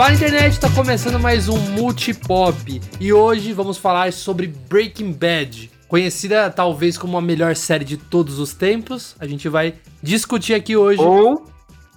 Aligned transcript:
Fala 0.00 0.14
internet, 0.14 0.58
tá 0.58 0.70
começando 0.70 1.20
mais 1.20 1.46
um 1.46 1.58
Multipop 1.58 2.80
e 2.98 3.12
hoje 3.12 3.52
vamos 3.52 3.76
falar 3.76 4.10
sobre 4.14 4.46
Breaking 4.46 5.12
Bad, 5.12 5.70
conhecida 5.88 6.50
talvez 6.50 6.96
como 6.96 7.18
a 7.18 7.20
melhor 7.20 7.54
série 7.54 7.84
de 7.84 7.98
todos 7.98 8.38
os 8.38 8.54
tempos. 8.54 9.14
A 9.20 9.26
gente 9.26 9.46
vai 9.46 9.74
discutir 10.02 10.54
aqui 10.54 10.74
hoje. 10.74 11.02
Ou 11.02 11.44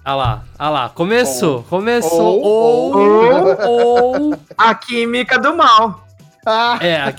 Ah 0.04 0.14
lá, 0.14 0.44
ah 0.58 0.68
lá, 0.68 0.88
começou, 0.90 1.62
começou. 1.62 2.42
Ou- 2.42 2.94
Ou, 2.94 3.68
ou, 3.70 4.38
a 4.58 4.74
química 4.74 5.38
do 5.38 5.56
mal. 5.56 6.03
Ah, 6.46 6.78
é, 6.80 6.96
a, 6.96 7.14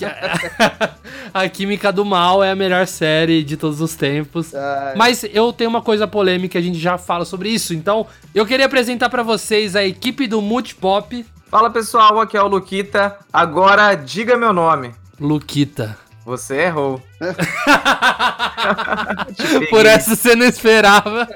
a 1.41 1.49
Química 1.49 1.91
do 1.91 2.05
Mal 2.05 2.43
é 2.43 2.51
a 2.51 2.55
melhor 2.55 2.87
série 2.87 3.43
de 3.43 3.57
todos 3.57 3.81
os 3.81 3.95
tempos. 3.95 4.53
ai, 4.53 4.95
Mas 4.95 5.23
eu 5.23 5.51
tenho 5.51 5.69
uma 5.69 5.81
coisa 5.81 6.07
polêmica, 6.07 6.59
a 6.59 6.61
gente 6.61 6.79
já 6.79 6.97
fala 6.97 7.25
sobre 7.25 7.49
isso. 7.49 7.73
Então, 7.73 8.05
eu 8.33 8.45
queria 8.45 8.65
apresentar 8.65 9.09
pra 9.09 9.23
vocês 9.23 9.75
a 9.75 9.83
equipe 9.83 10.27
do 10.27 10.41
Multipop, 10.41 11.25
Fala 11.55 11.69
pessoal, 11.69 12.19
aqui 12.19 12.35
é 12.35 12.41
o 12.41 12.47
Luquita. 12.47 13.17
Agora 13.31 13.95
diga 13.95 14.35
meu 14.35 14.51
nome. 14.51 14.93
Luquita. 15.17 15.97
Você 16.25 16.63
errou. 16.63 17.01
Por 19.69 19.85
essa 19.85 20.15
você 20.15 20.35
não 20.35 20.45
esperava. 20.45 21.27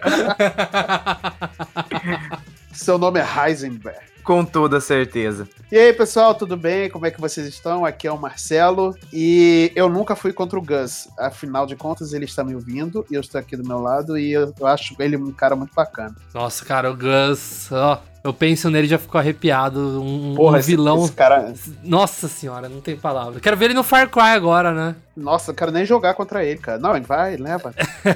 seu 2.73 2.97
nome 2.97 3.19
é 3.19 3.25
Heisenberg. 3.25 4.08
Com 4.29 4.45
toda 4.45 4.79
certeza. 4.79 5.49
E 5.71 5.75
aí, 5.75 5.91
pessoal, 5.91 6.35
tudo 6.35 6.55
bem? 6.55 6.87
Como 6.87 7.03
é 7.03 7.09
que 7.09 7.19
vocês 7.19 7.47
estão? 7.47 7.83
Aqui 7.83 8.05
é 8.07 8.11
o 8.11 8.17
Marcelo 8.21 8.93
e 9.11 9.71
eu 9.75 9.89
nunca 9.89 10.15
fui 10.15 10.31
contra 10.31 10.59
o 10.59 10.61
Gus. 10.61 11.07
Afinal 11.17 11.65
de 11.65 11.75
contas, 11.75 12.13
ele 12.13 12.25
está 12.25 12.43
me 12.43 12.53
ouvindo 12.53 13.03
e 13.09 13.15
eu 13.15 13.21
estou 13.21 13.39
aqui 13.41 13.57
do 13.57 13.67
meu 13.67 13.79
lado 13.79 14.19
e 14.19 14.31
eu, 14.31 14.53
eu 14.59 14.67
acho 14.67 14.93
ele 14.99 15.17
um 15.17 15.31
cara 15.31 15.55
muito 15.55 15.73
bacana. 15.73 16.15
Nossa, 16.31 16.63
cara, 16.63 16.91
o 16.91 16.95
Gus, 16.95 17.69
ó, 17.71 18.03
eu 18.23 18.31
penso 18.31 18.69
nele 18.69 18.85
e 18.85 18.89
já 18.91 18.99
fico 18.99 19.17
arrepiado. 19.17 19.79
Um, 19.99 20.33
um 20.33 20.35
Porra, 20.35 20.59
esse- 20.59 20.67
vilão. 20.69 21.05
Esse, 21.05 21.13
cara, 21.13 21.51
Nossa 21.83 22.27
senhora, 22.27 22.69
não 22.69 22.81
tem 22.81 22.95
palavra. 22.95 23.39
Quero 23.39 23.57
ver 23.57 23.65
ele 23.65 23.73
no 23.73 23.83
Far 23.83 24.07
Cry 24.11 24.21
agora, 24.35 24.71
né? 24.71 24.95
Nossa, 25.19 25.51
eu 25.51 25.55
quero 25.55 25.71
nem 25.71 25.85
jogar 25.85 26.13
contra 26.13 26.43
ele, 26.43 26.59
cara. 26.59 26.79
Não, 26.79 26.95
ele 26.95 27.05
vai, 27.05 27.35
leva. 27.37 27.73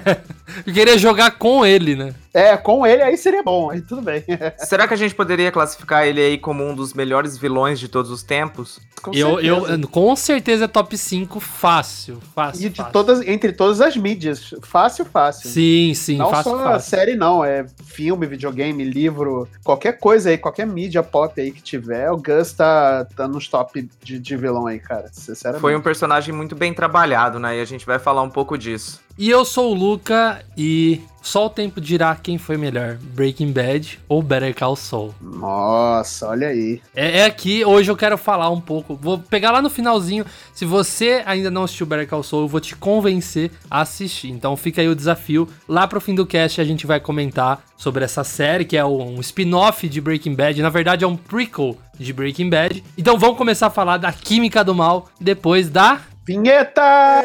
Eu 0.68 0.73
queria 0.73 0.98
jogar 0.98 1.32
com 1.32 1.66
ele, 1.66 1.96
né? 1.96 2.14
É, 2.34 2.56
com 2.58 2.86
ele 2.86 3.02
aí 3.02 3.16
seria 3.18 3.42
bom, 3.44 3.70
aí 3.70 3.82
tudo 3.82 4.02
bem. 4.02 4.23
Será 4.58 4.88
que 4.88 4.94
a 4.94 4.98
gente 4.98 5.14
poderia 5.16 5.52
classificar 5.52 6.06
ele 6.06 6.20
aí 6.20 6.38
como 6.38 6.64
um 6.64 6.76
dos 6.76 6.94
melhores 6.94 7.38
vilões 7.38 7.80
de 7.80 7.88
todos 7.88 8.09
os 8.12 8.24
tempos? 8.24 8.80
Com 9.02 9.12
Eu, 9.14 9.36
certeza. 9.36 9.81
eu, 9.81 9.88
com 9.88 10.16
certeza 10.16 10.66
é 10.66 10.68
top 10.68 10.98
5 10.98 11.40
fácil. 11.40 12.20
Fácil. 12.36 12.66
E 12.66 12.70
de 12.70 12.78
fácil. 12.78 12.92
todas, 12.94 13.22
entre 13.28 13.52
todas 13.52 13.81
as 13.81 13.96
mídias. 13.96 14.54
Fácil, 14.64 15.06
fácil. 15.06 15.50
Sim, 15.50 15.94
sim, 15.96 16.18
não 16.18 16.30
fácil, 16.30 16.52
só 16.52 16.64
fácil. 16.64 16.90
série, 16.90 17.16
não. 17.16 17.44
É 17.44 17.66
filme, 17.86 18.26
videogame, 18.26 18.84
livro, 18.84 19.48
qualquer 19.64 20.00
coisa 20.00 20.30
aí, 20.30 20.38
qualquer 20.38 20.66
mídia 20.68 21.04
pop 21.04 21.40
aí 21.40 21.52
que 21.52 21.62
tiver, 21.62 22.09
o 22.12 22.18
Gus 22.18 22.52
tá, 22.54 23.06
tá 23.16 23.28
nos 23.28 23.48
top 23.48 23.88
de, 24.04 24.20
de 24.20 24.36
vilão 24.38 24.68
aí, 24.68 24.80
cara. 24.80 25.08
Sinceramente. 25.12 25.62
Foi 25.62 25.76
um 25.76 25.81
personagem 25.81 26.34
muito 26.34 26.56
bem 26.56 26.74
trabalhado, 26.74 26.92
né? 27.39 27.58
E 27.58 27.61
a 27.61 27.66
gente 27.66 27.86
vai 27.86 27.99
falar 27.99 28.22
um 28.22 28.30
pouco 28.30 28.58
disso. 28.58 29.02
E 29.17 29.30
eu 29.30 29.45
sou 29.45 29.72
o 29.72 29.75
Luca 29.75 30.44
e 30.58 31.00
só 31.22 31.45
o 31.45 31.50
tempo 31.50 31.80
dirá 31.80 32.16
quem 32.16 32.39
foi 32.39 32.58
melhor, 32.58 32.97
Breaking 33.00 33.52
Bad 33.52 34.00
ou 34.09 34.23
Better 34.23 34.55
Call 34.55 34.75
Saul. 34.75 35.13
Nossa, 35.22 36.30
olha 36.30 36.47
aí. 36.47 36.81
É, 36.95 37.19
é 37.19 37.25
aqui, 37.25 37.63
hoje 37.63 37.91
eu 37.91 37.95
quero 37.95 38.17
falar 38.17 38.50
um 38.50 38.59
pouco, 38.59 38.95
vou 38.95 39.19
pegar 39.19 39.52
lá 39.52 39.61
no 39.61 39.69
finalzinho, 39.69 40.25
se 40.52 40.66
você 40.66 41.22
ainda 41.27 41.52
não 41.52 41.63
assistiu 41.63 41.85
Better 41.85 42.08
Call 42.08 42.23
Saul, 42.23 42.44
eu 42.44 42.47
vou 42.47 42.59
te 42.59 42.75
convencer 42.75 43.52
a 43.69 43.81
assistir. 43.81 44.31
Então 44.31 44.57
fica 44.57 44.81
aí 44.81 44.89
o 44.89 44.95
desafio, 44.95 45.47
lá 45.69 45.88
pro 45.88 46.02
fim 46.02 46.16
do 46.16 46.25
cast 46.25 46.59
a 46.59 46.66
gente 46.66 46.88
vai 46.88 47.00
comentar 47.00 47.63
sobre 47.78 48.03
essa 48.03 48.23
série, 48.23 48.66
que 48.66 48.75
é 48.75 48.83
um 48.83 49.19
spin-off 49.19 49.88
de 49.88 50.02
Breaking 50.02 50.33
Bad, 50.33 50.59
na 50.59 50.69
verdade 50.69 51.05
é 51.05 51.07
um 51.07 51.16
prequel 51.16 51.78
de 52.00 52.12
Breaking 52.12 52.50
Bad. 52.50 52.84
Então 52.97 53.19
vamos 53.19 53.38
começar 53.38 53.68
a 53.68 53.69
falar 53.69 53.97
da 53.97 54.12
Química 54.12 54.63
do 54.63 54.73
Mal 54.73 55.07
depois 55.22 55.69
da... 55.69 56.01
Vinheta! 56.25 57.22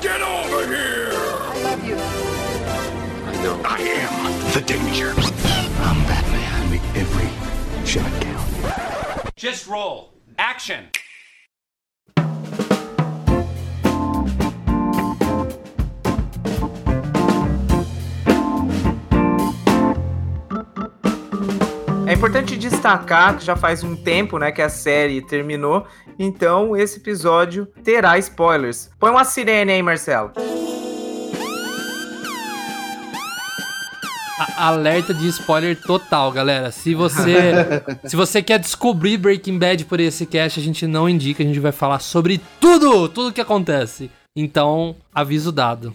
Get 0.00 0.22
over 0.22 0.66
here! 0.68 1.10
I 1.12 1.62
love 1.64 1.84
you. 1.84 1.96
I 1.96 3.42
know. 3.42 3.60
I 3.64 3.80
am 3.80 4.52
the 4.54 4.60
danger. 4.60 5.12
I'm 5.80 5.98
Batman. 6.06 6.54
I 6.54 6.70
make 6.70 6.84
every 6.94 7.28
shot 7.84 8.08
count. 8.22 9.34
Just 9.34 9.66
roll. 9.66 10.12
Action. 10.38 10.86
É 22.10 22.12
importante 22.12 22.56
destacar 22.56 23.38
que 23.38 23.44
já 23.44 23.54
faz 23.54 23.84
um 23.84 23.94
tempo, 23.94 24.36
né, 24.36 24.50
que 24.50 24.60
a 24.60 24.68
série 24.68 25.22
terminou, 25.22 25.86
então 26.18 26.76
esse 26.76 26.98
episódio 26.98 27.66
terá 27.84 28.18
spoilers. 28.18 28.90
Põe 28.98 29.10
uma 29.10 29.22
sirene 29.24 29.70
aí, 29.70 29.80
Marcelo. 29.80 30.32
A- 34.40 34.66
Alerta 34.66 35.14
de 35.14 35.28
spoiler 35.28 35.80
total, 35.80 36.32
galera. 36.32 36.72
Se 36.72 36.96
você 36.96 37.52
se 38.04 38.16
você 38.16 38.42
quer 38.42 38.58
descobrir 38.58 39.16
Breaking 39.16 39.56
Bad 39.56 39.84
por 39.84 40.00
esse 40.00 40.26
cast, 40.26 40.58
a 40.58 40.62
gente 40.62 40.88
não 40.88 41.08
indica, 41.08 41.44
a 41.44 41.46
gente 41.46 41.60
vai 41.60 41.70
falar 41.72 42.00
sobre 42.00 42.40
tudo, 42.60 43.08
tudo 43.08 43.32
que 43.32 43.40
acontece. 43.40 44.10
Então, 44.34 44.96
aviso 45.14 45.52
dado. 45.52 45.94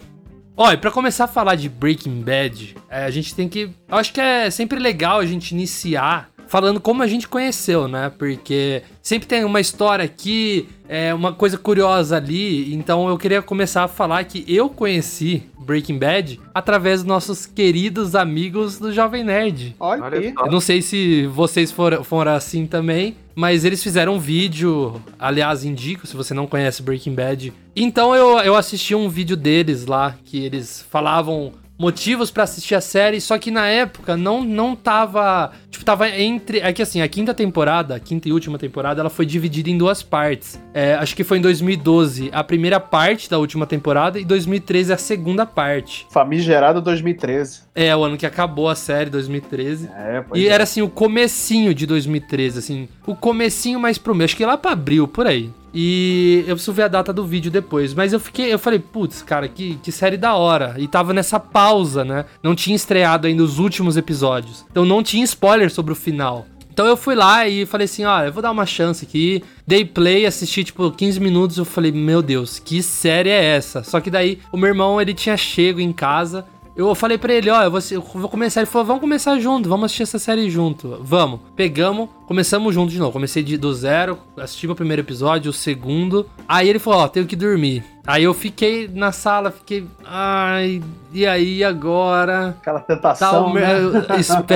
Olha, 0.57 0.77
pra 0.77 0.89
começar 0.89 1.25
a 1.25 1.27
falar 1.27 1.55
de 1.55 1.67
Breaking 1.67 2.21
Bad, 2.21 2.77
é, 2.89 3.03
a 3.03 3.11
gente 3.11 3.35
tem 3.35 3.49
que. 3.49 3.69
Eu 3.89 3.97
acho 3.97 4.13
que 4.13 4.21
é 4.21 4.49
sempre 4.49 4.79
legal 4.79 5.19
a 5.19 5.25
gente 5.25 5.51
iniciar 5.51 6.29
falando 6.47 6.79
como 6.79 7.03
a 7.03 7.07
gente 7.07 7.27
conheceu, 7.27 7.87
né? 7.87 8.11
Porque 8.17 8.83
sempre 9.01 9.27
tem 9.27 9.43
uma 9.43 9.59
história 9.59 10.05
aqui, 10.05 10.67
é, 10.87 11.13
uma 11.13 11.33
coisa 11.33 11.57
curiosa 11.57 12.17
ali. 12.17 12.73
Então 12.73 13.07
eu 13.09 13.17
queria 13.17 13.41
começar 13.41 13.83
a 13.83 13.87
falar 13.87 14.23
que 14.23 14.43
eu 14.47 14.69
conheci 14.69 15.43
Breaking 15.59 15.97
Bad 15.97 16.39
através 16.53 16.99
dos 17.01 17.07
nossos 17.07 17.45
queridos 17.45 18.15
amigos 18.15 18.79
do 18.79 18.91
Jovem 18.91 19.23
Nerd. 19.23 19.75
Olha, 19.79 20.03
Olha 20.03 20.19
aí. 20.19 20.33
Eu 20.37 20.51
não 20.51 20.59
sei 20.59 20.81
se 20.81 21.25
vocês 21.27 21.71
foram, 21.71 22.03
foram 22.03 22.33
assim 22.33 22.65
também, 22.65 23.15
mas 23.33 23.65
eles 23.65 23.83
fizeram 23.83 24.15
um 24.15 24.19
vídeo, 24.19 25.01
aliás, 25.19 25.65
indico 25.65 26.07
se 26.07 26.15
você 26.15 26.33
não 26.33 26.47
conhece 26.47 26.81
Breaking 26.81 27.15
Bad. 27.15 27.53
Então 27.75 28.15
eu, 28.15 28.39
eu 28.39 28.55
assisti 28.55 28.95
um 28.95 29.09
vídeo 29.09 29.35
deles 29.35 29.85
lá, 29.85 30.15
que 30.23 30.43
eles 30.43 30.85
falavam 30.89 31.51
motivos 31.77 32.31
pra 32.31 32.43
assistir 32.43 32.75
a 32.75 32.81
série, 32.81 33.19
só 33.19 33.37
que 33.37 33.51
na 33.51 33.67
época 33.67 34.15
não 34.15 34.43
não 34.43 34.75
tava, 34.75 35.51
tipo, 35.69 35.83
tava 35.83 36.09
entre, 36.09 36.59
é 36.59 36.71
que 36.71 36.81
assim, 36.81 37.01
a 37.01 37.07
quinta 37.07 37.33
temporada, 37.33 37.95
a 37.95 37.99
quinta 37.99 38.29
e 38.29 38.33
última 38.33 38.57
temporada, 38.57 39.01
ela 39.01 39.09
foi 39.09 39.25
dividida 39.25 39.69
em 39.69 39.77
duas 39.77 40.01
partes. 40.01 40.61
É, 40.73 40.93
acho 40.95 41.15
que 41.15 41.23
foi 41.23 41.37
em 41.37 41.41
2012 41.41 42.29
a 42.31 42.43
primeira 42.43 42.79
parte 42.79 43.29
da 43.29 43.37
última 43.37 43.65
temporada 43.65 44.19
e 44.19 44.25
2013 44.25 44.93
a 44.93 44.97
segunda 44.97 45.45
parte. 45.45 46.07
Famigerado 46.09 46.81
2013. 46.81 47.61
É, 47.73 47.95
o 47.95 48.03
ano 48.03 48.17
que 48.17 48.25
acabou 48.25 48.69
a 48.69 48.75
série, 48.75 49.09
2013. 49.09 49.89
É, 49.93 50.21
pois 50.21 50.41
E 50.41 50.47
é. 50.47 50.51
era 50.51 50.63
assim, 50.63 50.81
o 50.81 50.89
comecinho 50.89 51.73
de 51.73 51.85
2013, 51.85 52.59
assim. 52.59 52.89
O 53.05 53.15
comecinho 53.15 53.79
mais 53.79 53.97
pro 53.97 54.15
meio. 54.15 54.25
Acho 54.25 54.37
que 54.37 54.45
lá 54.45 54.57
pra 54.57 54.71
abril, 54.71 55.07
por 55.07 55.27
aí. 55.27 55.51
E 55.77 56.45
eu 56.47 56.55
preciso 56.55 56.71
ver 56.71 56.83
a 56.83 56.87
data 56.87 57.11
do 57.11 57.27
vídeo 57.27 57.51
depois. 57.51 57.93
Mas 57.93 58.13
eu 58.13 58.19
fiquei, 58.19 58.53
eu 58.53 58.57
falei, 58.57 58.79
putz, 58.79 59.21
cara, 59.21 59.49
que, 59.49 59.75
que 59.83 59.91
série 59.91 60.15
da 60.15 60.35
hora. 60.35 60.75
E 60.77 60.87
tava 60.87 61.13
nessa 61.13 61.37
pausa, 61.37 62.05
né? 62.05 62.23
Não 62.41 62.55
tinha 62.55 62.75
estreado 62.75 63.27
ainda 63.27 63.43
os 63.43 63.59
últimos 63.59 63.97
episódios. 63.97 64.65
Então 64.71 64.85
não 64.85 65.03
tinha 65.03 65.25
spoiler 65.25 65.69
sobre 65.69 65.91
o 65.91 65.95
final. 65.95 66.45
Então 66.71 66.85
eu 66.85 66.97
fui 66.97 67.15
lá 67.15 67.47
e 67.47 67.65
falei 67.65 67.85
assim, 67.85 68.03
olha, 68.03 68.25
eu 68.27 68.33
vou 68.33 68.41
dar 68.41 68.51
uma 68.51 68.65
chance 68.65 69.05
aqui. 69.05 69.41
Dei 69.65 69.85
play, 69.85 70.25
assisti 70.25 70.61
tipo 70.61 70.91
15 70.91 71.21
minutos, 71.21 71.57
eu 71.57 71.63
falei, 71.63 71.89
meu 71.89 72.21
Deus, 72.21 72.59
que 72.59 72.83
série 72.83 73.29
é 73.29 73.43
essa? 73.55 73.81
Só 73.81 74.01
que 74.01 74.11
daí 74.11 74.39
o 74.51 74.57
meu 74.57 74.67
irmão, 74.67 74.99
ele 74.99 75.13
tinha 75.13 75.37
chego 75.37 75.79
em 75.79 75.93
casa 75.93 76.45
eu 76.75 76.93
falei 76.95 77.17
pra 77.17 77.33
ele, 77.33 77.49
ó, 77.49 77.63
eu 77.63 77.71
vou, 77.71 77.79
eu 77.91 78.01
vou 78.01 78.29
começar. 78.29 78.59
Ele 78.61 78.65
falou, 78.69 78.85
vamos 78.85 79.01
começar 79.01 79.39
junto, 79.39 79.69
vamos 79.69 79.85
assistir 79.85 80.03
essa 80.03 80.19
série 80.19 80.49
junto. 80.49 80.97
Vamos. 81.01 81.39
Pegamos, 81.55 82.09
começamos 82.27 82.73
junto 82.73 82.91
de 82.91 82.99
novo. 82.99 83.11
Comecei 83.13 83.41
de- 83.43 83.57
do 83.57 83.73
zero, 83.73 84.17
assisti 84.37 84.67
o 84.67 84.75
primeiro 84.75 85.01
episódio, 85.01 85.49
o 85.49 85.53
segundo. 85.53 86.25
Aí 86.47 86.67
ele 86.69 86.79
falou, 86.79 86.99
ó, 87.01 87.07
tenho 87.07 87.25
que 87.25 87.35
dormir. 87.35 87.83
Aí 88.07 88.23
eu 88.23 88.33
fiquei 88.35 88.87
na 88.93 89.11
sala, 89.11 89.49
fiquei, 89.49 89.83
ai, 90.05 90.79
e 91.11 91.25
aí 91.25 91.63
agora? 91.63 92.49
Aquela 92.61 92.79
Tá, 92.79 92.93
tentação, 92.93 93.47
o 93.47 93.53
né? 93.55 93.79
eu 93.79 93.97
espe- 94.19 94.55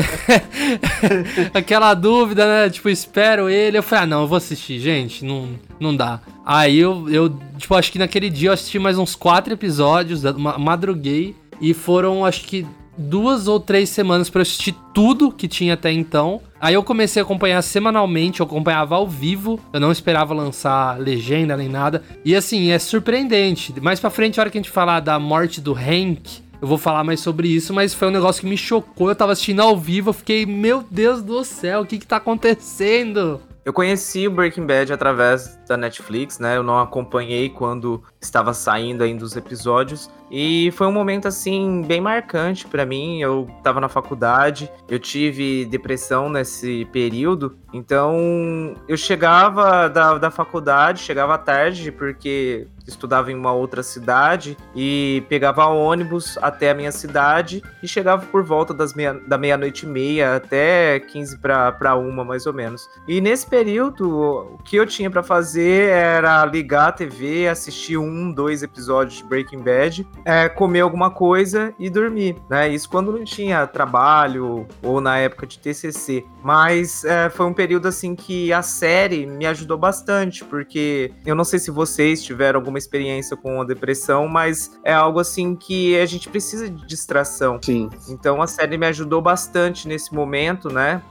Aquela 1.53 1.93
dúvida, 1.93 2.45
né? 2.45 2.69
Tipo, 2.69 2.89
espero 2.89 3.49
ele. 3.49 3.77
Eu 3.77 3.83
falei, 3.83 4.03
ah, 4.03 4.07
não, 4.07 4.21
eu 4.21 4.27
vou 4.27 4.37
assistir, 4.37 4.79
gente. 4.79 5.23
Não, 5.25 5.49
não 5.79 5.95
dá. 5.95 6.19
Aí 6.45 6.77
eu, 6.79 7.07
eu, 7.09 7.29
tipo, 7.57 7.75
acho 7.75 7.91
que 7.91 7.99
naquele 7.99 8.29
dia 8.29 8.49
eu 8.49 8.53
assisti 8.53 8.79
mais 8.79 8.97
uns 8.97 9.15
quatro 9.15 9.53
episódios, 9.53 10.23
ma- 10.37 10.57
madruguei. 10.57 11.35
E 11.61 11.73
foram, 11.73 12.25
acho 12.25 12.45
que, 12.45 12.65
duas 12.99 13.47
ou 13.47 13.59
três 13.59 13.89
semanas 13.89 14.29
eu 14.33 14.41
assistir 14.41 14.75
tudo 14.93 15.31
que 15.31 15.47
tinha 15.47 15.75
até 15.75 15.91
então. 15.91 16.41
Aí 16.59 16.73
eu 16.73 16.83
comecei 16.83 17.21
a 17.21 17.23
acompanhar 17.25 17.61
semanalmente, 17.61 18.41
eu 18.41 18.45
acompanhava 18.45 18.95
ao 18.95 19.07
vivo, 19.07 19.59
eu 19.71 19.79
não 19.79 19.91
esperava 19.91 20.33
lançar 20.33 20.99
legenda 20.99 21.55
nem 21.55 21.69
nada. 21.69 22.03
E 22.25 22.35
assim, 22.35 22.71
é 22.71 22.77
surpreendente. 22.77 23.73
Mais 23.81 23.99
pra 23.99 24.09
frente, 24.09 24.39
a 24.39 24.43
hora 24.43 24.49
que 24.49 24.57
a 24.57 24.61
gente 24.61 24.71
falar 24.71 24.99
da 24.99 25.17
morte 25.17 25.61
do 25.61 25.73
Hank, 25.73 26.41
eu 26.61 26.67
vou 26.67 26.77
falar 26.77 27.05
mais 27.05 27.21
sobre 27.21 27.47
isso, 27.47 27.73
mas 27.73 27.93
foi 27.93 28.09
um 28.09 28.11
negócio 28.11 28.41
que 28.41 28.47
me 28.47 28.57
chocou. 28.57 29.07
Eu 29.07 29.15
tava 29.15 29.31
assistindo 29.31 29.61
ao 29.61 29.77
vivo, 29.77 30.09
eu 30.09 30.13
fiquei, 30.13 30.45
meu 30.45 30.83
Deus 30.91 31.21
do 31.23 31.43
céu, 31.45 31.81
o 31.81 31.85
que 31.85 31.97
que 31.97 32.05
tá 32.05 32.17
acontecendo? 32.17 33.39
Eu 33.63 33.73
conheci 33.73 34.27
o 34.27 34.31
Breaking 34.31 34.65
Bad 34.65 34.91
através 34.91 35.57
da 35.67 35.77
Netflix, 35.77 36.39
né? 36.39 36.57
Eu 36.57 36.63
não 36.63 36.79
acompanhei 36.79 37.49
quando 37.49 38.03
estava 38.21 38.53
saindo 38.53 39.03
ainda 39.03 39.23
os 39.23 39.35
episódios. 39.35 40.09
E 40.31 40.71
foi 40.71 40.85
um 40.87 40.91
momento, 40.91 41.27
assim, 41.27 41.81
bem 41.81 41.99
marcante 41.99 42.67
para 42.67 42.85
mim. 42.85 43.19
Eu 43.19 43.47
tava 43.63 43.79
na 43.81 43.89
faculdade, 43.89 44.71
eu 44.87 44.99
tive 44.99 45.65
depressão 45.65 46.29
nesse 46.29 46.85
período. 46.91 47.57
Então, 47.73 48.75
eu 48.87 48.97
chegava 48.97 49.87
da, 49.87 50.17
da 50.17 50.31
faculdade, 50.31 51.01
chegava 51.01 51.37
tarde, 51.37 51.91
porque 51.91 52.67
estudava 52.87 53.31
em 53.31 53.35
uma 53.35 53.53
outra 53.53 53.83
cidade 53.83 54.57
e 54.75 55.23
pegava 55.29 55.65
ônibus 55.67 56.37
até 56.41 56.71
a 56.71 56.73
minha 56.73 56.91
cidade 56.91 57.61
e 57.83 57.87
chegava 57.87 58.25
por 58.25 58.43
volta 58.43 58.73
das 58.73 58.93
meia, 58.95 59.13
da 59.13 59.37
meia-noite 59.37 59.85
e 59.85 59.89
meia 59.89 60.35
até 60.35 60.99
15 60.99 61.37
para 61.37 61.95
uma, 61.95 62.23
mais 62.23 62.45
ou 62.45 62.53
menos. 62.53 62.89
E 63.07 63.21
nesse 63.21 63.45
período, 63.45 64.09
o 64.55 64.57
que 64.63 64.75
eu 64.75 64.85
tinha 64.85 65.09
para 65.09 65.21
fazer 65.21 65.89
era 65.89 66.43
ligar 66.45 66.87
a 66.87 66.91
TV, 66.91 67.47
assistir 67.47 67.97
um, 67.97 68.08
dois 68.33 68.63
episódios 68.63 69.17
de 69.17 69.23
Breaking 69.23 69.59
Bad 69.59 70.07
é, 70.25 70.49
comer 70.49 70.81
alguma 70.81 71.09
coisa 71.09 71.73
e 71.79 71.89
dormir, 71.89 72.35
né? 72.49 72.69
Isso 72.69 72.89
quando 72.89 73.11
não 73.11 73.23
tinha 73.23 73.65
trabalho 73.67 74.67
ou 74.81 75.01
na 75.01 75.17
época 75.17 75.45
de 75.45 75.59
TCC. 75.59 76.25
Mas 76.43 77.03
é, 77.03 77.29
foi 77.29 77.45
um 77.45 77.53
período 77.53 77.87
assim 77.87 78.15
que 78.15 78.51
a 78.53 78.61
série 78.61 79.25
me 79.25 79.45
ajudou 79.45 79.77
bastante, 79.77 80.43
porque 80.45 81.11
eu 81.25 81.35
não 81.35 81.43
sei 81.43 81.59
se 81.59 81.71
vocês 81.71 82.23
tiveram 82.23 82.59
alguma 82.59 82.77
experiência 82.77 83.35
com 83.35 83.61
a 83.61 83.65
depressão, 83.65 84.27
mas 84.27 84.71
é 84.83 84.93
algo 84.93 85.19
assim 85.19 85.55
que 85.55 85.97
a 85.99 86.05
gente 86.05 86.29
precisa 86.29 86.69
de 86.69 86.85
distração. 86.85 87.59
Sim. 87.61 87.89
Então 88.07 88.41
a 88.41 88.47
série 88.47 88.77
me 88.77 88.85
ajudou 88.87 89.21
bastante 89.21 89.87
nesse 89.87 90.13
momento, 90.13 90.69
né? 90.71 91.01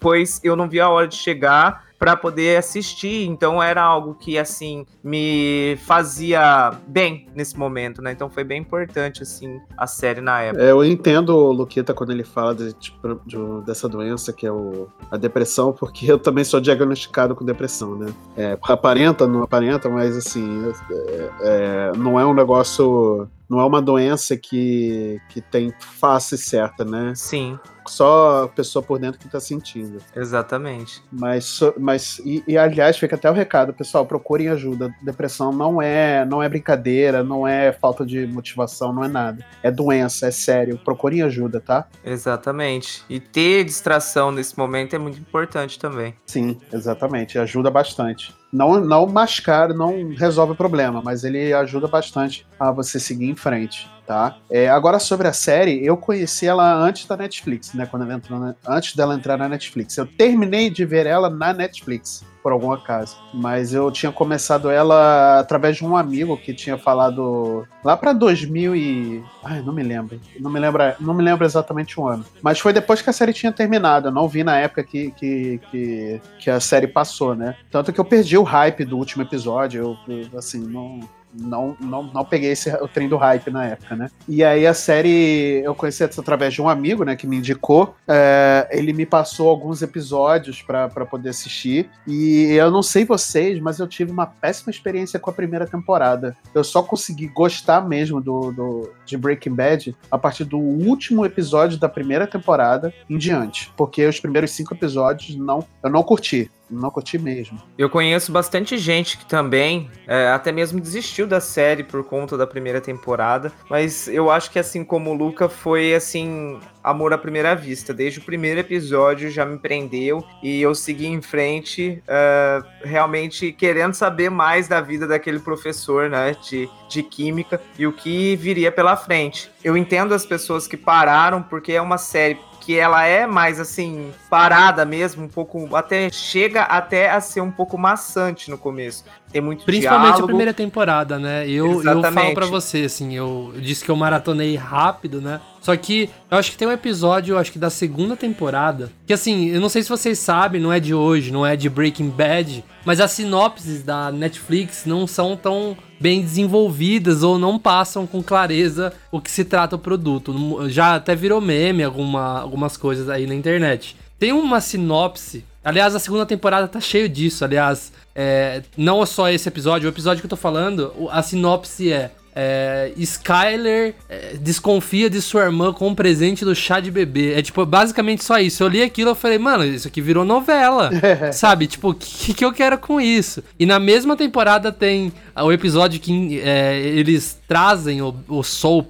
Pois 0.00 0.40
eu 0.42 0.56
não 0.56 0.68
vi 0.68 0.80
a 0.80 0.88
hora 0.88 1.06
de 1.06 1.16
chegar 1.16 1.87
para 1.98 2.16
poder 2.16 2.56
assistir. 2.56 3.26
Então 3.26 3.62
era 3.62 3.82
algo 3.82 4.14
que 4.14 4.38
assim 4.38 4.86
me 5.02 5.76
fazia 5.84 6.72
bem 6.86 7.26
nesse 7.34 7.58
momento, 7.58 8.00
né? 8.00 8.12
Então 8.12 8.30
foi 8.30 8.44
bem 8.44 8.60
importante 8.60 9.22
assim 9.22 9.60
a 9.76 9.86
série 9.86 10.20
na 10.20 10.40
época. 10.40 10.64
É, 10.64 10.70
eu 10.70 10.84
entendo 10.84 11.30
o 11.36 11.52
Luquita 11.52 11.92
quando 11.92 12.10
ele 12.10 12.24
fala 12.24 12.54
de, 12.54 12.72
tipo, 12.74 13.20
de, 13.26 13.36
dessa 13.66 13.88
doença 13.88 14.32
que 14.32 14.46
é 14.46 14.52
o, 14.52 14.88
a 15.10 15.16
depressão, 15.16 15.72
porque 15.72 16.10
eu 16.10 16.18
também 16.18 16.44
sou 16.44 16.60
diagnosticado 16.60 17.34
com 17.34 17.44
depressão, 17.44 17.96
né? 17.96 18.12
É, 18.36 18.58
aparenta, 18.62 19.26
não 19.26 19.42
aparenta, 19.42 19.88
mas 19.88 20.16
assim, 20.16 20.72
é, 20.90 21.30
é, 21.40 21.92
não 21.96 22.18
é 22.18 22.24
um 22.24 22.34
negócio 22.34 23.28
não 23.48 23.60
é 23.60 23.64
uma 23.64 23.80
doença 23.80 24.36
que, 24.36 25.18
que 25.30 25.40
tem 25.40 25.72
face 25.80 26.36
certa, 26.36 26.84
né? 26.84 27.14
Sim. 27.16 27.58
Só 27.88 28.44
a 28.44 28.48
pessoa 28.48 28.82
por 28.82 28.98
dentro 28.98 29.18
que 29.18 29.28
tá 29.28 29.40
sentindo. 29.40 29.98
Exatamente. 30.14 31.02
Mas, 31.10 31.60
mas 31.78 32.18
e, 32.24 32.42
e, 32.46 32.56
aliás, 32.56 32.96
fica 32.96 33.16
até 33.16 33.30
o 33.30 33.34
recado, 33.34 33.72
pessoal, 33.72 34.06
procurem 34.06 34.48
ajuda. 34.48 34.94
Depressão 35.02 35.52
não 35.52 35.80
é, 35.80 36.24
não 36.24 36.42
é 36.42 36.48
brincadeira, 36.48 37.22
não 37.22 37.46
é 37.46 37.72
falta 37.72 38.04
de 38.04 38.26
motivação, 38.26 38.92
não 38.92 39.04
é 39.04 39.08
nada. 39.08 39.44
É 39.62 39.70
doença, 39.70 40.26
é 40.26 40.30
sério. 40.30 40.78
Procurem 40.78 41.22
ajuda, 41.22 41.60
tá? 41.60 41.86
Exatamente. 42.04 43.04
E 43.08 43.18
ter 43.20 43.64
distração 43.64 44.30
nesse 44.30 44.56
momento 44.58 44.94
é 44.94 44.98
muito 44.98 45.18
importante 45.18 45.78
também. 45.78 46.14
Sim, 46.26 46.58
exatamente. 46.72 47.38
Ajuda 47.38 47.70
bastante 47.70 48.34
não, 48.52 48.80
não 48.80 49.06
mascara, 49.06 49.74
não 49.74 50.10
resolve 50.14 50.52
o 50.52 50.56
problema, 50.56 51.02
mas 51.04 51.24
ele 51.24 51.52
ajuda 51.52 51.86
bastante 51.86 52.46
a 52.58 52.70
você 52.70 52.98
seguir 52.98 53.28
em 53.28 53.36
frente, 53.36 53.88
tá? 54.08 54.38
É, 54.50 54.70
agora 54.70 54.98
sobre 54.98 55.28
a 55.28 55.34
série, 55.34 55.84
eu 55.84 55.94
conheci 55.94 56.46
ela 56.46 56.74
antes 56.74 57.04
da 57.04 57.14
Netflix, 57.14 57.74
né? 57.74 57.84
Quando 57.84 58.04
ela 58.04 58.14
entrou 58.14 58.40
na, 58.40 58.54
antes 58.66 58.96
dela 58.96 59.14
entrar 59.14 59.36
na 59.36 59.46
Netflix. 59.50 59.98
Eu 59.98 60.06
terminei 60.06 60.70
de 60.70 60.82
ver 60.86 61.04
ela 61.04 61.28
na 61.28 61.52
Netflix 61.52 62.24
por 62.42 62.52
algum 62.52 62.72
acaso. 62.72 63.18
Mas 63.34 63.74
eu 63.74 63.90
tinha 63.90 64.10
começado 64.10 64.70
ela 64.70 65.38
através 65.40 65.76
de 65.76 65.84
um 65.84 65.94
amigo 65.94 66.38
que 66.38 66.54
tinha 66.54 66.78
falado 66.78 67.68
lá 67.84 67.98
para 67.98 68.14
2000 68.14 68.74
e 68.74 69.22
ai, 69.44 69.60
não 69.60 69.74
me 69.74 69.82
lembro. 69.82 70.18
Não 70.40 70.50
me 70.50 70.58
lembro, 70.58 70.82
não 70.98 71.12
me 71.12 71.22
lembro 71.22 71.44
exatamente 71.44 72.00
o 72.00 72.04
um 72.04 72.08
ano. 72.08 72.24
Mas 72.40 72.58
foi 72.58 72.72
depois 72.72 73.02
que 73.02 73.10
a 73.10 73.12
série 73.12 73.34
tinha 73.34 73.52
terminado. 73.52 74.08
Eu 74.08 74.12
não 74.12 74.26
vi 74.26 74.42
na 74.42 74.56
época 74.56 74.82
que, 74.82 75.10
que, 75.10 75.60
que, 75.70 76.20
que 76.38 76.50
a 76.50 76.60
série 76.60 76.86
passou, 76.86 77.34
né? 77.34 77.56
Tanto 77.70 77.92
que 77.92 78.00
eu 78.00 78.04
perdi 78.06 78.38
o 78.38 78.42
hype 78.42 78.86
do 78.86 78.96
último 78.96 79.22
episódio. 79.22 79.98
Eu, 80.08 80.16
eu 80.16 80.38
assim, 80.38 80.60
não 80.60 81.00
não, 81.32 81.76
não, 81.80 82.02
não 82.02 82.24
peguei 82.24 82.52
esse, 82.52 82.70
o 82.70 82.88
trem 82.88 83.08
do 83.08 83.16
hype 83.16 83.50
na 83.50 83.64
época, 83.66 83.96
né? 83.96 84.10
E 84.28 84.42
aí 84.42 84.66
a 84.66 84.74
série 84.74 85.62
eu 85.64 85.74
conheci 85.74 86.02
através 86.02 86.54
de 86.54 86.62
um 86.62 86.68
amigo, 86.68 87.04
né, 87.04 87.16
que 87.16 87.26
me 87.26 87.36
indicou. 87.36 87.94
É, 88.06 88.68
ele 88.70 88.92
me 88.92 89.06
passou 89.06 89.48
alguns 89.48 89.82
episódios 89.82 90.62
para 90.62 90.88
poder 90.88 91.30
assistir. 91.30 91.88
E 92.06 92.52
eu 92.52 92.70
não 92.70 92.82
sei 92.82 93.04
vocês, 93.04 93.60
mas 93.60 93.78
eu 93.78 93.86
tive 93.86 94.10
uma 94.10 94.26
péssima 94.26 94.70
experiência 94.70 95.18
com 95.18 95.30
a 95.30 95.32
primeira 95.32 95.66
temporada. 95.66 96.36
Eu 96.54 96.64
só 96.64 96.82
consegui 96.82 97.28
gostar 97.28 97.86
mesmo 97.86 98.20
do, 98.20 98.52
do 98.52 98.90
de 99.04 99.16
Breaking 99.16 99.54
Bad 99.54 99.96
a 100.10 100.18
partir 100.18 100.44
do 100.44 100.58
último 100.58 101.24
episódio 101.24 101.78
da 101.78 101.88
primeira 101.88 102.26
temporada 102.26 102.92
em 103.08 103.16
diante. 103.16 103.72
Porque 103.76 104.06
os 104.06 104.20
primeiros 104.20 104.50
cinco 104.50 104.74
episódios 104.74 105.36
não, 105.36 105.64
eu 105.82 105.90
não 105.90 106.02
curti 106.02 106.50
não 106.70 106.92
mesmo. 107.20 107.60
Eu 107.76 107.88
conheço 107.88 108.32
bastante 108.32 108.76
gente 108.76 109.16
que 109.16 109.24
também 109.24 109.90
é, 110.06 110.28
até 110.28 110.52
mesmo 110.52 110.80
desistiu 110.80 111.26
da 111.26 111.40
série 111.40 111.84
por 111.84 112.04
conta 112.04 112.36
da 112.36 112.46
primeira 112.46 112.80
temporada, 112.80 113.52
mas 113.70 114.08
eu 114.08 114.30
acho 114.30 114.50
que 114.50 114.58
assim 114.58 114.84
como 114.84 115.10
o 115.10 115.14
Luca 115.14 115.48
foi 115.48 115.94
assim 115.94 116.58
amor 116.82 117.12
à 117.12 117.18
primeira 117.18 117.54
vista. 117.54 117.92
Desde 117.92 118.18
o 118.18 118.22
primeiro 118.22 118.60
episódio 118.60 119.30
já 119.30 119.44
me 119.44 119.58
prendeu 119.58 120.24
e 120.42 120.60
eu 120.60 120.74
segui 120.74 121.06
em 121.06 121.20
frente, 121.20 122.02
uh, 122.04 122.66
realmente 122.82 123.52
querendo 123.52 123.94
saber 123.94 124.30
mais 124.30 124.68
da 124.68 124.80
vida 124.80 125.06
daquele 125.06 125.38
professor, 125.38 126.08
né, 126.08 126.34
de, 126.48 126.68
de 126.88 127.02
química 127.02 127.60
e 127.78 127.86
o 127.86 127.92
que 127.92 128.36
viria 128.36 128.72
pela 128.72 128.96
frente. 128.96 129.50
Eu 129.62 129.76
entendo 129.76 130.14
as 130.14 130.24
pessoas 130.24 130.66
que 130.66 130.76
pararam 130.76 131.42
porque 131.42 131.72
é 131.72 131.80
uma 131.80 131.98
série 131.98 132.38
que 132.68 132.78
ela 132.78 133.02
é 133.06 133.26
mais 133.26 133.58
assim 133.58 134.10
parada 134.28 134.84
mesmo, 134.84 135.24
um 135.24 135.28
pouco 135.28 135.74
até 135.74 136.10
chega 136.10 136.64
até 136.64 137.08
a 137.08 137.18
ser 137.18 137.40
um 137.40 137.50
pouco 137.50 137.78
maçante 137.78 138.50
no 138.50 138.58
começo. 138.58 139.06
Tem 139.32 139.40
muito 139.40 139.64
Principalmente 139.64 140.02
diálogo. 140.02 140.24
a 140.24 140.26
primeira 140.26 140.52
temporada, 140.52 141.18
né? 141.18 141.48
Eu, 141.48 141.82
eu 141.82 142.02
falo 142.02 142.34
para 142.34 142.44
você 142.44 142.82
assim, 142.82 143.16
eu, 143.16 143.52
eu 143.54 143.60
disse 143.62 143.82
que 143.82 143.90
eu 143.90 143.96
maratonei 143.96 144.54
rápido, 144.54 145.18
né? 145.18 145.40
Só 145.62 145.74
que 145.78 146.10
eu 146.30 146.36
acho 146.36 146.50
que 146.50 146.58
tem 146.58 146.68
um 146.68 146.72
episódio, 146.72 147.38
acho 147.38 147.50
que 147.50 147.58
da 147.58 147.70
segunda 147.70 148.14
temporada, 148.14 148.92
que 149.06 149.14
assim, 149.14 149.48
eu 149.48 149.62
não 149.62 149.70
sei 149.70 149.82
se 149.82 149.88
vocês 149.88 150.18
sabem, 150.18 150.60
não 150.60 150.70
é 150.70 150.78
de 150.78 150.92
hoje, 150.92 151.32
não 151.32 151.46
é 151.46 151.56
de 151.56 151.70
Breaking 151.70 152.10
Bad, 152.10 152.62
mas 152.84 153.00
as 153.00 153.12
sinopses 153.12 153.82
da 153.82 154.12
Netflix 154.12 154.84
não 154.84 155.06
são 155.06 155.34
tão 155.38 155.74
bem 156.00 156.20
desenvolvidas 156.20 157.22
ou 157.22 157.38
não 157.38 157.58
passam 157.58 158.06
com 158.06 158.22
clareza 158.22 158.92
o 159.10 159.20
que 159.20 159.30
se 159.30 159.44
trata 159.44 159.76
o 159.76 159.78
produto. 159.78 160.34
Já 160.68 160.94
até 160.94 161.14
virou 161.14 161.40
meme 161.40 161.82
alguma, 161.82 162.40
algumas 162.40 162.76
coisas 162.76 163.08
aí 163.08 163.26
na 163.26 163.34
internet. 163.34 163.96
Tem 164.18 164.32
uma 164.32 164.60
sinopse. 164.60 165.44
Aliás, 165.62 165.94
a 165.94 165.98
segunda 165.98 166.26
temporada 166.26 166.66
tá 166.66 166.80
cheio 166.80 167.08
disso. 167.08 167.44
Aliás, 167.44 167.92
é, 168.14 168.62
não 168.76 169.02
é 169.02 169.06
só 169.06 169.28
esse 169.28 169.48
episódio. 169.48 169.88
O 169.88 169.92
episódio 169.92 170.20
que 170.20 170.26
eu 170.26 170.30
tô 170.30 170.36
falando, 170.36 170.92
a 171.10 171.22
sinopse 171.22 171.92
é 171.92 172.10
é, 172.40 172.92
Skyler 172.96 173.96
é, 174.08 174.36
desconfia 174.40 175.10
de 175.10 175.20
sua 175.20 175.46
irmã 175.46 175.72
com 175.72 175.88
um 175.88 175.94
presente 175.94 176.44
do 176.44 176.54
chá 176.54 176.78
de 176.78 176.88
bebê. 176.88 177.34
É 177.34 177.42
tipo, 177.42 177.66
basicamente 177.66 178.22
só 178.22 178.38
isso. 178.38 178.62
Eu 178.62 178.68
li 178.68 178.80
aquilo 178.80 179.10
e 179.10 179.14
falei, 179.16 179.38
mano, 179.38 179.64
isso 179.64 179.88
aqui 179.88 180.00
virou 180.00 180.24
novela. 180.24 180.88
sabe? 181.34 181.66
Tipo, 181.66 181.90
o 181.90 181.94
que, 181.94 182.32
que 182.32 182.44
eu 182.44 182.52
quero 182.52 182.78
com 182.78 183.00
isso? 183.00 183.42
E 183.58 183.66
na 183.66 183.80
mesma 183.80 184.16
temporada 184.16 184.70
tem 184.70 185.12
o 185.34 185.50
episódio 185.50 185.98
que 185.98 186.40
é, 186.40 186.78
eles 186.78 187.36
trazem 187.48 188.00
o, 188.00 188.14
o 188.28 188.44
Sol, 188.44 188.86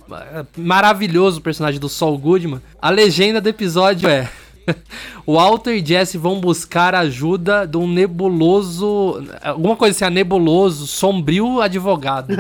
maravilhoso 0.55 1.41
personagem 1.41 1.81
do 1.81 1.89
Sol 1.89 2.19
Goodman. 2.19 2.61
A 2.83 2.91
legenda 2.91 3.41
do 3.41 3.49
episódio 3.49 4.11
é. 4.11 4.29
o 5.27 5.35
Walter 5.35 5.73
e 5.73 5.85
Jesse 5.85 6.19
vão 6.19 6.41
buscar 6.41 6.95
ajuda 6.95 7.67
de 7.67 7.77
um 7.77 7.89
nebuloso. 7.89 9.25
Alguma 9.43 9.77
coisa 9.77 9.97
assim, 9.97 10.05
a 10.05 10.11
nebuloso, 10.11 10.87
sombrio 10.87 11.61
advogado. 11.61 12.35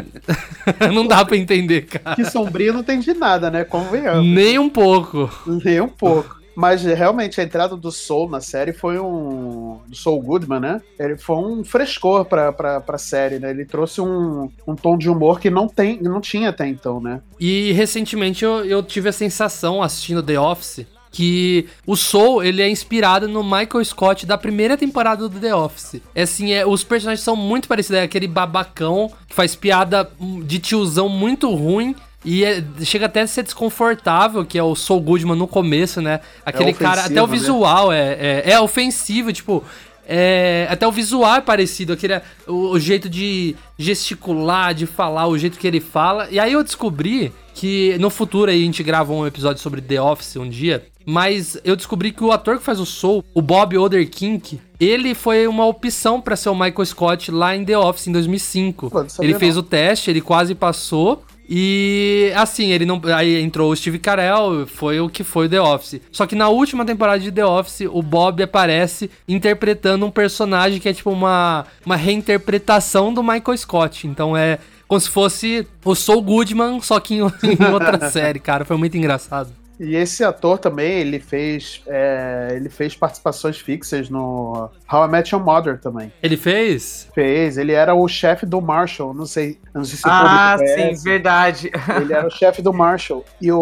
não 0.92 1.06
dá 1.06 1.24
pra 1.24 1.36
entender, 1.36 1.82
cara. 1.82 2.16
Que 2.16 2.24
sombrio 2.24 2.72
não 2.72 2.82
tem 2.82 3.00
de 3.00 3.14
nada, 3.14 3.50
né? 3.50 3.64
Convenhamos. 3.64 4.26
Nem 4.26 4.58
um 4.58 4.68
pouco. 4.68 5.30
Nem 5.64 5.80
um 5.80 5.88
pouco. 5.88 6.40
Mas 6.54 6.82
realmente 6.82 7.40
a 7.40 7.44
entrada 7.44 7.76
do 7.76 7.90
Soul 7.90 8.28
na 8.28 8.40
série 8.40 8.72
foi 8.72 8.98
um. 8.98 9.78
Do 9.86 9.96
Soul 9.96 10.20
Goodman, 10.20 10.60
né? 10.60 10.82
Ele 10.98 11.16
foi 11.16 11.36
um 11.36 11.64
frescor 11.64 12.24
pra, 12.26 12.52
pra, 12.52 12.80
pra 12.80 12.98
série, 12.98 13.38
né? 13.38 13.50
Ele 13.50 13.64
trouxe 13.64 14.00
um, 14.00 14.50
um 14.66 14.74
tom 14.74 14.98
de 14.98 15.08
humor 15.08 15.40
que 15.40 15.48
não, 15.48 15.68
tem, 15.68 15.98
não 16.02 16.20
tinha 16.20 16.50
até 16.50 16.66
então, 16.66 17.00
né? 17.00 17.22
E 17.38 17.72
recentemente 17.72 18.44
eu, 18.44 18.64
eu 18.64 18.82
tive 18.82 19.08
a 19.08 19.12
sensação 19.12 19.82
assistindo 19.82 20.22
The 20.22 20.38
Office 20.38 20.86
que 21.10 21.66
o 21.86 21.96
Soul 21.96 22.42
ele 22.44 22.62
é 22.62 22.68
inspirado 22.68 23.26
no 23.28 23.42
Michael 23.42 23.84
Scott 23.84 24.24
da 24.26 24.38
primeira 24.38 24.76
temporada 24.76 25.28
do 25.28 25.40
The 25.40 25.54
Office. 25.54 26.00
É 26.14 26.22
assim, 26.22 26.52
é, 26.52 26.64
os 26.66 26.84
personagens 26.84 27.22
são 27.24 27.34
muito 27.34 27.66
parecidos, 27.66 27.98
é 27.98 28.02
aquele 28.04 28.28
babacão 28.28 29.10
que 29.28 29.34
faz 29.34 29.54
piada 29.56 30.08
de 30.44 30.58
tiozão 30.58 31.08
muito 31.08 31.52
ruim 31.54 31.94
E 32.22 32.44
é- 32.44 32.62
chega 32.84 33.06
até 33.06 33.22
a 33.22 33.26
ser 33.26 33.42
desconfortável, 33.44 34.44
que 34.44 34.58
é 34.58 34.62
o 34.62 34.74
Soul 34.74 35.00
Goodman 35.00 35.34
no 35.36 35.48
começo, 35.48 36.02
né? 36.02 36.20
Aquele 36.44 36.74
cara, 36.74 37.06
até 37.06 37.20
o 37.20 37.24
ofensivo, 37.24 37.26
né? 37.26 37.38
visual 37.38 37.92
é, 37.92 38.12
é, 38.12 38.50
é 38.52 38.60
ofensivo, 38.60 39.32
tipo. 39.32 39.64
É, 40.12 40.66
até 40.68 40.84
o 40.88 40.90
visual 40.90 41.36
é 41.36 41.40
parecido, 41.40 41.92
aquele, 41.92 42.20
o, 42.48 42.70
o 42.70 42.80
jeito 42.80 43.08
de 43.08 43.54
gesticular, 43.78 44.74
de 44.74 44.84
falar, 44.84 45.28
o 45.28 45.38
jeito 45.38 45.56
que 45.56 45.68
ele 45.68 45.78
fala. 45.78 46.28
E 46.32 46.40
aí 46.40 46.52
eu 46.52 46.64
descobri 46.64 47.32
que 47.54 47.96
no 48.00 48.10
futuro 48.10 48.50
aí 48.50 48.60
a 48.60 48.64
gente 48.64 48.82
grava 48.82 49.12
um 49.12 49.24
episódio 49.24 49.62
sobre 49.62 49.80
The 49.80 50.02
Office 50.02 50.34
um 50.34 50.48
dia. 50.48 50.84
Mas 51.06 51.56
eu 51.64 51.76
descobri 51.76 52.10
que 52.10 52.24
o 52.24 52.32
ator 52.32 52.58
que 52.58 52.64
faz 52.64 52.80
o 52.80 52.86
Soul, 52.86 53.24
o 53.32 53.40
Bob 53.40 53.78
Odenkirk, 53.78 54.60
ele 54.80 55.14
foi 55.14 55.46
uma 55.46 55.64
opção 55.64 56.20
pra 56.20 56.34
ser 56.34 56.48
o 56.48 56.54
Michael 56.54 56.86
Scott 56.86 57.30
lá 57.30 57.54
em 57.54 57.64
The 57.64 57.78
Office 57.78 58.08
em 58.08 58.12
2005. 58.12 58.90
Pô, 58.90 59.02
não 59.02 59.08
sabia 59.08 59.30
ele 59.30 59.38
fez 59.38 59.54
não. 59.54 59.62
o 59.62 59.64
teste, 59.64 60.10
ele 60.10 60.20
quase 60.20 60.56
passou. 60.56 61.22
E 61.52 62.32
assim, 62.36 62.70
ele 62.70 62.86
não. 62.86 63.00
Aí 63.12 63.42
entrou 63.42 63.72
o 63.72 63.76
Steve 63.76 63.98
Carell, 63.98 64.68
foi 64.68 65.00
o 65.00 65.08
que 65.08 65.24
foi 65.24 65.46
o 65.46 65.48
The 65.48 65.60
Office. 65.60 66.00
Só 66.12 66.24
que 66.24 66.36
na 66.36 66.48
última 66.48 66.84
temporada 66.84 67.18
de 67.18 67.32
The 67.32 67.44
Office, 67.44 67.88
o 67.90 68.00
Bob 68.00 68.40
aparece 68.40 69.10
interpretando 69.26 70.06
um 70.06 70.12
personagem 70.12 70.78
que 70.78 70.88
é 70.88 70.92
tipo 70.92 71.10
uma, 71.10 71.66
uma 71.84 71.96
reinterpretação 71.96 73.12
do 73.12 73.20
Michael 73.20 73.58
Scott. 73.58 74.06
Então 74.06 74.36
é 74.36 74.60
como 74.86 75.00
se 75.00 75.10
fosse 75.10 75.66
o 75.84 75.94
Soul 75.96 76.22
Goodman, 76.22 76.80
só 76.80 77.00
que 77.00 77.14
em, 77.14 77.18
em 77.42 77.72
outra 77.72 77.98
série, 78.10 78.38
cara. 78.38 78.64
Foi 78.64 78.76
muito 78.76 78.96
engraçado. 78.96 79.59
E 79.80 79.96
esse 79.96 80.22
ator 80.22 80.58
também, 80.58 80.98
ele 81.00 81.18
fez, 81.18 81.82
é, 81.86 82.48
ele 82.52 82.68
fez 82.68 82.94
participações 82.94 83.56
fixas 83.58 84.10
no 84.10 84.68
How 84.92 85.06
I 85.06 85.08
Met 85.10 85.34
Your 85.34 85.42
Mother 85.42 85.78
também. 85.80 86.12
Ele 86.22 86.36
fez? 86.36 87.08
Fez, 87.14 87.56
ele 87.56 87.72
era 87.72 87.94
o 87.94 88.06
chefe 88.06 88.44
do 88.44 88.60
Marshall, 88.60 89.14
não 89.14 89.24
sei, 89.24 89.58
não 89.74 89.82
sei 89.84 89.96
se 89.96 90.06
o 90.06 90.10
Ah, 90.10 90.56
sim, 90.58 90.64
conhece. 90.66 91.04
verdade. 91.04 91.70
Ele 92.00 92.12
era 92.12 92.26
o 92.26 92.30
chefe 92.30 92.60
do 92.60 92.72
Marshall. 92.74 93.24
E 93.40 93.50
o, 93.50 93.58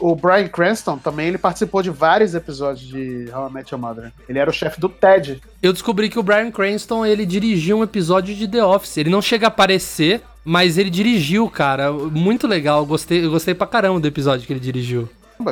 o, 0.00 0.10
o 0.12 0.16
Brian 0.16 0.48
Cranston 0.48 0.96
também, 0.96 1.28
ele 1.28 1.38
participou 1.38 1.82
de 1.82 1.90
vários 1.90 2.34
episódios 2.34 2.88
de 2.88 3.28
How 3.30 3.50
I 3.50 3.52
Met 3.52 3.74
Your 3.74 3.80
Mother. 3.80 4.12
Ele 4.26 4.38
era 4.38 4.48
o 4.48 4.52
chefe 4.52 4.80
do 4.80 4.88
Ted. 4.88 5.42
Eu 5.62 5.72
descobri 5.74 6.08
que 6.08 6.18
o 6.18 6.22
Brian 6.22 6.50
Cranston, 6.50 7.04
ele 7.04 7.26
dirigiu 7.26 7.78
um 7.78 7.82
episódio 7.82 8.34
de 8.34 8.48
The 8.48 8.64
Office. 8.64 8.96
Ele 8.96 9.10
não 9.10 9.20
chega 9.20 9.46
a 9.46 9.48
aparecer, 9.48 10.22
mas 10.44 10.78
ele 10.78 10.90
dirigiu, 10.90 11.48
cara. 11.48 11.92
Muito 11.92 12.46
legal. 12.46 12.84
Gostei, 12.84 13.26
gostei 13.26 13.54
pra 13.54 13.66
caramba 13.66 14.00
do 14.00 14.08
episódio 14.08 14.46
que 14.46 14.52
ele 14.52 14.60
dirigiu. 14.60 15.08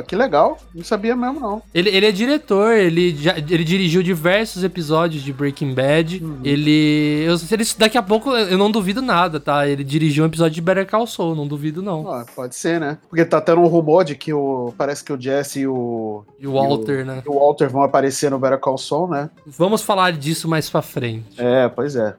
Que 0.07 0.15
legal, 0.15 0.57
não 0.73 0.83
sabia 0.83 1.15
mesmo 1.15 1.39
não. 1.39 1.61
Ele, 1.73 1.89
ele 1.89 2.05
é 2.05 2.11
diretor, 2.11 2.73
ele, 2.73 3.15
já, 3.15 3.37
ele 3.37 3.63
dirigiu 3.63 4.01
diversos 4.01 4.63
episódios 4.63 5.21
de 5.21 5.33
Breaking 5.33 5.73
Bad. 5.73 6.23
Ele, 6.43 7.25
eu, 7.27 7.35
ele. 7.51 7.63
Daqui 7.77 7.97
a 7.97 8.01
pouco 8.01 8.31
eu 8.31 8.57
não 8.57 8.71
duvido 8.71 9.01
nada, 9.01 9.39
tá? 9.39 9.67
Ele 9.67 9.83
dirigiu 9.83 10.23
um 10.23 10.27
episódio 10.27 10.55
de 10.55 10.61
Better 10.61 10.87
Call 10.89 11.05
Saul, 11.05 11.35
não 11.35 11.47
duvido 11.47 11.81
não. 11.81 12.09
Ah, 12.09 12.25
pode 12.33 12.55
ser, 12.55 12.79
né? 12.79 12.97
Porque 13.09 13.25
tá 13.25 13.41
tendo 13.41 13.61
um 13.61 13.67
rumor 13.67 14.05
de 14.05 14.15
que 14.15 14.33
o 14.33 14.73
parece 14.77 15.03
que 15.03 15.11
o 15.11 15.19
Jesse 15.19 15.59
e 15.61 15.67
o, 15.67 16.23
E 16.39 16.47
o 16.47 16.53
Walter, 16.53 17.05
né? 17.05 17.21
e 17.25 17.29
o 17.29 17.33
Walter 17.33 17.69
vão 17.69 17.83
aparecer 17.83 18.31
no 18.31 18.39
Better 18.39 18.59
Call 18.59 18.77
Saul, 18.77 19.09
né? 19.09 19.29
Vamos 19.45 19.81
falar 19.81 20.13
disso 20.13 20.47
mais 20.47 20.69
pra 20.69 20.81
frente. 20.81 21.25
É, 21.37 21.67
pois 21.67 21.95
é. 21.95 22.15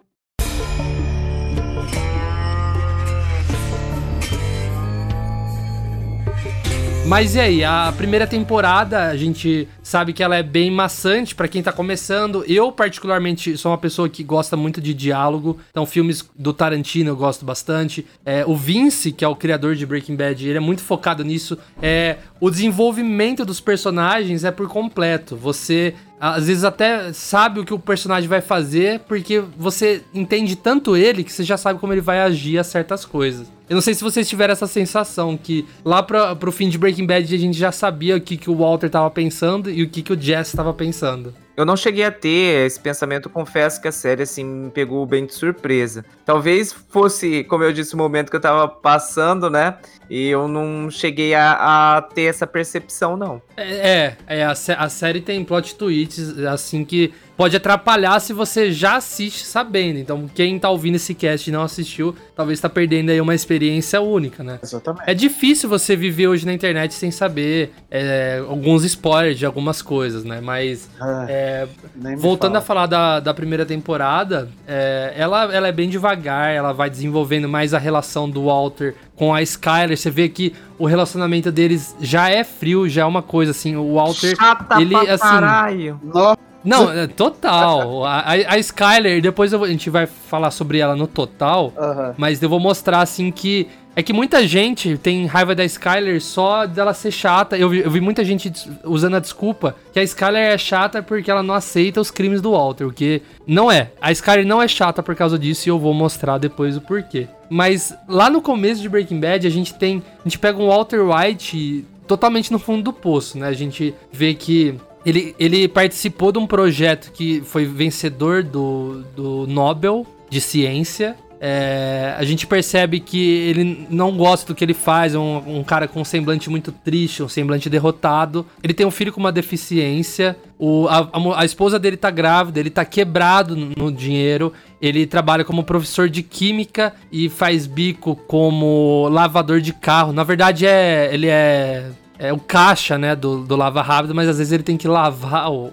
Mas 7.06 7.34
e 7.34 7.40
aí, 7.40 7.62
a 7.62 7.92
primeira 7.94 8.26
temporada, 8.26 9.08
a 9.08 9.16
gente 9.16 9.68
sabe 9.82 10.14
que 10.14 10.22
ela 10.22 10.36
é 10.36 10.42
bem 10.42 10.70
maçante 10.70 11.34
pra 11.34 11.46
quem 11.46 11.62
tá 11.62 11.70
começando. 11.70 12.42
Eu, 12.48 12.72
particularmente, 12.72 13.58
sou 13.58 13.70
uma 13.70 13.78
pessoa 13.78 14.08
que 14.08 14.24
gosta 14.24 14.56
muito 14.56 14.80
de 14.80 14.94
diálogo. 14.94 15.58
Então, 15.70 15.84
filmes 15.84 16.28
do 16.34 16.54
Tarantino 16.54 17.10
eu 17.10 17.16
gosto 17.16 17.44
bastante. 17.44 18.06
É, 18.24 18.42
o 18.46 18.56
Vince, 18.56 19.12
que 19.12 19.22
é 19.22 19.28
o 19.28 19.36
criador 19.36 19.74
de 19.74 19.84
Breaking 19.84 20.16
Bad, 20.16 20.48
ele 20.48 20.56
é 20.56 20.60
muito 20.60 20.82
focado 20.82 21.22
nisso. 21.22 21.58
É, 21.82 22.16
o 22.40 22.50
desenvolvimento 22.50 23.44
dos 23.44 23.60
personagens 23.60 24.42
é 24.42 24.50
por 24.50 24.66
completo. 24.66 25.36
Você 25.36 25.94
às 26.32 26.46
vezes 26.46 26.64
até 26.64 27.12
sabe 27.12 27.60
o 27.60 27.64
que 27.66 27.74
o 27.74 27.78
personagem 27.78 28.26
vai 28.26 28.40
fazer, 28.40 29.00
porque 29.00 29.42
você 29.58 30.02
entende 30.14 30.56
tanto 30.56 30.96
ele 30.96 31.22
que 31.22 31.30
você 31.30 31.44
já 31.44 31.58
sabe 31.58 31.78
como 31.78 31.92
ele 31.92 32.00
vai 32.00 32.20
agir 32.20 32.56
a 32.56 32.64
certas 32.64 33.04
coisas. 33.04 33.46
Eu 33.68 33.74
não 33.74 33.82
sei 33.82 33.92
se 33.92 34.02
vocês 34.02 34.26
tiveram 34.26 34.52
essa 34.52 34.66
sensação, 34.66 35.36
que 35.36 35.66
lá 35.84 36.02
pra, 36.02 36.34
pro 36.34 36.50
fim 36.50 36.70
de 36.70 36.78
Breaking 36.78 37.06
Bad 37.06 37.34
a 37.34 37.38
gente 37.38 37.58
já 37.58 37.70
sabia 37.70 38.16
o 38.16 38.20
que, 38.22 38.38
que 38.38 38.48
o 38.48 38.56
Walter 38.56 38.88
tava 38.88 39.10
pensando 39.10 39.70
e 39.70 39.82
o 39.82 39.88
que, 39.88 40.00
que 40.00 40.14
o 40.14 40.20
Jesse 40.20 40.56
tava 40.56 40.72
pensando. 40.72 41.34
Eu 41.56 41.64
não 41.64 41.76
cheguei 41.76 42.04
a 42.04 42.10
ter 42.10 42.66
esse 42.66 42.80
pensamento, 42.80 43.30
confesso 43.30 43.80
que 43.80 43.86
a 43.86 43.92
série 43.92 44.22
assim 44.22 44.44
me 44.44 44.70
pegou 44.70 45.06
bem 45.06 45.24
de 45.24 45.34
surpresa. 45.34 46.04
Talvez 46.24 46.72
fosse, 46.72 47.44
como 47.44 47.62
eu 47.62 47.72
disse, 47.72 47.94
o 47.94 47.98
momento 47.98 48.28
que 48.28 48.36
eu 48.36 48.40
tava 48.40 48.66
passando, 48.66 49.48
né? 49.48 49.76
E 50.10 50.28
eu 50.28 50.48
não 50.48 50.90
cheguei 50.90 51.32
a, 51.32 51.96
a 51.96 52.02
ter 52.02 52.24
essa 52.24 52.46
percepção, 52.46 53.16
não. 53.16 53.40
É, 53.56 54.16
é, 54.26 54.38
é, 54.38 54.44
a, 54.44 54.50
a 54.50 54.88
série 54.88 55.20
tem 55.20 55.44
plot 55.44 55.76
twists, 55.76 56.38
assim, 56.40 56.84
que 56.84 57.14
pode 57.36 57.56
atrapalhar 57.56 58.20
se 58.20 58.32
você 58.32 58.70
já 58.72 58.96
assiste 58.96 59.44
sabendo. 59.44 59.98
Então, 59.98 60.28
quem 60.34 60.58
tá 60.58 60.70
ouvindo 60.70 60.94
esse 60.96 61.14
cast 61.14 61.48
e 61.48 61.52
não 61.52 61.62
assistiu, 61.62 62.14
talvez 62.36 62.60
tá 62.60 62.68
perdendo 62.68 63.10
aí 63.10 63.20
uma 63.20 63.34
experiência 63.34 64.00
única, 64.00 64.42
né? 64.44 64.58
Exatamente. 64.62 65.02
É 65.08 65.14
difícil 65.14 65.68
você 65.68 65.96
viver 65.96 66.28
hoje 66.28 66.46
na 66.46 66.52
internet 66.52 66.94
sem 66.94 67.10
saber 67.10 67.72
é, 67.90 68.42
alguns 68.48 68.84
spoilers 68.84 69.38
de 69.38 69.46
algumas 69.46 69.82
coisas, 69.82 70.24
né? 70.24 70.40
Mas 70.40 70.88
É, 71.28 71.66
nem 71.94 72.14
me 72.16 72.20
voltando 72.22 72.56
a 72.56 72.60
fala. 72.60 72.86
falar 72.86 72.86
da, 72.86 73.20
da 73.20 73.34
primeira 73.34 73.66
temporada, 73.66 74.48
é, 74.66 75.12
ela, 75.16 75.52
ela 75.54 75.68
é 75.68 75.72
bem 75.72 75.88
devagar, 75.88 76.50
ela 76.52 76.72
vai 76.72 76.88
desenvolvendo 76.88 77.48
mais 77.48 77.74
a 77.74 77.78
relação 77.78 78.28
do 78.28 78.44
Walter 78.44 78.94
com 79.16 79.34
a 79.34 79.42
Skyler. 79.42 79.96
Você 79.96 80.10
vê 80.10 80.28
que 80.28 80.52
o 80.78 80.86
relacionamento 80.86 81.50
deles 81.52 81.94
já 82.00 82.28
é 82.30 82.42
frio, 82.44 82.88
já 82.88 83.02
é 83.02 83.04
uma 83.04 83.22
coisa 83.22 83.50
assim. 83.50 83.76
O 83.76 83.94
Walter. 83.94 84.36
Chata 84.36 84.80
ele, 84.80 84.90
pra 84.96 85.14
assim, 85.14 85.22
caralho. 85.24 86.00
Nossa, 86.02 86.38
Não, 86.64 86.90
é 86.90 87.06
total. 87.06 88.04
A, 88.04 88.30
a, 88.30 88.58
Skyler, 88.58 89.20
depois 89.20 89.52
vou- 89.52 89.64
a 89.64 89.68
gente 89.68 89.90
vai 89.90 90.06
falar 90.06 90.50
sobre 90.50 90.78
ela 90.78 90.96
no 90.96 91.06
total. 91.06 91.72
Mas 92.16 92.42
eu 92.42 92.48
vou 92.48 92.58
mostrar 92.60 93.00
assim 93.00 93.30
que. 93.30 93.68
É 93.96 94.02
que 94.02 94.12
muita 94.12 94.44
gente 94.44 94.98
tem 94.98 95.24
raiva 95.24 95.54
da 95.54 95.64
Skyler 95.64 96.20
só 96.20 96.66
dela 96.66 96.92
ser 96.92 97.12
chata. 97.12 97.56
Eu 97.56 97.68
vi, 97.68 97.78
eu 97.78 97.90
vi 97.90 98.00
muita 98.00 98.24
gente 98.24 98.52
usando 98.82 99.14
a 99.14 99.20
desculpa 99.20 99.76
que 99.92 100.00
a 100.00 100.02
Skyler 100.02 100.52
é 100.52 100.58
chata 100.58 101.00
porque 101.00 101.30
ela 101.30 101.44
não 101.44 101.54
aceita 101.54 102.00
os 102.00 102.10
crimes 102.10 102.40
do 102.42 102.50
Walter. 102.50 102.86
O 102.86 102.92
que 102.92 103.22
não 103.46 103.70
é. 103.70 103.92
A 104.00 104.10
Skyler 104.10 104.44
não 104.44 104.60
é 104.60 104.66
chata 104.66 105.00
por 105.00 105.14
causa 105.14 105.38
disso 105.38 105.68
e 105.68 105.70
eu 105.70 105.78
vou 105.78 105.94
mostrar 105.94 106.38
depois 106.38 106.76
o 106.76 106.80
porquê. 106.80 107.28
Mas 107.48 107.94
lá 108.08 108.28
no 108.28 108.42
começo 108.42 108.82
de 108.82 108.88
Breaking 108.88 109.20
Bad 109.20 109.46
a 109.46 109.50
gente 109.50 109.72
tem. 109.74 110.02
A 110.18 110.28
gente 110.28 110.40
pega 110.40 110.60
um 110.60 110.66
Walter 110.66 111.00
White 111.00 111.84
totalmente 112.08 112.50
no 112.50 112.58
fundo 112.58 112.82
do 112.82 112.92
poço, 112.92 113.38
né? 113.38 113.46
A 113.46 113.52
gente 113.52 113.94
vê 114.10 114.34
que 114.34 114.74
ele, 115.04 115.34
ele 115.38 115.68
participou 115.68 116.32
de 116.32 116.38
um 116.38 116.46
projeto 116.46 117.12
que 117.12 117.42
foi 117.42 117.64
vencedor 117.64 118.42
do, 118.42 119.04
do 119.14 119.46
Nobel 119.46 120.06
de 120.30 120.40
Ciência. 120.40 121.16
É, 121.46 122.14
a 122.16 122.24
gente 122.24 122.46
percebe 122.46 123.00
que 123.00 123.18
ele 123.20 123.86
não 123.90 124.16
gosta 124.16 124.46
do 124.46 124.54
que 124.54 124.64
ele 124.64 124.72
faz, 124.72 125.14
é 125.14 125.18
um, 125.18 125.58
um 125.58 125.62
cara 125.62 125.86
com 125.86 126.00
um 126.00 126.04
semblante 126.04 126.48
muito 126.48 126.72
triste, 126.72 127.22
um 127.22 127.28
semblante 127.28 127.68
derrotado. 127.68 128.46
Ele 128.62 128.72
tem 128.72 128.86
um 128.86 128.90
filho 128.90 129.12
com 129.12 129.20
uma 129.20 129.30
deficiência, 129.30 130.38
o, 130.58 130.88
a, 130.88 131.10
a 131.36 131.44
esposa 131.44 131.78
dele 131.78 131.98
tá 131.98 132.10
grávida, 132.10 132.60
ele 132.60 132.70
tá 132.70 132.82
quebrado 132.82 133.54
no 133.54 133.92
dinheiro. 133.92 134.54
Ele 134.80 135.06
trabalha 135.06 135.44
como 135.44 135.64
professor 135.64 136.08
de 136.08 136.22
química 136.22 136.94
e 137.12 137.28
faz 137.28 137.66
bico 137.66 138.16
como 138.26 139.08
lavador 139.10 139.60
de 139.60 139.74
carro. 139.74 140.14
Na 140.14 140.24
verdade, 140.24 140.64
é 140.64 141.10
ele 141.12 141.26
é, 141.26 141.90
é 142.18 142.32
o 142.32 142.38
caixa 142.38 142.96
né, 142.98 143.14
do, 143.16 143.44
do 143.44 143.56
Lava 143.56 143.82
Rápido, 143.82 144.14
mas 144.14 144.28
às 144.28 144.38
vezes 144.38 144.52
ele 144.52 144.62
tem 144.62 144.76
que 144.76 144.86
lavar 144.88 145.50
o- 145.50 145.70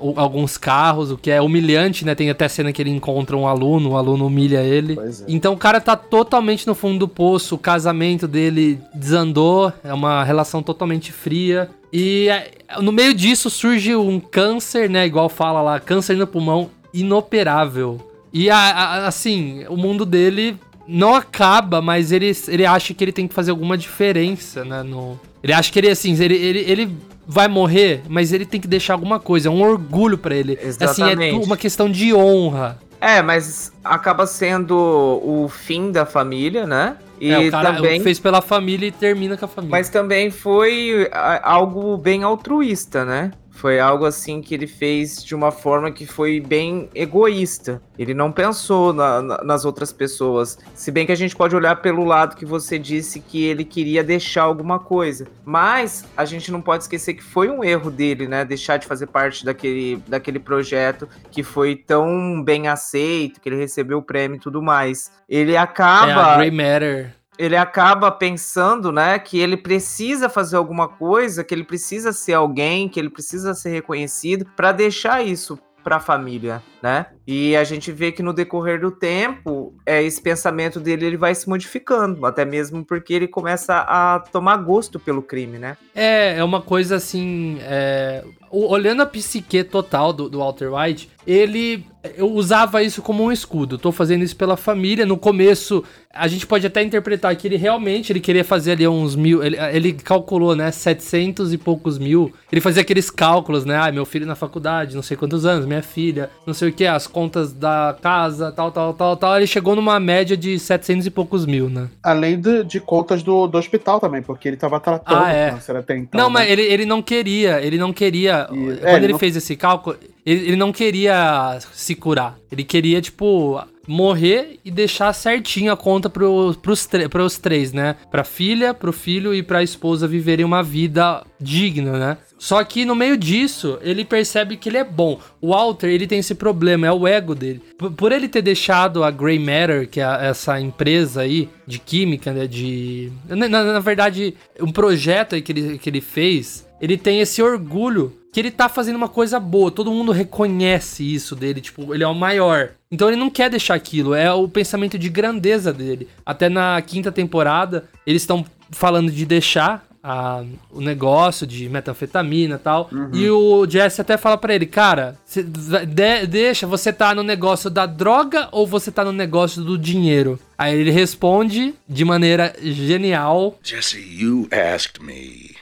o- 0.00 0.14
alguns 0.18 0.56
carros, 0.58 1.10
o 1.10 1.16
que 1.16 1.30
é 1.30 1.40
humilhante, 1.40 2.04
né? 2.04 2.14
Tem 2.14 2.28
até 2.28 2.48
cena 2.48 2.72
que 2.72 2.82
ele 2.82 2.90
encontra 2.90 3.36
um 3.36 3.46
aluno, 3.46 3.90
o 3.90 3.96
aluno 3.96 4.26
humilha 4.26 4.60
ele. 4.62 4.98
É. 4.98 5.10
Então 5.28 5.52
o 5.54 5.56
cara 5.56 5.80
tá 5.80 5.94
totalmente 5.96 6.66
no 6.66 6.74
fundo 6.74 6.98
do 6.98 7.08
poço, 7.08 7.54
o 7.54 7.58
casamento 7.58 8.26
dele 8.26 8.80
desandou, 8.92 9.72
é 9.84 9.94
uma 9.94 10.24
relação 10.24 10.62
totalmente 10.62 11.12
fria. 11.12 11.70
E 11.92 12.28
é, 12.28 12.50
no 12.82 12.90
meio 12.90 13.14
disso 13.14 13.48
surge 13.48 13.94
um 13.94 14.18
câncer, 14.18 14.90
né? 14.90 15.06
Igual 15.06 15.28
fala 15.28 15.62
lá, 15.62 15.78
câncer 15.78 16.16
no 16.16 16.26
pulmão 16.26 16.68
inoperável. 16.92 18.00
E 18.32 18.50
a- 18.50 18.56
a- 18.56 19.06
assim, 19.06 19.64
o 19.68 19.76
mundo 19.76 20.04
dele 20.04 20.56
não 20.86 21.14
acaba, 21.14 21.80
mas 21.80 22.12
ele, 22.12 22.30
ele 22.48 22.66
acha 22.66 22.92
que 22.94 23.02
ele 23.04 23.12
tem 23.12 23.26
que 23.26 23.34
fazer 23.34 23.50
alguma 23.50 23.76
diferença, 23.76 24.64
né? 24.64 24.82
No, 24.82 25.18
ele 25.42 25.52
acha 25.52 25.70
que 25.70 25.78
ele, 25.78 25.90
assim, 25.90 26.18
ele, 26.22 26.36
ele, 26.36 26.58
ele 26.60 26.96
vai 27.26 27.48
morrer, 27.48 28.02
mas 28.08 28.32
ele 28.32 28.46
tem 28.46 28.60
que 28.60 28.68
deixar 28.68 28.94
alguma 28.94 29.18
coisa, 29.18 29.48
é 29.48 29.50
um 29.50 29.62
orgulho 29.62 30.18
pra 30.18 30.34
ele. 30.34 30.54
Assim, 30.54 30.66
é 30.66 30.68
Exatamente. 30.68 31.46
uma 31.46 31.56
questão 31.56 31.90
de 31.90 32.14
honra. 32.14 32.78
É, 33.00 33.20
mas 33.20 33.70
acaba 33.84 34.26
sendo 34.26 34.74
o 34.74 35.46
fim 35.48 35.92
da 35.92 36.06
família, 36.06 36.66
né? 36.66 36.96
E 37.20 37.30
é, 37.30 37.38
o 37.38 37.50
cara 37.50 37.74
também. 37.74 38.00
fez 38.00 38.18
pela 38.18 38.40
família 38.40 38.86
e 38.86 38.92
termina 38.92 39.36
com 39.36 39.44
a 39.44 39.48
família. 39.48 39.70
Mas 39.70 39.88
também 39.88 40.30
foi 40.30 41.10
algo 41.42 41.96
bem 41.96 42.22
altruísta, 42.22 43.04
né? 43.04 43.30
Foi 43.54 43.78
algo 43.80 44.04
assim 44.04 44.42
que 44.42 44.52
ele 44.54 44.66
fez 44.66 45.24
de 45.24 45.34
uma 45.34 45.50
forma 45.50 45.90
que 45.90 46.04
foi 46.06 46.40
bem 46.40 46.88
egoísta. 46.94 47.80
Ele 47.98 48.12
não 48.12 48.30
pensou 48.32 48.92
na- 48.92 49.22
na- 49.22 49.44
nas 49.44 49.64
outras 49.64 49.92
pessoas. 49.92 50.58
Se 50.74 50.90
bem 50.90 51.06
que 51.06 51.12
a 51.12 51.16
gente 51.16 51.34
pode 51.34 51.54
olhar 51.54 51.76
pelo 51.76 52.04
lado 52.04 52.36
que 52.36 52.44
você 52.44 52.78
disse 52.78 53.20
que 53.20 53.44
ele 53.44 53.64
queria 53.64 54.02
deixar 54.04 54.42
alguma 54.42 54.78
coisa. 54.78 55.26
Mas 55.44 56.04
a 56.16 56.24
gente 56.24 56.50
não 56.50 56.60
pode 56.60 56.82
esquecer 56.82 57.14
que 57.14 57.22
foi 57.22 57.48
um 57.48 57.62
erro 57.64 57.90
dele, 57.90 58.26
né? 58.26 58.44
Deixar 58.44 58.76
de 58.76 58.86
fazer 58.86 59.06
parte 59.06 59.44
daquele, 59.44 60.02
daquele 60.06 60.38
projeto 60.40 61.08
que 61.30 61.42
foi 61.42 61.76
tão 61.76 62.42
bem 62.42 62.68
aceito, 62.68 63.40
que 63.40 63.48
ele 63.48 63.56
recebeu 63.56 63.98
o 63.98 64.02
prêmio 64.02 64.36
e 64.36 64.40
tudo 64.40 64.60
mais. 64.60 65.10
Ele 65.28 65.52
É, 65.54 65.58
acaba 65.58 66.36
Grey 66.36 66.50
Matter. 66.50 67.14
Ele 67.38 67.56
acaba 67.56 68.10
pensando, 68.10 68.92
né, 68.92 69.18
que 69.18 69.38
ele 69.38 69.56
precisa 69.56 70.28
fazer 70.28 70.56
alguma 70.56 70.88
coisa, 70.88 71.42
que 71.42 71.54
ele 71.54 71.64
precisa 71.64 72.12
ser 72.12 72.34
alguém, 72.34 72.88
que 72.88 72.98
ele 72.98 73.10
precisa 73.10 73.54
ser 73.54 73.70
reconhecido 73.70 74.46
para 74.56 74.72
deixar 74.72 75.24
isso 75.24 75.58
para 75.82 75.96
a 75.96 76.00
família, 76.00 76.62
né? 76.82 77.06
E 77.26 77.56
a 77.56 77.64
gente 77.64 77.90
vê 77.90 78.12
que 78.12 78.22
no 78.22 78.32
decorrer 78.32 78.80
do 78.80 78.90
tempo, 78.90 79.74
é, 79.86 80.02
esse 80.02 80.20
pensamento 80.20 80.78
dele 80.78 81.06
ele 81.06 81.16
vai 81.16 81.34
se 81.34 81.48
modificando, 81.48 82.26
até 82.26 82.44
mesmo 82.44 82.84
porque 82.84 83.14
ele 83.14 83.28
começa 83.28 83.76
a 83.76 84.20
tomar 84.20 84.58
gosto 84.58 84.98
pelo 84.98 85.22
crime, 85.22 85.58
né? 85.58 85.76
É, 85.94 86.36
é 86.36 86.44
uma 86.44 86.60
coisa 86.60 86.96
assim. 86.96 87.58
é, 87.62 88.22
olhando 88.50 89.02
a 89.02 89.06
psique 89.06 89.64
total 89.64 90.12
do, 90.12 90.28
do 90.28 90.38
Walter 90.38 90.72
White, 90.72 91.10
ele 91.26 91.84
usava 92.18 92.82
isso 92.82 93.00
como 93.00 93.24
um 93.24 93.32
escudo. 93.32 93.78
Tô 93.78 93.90
fazendo 93.90 94.22
isso 94.22 94.36
pela 94.36 94.56
família. 94.56 95.06
No 95.06 95.16
começo, 95.16 95.82
a 96.12 96.28
gente 96.28 96.46
pode 96.46 96.66
até 96.66 96.82
interpretar 96.82 97.34
que 97.34 97.48
ele 97.48 97.56
realmente 97.56 98.12
ele 98.12 98.20
queria 98.20 98.44
fazer 98.44 98.72
ali 98.72 98.86
uns 98.86 99.16
mil. 99.16 99.42
Ele, 99.42 99.56
ele 99.72 99.92
calculou, 99.94 100.54
né? 100.54 100.70
700 100.70 101.52
e 101.52 101.58
poucos 101.58 101.98
mil. 101.98 102.32
Ele 102.52 102.60
fazia 102.60 102.82
aqueles 102.82 103.10
cálculos, 103.10 103.64
né? 103.64 103.76
Ah, 103.76 103.90
meu 103.90 104.04
filho 104.04 104.26
na 104.26 104.34
faculdade, 104.34 104.94
não 104.94 105.02
sei 105.02 105.16
quantos 105.16 105.46
anos, 105.46 105.66
minha 105.66 105.82
filha, 105.82 106.30
não 106.46 106.52
sei 106.52 106.68
o 106.68 106.72
que, 106.72 106.86
as 106.86 107.06
contas 107.14 107.52
da 107.52 107.96
casa, 108.02 108.50
tal, 108.52 108.70
tal, 108.72 108.92
tal, 108.92 109.16
tal. 109.16 109.36
Ele 109.36 109.46
chegou 109.46 109.74
numa 109.76 109.98
média 110.00 110.36
de 110.36 110.58
700 110.58 111.06
e 111.06 111.10
poucos 111.10 111.46
mil, 111.46 111.70
né? 111.70 111.88
Além 112.02 112.38
de, 112.40 112.64
de 112.64 112.80
contas 112.80 113.22
do, 113.22 113.46
do 113.46 113.56
hospital 113.56 114.00
também, 114.00 114.20
porque 114.20 114.48
ele 114.48 114.56
tava 114.56 114.80
tratando 114.80 115.22
Ah, 115.24 115.32
é. 115.32 115.50
câncer 115.52 115.76
até 115.76 115.96
então. 115.96 116.20
Não, 116.20 116.28
né? 116.28 116.34
mas 116.34 116.50
ele, 116.50 116.62
ele 116.62 116.84
não 116.84 117.00
queria, 117.00 117.60
ele 117.64 117.78
não 117.78 117.92
queria. 117.92 118.48
E- 118.50 118.56
quando 118.56 118.84
é, 118.84 118.94
ele, 118.96 119.04
ele 119.06 119.12
não- 119.12 119.18
fez 119.18 119.36
esse 119.36 119.54
cálculo, 119.56 119.96
ele, 120.26 120.40
ele 120.48 120.56
não 120.56 120.72
queria 120.72 121.58
se 121.72 121.94
curar. 121.94 122.36
Ele 122.50 122.64
queria, 122.64 123.00
tipo, 123.00 123.60
morrer 123.86 124.58
e 124.64 124.70
deixar 124.70 125.12
certinho 125.12 125.72
a 125.72 125.76
conta 125.76 126.10
tre- 126.10 127.08
pros 127.08 127.38
três, 127.38 127.72
né? 127.72 127.96
Pra 128.10 128.24
filha, 128.24 128.72
pro 128.74 128.92
filho 128.92 129.34
e 129.34 129.42
pra 129.42 129.62
esposa 129.62 130.06
viverem 130.08 130.44
uma 130.44 130.62
vida 130.62 131.22
digna, 131.40 131.98
né? 131.98 132.18
Só 132.38 132.62
que 132.64 132.84
no 132.84 132.94
meio 132.94 133.16
disso, 133.16 133.78
ele 133.80 134.04
percebe 134.04 134.56
que 134.56 134.68
ele 134.68 134.76
é 134.76 134.84
bom. 134.84 135.18
O 135.40 135.48
Walter, 135.50 135.88
ele 135.88 136.06
tem 136.06 136.18
esse 136.18 136.34
problema, 136.34 136.86
é 136.86 136.92
o 136.92 137.06
ego 137.06 137.34
dele. 137.34 137.62
Por, 137.96 138.12
ele 138.12 138.28
ter 138.28 138.42
deixado 138.42 139.02
a 139.04 139.10
Grey 139.10 139.38
Matter, 139.38 139.88
que 139.88 140.00
é 140.00 140.04
a- 140.04 140.18
essa 140.22 140.60
empresa 140.60 141.22
aí 141.22 141.48
de 141.66 141.78
química, 141.78 142.32
né? 142.32 142.46
De. 142.46 143.10
Na, 143.28 143.48
na- 143.48 143.64
na 143.64 143.80
verdade, 143.80 144.34
um 144.60 144.70
projeto 144.72 145.34
aí 145.34 145.42
que 145.42 145.52
ele, 145.52 145.78
que 145.78 145.88
ele 145.88 146.00
fez, 146.00 146.66
ele 146.80 146.96
tem 146.98 147.20
esse 147.20 147.40
orgulho 147.42 148.12
que 148.34 148.40
ele 148.40 148.50
tá 148.50 148.68
fazendo 148.68 148.96
uma 148.96 149.08
coisa 149.08 149.38
boa. 149.38 149.70
Todo 149.70 149.92
mundo 149.92 150.10
reconhece 150.10 151.04
isso 151.14 151.36
dele, 151.36 151.60
tipo, 151.60 151.94
ele 151.94 152.02
é 152.02 152.08
o 152.08 152.14
maior. 152.14 152.70
Então 152.90 153.06
ele 153.06 153.16
não 153.16 153.30
quer 153.30 153.48
deixar 153.48 153.74
aquilo, 153.74 154.12
é 154.12 154.32
o 154.32 154.48
pensamento 154.48 154.98
de 154.98 155.08
grandeza 155.08 155.72
dele. 155.72 156.08
Até 156.26 156.48
na 156.48 156.82
quinta 156.82 157.12
temporada, 157.12 157.84
eles 158.04 158.22
estão 158.22 158.44
falando 158.72 159.12
de 159.12 159.24
deixar 159.24 159.86
a- 160.02 160.42
o 160.72 160.80
negócio 160.80 161.46
de 161.46 161.68
metanfetamina 161.68 162.56
e 162.56 162.58
tal. 162.58 162.90
E 163.12 163.30
o 163.30 163.64
Jesse 163.70 164.00
até 164.00 164.16
fala 164.18 164.36
pra 164.36 164.52
ele, 164.52 164.66
cara, 164.66 165.16
cê- 165.24 165.42
de- 165.44 166.26
deixa, 166.26 166.66
você 166.66 166.92
tá 166.92 167.14
no 167.14 167.22
negócio 167.22 167.70
da 167.70 167.86
droga 167.86 168.48
ou 168.50 168.66
você 168.66 168.90
tá 168.90 169.04
no 169.04 169.12
negócio 169.12 169.62
do 169.62 169.78
dinheiro? 169.78 170.38
Aí 170.58 170.76
ele 170.76 170.90
responde 170.90 171.72
de 171.88 172.04
maneira 172.04 172.52
genial. 172.60 173.56
Jesse, 173.62 173.98
you 173.98 174.48
asked 174.50 175.00
me 175.00 175.54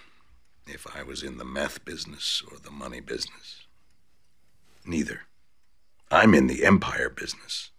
if 0.73 0.87
I 0.87 1.03
was 1.03 1.23
in 1.23 1.37
the 1.37 1.45
meth 1.45 1.85
business 1.85 2.43
or 2.51 2.59
the 2.59 2.71
money 2.71 3.01
business. 3.01 3.67
Neither. 4.85 5.21
I'm 6.11 6.35
in 6.35 6.47
the 6.47 6.65
empire 6.65 7.11
business. 7.11 7.71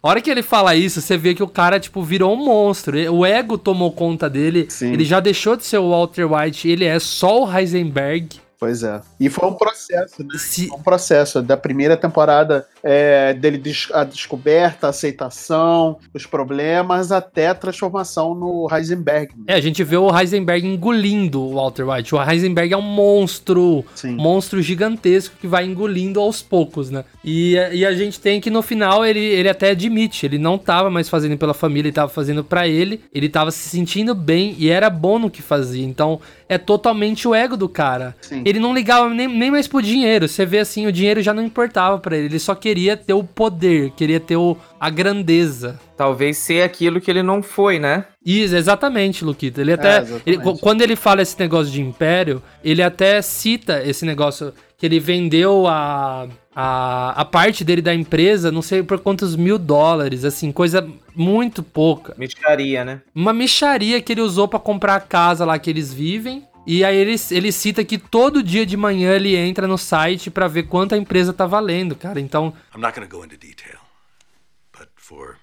A 0.00 0.08
hora 0.08 0.20
que 0.20 0.30
ele 0.30 0.42
fala 0.42 0.76
isso, 0.76 1.00
você 1.00 1.16
vê 1.16 1.34
que 1.34 1.42
o 1.42 1.48
cara, 1.48 1.80
tipo, 1.80 2.02
virou 2.02 2.32
um 2.32 2.44
monstro. 2.44 2.96
O 3.12 3.26
ego 3.26 3.58
tomou 3.58 3.92
conta 3.92 4.30
dele. 4.30 4.66
Sim. 4.70 4.92
Ele 4.92 5.04
já 5.04 5.18
deixou 5.18 5.56
de 5.56 5.64
ser 5.64 5.78
o 5.78 5.90
Walter 5.90 6.24
White, 6.24 6.68
ele 6.68 6.84
é 6.84 6.98
só 7.00 7.42
o 7.42 7.52
Heisenberg. 7.52 8.40
Pois 8.60 8.82
é. 8.82 9.00
E 9.20 9.28
foi 9.30 9.48
um 9.48 9.54
processo, 9.54 10.22
né? 10.24 10.30
Se- 10.36 10.66
Foi 10.68 10.76
um 10.78 10.82
processo. 10.82 11.40
Da 11.40 11.56
primeira 11.56 11.96
temporada 11.96 12.66
é, 12.82 13.32
dele 13.32 13.56
des- 13.58 13.88
a 13.92 14.02
descoberta, 14.02 14.88
a 14.88 14.90
aceitação, 14.90 15.98
os 16.12 16.26
problemas, 16.26 17.12
até 17.12 17.48
a 17.48 17.54
transformação 17.54 18.34
no 18.34 18.68
Heisenberg. 18.70 19.32
né? 19.36 19.44
É, 19.48 19.54
a 19.54 19.60
gente 19.60 19.82
vê 19.84 19.96
o 19.96 20.16
Heisenberg 20.16 20.66
engolindo 20.66 21.40
o 21.40 21.54
Walter 21.54 21.88
White. 21.88 22.14
O 22.14 22.22
Heisenberg 22.22 22.72
é 22.72 22.76
um 22.76 22.82
monstro, 22.82 23.84
Sim. 23.94 24.16
monstro 24.16 24.60
gigantesco 24.62 25.36
que 25.40 25.46
vai 25.46 25.64
engolindo 25.64 26.18
aos 26.20 26.42
poucos, 26.42 26.90
né? 26.90 27.04
E, 27.24 27.54
e 27.72 27.84
a 27.86 27.92
gente 27.94 28.18
tem 28.20 28.40
que 28.40 28.50
no 28.50 28.62
final 28.62 29.04
ele, 29.04 29.20
ele 29.20 29.48
até 29.48 29.70
admite, 29.70 30.24
ele 30.26 30.38
não 30.38 30.56
tava 30.58 30.90
mais 30.90 31.08
fazendo 31.08 31.36
pela 31.36 31.54
família, 31.54 31.88
ele 31.88 31.94
tava 31.94 32.08
fazendo 32.10 32.42
pra 32.42 32.66
ele, 32.66 33.02
ele 33.14 33.28
tava 33.28 33.50
se 33.50 33.68
sentindo 33.68 34.14
bem 34.14 34.54
e 34.58 34.68
era 34.70 34.88
bom 34.90 35.18
no 35.18 35.30
que 35.30 35.42
fazia. 35.42 35.84
Então 35.84 36.20
é 36.48 36.56
totalmente 36.58 37.28
o 37.28 37.34
ego 37.34 37.56
do 37.56 37.68
cara. 37.68 38.16
Sim. 38.20 38.42
Ele 38.48 38.58
não 38.58 38.72
ligava 38.74 39.08
nem, 39.12 39.28
nem 39.28 39.50
mais 39.50 39.68
pro 39.68 39.82
dinheiro. 39.82 40.26
Você 40.28 40.46
vê 40.46 40.58
assim, 40.60 40.86
o 40.86 40.92
dinheiro 40.92 41.20
já 41.22 41.34
não 41.34 41.42
importava 41.42 41.98
pra 41.98 42.16
ele, 42.16 42.26
ele 42.26 42.38
só 42.38 42.54
queria 42.54 42.96
ter 42.96 43.12
o 43.12 43.22
poder, 43.24 43.90
queria 43.96 44.18
ter 44.20 44.36
o, 44.36 44.56
a 44.80 44.88
grandeza. 44.90 45.78
Talvez 45.96 46.36
ser 46.38 46.62
aquilo 46.62 47.00
que 47.00 47.10
ele 47.10 47.22
não 47.22 47.42
foi, 47.42 47.78
né? 47.78 48.04
Isso, 48.24 48.54
exatamente, 48.54 49.24
Luquito. 49.24 49.60
Ele 49.60 49.72
até. 49.72 49.98
exatamente. 49.98 50.22
ele- 50.26 50.38
qu- 50.38 50.58
quando 50.58 50.82
ele 50.82 50.94
fala 50.96 51.22
esse 51.22 51.38
negócio 51.38 51.72
de 51.72 51.80
império, 51.82 52.42
ele 52.62 52.82
até 52.82 53.20
cita 53.20 53.82
esse 53.84 54.04
negócio 54.06 54.52
que 54.76 54.86
ele 54.86 55.00
vendeu 55.00 55.66
a, 55.66 56.28
a, 56.54 57.20
a 57.20 57.24
parte 57.24 57.64
dele 57.64 57.82
da 57.82 57.92
empresa, 57.92 58.52
não 58.52 58.62
sei 58.62 58.80
por 58.82 59.00
quantos 59.00 59.34
mil 59.34 59.58
dólares, 59.58 60.24
assim, 60.24 60.52
coisa 60.52 60.86
muito 61.16 61.64
pouca. 61.64 62.14
Micharia, 62.16 62.84
né? 62.84 63.00
Uma 63.12 63.32
micharia 63.32 64.00
que 64.00 64.12
ele 64.12 64.20
usou 64.20 64.46
pra 64.46 64.60
comprar 64.60 64.94
a 64.94 65.00
casa 65.00 65.44
lá 65.44 65.58
que 65.58 65.68
eles 65.68 65.92
vivem. 65.92 66.44
E 66.70 66.84
aí 66.84 66.98
ele, 66.98 67.14
ele 67.30 67.50
cita 67.50 67.82
que 67.82 67.96
todo 67.96 68.42
dia 68.42 68.66
de 68.66 68.76
manhã 68.76 69.14
ele 69.14 69.34
entra 69.34 69.66
no 69.66 69.78
site 69.78 70.30
pra 70.30 70.46
ver 70.46 70.64
quanto 70.64 70.94
a 70.94 70.98
empresa 70.98 71.32
tá 71.32 71.46
valendo, 71.46 71.96
cara. 71.96 72.20
Então, 72.20 72.54
I'm 72.74 72.82
not 72.82 72.94
going 72.94 73.08
to 73.08 73.16
go 73.16 73.24
into 73.24 73.38
detail, 73.38 73.78
but 74.70 74.90
for 74.94 75.38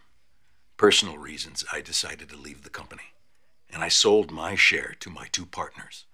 personal 0.77 1.17
reasons, 1.17 1.65
I 1.73 1.81
decided 1.81 2.27
to 2.27 2.37
leave 2.37 2.61
the 2.61 2.69
company. 2.69 3.15
And 3.73 3.83
I 3.83 3.89
sold 3.89 4.31
my 4.31 4.55
share 4.55 4.95
to 4.99 5.09
my 5.09 5.27
two 5.31 5.47
partners. 5.47 6.05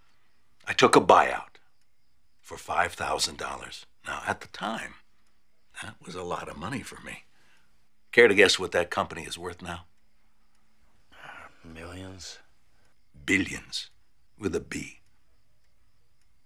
I 0.66 0.74
took 0.74 0.96
a 0.96 1.02
buyout 1.02 1.60
for 2.40 2.56
$5,000. 2.56 3.86
Now, 4.08 4.22
at 4.26 4.40
the 4.40 4.48
time, 4.48 4.94
that 5.84 5.96
was 6.00 6.16
a 6.16 6.24
lot 6.24 6.48
of 6.48 6.56
money 6.56 6.84
for 6.84 7.02
me. 7.06 7.26
Care 8.14 8.30
to 8.30 8.34
guess 8.34 8.58
what 8.58 8.72
that 8.72 8.90
company 8.90 9.24
is 9.24 9.38
worth 9.38 9.62
now? 9.62 9.88
Millions? 11.66 12.40
Billions, 13.26 13.90
with 14.40 14.56
a 14.56 14.62
B. 14.62 15.01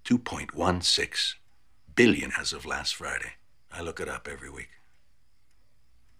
2.16 0.05 1.33
billion 1.95 2.31
as 2.39 2.53
of 2.53 2.63
last 2.63 2.95
Friday. 2.95 3.33
I 3.71 3.81
look 3.81 3.99
it 3.99 4.07
up 4.07 4.27
every 4.31 4.51
week. 4.51 4.69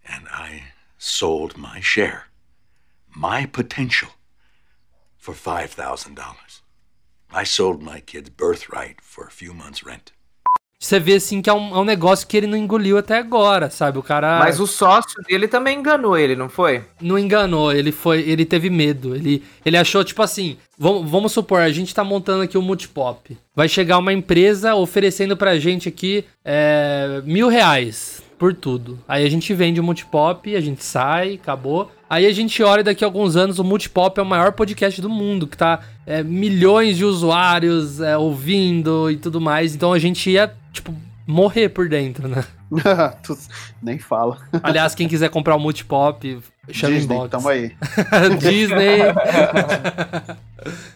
And 0.03 0.27
I 0.29 0.63
sold 0.97 1.55
my 1.55 1.79
share, 1.81 2.25
my 3.15 3.45
potential, 3.45 4.09
for 5.17 5.35
$5,000. 5.35 6.17
I 7.31 7.43
sold 7.43 7.83
my 7.83 7.99
kid's 7.99 8.29
birthright 8.29 9.01
for 9.01 9.25
a 9.25 9.31
few 9.31 9.53
months' 9.53 9.83
rent. 9.83 10.13
Você 10.79 10.99
vê 10.99 11.15
assim 11.15 11.41
que 11.41 11.49
é 11.49 11.53
um, 11.53 11.75
é 11.75 11.79
um 11.79 11.85
negócio 11.85 12.27
que 12.27 12.35
ele 12.35 12.47
não 12.47 12.57
engoliu 12.57 12.97
até 12.97 13.17
agora, 13.17 13.69
sabe? 13.69 13.97
O 13.97 14.03
cara. 14.03 14.39
Mas 14.39 14.59
o 14.59 14.67
sócio 14.67 15.21
dele 15.27 15.47
também 15.47 15.79
enganou 15.79 16.17
ele, 16.17 16.35
não 16.35 16.49
foi? 16.49 16.83
não 17.01 17.19
enganou, 17.19 17.71
ele 17.71 17.91
foi, 17.91 18.21
ele 18.21 18.45
teve 18.45 18.69
medo, 18.69 19.15
ele, 19.15 19.43
ele 19.65 19.77
achou 19.77 20.03
tipo 20.03 20.21
assim, 20.21 20.57
vamos, 20.77 21.09
vamos 21.09 21.31
supor, 21.31 21.61
a 21.61 21.69
gente 21.69 21.93
tá 21.93 22.03
montando 22.03 22.43
aqui 22.43 22.57
o 22.57 22.61
Multipop, 22.61 23.37
vai 23.55 23.67
chegar 23.67 23.97
uma 23.97 24.13
empresa 24.13 24.75
oferecendo 24.75 25.37
pra 25.37 25.57
gente 25.57 25.87
aqui 25.87 26.25
é, 26.43 27.21
mil 27.25 27.47
reais 27.47 28.14
por 28.37 28.53
tudo, 28.53 28.99
aí 29.07 29.25
a 29.25 29.29
gente 29.29 29.53
vende 29.53 29.79
o 29.79 29.83
Multipop, 29.83 30.55
a 30.55 30.61
gente 30.61 30.83
sai, 30.83 31.35
acabou, 31.35 31.91
aí 32.09 32.25
a 32.25 32.31
gente 32.31 32.61
olha 32.61 32.83
daqui 32.83 33.03
a 33.03 33.07
alguns 33.07 33.35
anos 33.35 33.59
o 33.59 33.63
Multipop 33.63 34.19
é 34.19 34.23
o 34.23 34.25
maior 34.25 34.51
podcast 34.51 35.01
do 35.01 35.09
mundo, 35.09 35.47
que 35.47 35.57
tá 35.57 35.79
é, 36.05 36.21
milhões 36.23 36.97
de 36.97 37.05
usuários 37.05 38.01
é, 38.01 38.17
ouvindo 38.17 39.09
e 39.09 39.17
tudo 39.17 39.39
mais, 39.39 39.73
então 39.73 39.93
a 39.93 39.99
gente 39.99 40.29
ia, 40.29 40.53
tipo, 40.71 40.93
morrer 41.25 41.69
por 41.69 41.89
dentro, 41.89 42.27
né? 42.27 42.43
Nem 43.81 43.99
fala. 43.99 44.37
Aliás, 44.63 44.95
quem 44.95 45.07
quiser 45.07 45.29
comprar 45.29 45.55
o 45.55 45.59
Multipop, 45.59 46.39
chama 46.71 46.95
Disney, 46.95 47.15
inbox. 47.15 47.31
tamo 47.31 47.49
aí. 47.49 47.75
Disney. 48.39 48.99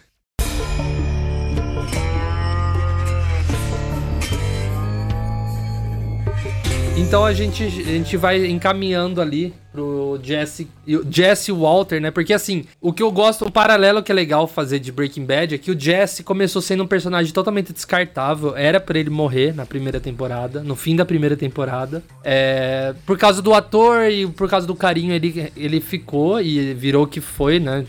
Então 7.00 7.24
a 7.24 7.32
gente, 7.32 7.64
a 7.64 7.68
gente 7.68 8.14
vai 8.18 8.44
encaminhando 8.46 9.22
ali 9.22 9.54
pro 9.72 10.18
Jesse, 10.22 10.68
o 10.86 11.04
Jesse 11.08 11.52
Walter, 11.52 12.00
né? 12.00 12.10
Porque 12.10 12.32
assim, 12.32 12.64
o 12.80 12.92
que 12.92 13.02
eu 13.02 13.10
gosto, 13.10 13.46
um 13.46 13.50
paralelo 13.50 14.02
que 14.02 14.10
é 14.10 14.14
legal 14.14 14.46
fazer 14.46 14.78
de 14.78 14.90
Breaking 14.90 15.24
Bad 15.24 15.54
é 15.54 15.58
que 15.58 15.70
o 15.70 15.78
Jesse 15.78 16.22
começou 16.22 16.60
sendo 16.60 16.82
um 16.82 16.86
personagem 16.86 17.32
totalmente 17.32 17.72
descartável. 17.72 18.56
Era 18.56 18.80
para 18.80 18.98
ele 18.98 19.10
morrer 19.10 19.54
na 19.54 19.64
primeira 19.64 20.00
temporada, 20.00 20.62
no 20.62 20.74
fim 20.74 20.96
da 20.96 21.04
primeira 21.04 21.36
temporada. 21.36 22.02
É, 22.24 22.94
por 23.06 23.16
causa 23.16 23.40
do 23.40 23.54
ator 23.54 24.10
e 24.10 24.26
por 24.26 24.48
causa 24.48 24.66
do 24.66 24.74
carinho, 24.74 25.12
ele, 25.12 25.52
ele 25.56 25.80
ficou 25.80 26.40
e 26.40 26.74
virou 26.74 27.04
o 27.04 27.06
que 27.06 27.20
foi, 27.20 27.58
né? 27.60 27.84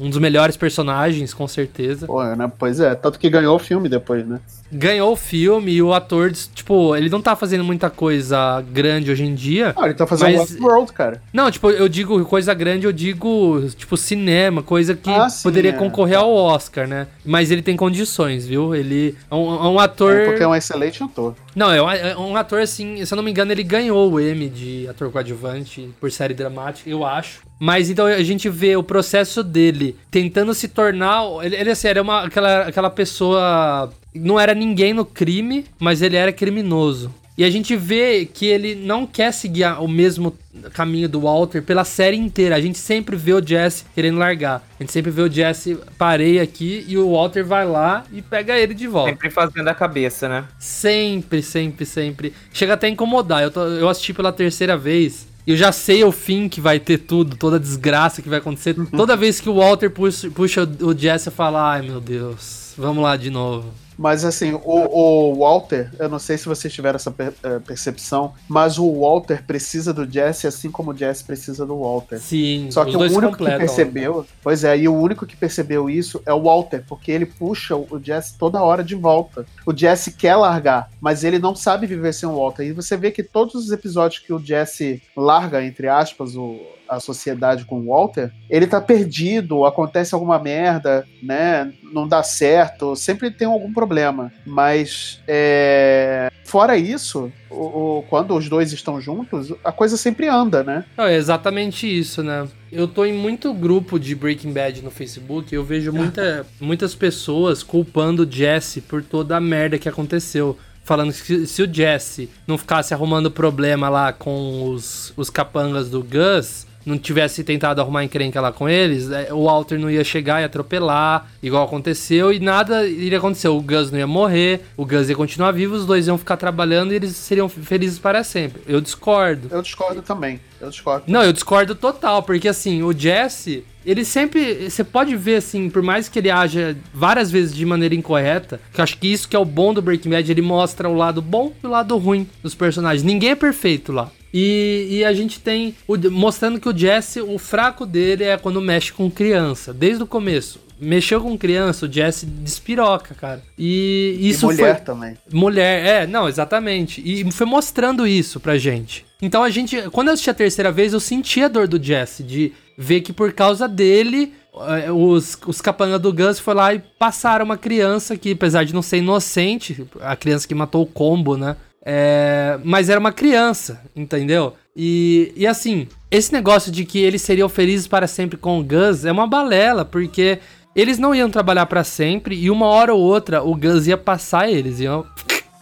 Um 0.00 0.10
dos 0.10 0.18
melhores 0.18 0.56
personagens, 0.56 1.32
com 1.32 1.46
certeza. 1.46 2.06
Pô, 2.06 2.24
né? 2.24 2.50
Pois 2.58 2.80
é, 2.80 2.92
tanto 2.96 3.18
que 3.20 3.30
ganhou 3.30 3.54
o 3.54 3.58
filme 3.58 3.88
depois, 3.88 4.26
né? 4.26 4.40
Ganhou 4.72 5.12
o 5.12 5.16
filme 5.16 5.72
e 5.72 5.82
o 5.82 5.92
ator, 5.94 6.32
tipo, 6.32 6.96
ele 6.96 7.08
não 7.08 7.22
tá 7.22 7.36
fazendo 7.36 7.62
muita 7.62 7.88
coisa 7.88 8.60
grande 8.72 9.10
hoje 9.10 9.24
em 9.24 9.34
dia. 9.34 9.72
Ah, 9.76 9.84
ele 9.84 9.94
tá 9.94 10.06
fazendo 10.06 10.36
Mas- 10.36 10.50
Westworld, 10.50 10.92
cara. 10.92 11.19
Não, 11.32 11.50
tipo, 11.50 11.70
eu 11.70 11.88
digo 11.88 12.24
coisa 12.24 12.52
grande, 12.52 12.86
eu 12.86 12.92
digo, 12.92 13.62
tipo, 13.76 13.96
cinema, 13.96 14.62
coisa 14.62 14.94
que 14.94 15.10
Ah, 15.10 15.28
sim, 15.28 15.42
poderia 15.42 15.70
é. 15.70 15.74
concorrer 15.74 16.18
ao 16.18 16.32
Oscar, 16.32 16.88
né? 16.88 17.06
Mas 17.24 17.50
ele 17.50 17.62
tem 17.62 17.76
condições, 17.76 18.46
viu? 18.46 18.74
Ele 18.74 19.16
é 19.30 19.34
um, 19.34 19.54
é 19.54 19.68
um 19.68 19.78
ator. 19.78 20.12
É 20.12 20.24
porque 20.26 20.42
é 20.42 20.48
um 20.48 20.54
excelente 20.54 21.02
ator. 21.02 21.34
Não, 21.54 21.70
é 21.72 21.82
um, 21.82 21.90
é 21.90 22.16
um 22.16 22.36
ator 22.36 22.60
assim, 22.60 23.04
se 23.04 23.12
eu 23.12 23.16
não 23.16 23.22
me 23.22 23.30
engano, 23.30 23.52
ele 23.52 23.62
ganhou 23.62 24.12
o 24.12 24.20
M 24.20 24.48
de 24.48 24.88
ator 24.88 25.10
coadjuvante 25.10 25.90
por 26.00 26.10
série 26.10 26.34
dramática, 26.34 26.88
eu 26.90 27.04
acho. 27.04 27.40
Mas 27.60 27.90
então 27.90 28.06
a 28.06 28.22
gente 28.22 28.48
vê 28.48 28.74
o 28.74 28.82
processo 28.82 29.44
dele 29.44 29.96
tentando 30.10 30.54
se 30.54 30.66
tornar. 30.66 31.22
Ele, 31.42 31.54
ele 31.56 31.70
assim, 31.70 31.88
era 31.88 32.00
uma, 32.00 32.22
aquela, 32.24 32.62
aquela 32.62 32.90
pessoa. 32.90 33.92
Não 34.14 34.40
era 34.40 34.54
ninguém 34.54 34.94
no 34.94 35.04
crime, 35.04 35.66
mas 35.78 36.02
ele 36.02 36.16
era 36.16 36.32
criminoso. 36.32 37.14
E 37.40 37.44
a 37.44 37.48
gente 37.48 37.74
vê 37.74 38.26
que 38.26 38.44
ele 38.44 38.74
não 38.74 39.06
quer 39.06 39.32
seguir 39.32 39.64
o 39.80 39.88
mesmo 39.88 40.36
caminho 40.74 41.08
do 41.08 41.22
Walter 41.22 41.62
pela 41.62 41.84
série 41.84 42.18
inteira. 42.18 42.54
A 42.54 42.60
gente 42.60 42.76
sempre 42.76 43.16
vê 43.16 43.32
o 43.32 43.40
Jesse 43.42 43.86
querendo 43.94 44.18
largar. 44.18 44.62
A 44.78 44.82
gente 44.82 44.92
sempre 44.92 45.10
vê 45.10 45.22
o 45.22 45.32
Jesse 45.32 45.78
parei 45.96 46.38
aqui 46.38 46.84
e 46.86 46.98
o 46.98 47.12
Walter 47.12 47.42
vai 47.42 47.66
lá 47.66 48.04
e 48.12 48.20
pega 48.20 48.58
ele 48.58 48.74
de 48.74 48.86
volta. 48.86 49.12
Sempre 49.12 49.30
fazendo 49.30 49.66
a 49.68 49.74
cabeça, 49.74 50.28
né? 50.28 50.44
Sempre, 50.58 51.40
sempre, 51.42 51.86
sempre. 51.86 52.34
Chega 52.52 52.74
até 52.74 52.88
a 52.88 52.90
incomodar. 52.90 53.42
Eu, 53.42 53.50
tô- 53.50 53.64
eu 53.68 53.88
assisti 53.88 54.12
pela 54.12 54.34
terceira 54.34 54.76
vez. 54.76 55.26
E 55.46 55.52
eu 55.52 55.56
já 55.56 55.72
sei 55.72 56.04
o 56.04 56.12
fim 56.12 56.46
que 56.46 56.60
vai 56.60 56.78
ter 56.78 56.98
tudo, 56.98 57.36
toda 57.38 57.56
a 57.56 57.58
desgraça 57.58 58.20
que 58.20 58.28
vai 58.28 58.38
acontecer. 58.40 58.74
Toda 58.94 59.16
vez 59.16 59.40
que 59.40 59.48
o 59.48 59.54
Walter 59.54 59.90
puxa, 59.90 60.30
puxa 60.30 60.68
o 60.82 60.94
Jesse 60.94 61.30
a 61.30 61.32
falar, 61.32 61.72
ai 61.76 61.82
meu 61.88 62.02
Deus, 62.02 62.74
vamos 62.76 63.02
lá 63.02 63.16
de 63.16 63.30
novo. 63.30 63.72
Mas 64.02 64.24
assim, 64.24 64.54
o, 64.54 64.60
o 64.64 65.34
Walter, 65.34 65.90
eu 65.98 66.08
não 66.08 66.18
sei 66.18 66.38
se 66.38 66.46
vocês 66.46 66.72
tiveram 66.72 66.96
essa 66.96 67.10
per- 67.10 67.34
eh, 67.42 67.58
percepção, 67.58 68.32
mas 68.48 68.78
o 68.78 69.00
Walter 69.00 69.44
precisa 69.46 69.92
do 69.92 70.10
Jesse 70.10 70.46
assim 70.46 70.70
como 70.70 70.92
o 70.92 70.96
Jesse 70.96 71.22
precisa 71.22 71.66
do 71.66 71.78
Walter. 71.78 72.18
Sim, 72.18 72.68
Só 72.70 72.82
que 72.86 72.96
o 72.96 73.00
único 73.00 73.20
que 73.20 73.26
completam. 73.38 73.58
percebeu, 73.58 74.26
pois 74.42 74.64
é, 74.64 74.78
e 74.78 74.88
o 74.88 74.94
único 74.94 75.26
que 75.26 75.36
percebeu 75.36 75.90
isso 75.90 76.22
é 76.24 76.32
o 76.32 76.42
Walter, 76.44 76.82
porque 76.88 77.12
ele 77.12 77.26
puxa 77.26 77.76
o 77.76 78.00
Jesse 78.02 78.38
toda 78.38 78.62
hora 78.62 78.82
de 78.82 78.94
volta. 78.94 79.44
O 79.66 79.76
Jesse 79.76 80.12
quer 80.12 80.34
largar, 80.36 80.88
mas 80.98 81.22
ele 81.22 81.38
não 81.38 81.54
sabe 81.54 81.86
viver 81.86 82.14
sem 82.14 82.26
o 82.26 82.36
Walter. 82.36 82.62
E 82.64 82.72
você 82.72 82.96
vê 82.96 83.10
que 83.10 83.22
todos 83.22 83.54
os 83.54 83.70
episódios 83.70 84.20
que 84.22 84.32
o 84.32 84.38
Jesse 84.42 85.02
larga, 85.14 85.62
entre 85.62 85.88
aspas, 85.88 86.34
o, 86.36 86.56
a 86.90 86.98
sociedade 87.00 87.64
com 87.64 87.80
o 87.80 87.86
Walter, 87.86 88.30
ele 88.50 88.66
tá 88.66 88.80
perdido, 88.80 89.64
acontece 89.64 90.14
alguma 90.14 90.38
merda, 90.38 91.06
né? 91.22 91.72
Não 91.92 92.06
dá 92.08 92.22
certo, 92.22 92.96
sempre 92.96 93.30
tem 93.30 93.46
algum 93.46 93.72
problema. 93.72 94.32
Mas 94.44 95.20
é, 95.28 96.30
fora 96.44 96.76
isso, 96.76 97.32
o- 97.48 97.98
o- 97.98 98.02
quando 98.10 98.34
os 98.36 98.48
dois 98.48 98.72
estão 98.72 99.00
juntos, 99.00 99.52
a 99.64 99.70
coisa 99.72 99.96
sempre 99.96 100.28
anda, 100.28 100.62
né? 100.64 100.84
É 100.98 101.14
exatamente 101.14 101.86
isso, 101.86 102.22
né? 102.22 102.46
Eu 102.72 102.86
tô 102.88 103.04
em 103.04 103.12
muito 103.12 103.52
grupo 103.54 103.98
de 103.98 104.14
Breaking 104.14 104.52
Bad 104.52 104.82
no 104.82 104.90
Facebook 104.90 105.52
e 105.52 105.56
eu 105.56 105.64
vejo 105.64 105.92
muita, 105.92 106.44
muitas 106.60 106.94
pessoas 106.94 107.62
culpando 107.62 108.24
o 108.24 108.30
Jesse 108.30 108.80
por 108.80 109.02
toda 109.02 109.36
a 109.36 109.40
merda 109.40 109.78
que 109.78 109.88
aconteceu. 109.88 110.58
Falando 110.82 111.12
que 111.12 111.18
se, 111.18 111.46
se 111.46 111.62
o 111.62 111.72
Jesse 111.72 112.28
não 112.46 112.58
ficasse 112.58 112.92
arrumando 112.92 113.30
problema 113.30 113.88
lá 113.88 114.12
com 114.12 114.64
os, 114.70 115.12
os 115.16 115.30
capangas 115.30 115.88
do 115.88 116.02
Gus, 116.02 116.66
não 116.84 116.98
tivesse 116.98 117.44
tentado 117.44 117.80
arrumar 117.80 118.04
encrenca 118.04 118.40
lá 118.40 118.52
com 118.52 118.68
eles, 118.68 119.10
é, 119.10 119.32
o 119.32 119.44
Walter 119.44 119.78
não 119.78 119.90
ia 119.90 120.04
chegar 120.04 120.40
e 120.40 120.44
atropelar, 120.44 121.26
igual 121.42 121.64
aconteceu, 121.64 122.32
e 122.32 122.40
nada 122.40 122.86
iria 122.86 123.18
acontecer. 123.18 123.48
O 123.48 123.60
Gus 123.60 123.90
não 123.90 123.98
ia 123.98 124.06
morrer, 124.06 124.62
o 124.76 124.84
Gus 124.84 125.08
ia 125.08 125.16
continuar 125.16 125.52
vivo, 125.52 125.74
os 125.74 125.86
dois 125.86 126.06
iam 126.06 126.18
ficar 126.18 126.36
trabalhando 126.36 126.92
e 126.92 126.96
eles 126.96 127.16
seriam 127.16 127.48
felizes 127.48 127.98
para 127.98 128.24
sempre. 128.24 128.62
Eu 128.66 128.80
discordo. 128.80 129.48
Eu 129.50 129.62
discordo 129.62 130.02
também. 130.02 130.40
Eu 130.60 130.68
discordo. 130.68 131.04
Não, 131.06 131.22
eu 131.22 131.32
discordo 131.32 131.74
total, 131.74 132.22
porque 132.22 132.48
assim, 132.48 132.82
o 132.82 132.92
Jesse, 132.92 133.64
ele 133.84 134.04
sempre. 134.04 134.68
Você 134.68 134.84
pode 134.84 135.16
ver, 135.16 135.36
assim, 135.36 135.70
por 135.70 135.82
mais 135.82 136.08
que 136.08 136.18
ele 136.18 136.30
haja 136.30 136.76
várias 136.92 137.30
vezes 137.30 137.54
de 137.54 137.64
maneira 137.64 137.94
incorreta, 137.94 138.60
que 138.72 138.80
eu 138.80 138.82
acho 138.82 138.98
que 138.98 139.10
isso 139.10 139.28
que 139.28 139.34
é 139.34 139.38
o 139.38 139.44
bom 139.44 139.72
do 139.72 139.80
Breaking 139.80 140.10
Bad, 140.10 140.30
ele 140.30 140.42
mostra 140.42 140.88
o 140.88 140.94
lado 140.94 141.22
bom 141.22 141.52
e 141.62 141.66
o 141.66 141.70
lado 141.70 141.96
ruim 141.96 142.28
dos 142.42 142.54
personagens. 142.54 143.02
Ninguém 143.02 143.30
é 143.30 143.36
perfeito 143.36 143.90
lá. 143.90 144.10
E, 144.32 144.86
e 144.90 145.04
a 145.04 145.12
gente 145.12 145.40
tem 145.40 145.74
o- 145.88 145.96
mostrando 146.10 146.60
que 146.60 146.68
o 146.68 146.76
Jesse, 146.76 147.20
o 147.20 147.38
fraco 147.38 147.84
dele 147.84 148.24
é 148.24 148.36
quando 148.36 148.60
mexe 148.60 148.92
com 148.92 149.10
criança, 149.10 149.72
desde 149.72 150.02
o 150.02 150.06
começo. 150.06 150.60
Mexeu 150.80 151.20
com 151.20 151.36
criança, 151.36 151.84
o 151.84 151.92
Jesse 151.92 152.24
despiroca, 152.24 153.14
cara. 153.14 153.42
E 153.58 154.16
isso 154.20 154.46
e 154.50 154.54
mulher 154.54 154.76
foi. 154.76 154.84
também. 154.84 155.14
Mulher, 155.30 155.86
é, 156.04 156.06
não, 156.06 156.26
exatamente. 156.26 157.02
E 157.04 157.30
foi 157.32 157.46
mostrando 157.46 158.06
isso 158.06 158.40
pra 158.40 158.56
gente. 158.56 159.04
Então 159.20 159.42
a 159.42 159.50
gente, 159.50 159.76
quando 159.90 160.08
eu 160.08 160.14
assisti 160.14 160.30
a 160.30 160.34
terceira 160.34 160.72
vez, 160.72 160.94
eu 160.94 161.00
senti 161.00 161.42
a 161.42 161.48
dor 161.48 161.68
do 161.68 161.82
Jesse, 161.82 162.22
de 162.22 162.52
ver 162.78 163.02
que 163.02 163.12
por 163.12 163.30
causa 163.34 163.68
dele, 163.68 164.32
eh, 164.68 164.90
os, 164.90 165.36
os 165.46 165.60
capangas 165.60 166.00
do 166.00 166.10
Gus 166.14 166.38
foi 166.38 166.54
lá 166.54 166.72
e 166.72 166.78
passaram 166.98 167.44
uma 167.44 167.58
criança 167.58 168.16
que, 168.16 168.32
apesar 168.32 168.64
de 168.64 168.72
não 168.72 168.80
ser 168.80 168.96
inocente, 168.96 169.86
a 170.00 170.16
criança 170.16 170.48
que 170.48 170.54
matou 170.54 170.82
o 170.82 170.86
combo, 170.86 171.36
né? 171.36 171.56
É, 171.84 172.58
mas 172.62 172.88
era 172.90 173.00
uma 173.00 173.12
criança, 173.12 173.80
entendeu? 173.96 174.54
E, 174.76 175.32
e 175.34 175.46
assim, 175.46 175.88
esse 176.10 176.32
negócio 176.32 176.70
de 176.70 176.84
que 176.84 176.98
eles 176.98 177.22
seriam 177.22 177.48
felizes 177.48 177.86
para 177.86 178.06
sempre 178.06 178.36
com 178.36 178.58
o 178.58 178.64
Gus 178.64 179.04
é 179.04 179.12
uma 179.12 179.26
balela, 179.26 179.84
porque 179.84 180.38
eles 180.74 180.98
não 180.98 181.14
iam 181.14 181.30
trabalhar 181.30 181.66
para 181.66 181.82
sempre 181.82 182.36
e 182.36 182.50
uma 182.50 182.66
hora 182.66 182.94
ou 182.94 183.00
outra 183.00 183.42
o 183.42 183.54
Gus 183.56 183.86
ia 183.86 183.96
passar 183.96 184.50
eles, 184.50 184.80
iam 184.80 185.04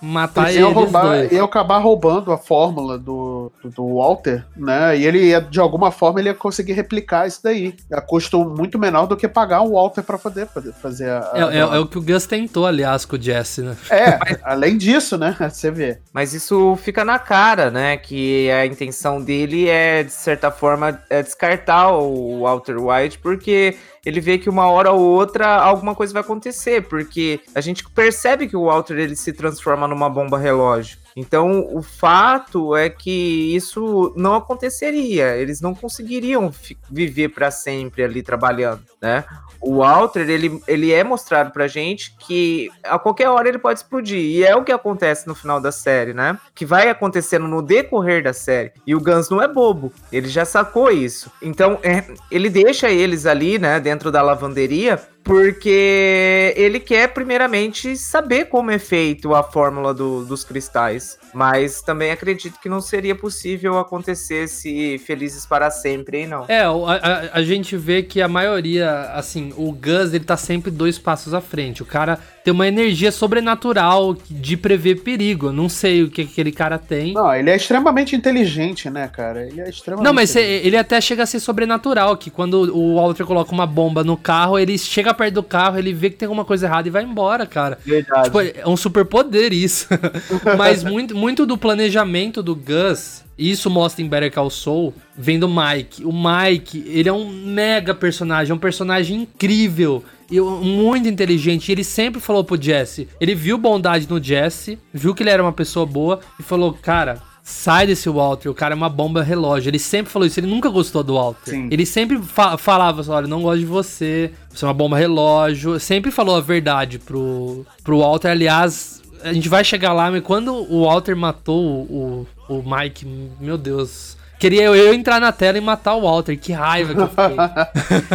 matar 0.00 0.44
Eles 0.48 0.56
iam, 0.61 0.72
roubar, 0.72 1.02
dois. 1.18 1.32
iam 1.32 1.44
acabar 1.44 1.78
roubando 1.78 2.32
a 2.32 2.38
fórmula 2.38 2.98
do, 2.98 3.50
do, 3.64 3.94
Walter, 3.96 4.44
né? 4.56 4.96
E 4.96 5.04
ele 5.06 5.26
ia, 5.26 5.40
de 5.40 5.58
alguma 5.61 5.90
forma, 5.90 6.20
ele 6.20 6.28
ia 6.28 6.34
conseguir 6.34 6.72
replicar 6.72 7.26
isso 7.26 7.40
daí. 7.42 7.74
A 7.92 8.00
custo 8.00 8.44
muito 8.44 8.78
menor 8.78 9.06
do 9.06 9.16
que 9.16 9.26
pagar 9.26 9.62
o 9.62 9.72
Walter 9.72 10.02
pra 10.02 10.16
poder, 10.18 10.46
poder 10.46 10.72
fazer 10.72 11.11
a. 11.11 11.30
É, 11.34 11.42
a- 11.42 11.52
é- 11.52 11.58
é 11.76 11.78
o 11.78 11.87
que 11.87 11.98
o 11.98 12.02
Gus 12.02 12.26
tentou, 12.26 12.66
aliás, 12.66 13.04
com 13.04 13.16
o 13.16 13.20
Jesse, 13.20 13.62
né? 13.62 13.76
É, 13.90 14.18
além 14.44 14.76
disso, 14.76 15.16
né? 15.18 15.34
Você 15.50 15.70
vê. 15.70 15.98
Mas 16.12 16.32
isso 16.32 16.76
fica 16.82 17.04
na 17.04 17.18
cara, 17.18 17.70
né? 17.70 17.96
Que 17.96 18.50
a 18.50 18.66
intenção 18.66 19.20
dele 19.22 19.68
é, 19.68 20.02
de 20.04 20.12
certa 20.12 20.50
forma, 20.50 21.00
é 21.11 21.22
descartar 21.22 21.92
o 21.92 22.42
Walter 22.42 22.76
White, 22.78 23.18
porque 23.18 23.76
ele 24.09 24.23
vê 24.23 24.38
que 24.38 24.49
uma 24.49 24.66
hora 24.71 24.90
ou 24.90 25.03
outra 25.03 25.47
alguma 25.57 25.94
coisa 25.94 26.14
vai 26.14 26.23
acontecer, 26.23 26.88
porque 26.88 27.40
a 27.55 27.61
gente 27.61 27.87
percebe 27.90 28.49
que 28.49 28.57
o 28.57 28.64
Walter 28.64 28.94
ele 28.94 29.14
se 29.14 29.35
transforma 29.35 29.87
numa 29.87 30.09
bomba 30.09 30.38
relógio. 30.38 30.99
Então, 31.14 31.68
o 31.77 31.83
fato 31.83 32.75
é 32.75 32.88
que 32.88 33.55
isso 33.55 34.14
não 34.16 34.35
aconteceria. 34.35 35.37
Eles 35.37 35.61
não 35.61 35.75
conseguiriam 35.75 36.51
viver 36.90 37.29
para 37.29 37.51
sempre 37.51 38.03
ali 38.03 38.23
trabalhando, 38.23 38.83
né? 39.03 39.25
O 39.61 39.79
Walter, 39.79 40.29
ele, 40.29 40.61
ele 40.66 40.92
é 40.92 41.03
mostrado 41.03 41.51
pra 41.51 41.66
gente 41.66 42.14
que 42.18 42.71
a 42.85 42.99
qualquer 42.99 43.29
hora 43.29 43.49
ele 43.49 43.59
pode 43.59 43.81
explodir. 43.81 44.18
E 44.18 44.44
é 44.44 44.55
o 44.55 44.64
que 44.64 44.73
acontece 44.73 45.27
no 45.27 45.35
final 45.35 45.61
da 45.61 45.73
série, 45.73 46.12
né? 46.12 46.38
Que 46.55 46.64
vai 46.64 46.88
acontecendo 46.88 47.49
no 47.49 47.61
decorrer 47.61 48.23
da 48.23 48.33
série. 48.33 48.73
E 48.87 48.94
o 48.94 49.01
Guns 49.01 49.29
não 49.29 49.42
é 49.42 49.49
bobo. 49.49 49.92
Ele 50.12 50.29
já 50.29 50.44
sacou 50.44 50.90
isso. 50.90 51.31
Então, 51.42 51.79
é, 51.83 52.05
ele 52.31 52.49
deixa 52.49 52.88
eles 52.88 53.27
ali, 53.27 53.59
né, 53.59 53.81
dentro 53.81 54.12
da 54.12 54.23
lavanderia, 54.23 55.01
porque 55.29 56.55
ele 56.57 56.81
quer, 56.81 57.09
primeiramente, 57.12 57.99
saber 57.99 58.47
como 58.47 58.71
é 58.71 58.79
feito 58.79 59.35
a 59.35 59.43
fórmula 59.43 59.93
do- 59.93 60.25
dos 60.25 60.43
cristais. 60.43 61.19
Mas 61.35 61.83
também 61.83 62.11
acredito 62.11 62.59
que 62.59 62.69
não 62.69 62.81
seria 62.81 63.14
possível 63.14 63.79
acontecer 63.79 64.49
se 64.49 64.99
felizes 65.07 65.45
para 65.45 65.71
sempre, 65.71 66.21
hein, 66.21 66.27
não. 66.27 66.47
É, 66.49 66.62
a, 66.62 66.71
a- 66.71 67.31
a 67.35 67.43
gente 67.43 67.77
vê 67.77 68.03
que 68.03 68.23
a 68.23 68.27
maioria, 68.29 69.11
assim, 69.12 69.53
o 69.57 69.71
Gus, 69.71 70.14
ele 70.14 70.25
tá 70.25 70.38
sempre 70.38 70.71
dois 70.71 70.99
passos 70.99 71.35
à 71.35 71.43
frente. 71.43 71.83
O 71.83 71.87
cara 71.87 72.19
tem 72.48 72.52
uma 72.52 72.66
energia 72.66 73.12
sobrenatural 73.12 74.16
de 74.30 74.56
prever 74.56 75.02
perigo. 75.02 75.48
Eu 75.48 75.52
não 75.52 75.68
sei 75.68 76.02
o 76.02 76.08
que 76.08 76.22
aquele 76.22 76.50
cara 76.50 76.78
tem. 76.78 77.12
Não, 77.12 77.34
ele 77.34 77.50
é 77.50 77.56
extremamente 77.56 78.16
inteligente, 78.16 78.88
né, 78.88 79.06
cara? 79.06 79.46
Ele 79.46 79.61
é 79.61 79.68
extremamente. 79.68 80.06
Não, 80.06 80.14
mas 80.14 80.34
ele 80.34 80.76
até 80.78 80.98
chega 80.98 81.24
a 81.24 81.26
ser 81.26 81.40
sobrenatural, 81.40 82.16
que 82.16 82.30
quando 82.30 82.74
o 82.74 82.94
Walter 82.94 83.26
coloca 83.26 83.52
uma 83.52 83.66
bomba 83.66 84.02
no 84.02 84.16
carro, 84.16 84.58
ele 84.58 84.78
chega 84.78 85.12
perto 85.12 85.34
do 85.34 85.42
carro, 85.42 85.78
ele 85.78 85.92
vê 85.92 86.08
que 86.08 86.16
tem 86.16 86.24
alguma 86.26 86.44
coisa 86.44 86.64
errada 86.64 86.88
e 86.88 86.90
vai 86.90 87.04
embora, 87.04 87.44
cara. 87.44 87.78
Verdade. 87.84 88.24
Tipo, 88.24 88.40
é 88.40 88.66
um 88.66 88.78
superpoder 88.78 89.52
isso. 89.52 89.87
mas 90.56 90.82
muito, 90.82 91.14
muito 91.14 91.44
do 91.44 91.58
planejamento 91.58 92.42
do 92.42 92.56
Gus 92.56 93.28
isso 93.38 93.70
mostra 93.70 94.02
em 94.02 94.08
Better 94.08 94.32
Call 94.32 94.50
Saul, 94.50 94.92
vem 95.16 95.38
do 95.38 95.48
Mike. 95.48 96.04
O 96.04 96.12
Mike, 96.12 96.82
ele 96.88 97.08
é 97.08 97.12
um 97.12 97.30
mega 97.30 97.94
personagem, 97.94 98.50
é 98.50 98.54
um 98.54 98.58
personagem 98.58 99.20
incrível 99.20 100.02
e 100.31 100.41
muito 100.41 101.09
inteligente. 101.09 101.69
E 101.69 101.73
ele 101.73 101.85
sempre 101.85 102.21
falou 102.21 102.45
pro 102.45 102.61
Jesse, 102.61 103.09
ele 103.21 103.35
viu 103.35 103.57
bondade 103.57 104.09
no 104.09 104.23
Jesse, 104.23 104.79
viu 104.93 105.14
que 105.14 105.23
ele 105.23 105.31
era 105.31 105.43
uma 105.43 105.53
pessoa 105.53 105.87
boa 105.87 106.21
e 106.38 106.43
falou, 106.43 106.73
cara, 106.73 107.23
sai 107.43 107.87
desse 107.87 108.09
Walter, 108.09 108.49
o 108.49 108.55
cara 108.55 108.75
é 108.75 108.77
uma 108.77 108.91
bomba 108.91 109.23
relógio. 109.23 109.71
Ele 109.71 109.79
sempre 109.79 110.12
falou 110.12 110.27
isso, 110.27 110.38
ele 110.38 110.47
nunca 110.47 110.69
gostou 110.69 111.03
do 111.03 111.14
Walter. 111.14 111.53
Sim. 111.53 111.69
Ele 111.71 111.87
sempre 111.87 112.19
fa 112.21 112.59
falava 112.59 113.01
assim, 113.01 113.11
olha, 113.11 113.27
não 113.27 113.43
gosto 113.43 113.61
de 113.61 113.67
você, 113.67 114.33
você 114.51 114.64
é 114.64 114.69
uma 114.69 114.75
bomba 114.75 114.99
relógio. 114.99 115.81
Sempre 115.81 116.11
falou 116.11 116.37
a 116.37 116.41
verdade 116.41 116.99
pro, 116.99 117.64
pro 117.83 118.01
Walter, 118.01 118.29
aliás... 118.29 118.99
A 119.21 119.33
gente 119.33 119.49
vai 119.49 119.64
chegar 119.64 119.93
lá, 119.93 120.12
mas 120.12 120.23
quando 120.23 120.55
o 120.55 120.85
Walter 120.85 121.17
matou 121.17 121.61
o, 121.61 122.27
o 122.49 122.62
Mike, 122.62 123.05
meu 123.41 123.59
Deus. 123.59 124.17
Queria 124.38 124.64
eu, 124.64 124.94
entrar 124.94 125.20
na 125.20 125.33
tela 125.33 125.59
e 125.59 125.61
matar 125.61 125.94
o 125.94 126.03
Walter, 126.03 126.38
que 126.38 126.53
raiva 126.53 126.94
que 126.94 127.01
eu 127.01 127.09
fiquei. 127.09 127.37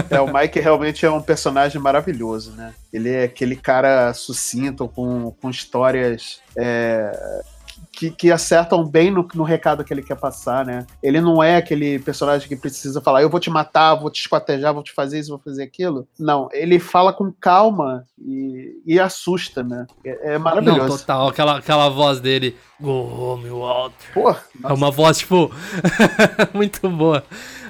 é, 0.18 0.22
o 0.22 0.34
Mike 0.34 0.60
realmente 0.60 1.06
é 1.06 1.12
um 1.12 1.22
personagem 1.22 1.82
maravilhoso, 1.82 2.52
né? 2.54 2.74
Ele 2.92 3.10
é 3.10 3.24
aquele 3.24 3.56
cara 3.56 4.14
sucinto, 4.14 4.88
com, 4.88 5.32
com 5.42 5.50
histórias 5.50 6.40
é, 6.58 7.44
que, 7.94 8.10
que 8.10 8.32
acertam 8.32 8.84
bem 8.84 9.12
no, 9.12 9.26
no, 9.36 9.44
recado 9.44 9.84
que 9.84 9.94
ele 9.94 10.02
quer 10.02 10.16
passar, 10.16 10.66
né? 10.66 10.86
Ele 11.02 11.22
não 11.22 11.42
é 11.42 11.58
aquele 11.58 12.00
personagem 12.00 12.48
que 12.48 12.56
precisa 12.56 13.00
falar, 13.00 13.22
eu 13.22 13.30
vou 13.30 13.40
te 13.40 13.52
matar, 13.52 13.94
vou 13.94 14.10
te 14.10 14.20
esquartejar, 14.22 14.74
vou 14.74 14.82
te 14.82 14.92
fazer 14.92 15.20
isso, 15.20 15.30
vou 15.30 15.40
fazer 15.40 15.64
aquilo. 15.64 16.08
Não, 16.20 16.50
ele 16.52 16.80
fala 16.80 17.14
com 17.14 17.32
calma 17.32 18.04
e, 18.20 18.82
e 18.84 19.00
assusta, 19.00 19.62
né? 19.62 19.86
É, 20.04 20.34
é 20.34 20.38
maravilhoso. 20.40 20.80
Não, 20.80 20.98
total, 20.98 21.28
aquela, 21.28 21.58
aquela 21.60 21.88
voz 21.90 22.20
dele, 22.20 22.58
go 22.82 23.38
meu 23.38 23.60
Walter. 23.60 24.14
Pô, 24.14 24.32
é 24.32 24.74
uma 24.74 24.90
voz, 24.90 25.20
tipo, 25.20 25.52
muito 26.52 26.90
boa. 26.90 27.24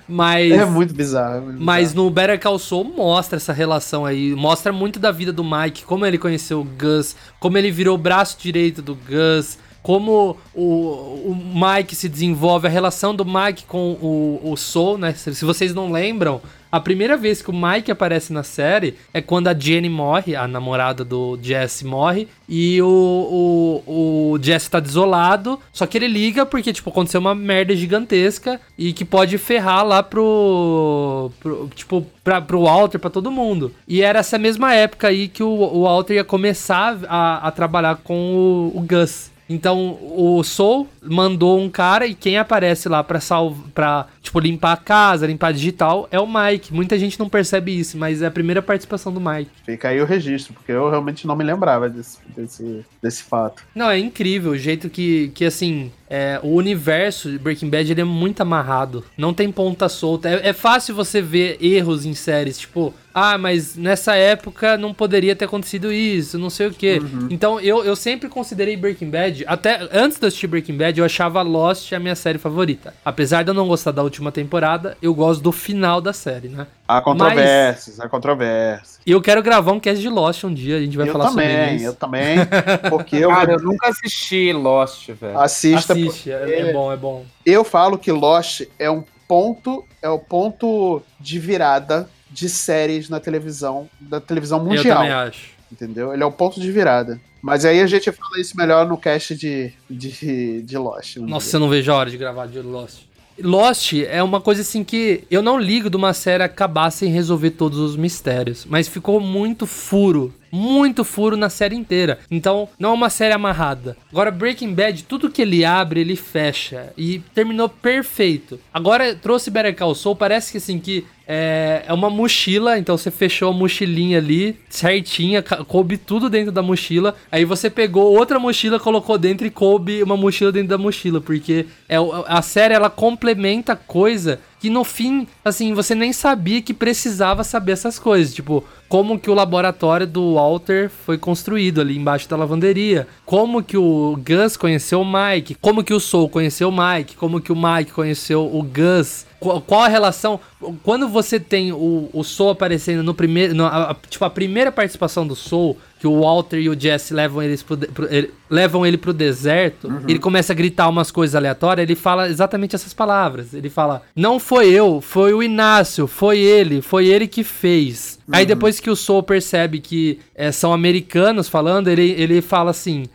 Mas. 0.08 0.52
É 0.52 0.66
muito 0.66 0.94
bizarro. 0.94 1.38
É 1.38 1.40
muito 1.42 1.62
mas 1.62 1.90
bizarro. 1.90 2.06
no 2.06 2.12
Better 2.12 2.40
Call 2.40 2.60
Saul 2.60 2.84
mostra 2.86 3.38
essa 3.38 3.54
relação 3.54 4.06
aí. 4.06 4.34
Mostra 4.36 4.72
muito 4.72 5.00
da 5.00 5.12
vida 5.12 5.34
do 5.34 5.44
Mike, 5.44 5.84
como 5.84 6.06
ele 6.06 6.18
conheceu 6.18 6.62
o 6.62 6.64
Gus, 6.64 7.16
como 7.40 7.58
ele 7.58 7.72
virou 7.72 7.96
o 7.96 7.98
braço 7.98 8.38
direito 8.40 8.82
do 8.82 8.96
Gus, 8.96 9.58
como 9.84 10.38
o, 10.56 10.64
o 10.64 11.38
Mike 11.54 11.94
se 11.94 12.08
desenvolve, 12.08 12.68
a 12.68 12.70
relação 12.70 13.14
do 13.14 13.26
Mike 13.26 13.66
com 13.66 13.92
o, 14.02 14.40
o 14.42 14.56
Soul, 14.56 14.98
né? 14.98 15.14
Se, 15.14 15.44
vocês 15.44 15.76
não 15.76 15.92
lembram, 15.92 16.42
a 16.72 16.80
primeira 16.80 17.18
vez 17.18 17.42
que 17.42 17.52
o 17.52 17.54
Mike 17.54 17.92
aparece 17.92 18.32
na 18.32 18.44
série 18.44 18.96
é 19.14 19.22
quando 19.22 19.50
a 19.50 19.54
Jenny 19.54 19.90
morre, 19.90 20.38
a 20.38 20.48
namorada 20.48 21.04
do 21.04 21.38
Jesse 21.40 21.86
morre, 21.86 22.30
e 22.48 22.82
o, 22.82 23.84
o, 23.86 24.34
o 24.34 24.40
Jesse 24.42 24.72
tá 24.72 24.80
desolado, 24.80 25.60
só 25.74 25.86
que 25.86 25.98
ele 25.98 26.08
liga 26.08 26.46
porque, 26.46 26.72
tipo, 26.72 26.90
aconteceu 26.90 27.20
uma 27.20 27.36
merda 27.36 27.76
gigantesca 27.76 28.62
e 28.78 28.94
que 28.94 29.04
pode 29.04 29.38
ferrar 29.38 29.86
lá 29.86 30.02
pro. 30.02 31.30
pro 31.42 31.70
tipo, 31.76 32.08
pra, 32.24 32.42
pro 32.42 32.64
Walter, 32.64 33.00
pra 33.00 33.10
todo 33.10 33.30
mundo. 33.30 33.72
E 33.86 34.02
era 34.02 34.20
essa 34.20 34.38
mesma 34.38 34.74
época 34.74 35.10
aí 35.10 35.28
que 35.28 35.44
o, 35.44 35.50
o 35.50 35.84
Walter 35.84 36.16
ia 36.16 36.24
começar 36.24 36.98
a, 37.10 37.48
a 37.48 37.52
trabalhar 37.52 37.98
com 37.98 38.72
o, 38.74 38.78
o 38.78 38.82
Gus. 38.82 39.33
Então, 39.50 39.98
o 40.02 40.44
Soul 40.44 40.88
mandou 41.02 41.60
um 41.60 41.70
cara 41.70 42.08
e 42.08 42.16
quem 42.16 42.38
aparece 42.38 42.88
lá 42.88 43.04
pra 43.04 43.20
salvar, 43.20 43.68
pra, 43.74 44.08
tipo, 44.22 44.40
limpar 44.40 44.74
a 44.74 44.78
casa, 44.78 45.28
limpar 45.28 45.50
a 45.50 45.52
digital, 45.52 46.08
é 46.12 46.20
o 46.20 46.28
Mike. 46.28 46.74
Muita 46.74 46.98
gente 46.98 47.20
não 47.20 47.28
percebe 47.28 47.78
isso, 47.78 47.98
mas 47.98 48.22
é 48.22 48.28
a 48.28 48.32
primeira 48.32 48.62
participação 48.62 49.12
do 49.14 49.20
Mike. 49.20 49.52
Fica 49.66 49.90
aí 49.90 50.02
o 50.02 50.06
registro, 50.06 50.54
porque 50.54 50.72
eu 50.72 50.90
realmente 50.90 51.28
não 51.28 51.36
me 51.36 51.44
lembrava 51.44 51.90
desse, 51.90 52.20
desse, 52.36 52.86
desse 53.02 53.24
fato. 53.24 53.64
Não, 53.76 53.90
é 53.90 54.00
incrível 54.00 54.52
o 54.52 54.58
jeito 54.58 54.90
que, 54.90 55.30
que 55.36 55.46
assim, 55.46 55.92
é, 56.14 56.40
o 56.44 56.50
universo 56.50 57.28
de 57.28 57.40
Breaking 57.40 57.72
Bad 57.72 57.92
ele 57.92 58.02
é 58.02 58.04
muito 58.04 58.42
amarrado. 58.42 59.04
Não 59.18 59.34
tem 59.34 59.52
ponta 59.52 59.90
solta. 59.90 60.30
É, 60.30 60.50
é 60.50 60.54
fácil 60.54 60.94
você 60.94 61.20
ver 61.20 61.58
erros 61.60 62.06
em 62.06 62.14
séries, 62.14 62.60
tipo, 62.60 62.94
ah, 63.12 63.36
mas 63.36 63.76
nessa 63.76 64.16
época 64.16 64.78
não 64.78 64.94
poderia 64.94 65.36
ter 65.36 65.46
acontecido 65.46 65.92
isso, 65.92 66.38
não 66.38 66.52
sei 66.52 66.68
o 66.68 66.72
quê. 66.72 67.00
Uhum. 67.02 67.30
Então 67.32 67.60
eu, 67.60 67.84
eu 67.84 67.96
sempre 67.96 68.30
considerei 68.30 68.78
Breaking 68.78 69.10
Bad, 69.10 69.44
até 69.48 69.90
antes 69.92 70.20
de 70.20 70.28
assistir 70.28 70.46
Breaking 70.46 70.78
Bad, 70.78 71.00
eu 71.00 71.06
achava 71.06 71.42
Lost 71.42 71.92
a 71.94 72.00
minha 72.00 72.16
série 72.16 72.38
favorita. 72.38 72.94
Apesar 73.04 73.42
de 73.42 73.50
eu 73.50 73.56
não 73.56 73.68
gostar 73.68 73.90
da 73.90 74.04
última 74.04 74.32
temporada, 74.32 74.96
eu 75.02 75.16
gosto 75.16 75.42
do 75.42 75.52
final 75.52 76.00
da 76.00 76.14
série, 76.14 76.48
né? 76.48 76.68
Há 76.98 77.02
controvérsias, 77.02 78.00
há 78.00 78.10
controvérsias. 78.10 79.00
E 79.06 79.12
eu 79.12 79.22
quero 79.22 79.42
gravar 79.42 79.72
um 79.72 79.80
cast 79.80 80.02
de 80.02 80.10
Lost 80.10 80.44
um 80.44 80.54
dia, 80.54 80.78
a 80.78 80.80
gente 80.80 80.96
vai 80.96 81.08
eu 81.08 81.12
falar 81.12 81.30
também, 81.30 81.58
sobre 81.58 81.76
isso. 81.76 81.86
Eu 81.86 81.94
também, 81.94 82.38
porque 82.90 83.16
eu... 83.18 83.30
Cara, 83.30 83.54
eu 83.54 83.60
nunca 83.60 83.90
assisti 83.90 84.54
Lost, 84.54 85.10
velho. 85.10 85.40
Assista. 85.40 85.94
Assiste, 85.94 86.32
é, 86.32 86.70
é 86.70 86.74
bom, 86.74 86.92
é 86.92 86.98
bom. 86.98 87.26
Eu 87.46 87.64
falo 87.64 87.98
que 87.98 88.12
Lost 88.12 88.62
é 88.78 88.90
um 88.90 89.04
ponto, 89.28 89.86
é 90.02 90.10
o 90.10 90.20
ponto 90.20 91.02
de 91.20 91.40
virada 91.40 92.10
de 92.30 92.50
séries 92.50 93.10
na 93.10 93.20
televisão, 93.20 93.90
da 94.00 94.20
televisão 94.20 94.60
mundial. 94.60 94.86
Eu 94.86 94.94
também 94.96 95.12
acho. 95.12 95.54
Entendeu? 95.72 96.14
Ele 96.14 96.22
é 96.22 96.26
o 96.26 96.32
ponto 96.32 96.60
de 96.60 96.72
virada. 96.72 97.20
Mas 97.42 97.66
aí 97.66 97.82
a 97.82 97.88
gente 97.88 98.12
fala 98.12 98.40
isso 98.40 98.56
melhor 98.56 98.88
no 98.88 98.98
cast 98.98 99.36
de, 99.36 99.74
de, 99.90 100.62
de 100.62 100.78
Lost. 100.78 101.18
Nossa, 101.18 101.50
dia. 101.50 101.56
eu 101.58 101.60
não 101.60 101.70
vejo 101.70 101.92
a 101.92 101.96
hora 101.96 102.10
de 102.10 102.18
gravar 102.18 102.46
de 102.48 102.60
Lost. 102.60 103.02
Lost 103.42 103.94
é 103.94 104.22
uma 104.22 104.40
coisa 104.40 104.62
assim 104.62 104.84
que 104.84 105.24
eu 105.30 105.42
não 105.42 105.58
ligo 105.60 105.90
de 105.90 105.98
uma 105.98 106.14
série 106.14 106.44
acabar 106.44 106.92
sem 106.92 107.10
resolver 107.10 107.52
todos 107.52 107.80
os 107.80 107.96
mistérios, 107.96 108.66
mas 108.70 108.88
ficou 108.88 109.20
muito 109.20 109.66
furo 109.66 110.34
muito 110.54 111.04
furo 111.04 111.36
na 111.36 111.50
série 111.50 111.76
inteira. 111.76 112.20
Então, 112.30 112.70
não 112.78 112.92
é 112.92 112.94
uma 112.94 113.10
série 113.10 113.34
amarrada. 113.34 113.98
Agora, 114.12 114.30
Breaking 114.30 114.72
Bad, 114.76 115.04
tudo 115.06 115.32
que 115.32 115.42
ele 115.42 115.66
abre, 115.66 116.02
ele 116.02 116.16
fecha. 116.16 116.94
E 116.96 117.20
terminou 117.34 117.68
perfeito. 117.68 118.60
Agora, 118.72 119.16
trouxe 119.16 119.50
Better 119.50 119.76
Call 119.76 119.96
Saul, 119.96 120.16
parece 120.16 120.52
que 120.52 120.60
assim, 120.60 120.78
que 120.78 121.04
é, 121.28 121.84
é 121.88 121.94
uma 121.94 122.10
mochila, 122.10 122.78
então 122.78 122.98
você 122.98 123.10
fechou 123.10 123.50
a 123.50 123.54
mochilinha 123.54 124.18
ali, 124.18 124.58
certinha, 124.70 125.42
coube 125.42 125.98
tudo 125.98 126.30
dentro 126.30 126.52
da 126.52 126.62
mochila. 126.62 127.16
Aí 127.32 127.46
você 127.46 127.70
pegou 127.70 128.14
outra 128.14 128.40
mochila, 128.40 128.80
colocou 128.80 129.18
dentro 129.18 129.48
e 129.48 129.50
coube 129.50 130.04
uma 130.04 130.18
mochila 130.18 130.52
dentro 130.52 130.70
da 130.70 130.78
mochila, 130.78 131.22
porque 131.22 131.66
é, 131.88 131.96
a 132.28 132.42
série 132.42 132.74
ela 132.74 132.90
complementa 132.90 133.76
coisa 133.76 134.40
que 134.64 134.70
no 134.70 134.86
fim, 134.86 135.28
assim, 135.44 135.74
você 135.74 135.94
nem 135.94 136.14
sabia 136.14 136.62
que 136.62 136.74
precisava 136.74 137.44
saber 137.44 137.74
essas 137.74 138.00
coisas. 138.00 138.34
Tipo, 138.34 138.64
como 138.88 139.20
que 139.20 139.30
o 139.30 139.34
laboratório 139.34 140.08
do 140.08 140.36
Walter 140.36 140.90
foi 140.90 141.18
construído 141.18 141.82
ali 141.82 141.98
embaixo 141.98 142.30
da 142.30 142.38
lavanderia. 142.38 143.06
Como 143.26 143.62
que 143.62 143.76
o 143.76 144.18
Gus 144.26 144.56
conheceu 144.56 145.02
o 145.02 145.06
Mike. 145.06 145.56
Como 145.56 145.84
que 145.84 145.94
o 145.94 146.00
Soul 146.00 146.30
conheceu 146.30 146.70
o 146.70 146.72
Mike. 146.72 147.18
Como 147.18 147.42
que 147.42 147.52
o 147.52 147.56
Mike 147.58 147.92
conheceu 147.92 148.46
o 148.46 148.64
Gus. 148.64 149.26
Qual, 149.44 149.62
qual 149.62 149.82
a 149.82 149.88
relação... 149.88 150.40
Quando 150.82 151.10
você 151.10 151.40
tem 151.40 151.74
o, 151.74 152.10
o 152.14 152.24
Soul 152.24 152.52
aparecendo 152.52 153.04
no 153.04 153.14
primeiro... 153.14 153.54
No, 153.54 153.66
a, 153.66 153.92
a, 153.92 153.96
tipo, 154.10 154.24
a 154.24 154.30
primeira 154.30 154.72
participação 154.72 155.28
do 155.28 155.36
Soul 155.36 155.78
que 156.04 156.08
o 156.08 156.20
Walter 156.20 156.60
e 156.60 156.68
o 156.68 156.78
Jesse 156.78 157.14
levam, 157.14 157.42
eles 157.42 157.64
pro, 157.64 157.78
pro, 157.78 158.14
ele, 158.14 158.30
levam 158.50 158.86
ele 158.86 158.98
pro 158.98 159.14
deserto, 159.14 159.88
uhum. 159.88 160.02
ele 160.06 160.20
começa 160.20 160.52
a 160.52 160.56
gritar 160.56 160.90
umas 160.90 161.10
coisas 161.10 161.34
aleatórias, 161.34 161.88
ele 161.88 161.96
fala 161.96 162.28
exatamente 162.28 162.76
essas 162.76 162.94
palavras. 162.94 163.54
Ele 163.54 163.70
fala: 163.70 164.02
Não 164.14 164.38
foi 164.38 164.70
eu, 164.70 165.00
foi 165.00 165.34
o 165.34 165.42
Inácio, 165.42 166.06
foi 166.06 166.40
ele, 166.40 166.82
foi 166.82 167.08
ele 167.08 167.26
que 167.26 167.42
fez. 167.42 168.20
Uhum. 168.28 168.36
Aí 168.36 168.46
depois 168.46 168.82
que 168.82 168.90
o 168.90 168.98
Soul 168.98 169.24
percebe 169.24 169.80
que 169.80 170.20
é, 170.36 170.52
são 170.52 170.74
americanos 170.74 171.48
falando, 171.48 171.88
ele, 171.88 172.12
ele 172.18 172.42
fala 172.42 172.72
assim: 172.72 173.06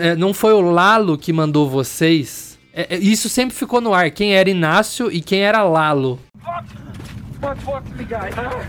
é, 0.00 0.16
Não 0.16 0.32
foi 0.32 0.54
o 0.54 0.62
Lalo 0.62 1.18
que 1.18 1.34
mandou 1.34 1.68
vocês. 1.68 2.49
É, 2.72 2.94
é, 2.94 2.98
isso 2.98 3.28
sempre 3.28 3.54
ficou 3.56 3.80
no 3.80 3.92
ar: 3.92 4.10
quem 4.10 4.34
era 4.34 4.48
Inácio 4.48 5.10
e 5.10 5.20
quem 5.20 5.40
era 5.40 5.62
Lalo. 5.62 6.18
Fuck! 6.38 7.60
Fuck, 7.60 7.88
me, 7.96 8.04
guy, 8.04 8.30
huh? 8.30 8.64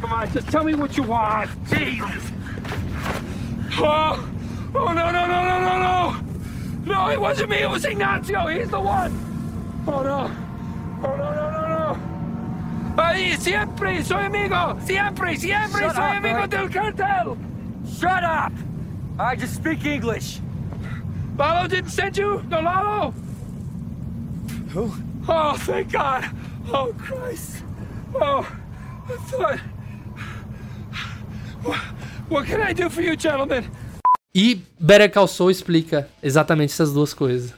Come 0.00 0.12
on, 0.12 0.26
just 0.32 0.48
tell 0.48 0.64
me 0.64 0.74
what 0.74 0.96
you 0.96 1.04
want. 1.04 1.48
Jesus! 1.68 2.32
Oh! 3.78 4.28
Oh, 4.74 4.92
no, 4.92 5.10
no, 5.10 5.10
no, 5.12 5.26
no, 5.26 5.60
no, 5.60 5.78
no! 5.78 6.20
No, 6.84 7.10
it 7.10 7.20
wasn't 7.20 7.50
me, 7.50 7.58
it 7.58 7.70
was 7.70 7.84
Ignacio! 7.84 8.46
He's 8.48 8.68
the 8.68 8.80
one! 8.80 9.12
Oh, 9.86 10.02
no! 10.02 10.30
Oh, 11.02 11.16
no, 11.16 11.34
no, 11.34 11.50
no, 11.50 11.68
no! 11.68 13.02
Ahí, 13.02 13.36
siempre 13.38 14.02
soy 14.02 14.24
amigo! 14.24 14.76
Siempre, 14.84 15.36
siempre 15.36 15.82
Shut 15.82 15.94
soy 15.94 16.02
up, 16.02 16.24
amigo 16.24 16.46
del 16.46 16.68
cartel! 16.68 17.38
Shut 17.86 18.24
up! 18.24 18.52
I 19.18 19.36
just 19.36 19.54
speak 19.54 19.84
English! 19.84 20.40
Lalo 21.38 21.68
didn't 21.68 21.90
send 21.90 22.18
you? 22.18 22.42
No, 22.48 22.60
Lalo? 22.60 23.14
Who? 24.74 24.92
Oh, 25.28 25.54
thank 25.58 25.92
God! 25.92 26.24
Oh, 26.72 26.92
Christ! 26.96 27.64
Oh, 28.14 28.46
I 29.08 29.16
thought... 29.28 29.60
What 32.28 32.46
can 32.46 32.60
I 32.62 32.72
do 32.72 32.88
for 32.88 33.02
you, 33.02 33.16
gentlemen? 33.16 33.64
E 34.32 34.60
Better 34.78 35.10
Call 35.10 35.26
Saul 35.26 35.50
explica 35.50 36.08
exatamente 36.22 36.72
essas 36.72 36.92
duas 36.92 37.12
coisas. 37.12 37.52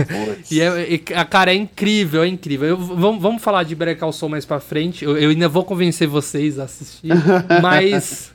e, 0.50 0.60
é, 0.60 0.92
e 0.92 1.14
a 1.14 1.24
cara 1.24 1.50
é 1.50 1.54
incrível, 1.54 2.22
é 2.22 2.28
incrível. 2.28 2.68
Eu- 2.68 2.76
vamos, 2.76 3.22
vamos 3.22 3.42
falar 3.42 3.62
de 3.62 3.74
Better 3.74 3.98
Call 3.98 4.12
Saul 4.12 4.30
mais 4.30 4.44
pra 4.44 4.60
frente. 4.60 5.02
Eu, 5.06 5.16
eu 5.16 5.30
ainda 5.30 5.48
vou 5.48 5.64
convencer 5.64 6.06
vocês 6.06 6.58
a 6.58 6.64
assistir. 6.64 7.08
mas. 7.62 8.30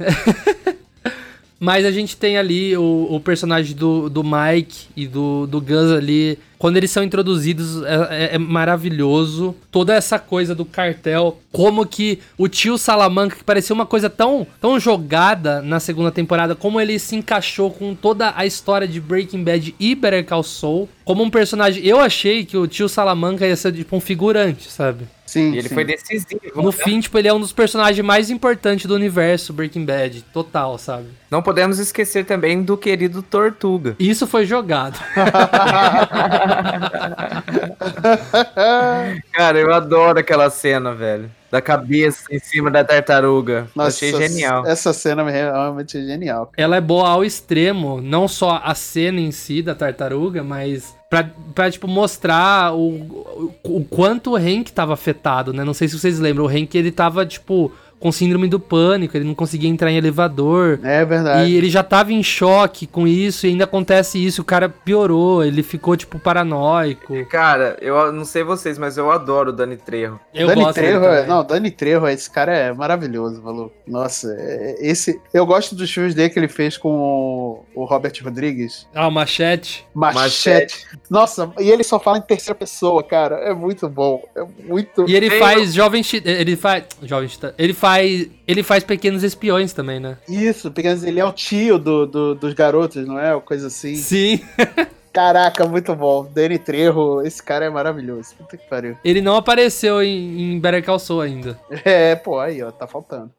mas 1.60 1.86
a 1.86 1.92
gente 1.92 2.18
tem 2.18 2.36
ali 2.36 2.76
o, 2.76 3.08
o 3.12 3.20
personagem 3.20 3.76
do, 3.76 4.10
do 4.10 4.24
Mike 4.24 4.88
e 4.96 5.06
do, 5.06 5.46
do 5.46 5.62
Gus 5.62 5.92
ali. 5.92 6.40
Quando 6.64 6.78
eles 6.78 6.92
são 6.92 7.04
introduzidos, 7.04 7.84
é, 7.84 8.30
é- 8.32 8.36
é 8.36 8.38
maravilhoso. 8.38 9.54
Toda 9.70 9.94
essa 9.94 10.18
coisa 10.18 10.56
do 10.56 10.64
cartel. 10.64 11.38
Como 11.52 11.86
que 11.86 12.20
o 12.38 12.48
tio 12.48 12.78
Salamanca, 12.78 13.36
que 13.36 13.44
parecia 13.44 13.74
uma 13.74 13.86
coisa 13.86 14.10
tão, 14.10 14.48
tão 14.62 14.80
jogada 14.80 15.62
na 15.62 15.82
segunda 15.82 16.10
temporada, 16.10 16.56
como 16.56 16.80
ele 16.80 16.98
se 17.00 17.18
encaixou 17.18 17.70
com 17.70 17.94
toda 17.94 18.32
a 18.34 18.46
história 18.46 18.88
de 18.88 19.02
Breaking 19.02 19.44
Bad 19.44 19.76
e 19.78 19.94
Better 19.94 20.26
Call 20.26 20.42
Saul. 20.42 20.88
Como 21.04 21.22
um 21.22 21.30
personagem. 21.30 21.86
Eu 21.86 22.00
achei 22.00 22.46
que 22.46 22.56
o 22.56 22.66
tio 22.66 22.88
Salamanca 22.88 23.46
ia 23.46 23.58
ser 23.58 23.74
tipo 23.74 23.94
um 23.98 24.00
figurante, 24.00 24.72
sabe? 24.72 25.04
Sim, 25.26 25.52
E 25.54 25.58
ele 25.58 25.68
sim. 25.68 25.74
foi 25.76 25.84
decisivo. 25.84 26.40
No 26.56 26.66
né? 26.66 26.72
fim, 26.72 27.00
tipo, 27.00 27.18
ele 27.18 27.28
é 27.28 27.34
um 27.34 27.40
dos 27.40 27.52
personagens 27.52 28.06
mais 28.06 28.30
importantes 28.30 28.86
do 28.86 28.94
universo 28.94 29.52
Breaking 29.52 29.84
Bad. 29.84 30.22
Total, 30.34 30.78
sabe? 30.78 31.08
Não 31.32 31.42
podemos 31.42 31.80
esquecer 31.80 32.24
também 32.24 32.62
do 32.62 32.78
querido 32.78 33.22
Tortuga. 33.22 33.96
Isso 34.00 34.28
foi 34.28 34.46
jogado. 34.46 34.98
Cara, 39.34 39.60
eu 39.60 39.74
adoro 39.74 40.20
aquela 40.20 40.50
cena, 40.50 40.94
velho. 40.94 41.30
Da 41.52 41.62
cabeça 41.62 42.24
em 42.32 42.40
cima 42.40 42.72
da 42.72 42.84
tartaruga. 42.84 43.68
Nossa, 43.76 43.90
Achei 43.90 44.12
genial. 44.12 44.66
Essa 44.66 44.92
cena 44.92 45.22
é 45.30 45.32
realmente 45.32 46.04
genial. 46.04 46.52
Ela 46.58 46.78
é 46.78 46.82
boa 46.82 47.10
ao 47.10 47.24
extremo, 47.24 48.02
não 48.02 48.28
só 48.28 48.60
a 48.64 48.74
cena 48.74 49.20
em 49.20 49.32
si 49.32 49.62
da 49.62 49.76
tartaruga, 49.76 50.44
mas 50.44 50.96
pra, 51.10 51.30
pra 51.54 51.70
tipo, 51.70 51.88
mostrar 51.88 52.74
o, 52.74 53.54
o, 53.64 53.78
o 53.78 53.86
quanto 53.86 54.32
o 54.32 54.36
Hank 54.36 54.72
tava 54.72 54.94
afetado, 54.94 55.54
né? 55.54 55.64
Não 55.64 55.76
sei 55.76 55.88
se 55.88 56.00
vocês 56.00 56.20
lembram, 56.20 56.46
o 56.46 56.50
Hank, 56.50 56.76
ele 56.76 56.92
tava, 56.92 57.24
tipo, 57.24 57.72
com 58.04 58.12
síndrome 58.12 58.50
do 58.50 58.60
pânico, 58.60 59.16
ele 59.16 59.24
não 59.24 59.34
conseguia 59.34 59.70
entrar 59.70 59.90
em 59.90 59.96
elevador. 59.96 60.78
É 60.84 61.06
verdade. 61.06 61.50
E 61.50 61.56
ele 61.56 61.70
já 61.70 61.82
tava 61.82 62.12
em 62.12 62.22
choque 62.22 62.86
com 62.86 63.08
isso, 63.08 63.48
e 63.48 63.52
ainda 63.52 63.64
acontece 63.64 64.22
isso, 64.22 64.42
o 64.42 64.46
cara 64.46 64.68
piorou, 64.68 65.42
ele 65.42 65.64
ficou, 65.64 65.96
tipo, 65.96 66.20
paranoico. 66.20 67.26
Cara, 67.28 67.78
eu 67.80 68.12
não 68.12 68.26
sei 68.26 68.44
vocês, 68.44 68.78
mas 68.78 68.98
eu 68.98 69.10
adoro 69.10 69.52
o 69.52 69.54
Dani 69.54 69.78
Trejo. 69.78 70.20
Eu 70.34 70.48
Dani 70.48 70.64
gosto 70.64 70.76
Trejo, 70.76 71.00
é- 71.06 71.26
não, 71.26 71.46
Dani 71.46 71.72
Trejo, 71.72 72.06
esse 72.10 72.30
cara 72.30 72.54
é 72.54 72.74
maravilhoso, 72.74 73.42
maluco. 73.42 73.72
Nossa, 73.88 74.36
é- 74.38 74.76
esse, 74.82 75.22
eu 75.34 75.46
gosto 75.46 75.74
dos 75.74 75.90
filmes 75.90 76.14
dele 76.14 76.30
que 76.30 76.38
ele 76.38 76.50
fez 76.50 76.76
com 76.76 77.64
o, 77.74 77.86
Robert 77.86 78.12
Rodrigues. 78.22 78.86
Ah, 78.94 79.08
o 79.08 79.12
Machete. 79.12 79.86
Machete. 79.94 80.86
Nossa, 81.10 81.50
e 81.58 81.72
ele 81.72 81.86
só 81.86 81.98
fala 82.02 82.18
em 82.18 82.22
terceira 82.22 82.54
pessoa, 82.54 83.02
cara. 83.02 83.36
É 83.38 83.54
muito 83.54 83.88
bom. 83.88 84.22
É 84.36 84.44
muito. 84.68 85.10
E 85.10 85.16
ele 85.16 85.30
Tem- 85.30 85.40
faz 85.40 85.74
jovem 85.74 86.04
ele 86.26 86.58
faz 86.58 86.84
jovem 87.02 87.30
ele 87.58 87.74
faz 87.74 87.93
ele 88.02 88.64
faz 88.64 88.84
pequenos 88.84 89.24
espiões 89.24 89.74
também, 89.74 90.00
né? 90.00 90.18
Isso, 90.28 90.72
porque 90.72 90.88
ele 90.88 91.20
é 91.20 91.26
o 91.26 91.32
tio 91.32 91.78
do, 91.78 92.06
do- 92.06 92.36
dos 92.36 92.54
garotos, 92.54 93.06
não 93.08 93.20
é? 93.20 93.34
Uma 93.34 93.42
coisa 93.42 93.68
assim. 93.68 93.96
Sim. 93.96 94.40
Caraca, 95.14 95.68
muito 95.68 95.94
bom. 95.96 96.26
Dani 96.34 96.58
Trejo, 96.58 97.22
esse 97.22 97.42
cara 97.44 97.66
é 97.66 97.70
maravilhoso. 97.70 98.34
Puta 98.36 98.58
que 98.58 98.68
pariu. 98.68 98.98
Ele 99.06 99.22
não 99.22 99.36
apareceu 99.36 100.02
em, 100.02 100.54
em 100.54 100.60
Better 100.60 100.84
Call 100.84 100.98
Saul 100.98 101.22
ainda. 101.22 101.60
É, 101.86 102.16
pô, 102.16 102.40
aí, 102.40 102.64
ó, 102.64 102.72
tá 102.72 102.88
faltando. 102.88 103.30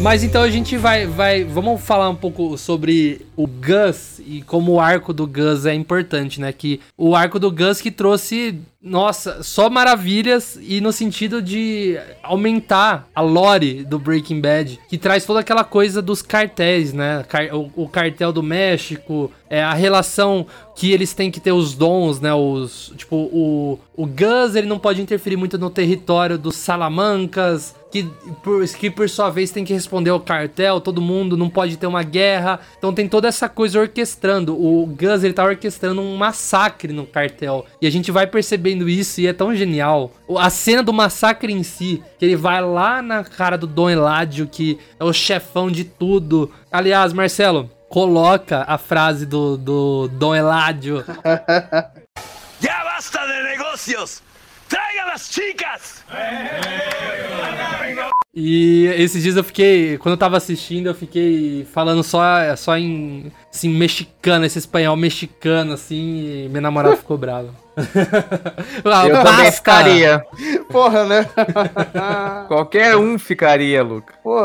Mas 0.00 0.22
então 0.24 0.42
a 0.42 0.48
gente 0.50 0.76
vai 0.78 1.06
vai 1.06 1.44
vamos 1.44 1.80
falar 1.82 2.08
um 2.08 2.14
pouco 2.16 2.56
sobre 2.56 3.26
o 3.42 3.46
Gus 3.46 4.20
e 4.26 4.42
como 4.42 4.72
o 4.72 4.80
arco 4.80 5.12
do 5.12 5.26
Gus 5.26 5.64
é 5.64 5.74
importante, 5.74 6.40
né? 6.40 6.52
Que 6.52 6.80
o 6.96 7.14
arco 7.14 7.38
do 7.38 7.50
Gus 7.50 7.80
que 7.80 7.90
trouxe 7.90 8.60
nossa, 8.82 9.42
só 9.42 9.68
maravilhas 9.68 10.58
e 10.60 10.80
no 10.80 10.90
sentido 10.90 11.42
de 11.42 11.98
aumentar 12.22 13.06
a 13.14 13.20
lore 13.20 13.84
do 13.84 13.98
Breaking 13.98 14.40
Bad, 14.40 14.80
que 14.88 14.96
traz 14.96 15.26
toda 15.26 15.40
aquela 15.40 15.64
coisa 15.64 16.00
dos 16.00 16.22
cartéis, 16.22 16.92
né? 16.94 17.24
O, 17.52 17.84
o 17.84 17.88
cartel 17.88 18.32
do 18.32 18.42
México, 18.42 19.30
é 19.50 19.62
a 19.62 19.74
relação 19.74 20.46
que 20.76 20.92
eles 20.92 21.12
têm 21.12 21.30
que 21.30 21.40
ter 21.40 21.52
os 21.52 21.74
dons, 21.74 22.20
né? 22.20 22.32
Os 22.32 22.92
tipo 22.96 23.16
o 23.16 23.78
o 23.94 24.06
Gus 24.06 24.54
ele 24.54 24.66
não 24.66 24.78
pode 24.78 25.02
interferir 25.02 25.36
muito 25.36 25.58
no 25.58 25.68
território 25.68 26.38
dos 26.38 26.56
Salamancas, 26.56 27.74
que 27.90 28.04
por, 28.42 28.66
que 28.66 28.90
por 28.90 29.10
sua 29.10 29.28
vez 29.28 29.50
tem 29.50 29.64
que 29.64 29.74
responder 29.74 30.08
ao 30.10 30.20
cartel, 30.20 30.80
todo 30.80 31.02
mundo 31.02 31.36
não 31.36 31.50
pode 31.50 31.76
ter 31.76 31.86
uma 31.86 32.02
guerra. 32.02 32.60
Então 32.78 32.94
tem 32.94 33.08
toda 33.08 33.29
essa 33.30 33.48
coisa 33.48 33.80
orquestrando. 33.80 34.54
O 34.54 34.86
Gus 34.86 35.24
ele 35.24 35.32
tá 35.32 35.44
orquestrando 35.44 36.00
um 36.00 36.16
massacre 36.16 36.92
no 36.92 37.06
cartel. 37.06 37.64
E 37.80 37.86
a 37.86 37.90
gente 37.90 38.10
vai 38.10 38.26
percebendo 38.26 38.88
isso 38.88 39.20
e 39.20 39.26
é 39.26 39.32
tão 39.32 39.54
genial. 39.54 40.12
A 40.38 40.50
cena 40.50 40.82
do 40.82 40.92
massacre 40.92 41.52
em 41.52 41.62
si, 41.62 42.02
que 42.18 42.24
ele 42.26 42.36
vai 42.36 42.60
lá 42.60 43.00
na 43.00 43.24
cara 43.24 43.56
do 43.56 43.66
Dom 43.66 43.88
Eladio, 43.88 44.46
que 44.46 44.78
é 44.98 45.04
o 45.04 45.12
chefão 45.12 45.70
de 45.70 45.84
tudo. 45.84 46.52
Aliás, 46.70 47.12
Marcelo, 47.12 47.70
coloca 47.88 48.64
a 48.68 48.76
frase 48.76 49.24
do, 49.24 49.56
do 49.56 50.08
Dom 50.08 50.34
Eladio. 50.34 51.04
¡Ya 52.62 52.84
basta 52.84 53.26
de 53.26 53.42
negocios! 53.42 54.22
¡Traigan 54.70 55.06
las 55.08 55.28
chicas! 55.30 56.04
E 58.32 58.86
esses 58.96 59.24
dias 59.24 59.34
eu 59.36 59.42
fiquei, 59.42 59.98
quando 59.98 60.12
eu 60.12 60.16
tava 60.16 60.36
assistindo, 60.36 60.86
eu 60.86 60.94
fiquei 60.94 61.66
falando 61.74 62.02
só, 62.04 62.22
só 62.56 62.78
em, 62.78 63.32
assim, 63.52 63.68
mexicano, 63.68 64.44
esse 64.44 64.56
espanhol 64.60 64.96
mexicano, 64.96 65.72
assim, 65.72 66.44
e 66.44 66.48
minha 66.48 66.60
namorada 66.60 66.96
ficou 66.96 67.18
brava. 67.18 67.52
Ah, 68.84 69.08
Eu 69.08 69.22
também 69.22 69.50
ficaria. 69.52 70.24
Porra, 70.70 71.04
né? 71.06 71.26
Qualquer 72.46 72.96
um 72.96 73.18
ficaria, 73.18 73.82
Luca. 73.82 74.14
Ó. 74.24 74.44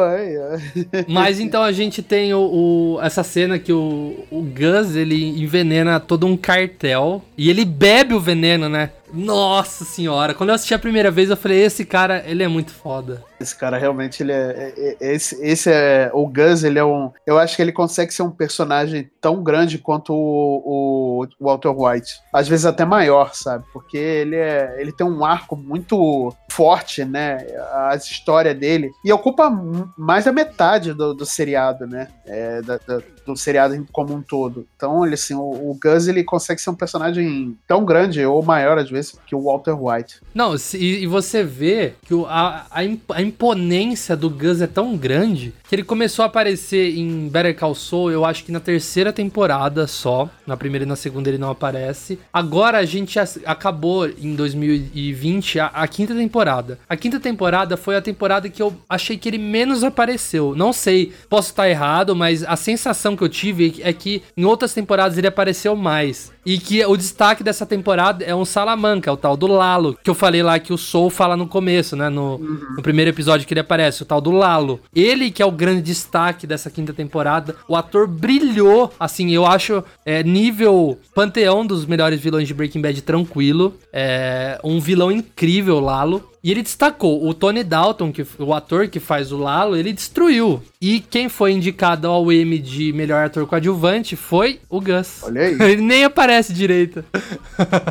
Mas 1.07 1.39
então 1.39 1.61
a 1.61 1.71
gente 1.71 2.01
tem 2.01 2.33
o, 2.33 2.39
o- 2.39 2.99
essa 3.01 3.23
cena 3.23 3.59
que 3.59 3.71
o, 3.73 4.25
o 4.31 4.41
Gus, 4.41 4.95
ele 4.95 5.39
envenena 5.41 5.99
todo 5.99 6.25
um 6.25 6.35
cartel, 6.37 7.21
e 7.37 7.49
ele 7.49 7.65
bebe 7.65 8.13
o 8.13 8.19
veneno, 8.19 8.67
né? 8.69 8.89
Nossa 9.15 9.85
senhora, 9.85 10.33
quando 10.33 10.49
eu 10.49 10.55
assisti 10.55 10.73
a 10.73 10.79
primeira 10.79 11.09
vez, 11.09 11.29
eu 11.29 11.37
falei, 11.37 11.63
esse 11.63 11.85
cara, 11.85 12.23
ele 12.27 12.43
é 12.43 12.47
muito 12.47 12.71
foda. 12.71 13.23
Esse 13.39 13.55
cara 13.55 13.77
realmente, 13.77 14.21
ele 14.23 14.31
é, 14.31 14.73
é- 14.77 14.97
é- 15.01 15.13
Esse, 15.15 15.41
esse 15.45 15.69
é. 15.71 16.09
O 16.13 16.27
Gus, 16.27 16.63
ele 16.63 16.79
é 16.79 16.83
um. 16.85 17.11
Eu 17.25 17.37
acho 17.37 17.55
que 17.55 17.61
ele 17.61 17.71
consegue 17.71 18.13
ser 18.13 18.23
um 18.23 18.31
personagem 18.31 19.09
tão 19.19 19.43
grande 19.43 19.77
quanto 19.77 20.13
o, 20.13 21.23
o 21.23 21.45
Walter 21.45 21.69
White. 21.69 22.13
Às 22.33 22.47
vezes 22.47 22.65
até 22.65 22.85
maior, 22.85 23.33
sabe? 23.33 23.65
Porque 23.73 23.97
ele 23.97 24.35
é. 24.35 24.75
Ele 24.79 24.91
tem 24.91 25.05
um 25.05 25.23
arco 25.25 25.55
muito 25.55 26.33
forte, 26.49 27.03
né? 27.03 27.45
A 27.89 27.95
história 27.95 28.53
dele. 28.55 28.89
E 29.03 29.11
ocupa 29.11 29.49
mais 29.97 30.25
da 30.25 30.31
metade 30.31 30.93
do, 30.93 31.13
do 31.13 31.25
seriado, 31.25 31.85
né? 31.85 32.07
É, 32.25 32.61
da- 32.61 32.79
da- 32.87 33.01
do 33.25 33.35
seriado 33.35 33.85
como 33.91 34.13
um 34.13 34.21
todo. 34.21 34.67
Então, 34.75 35.05
ele, 35.05 35.15
assim, 35.15 35.33
o, 35.33 35.39
o 35.41 35.77
Gus, 35.81 36.07
ele 36.07 36.23
consegue 36.23 36.61
ser 36.61 36.69
um 36.69 36.75
personagem 36.75 37.55
tão 37.67 37.83
grande, 37.83 38.23
ou 38.25 38.43
maior 38.43 38.77
às 38.77 38.89
vezes, 38.89 39.17
que 39.25 39.35
o 39.35 39.41
Walter 39.41 39.73
White. 39.73 40.19
Não, 40.33 40.57
se- 40.57 40.77
e, 40.77 41.07
você 41.07 41.43
vê 41.43 41.93
que 42.05 42.13
o- 42.13 42.25
a, 42.27 42.65
a, 42.69 42.83
imp- 42.83 43.11
a 43.11 43.21
imponência 43.21 44.15
do 44.15 44.29
Gus 44.29 44.61
é 44.61 44.67
tão 44.67 44.95
grande 44.97 45.53
que 45.67 45.73
ele 45.75 45.83
começou 45.83 46.23
a 46.23 46.27
aparecer 46.27 46.95
em 46.97 47.27
Better 47.27 47.57
Call 47.57 47.73
Saul, 47.73 48.11
eu 48.11 48.23
acho 48.25 48.43
que 48.43 48.51
na 48.51 48.59
terceira 48.59 49.11
temporada 49.11 49.87
só. 49.87 50.29
Na 50.45 50.55
primeira 50.55 50.85
e 50.85 50.87
na 50.87 50.95
segunda 50.95 51.27
ele 51.29 51.37
não 51.39 51.49
aparece. 51.49 52.19
Agora 52.31 52.77
a 52.77 52.85
gente 52.85 53.17
acabou 53.45 54.07
em 54.07 54.35
2020 54.35 55.59
a, 55.59 55.65
a 55.67 55.87
quinta 55.87 56.13
temporada. 56.13 56.77
A 56.87 56.95
quinta 56.95 57.19
temporada 57.19 57.75
foi 57.77 57.95
a 57.95 58.01
temporada 58.01 58.49
que 58.49 58.61
eu 58.61 58.73
achei 58.89 59.17
que 59.17 59.27
ele 59.29 59.37
menos 59.37 59.83
apareceu. 59.83 60.53
Não 60.55 60.71
sei, 60.71 61.13
posso 61.29 61.49
estar 61.49 61.69
errado, 61.69 62.15
mas 62.15 62.43
a 62.43 62.55
sensação 62.55 63.14
que 63.15 63.23
eu 63.23 63.29
tive 63.29 63.81
é 63.81 63.91
que 63.93 64.23
em 64.35 64.45
outras 64.45 64.73
temporadas 64.73 65.17
ele 65.17 65.27
apareceu 65.27 65.75
mais. 65.75 66.33
E 66.45 66.59
que 66.59 66.85
o 66.85 66.95
destaque 66.95 67.43
dessa 67.43 67.65
temporada 67.65 68.23
é 68.23 68.35
um 68.35 68.45
Salamanca, 68.45 69.11
o 69.11 69.17
tal 69.17 69.35
do 69.35 69.47
Lalo, 69.47 69.97
que 70.03 70.09
eu 70.09 70.13
falei 70.13 70.43
lá 70.43 70.59
que 70.59 70.71
o 70.71 70.77
Soul 70.77 71.09
fala 71.09 71.35
no 71.35 71.47
começo, 71.47 71.95
né? 71.95 72.07
No, 72.07 72.37
no 72.37 72.83
primeiro 72.83 73.09
episódio 73.09 73.47
que 73.47 73.53
ele 73.53 73.61
aparece, 73.61 74.03
o 74.03 74.05
tal 74.05 74.21
do 74.21 74.29
Lalo. 74.29 74.79
Ele 74.95 75.31
que 75.31 75.41
é 75.41 75.45
o 75.45 75.51
grande 75.51 75.81
destaque 75.81 76.45
dessa 76.45 76.69
quinta 76.69 76.93
temporada. 76.93 77.55
O 77.67 77.75
ator 77.75 78.07
brilhou, 78.07 78.93
assim, 78.99 79.31
eu 79.31 79.45
acho 79.45 79.83
é, 80.05 80.21
nível 80.21 80.99
panteão 81.15 81.65
dos 81.65 81.85
melhores 81.85 82.19
vilões 82.19 82.47
de 82.47 82.53
Breaking 82.53 82.81
Bad 82.81 83.01
tranquilo. 83.01 83.73
É 83.91 84.59
um 84.63 84.79
vilão 84.79 85.11
incrível, 85.11 85.79
Lalo. 85.79 86.23
E 86.45 86.51
ele 86.51 86.61
destacou, 86.61 87.27
o 87.27 87.33
Tony 87.33 87.63
Dalton, 87.63 88.11
que 88.11 88.23
o 88.37 88.53
ator 88.53 88.87
que 88.87 88.99
faz 88.99 89.31
o 89.31 89.37
Lalo, 89.37 89.75
ele 89.75 89.91
destruiu. 89.91 90.61
E 90.79 90.99
quem 90.99 91.27
foi 91.27 91.53
indicado 91.53 92.07
ao 92.07 92.31
Emmy 92.31 92.59
de 92.59 92.93
melhor 92.93 93.25
ator 93.25 93.47
coadjuvante 93.47 94.15
foi 94.15 94.59
o 94.69 94.79
Gus. 94.79 95.23
Olha 95.23 95.41
aí. 95.41 95.57
Ele 95.65 95.81
nem 95.81 96.03
aparece 96.03 96.45
aparece 96.45 96.53
direito. 96.53 97.03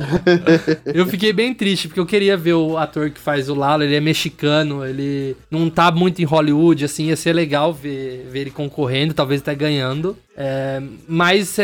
eu 0.86 1.06
fiquei 1.06 1.32
bem 1.32 1.54
triste, 1.54 1.88
porque 1.88 2.00
eu 2.00 2.06
queria 2.06 2.36
ver 2.36 2.54
o 2.54 2.76
ator 2.76 3.10
que 3.10 3.20
faz 3.20 3.48
o 3.48 3.54
Lalo, 3.54 3.82
ele 3.82 3.96
é 3.96 4.00
mexicano, 4.00 4.84
ele 4.84 5.36
não 5.50 5.68
tá 5.70 5.90
muito 5.90 6.20
em 6.20 6.24
Hollywood, 6.24 6.84
assim, 6.84 7.06
ia 7.06 7.16
ser 7.16 7.32
legal 7.32 7.72
ver, 7.72 8.26
ver 8.30 8.40
ele 8.40 8.50
concorrendo, 8.50 9.14
talvez 9.14 9.40
até 9.40 9.54
ganhando. 9.54 10.16
É, 10.36 10.82
mas 11.06 11.56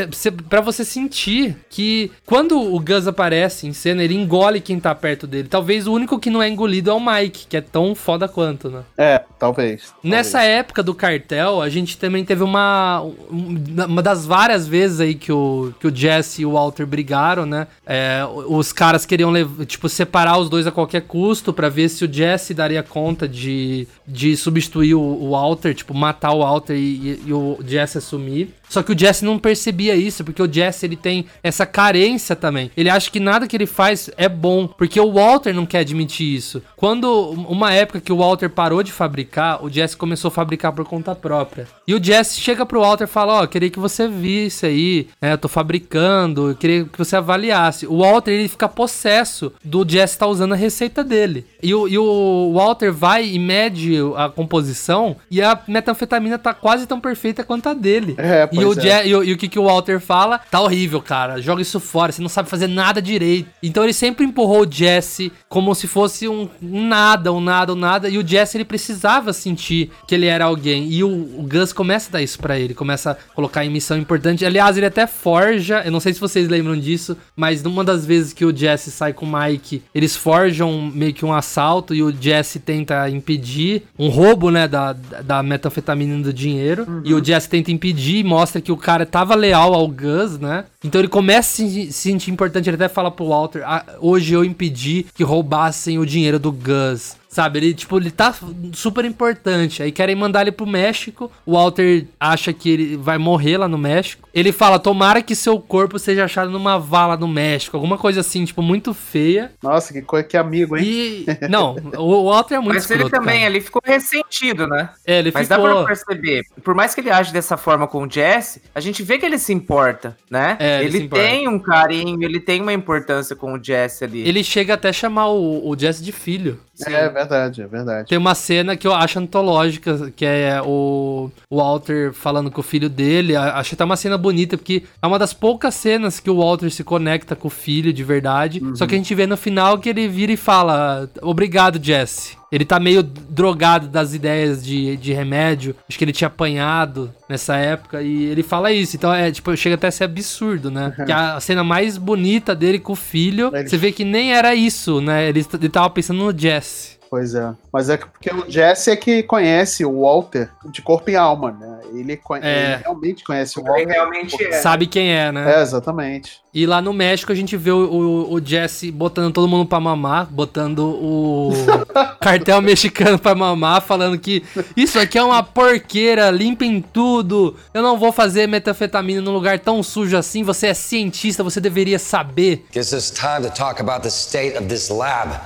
para 0.49 0.61
você 0.61 0.85
sentir 0.85 1.57
que 1.69 2.11
quando 2.25 2.61
o 2.61 2.79
Gus 2.79 3.07
aparece 3.07 3.67
em 3.67 3.73
cena, 3.73 4.03
ele 4.03 4.15
engole 4.15 4.61
quem 4.61 4.79
tá 4.79 4.95
perto 4.95 5.27
dele. 5.27 5.49
Talvez 5.49 5.87
o 5.87 5.93
único 5.93 6.19
que 6.19 6.31
não 6.31 6.43
é 6.43 6.49
engolido 6.49 6.91
é 6.91 6.93
o 6.93 7.01
Mike, 7.01 7.47
que 7.49 7.57
é 7.57 7.61
tão 7.61 7.95
foda 7.95 8.29
quanto, 8.29 8.71
né? 8.71 8.83
É, 8.97 9.23
talvez. 9.39 9.93
Nessa 10.03 10.39
talvez. 10.39 10.59
época 10.59 10.83
do 10.83 10.95
cartel, 10.95 11.61
a 11.61 11.69
gente 11.69 11.99
também 11.99 12.25
teve 12.25 12.43
uma. 12.43 13.01
Uma 13.31 14.03
das 14.03 14.25
várias 14.25 14.69
vezes 14.69 15.01
aí 15.01 15.15
que 15.15 15.33
o, 15.33 15.73
que 15.81 15.87
o 15.87 15.95
Jesse 15.95 16.43
e 16.43 16.47
o 16.47 16.53
Walter 16.53 16.87
brigaram, 16.87 17.45
né? 17.45 17.67
É, 17.85 18.25
os 18.47 18.73
caras 18.73 19.05
queriam, 19.05 19.33
tipo, 19.67 19.89
separar 19.89 20.39
os 20.39 20.49
dois 20.49 20.67
a 20.67 20.73
qualquer 20.73 21.03
custo 21.03 21.53
para 21.53 21.69
ver 21.69 21.89
se 21.89 22.05
o 22.05 22.13
Jesse 22.13 22.55
daria 22.55 22.83
conta 22.83 23.27
de, 23.27 23.89
de 24.07 24.37
substituir 24.37 24.95
o, 24.95 25.01
o 25.01 25.31
Walter, 25.31 25.75
tipo, 25.75 25.95
matar 25.95 26.33
o 26.33 26.41
Walter 26.41 26.75
e, 26.75 26.79
e, 26.79 27.23
e 27.27 27.33
o 27.33 27.59
Jesse 27.65 27.99
assumir. 27.99 28.60
Só 28.71 28.85
que 28.85 28.93
o 28.93 28.99
Jesse 28.99 29.25
não 29.25 29.37
percebia 29.37 29.97
isso, 29.97 30.25
porque 30.25 30.41
o 30.41 30.51
Jesse 30.51 30.87
ele 30.87 30.97
tem 30.97 31.27
essa 31.43 31.67
carência 31.67 32.37
também. 32.37 32.71
Ele 32.77 32.89
acha 32.89 33.11
que 33.11 33.19
nada 33.19 33.49
que 33.49 33.57
ele 33.57 33.67
faz 33.67 34.09
é 34.17 34.29
bom, 34.29 34.69
porque 34.69 35.01
o 35.01 35.13
Walter 35.13 35.53
não 35.53 35.67
quer 35.67 35.81
admitir 35.81 36.35
isso. 36.35 36.63
Quando 36.77 37.31
uma 37.49 37.73
época 37.73 38.01
que 38.01 38.13
o 38.13 38.19
Walter 38.19 38.49
parou 38.49 38.83
de 38.85 38.93
fabricar, 38.93 39.63
o 39.63 39.69
Jesse 39.69 39.97
começou 39.97 40.29
a 40.29 40.33
fabricar 40.33 40.73
por 40.73 40.85
conta 40.85 41.17
própria. 41.17 41.67
E 41.87 41.95
o 41.95 42.03
Jesse 42.03 42.41
chega 42.41 42.65
pro 42.65 42.81
Walter 42.81 43.05
e 43.05 43.09
fala: 43.09 43.41
"Ó, 43.41 43.43
oh, 43.43 43.49
queria 43.49 43.71
que 43.71 43.81
você 43.81 44.07
visse 44.07 44.65
aí, 44.67 45.09
né? 45.21 45.33
Eu 45.33 45.39
tô 45.39 45.49
fabricando, 45.49 46.51
eu 46.51 46.55
queria 46.55 46.85
que 46.85 46.99
você 46.99 47.17
avaliasse". 47.17 47.89
O 47.89 47.99
Walter 47.99 48.31
ele 48.31 48.49
fica 48.49 48.69
possesso 48.69 49.53
do 49.65 49.85
Jesse 49.89 50.17
tá 50.17 50.29
usando 50.29 50.53
a 50.53 50.57
receita 50.57 51.03
dele. 51.03 51.45
E 51.61 51.75
o, 51.75 51.89
e 51.89 51.99
o 51.99 52.53
Walter 52.55 52.93
vai 52.93 53.27
e 53.27 53.39
mede 53.39 53.97
a 54.17 54.29
composição 54.29 55.17
e 55.31 55.43
a 55.43 55.59
metanfetamina 55.67 56.39
tá 56.39 56.55
quase 56.55 56.87
tão 56.87 57.01
perfeita 57.01 57.43
quanto 57.43 57.69
a 57.69 57.75
dele. 57.75 58.15
É, 58.17 58.49
e, 58.61 58.65
o 58.65 58.81
é. 58.81 59.09
e, 59.09 59.15
o, 59.15 59.25
e 59.25 59.33
o 59.33 59.37
que, 59.37 59.49
que 59.49 59.59
o 59.59 59.65
Walter 59.65 60.01
fala? 60.01 60.39
Tá 60.51 60.61
horrível, 60.61 61.01
cara. 61.01 61.41
Joga 61.41 61.63
isso 61.63 61.81
fora, 61.81 62.13
você 62.13 62.23
não 62.23 62.29
sabe 62.29 62.49
fazer 62.49 62.67
nada 62.67 63.01
direito. 63.01 63.49
Então 63.63 63.85
ele 63.85 63.93
sempre 63.93 64.25
empurrou 64.25 64.63
o 64.63 64.71
Jesse 64.71 65.33
como 65.49 65.75
se 65.75 65.87
fosse 65.87 66.29
um, 66.29 66.49
nada, 66.61 67.33
um 67.33 67.41
nada, 67.41 67.73
um 67.73 67.77
nada. 67.77 68.09
E 68.09 68.19
o 68.19 68.27
Jesse 68.27 68.57
ele 68.57 68.65
precisava 68.65 69.33
sentir 69.33 69.91
que 70.07 70.15
ele 70.15 70.27
era 70.27 70.45
alguém. 70.45 70.91
E 70.91 71.03
o, 71.05 71.09
o 71.09 71.47
Gus 71.49 71.73
começa 71.73 72.09
a 72.09 72.13
dar 72.13 72.23
isso 72.23 72.39
pra 72.39 72.59
ele, 72.59 72.75
começa 72.75 73.13
a 73.13 73.15
colocar 73.35 73.65
em 73.65 73.71
missão 73.71 73.97
importante. 73.97 74.45
Aliás, 74.45 74.77
ele 74.77 74.87
até 74.87 75.07
forja, 75.07 75.83
eu 75.85 75.93
não 75.93 76.01
sei 76.01 76.13
se 76.13 76.21
vocês 76.21 76.49
lembram 76.49 76.79
disso, 76.79 77.17
mas 77.37 77.63
numa 77.63 77.85
das 77.85 78.05
vezes 78.05 78.33
que 78.33 78.45
o 78.45 78.57
Jesse 78.57 78.91
sai 78.91 79.13
com 79.13 79.27
o 79.27 79.33
Mike, 79.33 79.83
eles 79.95 80.17
forjam 80.17 80.91
meio 80.95 81.15
que 81.15 81.25
um 81.25 81.33
assalto 81.33 81.95
e 81.95 82.03
o 82.03 82.13
Jesse 82.13 82.59
tenta 82.59 83.09
impedir 83.09 83.83
um 83.99 84.09
roubo, 84.09 84.51
né, 84.51 84.67
da, 84.67 84.93
da 84.93 85.43
metanfetamina 85.43 86.23
do 86.23 86.33
dinheiro. 86.33 86.85
Uhum. 86.89 87.03
E 87.05 87.15
o 87.15 87.25
Jesse 87.25 87.49
tenta 87.49 87.71
impedir 87.71 88.19
e 88.19 88.25
mostra 88.25 88.50
que 88.59 88.73
o 88.73 88.77
cara 88.77 89.05
tava 89.05 89.35
leal 89.35 89.75
ao 89.75 89.87
Gus, 89.87 90.39
né? 90.39 90.65
Então 90.83 91.01
ele 91.01 91.09
começa 91.09 91.63
a 91.63 91.67
se 91.67 91.93
sentir 91.93 92.31
importante, 92.31 92.69
ele 92.69 92.77
até 92.77 92.89
fala 92.89 93.11
pro 93.11 93.29
Walter, 93.29 93.63
ah, 93.65 93.85
hoje 94.01 94.33
eu 94.33 94.45
impedi 94.45 95.07
que 95.15 95.23
roubassem 95.23 95.99
o 95.99 96.07
dinheiro 96.07 96.39
do 96.39 96.51
Gus. 96.51 97.21
Sabe, 97.31 97.61
ele, 97.61 97.75
tipo, 97.75 97.97
ele 97.97 98.11
tá 98.11 98.35
super 98.73 99.05
importante. 99.05 99.85
Aí 99.85 99.93
querem 99.93 100.17
mandar 100.17 100.43
ele 100.43 100.51
pro 100.51 100.67
México. 100.67 101.31
O 101.47 101.53
Walter 101.53 102.07
acha 102.19 102.53
que 102.53 102.69
ele 102.69 102.97
vai 102.97 103.19
morrer 103.19 103.57
lá 103.57 103.69
no 103.69 103.79
México. 103.79 104.29
Ele 104.35 104.51
fala: 104.51 104.81
tomara 104.81 105.23
que 105.23 105.37
seu 105.37 105.61
corpo 105.61 105.97
seja 105.97 106.25
achado 106.25 106.51
numa 106.51 106.77
vala 106.77 107.17
no 107.17 107.29
México. 107.29 107.77
Alguma 107.77 107.97
coisa 107.97 108.19
assim, 108.19 108.45
tipo, 108.45 108.61
muito 108.61 108.93
feia. 108.93 109.53
Nossa, 109.63 109.93
que 109.93 110.03
coisa 110.03 110.27
que 110.27 110.37
amigo, 110.37 110.77
hein? 110.77 110.85
E. 110.85 111.27
Não, 111.49 111.77
o 111.97 112.25
Walter 112.25 112.57
é 112.57 112.59
muito 112.59 112.75
Mas 112.75 112.83
escroto, 112.83 113.03
ele 113.03 113.11
também, 113.11 113.39
cara. 113.39 113.47
ele 113.47 113.61
ficou 113.61 113.81
ressentido, 113.85 114.67
né? 114.67 114.89
É, 115.07 115.21
ele 115.21 115.31
Mas 115.33 115.47
ficou. 115.47 115.65
Mas 115.65 115.75
dá 115.75 115.85
pra 115.85 115.87
perceber. 115.87 116.43
Por 116.65 116.75
mais 116.75 116.97
que 116.97 117.01
ele 117.01 117.11
age 117.13 117.33
dessa 117.33 117.57
forma 117.57 117.87
com 117.87 118.03
o 118.03 118.11
Jesse, 118.11 118.61
a 118.75 118.81
gente 118.81 119.05
vê 119.05 119.19
que 119.19 119.25
ele 119.25 119.39
se 119.39 119.53
importa, 119.53 120.17
né? 120.29 120.57
É, 120.59 120.70
ele, 120.79 120.99
ele 120.99 121.09
tem 121.09 121.49
um 121.49 121.59
carinho, 121.59 122.23
ele 122.23 122.41
tem 122.41 122.61
uma 122.61 122.73
importância 122.73 123.35
com 123.35 123.55
o 123.55 123.63
Jesse 123.63 124.05
ali. 124.05 124.27
Ele 124.27 124.45
chega 124.45 124.75
até 124.75 124.89
a 124.89 124.93
chamar 124.93 125.29
o, 125.29 125.69
o 125.69 125.79
Jesse 125.79 126.03
de 126.03 126.13
filho. 126.13 126.59
Sim. 126.75 126.95
É 126.95 127.09
verdade, 127.09 127.63
é 127.63 127.67
verdade. 127.67 128.09
Tem 128.09 128.17
uma 128.17 128.35
cena 128.35 128.77
que 128.77 128.87
eu 128.87 128.95
acho 128.95 129.19
antológica, 129.19 130.11
que 130.17 130.25
é 130.25 130.61
o 130.65 131.31
Walter 131.51 132.13
falando 132.13 132.51
com 132.51 132.61
o 132.61 132.65
filho 132.65 132.89
dele. 132.89 133.37
Acho 133.37 133.75
até 133.75 133.85
uma 133.85 133.97
cena 133.97 134.17
bonita, 134.17 134.57
porque 134.57 134.85
é 135.03 135.07
uma 135.07 135.19
das 135.19 135.35
poucas 135.35 135.75
cenas 135.75 136.21
que 136.21 136.31
o 136.31 136.39
Walter 136.39 136.71
se 136.71 136.83
conecta 136.83 137.37
com 137.37 137.49
o 137.49 137.51
filho 137.51 137.93
de 137.93 138.03
verdade. 138.03 138.61
Uhum. 138.63 138.75
Só 138.75 138.87
que 138.87 138.95
a 138.95 138.99
gente 138.99 139.15
vê 139.15 139.27
no 139.27 139.37
final 139.37 139.79
que 139.79 139.89
ele 139.89 140.09
vira 140.09 140.33
e 140.33 140.37
fala: 140.37 141.09
Obrigado, 141.21 141.79
Jesse. 141.83 142.40
Ele 142.53 142.65
tá 142.65 142.81
meio 142.81 143.03
drogado 143.03 143.87
das 143.87 144.13
ideias 144.13 144.65
de, 144.65 144.97
de 144.97 145.13
remédio. 145.13 145.75
Acho 145.89 145.97
que 145.97 146.05
ele 146.05 146.13
tinha 146.13 146.27
apanhado 146.29 147.13
nessa 147.29 147.57
época. 147.57 148.03
E 148.03 148.25
ele 148.25 148.43
fala 148.43 148.73
isso. 148.73 148.97
Então 148.97 149.13
é, 149.13 149.31
tipo, 149.31 149.57
chega 149.57 149.77
até 149.77 149.87
a 149.87 149.93
ser 149.93 150.05
absurdo, 150.05 150.71
né? 150.71 150.93
Uhum. 150.99 151.05
Que 151.05 151.13
a 151.13 151.39
cena 151.39 151.63
mais 151.63 151.97
bonita 151.97 152.55
dele 152.55 152.81
com 152.81 152.93
o 152.93 152.97
filho, 152.97 153.51
ele... 153.55 153.69
você 153.69 153.77
vê 153.77 153.93
que 153.93 154.05
nem 154.05 154.35
era 154.35 154.55
isso, 154.55 155.01
né? 155.01 155.29
Ele, 155.29 155.47
ele 155.55 155.69
tava 155.69 155.89
pensando 155.91 156.19
no 156.19 156.37
Jesse. 156.37 157.00
Pois 157.11 157.35
é. 157.35 157.53
Mas 157.73 157.91
é 157.91 157.97
porque 157.97 158.33
o 158.33 158.49
Jesse 158.49 158.89
é 158.89 158.95
que 158.95 159.25
conhece 159.25 159.85
o 159.85 160.03
Walter 160.03 160.49
de 160.67 160.81
corpo 160.81 161.11
e 161.11 161.17
alma, 161.17 161.51
né? 161.51 161.81
Ele, 161.93 162.17
conhe... 162.17 162.41
é. 162.45 162.75
ele 162.75 162.83
realmente 162.85 163.25
conhece 163.25 163.59
o 163.59 163.65
Walter. 163.65 163.83
Ele 163.83 163.93
realmente 163.93 164.45
é. 164.45 164.53
Sabe 164.53 164.87
quem 164.87 165.13
é, 165.13 165.33
né? 165.33 165.57
É, 165.57 165.61
exatamente. 165.61 166.41
E 166.55 166.65
lá 166.67 166.81
no 166.81 166.93
México 166.93 167.33
a 167.33 167.35
gente 167.35 167.57
vê 167.57 167.73
o, 167.73 167.79
o, 167.79 168.35
o 168.35 168.41
Jesse 168.45 168.93
botando 168.93 169.35
todo 169.35 169.49
mundo 169.49 169.67
pra 169.67 169.81
mamar, 169.81 170.27
botando 170.27 170.85
o 170.85 171.51
cartel 172.21 172.63
mexicano 172.63 173.19
pra 173.19 173.35
mamar, 173.35 173.83
falando 173.83 174.17
que 174.17 174.45
isso 174.77 174.97
aqui 174.97 175.19
é 175.19 175.23
uma 175.23 175.43
porqueira, 175.43 176.31
limpem 176.31 176.81
tudo. 176.81 177.57
Eu 177.75 177.83
não 177.83 177.99
vou 177.99 178.13
fazer 178.13 178.47
metanfetamina 178.47 179.21
num 179.21 179.33
lugar 179.33 179.59
tão 179.59 179.83
sujo 179.83 180.17
assim. 180.17 180.45
Você 180.45 180.69
é 180.69 180.75
cientista, 180.75 181.43
você 181.43 181.61
deveria 181.61 181.99
saber. 181.99 182.67
Guess 182.73 182.93
it's 182.93 183.11
time 183.11 183.43
to 183.49 183.53
talk 183.53 183.81
about 183.81 184.03
the 184.03 184.11
state 184.11 184.57
of 184.57 184.69
this 184.69 184.89
lab. 184.91 185.41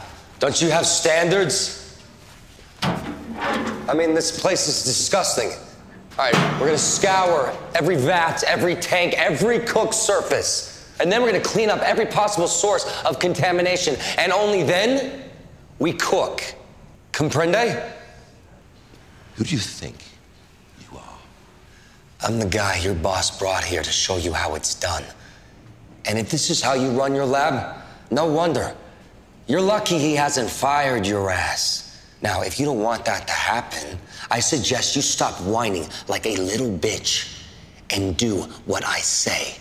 Don't 0.45 0.61
you 0.61 0.69
have 0.69 0.85
standards? 0.85 1.99
I 2.83 3.95
mean, 3.97 4.13
this 4.13 4.39
place 4.39 4.69
is 4.69 4.85
disgusting. 4.85 5.51
All 6.19 6.31
right, 6.31 6.61
we're 6.61 6.67
gonna 6.67 6.77
scour 6.77 7.57
every 7.75 7.97
vat, 7.97 8.45
every 8.47 8.75
tank, 8.75 9.15
every 9.17 9.61
cooked 9.61 9.95
surface. 9.95 10.95
And 11.01 11.11
then 11.11 11.23
we're 11.23 11.33
gonna 11.33 11.43
clean 11.43 11.71
up 11.71 11.81
every 11.81 12.05
possible 12.05 12.47
source 12.47 12.85
of 13.07 13.19
contamination. 13.19 13.97
And 14.19 14.33
only 14.33 14.63
then, 14.63 15.31
we 15.79 15.95
cook. 15.95 16.43
Comprende? 17.13 17.91
Who 19.37 19.45
do 19.45 19.51
you 19.51 19.63
think 19.63 19.97
you 20.79 20.99
are? 20.99 21.19
I'm 22.21 22.39
the 22.39 22.45
guy 22.45 22.77
your 22.81 22.95
boss 22.95 23.39
brought 23.39 23.65
here 23.65 23.83
to 23.83 23.91
show 23.91 24.19
you 24.19 24.35
how 24.35 24.57
it's 24.57 24.75
done. 24.75 25.05
And 26.05 26.19
if 26.19 26.29
this 26.29 26.51
is 26.51 26.61
how 26.61 26.75
you 26.75 26.91
run 26.91 27.15
your 27.15 27.25
lab, 27.25 27.83
no 28.11 28.27
wonder. 28.27 28.77
You're 29.47 29.61
lucky 29.61 29.99
he 29.99 30.15
hasn't 30.15 30.49
fired 30.49 31.07
your 31.07 31.31
ass. 31.31 32.03
Now, 32.23 32.41
if 32.41 32.59
you 32.59 32.65
don't 32.65 32.81
want 32.81 33.05
that 33.05 33.27
to 33.27 33.33
happen, 33.35 33.99
I 34.31 34.41
suggest 34.41 34.97
you 34.97 35.03
stop 35.03 35.39
whining 35.43 35.87
like 36.09 36.25
a 36.27 36.37
little 36.37 36.71
bitch 36.71 37.43
and 37.91 38.17
do 38.17 38.43
what 38.65 38.85
I 38.87 39.01
say. 39.01 39.59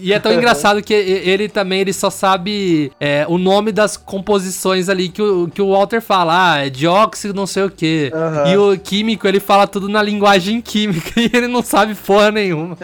E 0.00 0.12
é 0.12 0.18
tão 0.18 0.32
engraçado 0.34 0.82
que 0.82 0.94
ele 0.94 1.48
também 1.48 1.80
ele 1.80 1.92
só 1.92 2.08
sabe 2.08 2.90
é, 2.98 3.26
o 3.28 3.36
nome 3.36 3.72
das 3.72 3.96
composições 3.96 4.88
ali 4.88 5.08
que 5.08 5.20
o, 5.20 5.48
que 5.48 5.60
o 5.60 5.72
Walter 5.72 6.00
fala. 6.00 6.52
Ah, 6.52 6.66
é 6.66 6.70
dióxido, 6.70 7.34
não 7.34 7.46
sei 7.46 7.64
o 7.64 7.70
que. 7.70 8.10
Uhum. 8.14 8.52
E 8.52 8.56
o 8.56 8.78
químico, 8.78 9.28
ele 9.28 9.40
fala 9.40 9.66
tudo 9.66 9.88
na 9.88 10.02
linguagem 10.02 10.60
química 10.60 11.12
e 11.20 11.30
ele 11.32 11.46
não 11.46 11.62
sabe 11.62 11.94
porra 11.94 12.30
nenhuma. 12.30 12.76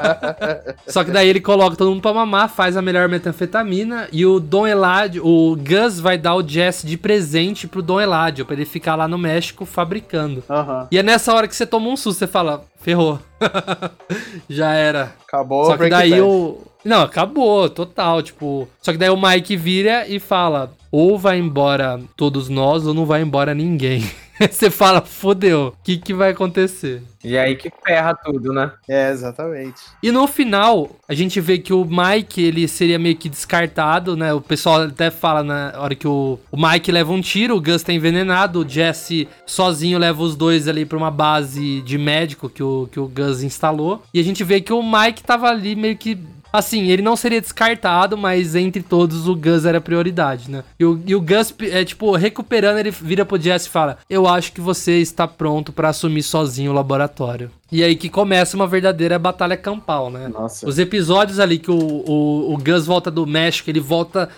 só 0.86 1.04
que 1.04 1.10
daí 1.10 1.28
ele 1.28 1.40
coloca 1.40 1.76
todo 1.76 1.90
mundo 1.90 2.02
pra 2.02 2.12
mamar, 2.12 2.48
faz 2.48 2.76
a 2.76 2.82
melhor 2.82 3.08
metanfetamina 3.08 4.08
e 4.12 4.24
o 4.24 4.40
Dom 4.40 4.66
Eladio, 4.66 5.26
o 5.26 5.56
Gus 5.56 6.00
vai 6.00 6.16
dar 6.16 6.34
o 6.34 6.46
Jess 6.46 6.82
de 6.82 6.96
presente 6.96 7.68
pro 7.68 7.82
Dom 7.82 8.00
Eladio, 8.00 8.46
pra 8.46 8.54
ele 8.54 8.64
ficar 8.64 8.96
lá 8.96 9.06
no 9.06 9.18
México 9.18 9.64
fabricando. 9.64 10.42
Uhum. 10.48 10.86
E 10.90 10.98
é 10.98 11.02
nessa 11.02 11.34
hora 11.34 11.46
que 11.46 11.54
você 11.54 11.66
toma 11.66 11.88
um 11.88 11.96
susto, 11.96 12.18
você 12.18 12.26
fala, 12.26 12.64
ferrou. 12.82 13.18
Já 14.48 14.72
era. 14.72 15.14
Acabou. 15.26 15.64
Só 15.66 15.76
que 15.76 15.88
daí 15.88 16.20
o. 16.20 16.58
Não, 16.84 17.02
acabou, 17.02 17.68
total. 17.68 18.22
Tipo. 18.22 18.68
Só 18.80 18.92
que 18.92 18.98
daí 18.98 19.10
o 19.10 19.20
Mike 19.20 19.56
vira 19.56 20.06
e 20.06 20.18
fala: 20.18 20.72
ou 20.90 21.18
vai 21.18 21.38
embora 21.38 22.00
todos 22.16 22.48
nós, 22.48 22.86
ou 22.86 22.92
não 22.92 23.06
vai 23.06 23.22
embora 23.22 23.54
ninguém. 23.54 24.02
Você 24.50 24.70
fala, 24.70 25.00
fodeu, 25.02 25.68
o 25.68 25.84
que, 25.84 25.96
que 25.96 26.14
vai 26.14 26.30
acontecer? 26.30 27.02
E 27.24 27.38
aí 27.38 27.54
que 27.54 27.70
ferra 27.84 28.14
tudo, 28.14 28.52
né? 28.52 28.72
É, 28.88 29.10
exatamente. 29.10 29.80
E 30.02 30.10
no 30.10 30.26
final, 30.26 30.90
a 31.08 31.14
gente 31.14 31.40
vê 31.40 31.58
que 31.58 31.72
o 31.72 31.84
Mike, 31.84 32.42
ele 32.42 32.66
seria 32.66 32.98
meio 32.98 33.16
que 33.16 33.28
descartado, 33.28 34.16
né? 34.16 34.32
O 34.34 34.40
pessoal 34.40 34.82
até 34.82 35.10
fala 35.10 35.42
na 35.44 35.72
hora 35.76 35.94
que 35.94 36.08
o, 36.08 36.38
o 36.50 36.56
Mike 36.56 36.90
leva 36.90 37.12
um 37.12 37.20
tiro, 37.20 37.56
o 37.56 37.60
Gus 37.60 37.82
tá 37.82 37.92
envenenado, 37.92 38.60
o 38.60 38.68
Jesse 38.68 39.28
sozinho 39.46 39.98
leva 39.98 40.20
os 40.22 40.34
dois 40.34 40.66
ali 40.66 40.84
pra 40.84 40.98
uma 40.98 41.10
base 41.10 41.80
de 41.82 41.96
médico 41.96 42.48
que 42.48 42.62
o, 42.62 42.88
que 42.90 42.98
o 42.98 43.06
Gus 43.06 43.42
instalou. 43.42 44.02
E 44.12 44.18
a 44.18 44.24
gente 44.24 44.42
vê 44.42 44.60
que 44.60 44.72
o 44.72 44.82
Mike 44.82 45.22
tava 45.22 45.48
ali 45.48 45.76
meio 45.76 45.96
que 45.96 46.18
Assim, 46.52 46.88
ele 46.90 47.02
não 47.02 47.16
seria 47.16 47.40
descartado, 47.40 48.16
mas 48.16 48.54
entre 48.54 48.82
todos 48.82 49.26
o 49.26 49.34
Gus 49.34 49.64
era 49.64 49.80
prioridade, 49.80 50.50
né? 50.50 50.62
E 50.78 50.84
o, 50.84 51.02
e 51.06 51.14
o 51.14 51.20
Gus, 51.20 51.54
é 51.60 51.84
tipo, 51.84 52.14
recuperando, 52.14 52.78
ele 52.78 52.90
vira 52.90 53.24
pro 53.24 53.40
Jesse 53.40 53.68
e 53.68 53.70
fala: 53.70 53.98
Eu 54.08 54.28
acho 54.28 54.52
que 54.52 54.60
você 54.60 54.98
está 54.98 55.26
pronto 55.26 55.72
pra 55.72 55.88
assumir 55.88 56.22
sozinho 56.22 56.72
o 56.72 56.74
laboratório. 56.74 57.50
E 57.72 57.82
aí 57.82 57.96
que 57.96 58.10
começa 58.10 58.54
uma 58.54 58.66
verdadeira 58.66 59.18
batalha 59.18 59.56
campal, 59.56 60.10
né? 60.10 60.28
Nossa. 60.28 60.68
Os 60.68 60.78
episódios 60.78 61.40
ali 61.40 61.58
que 61.58 61.70
o, 61.70 61.74
o, 61.74 62.52
o 62.52 62.58
Gus 62.58 62.84
volta 62.84 63.10
do 63.10 63.26
México, 63.26 63.70
ele 63.70 63.80
volta 63.80 64.28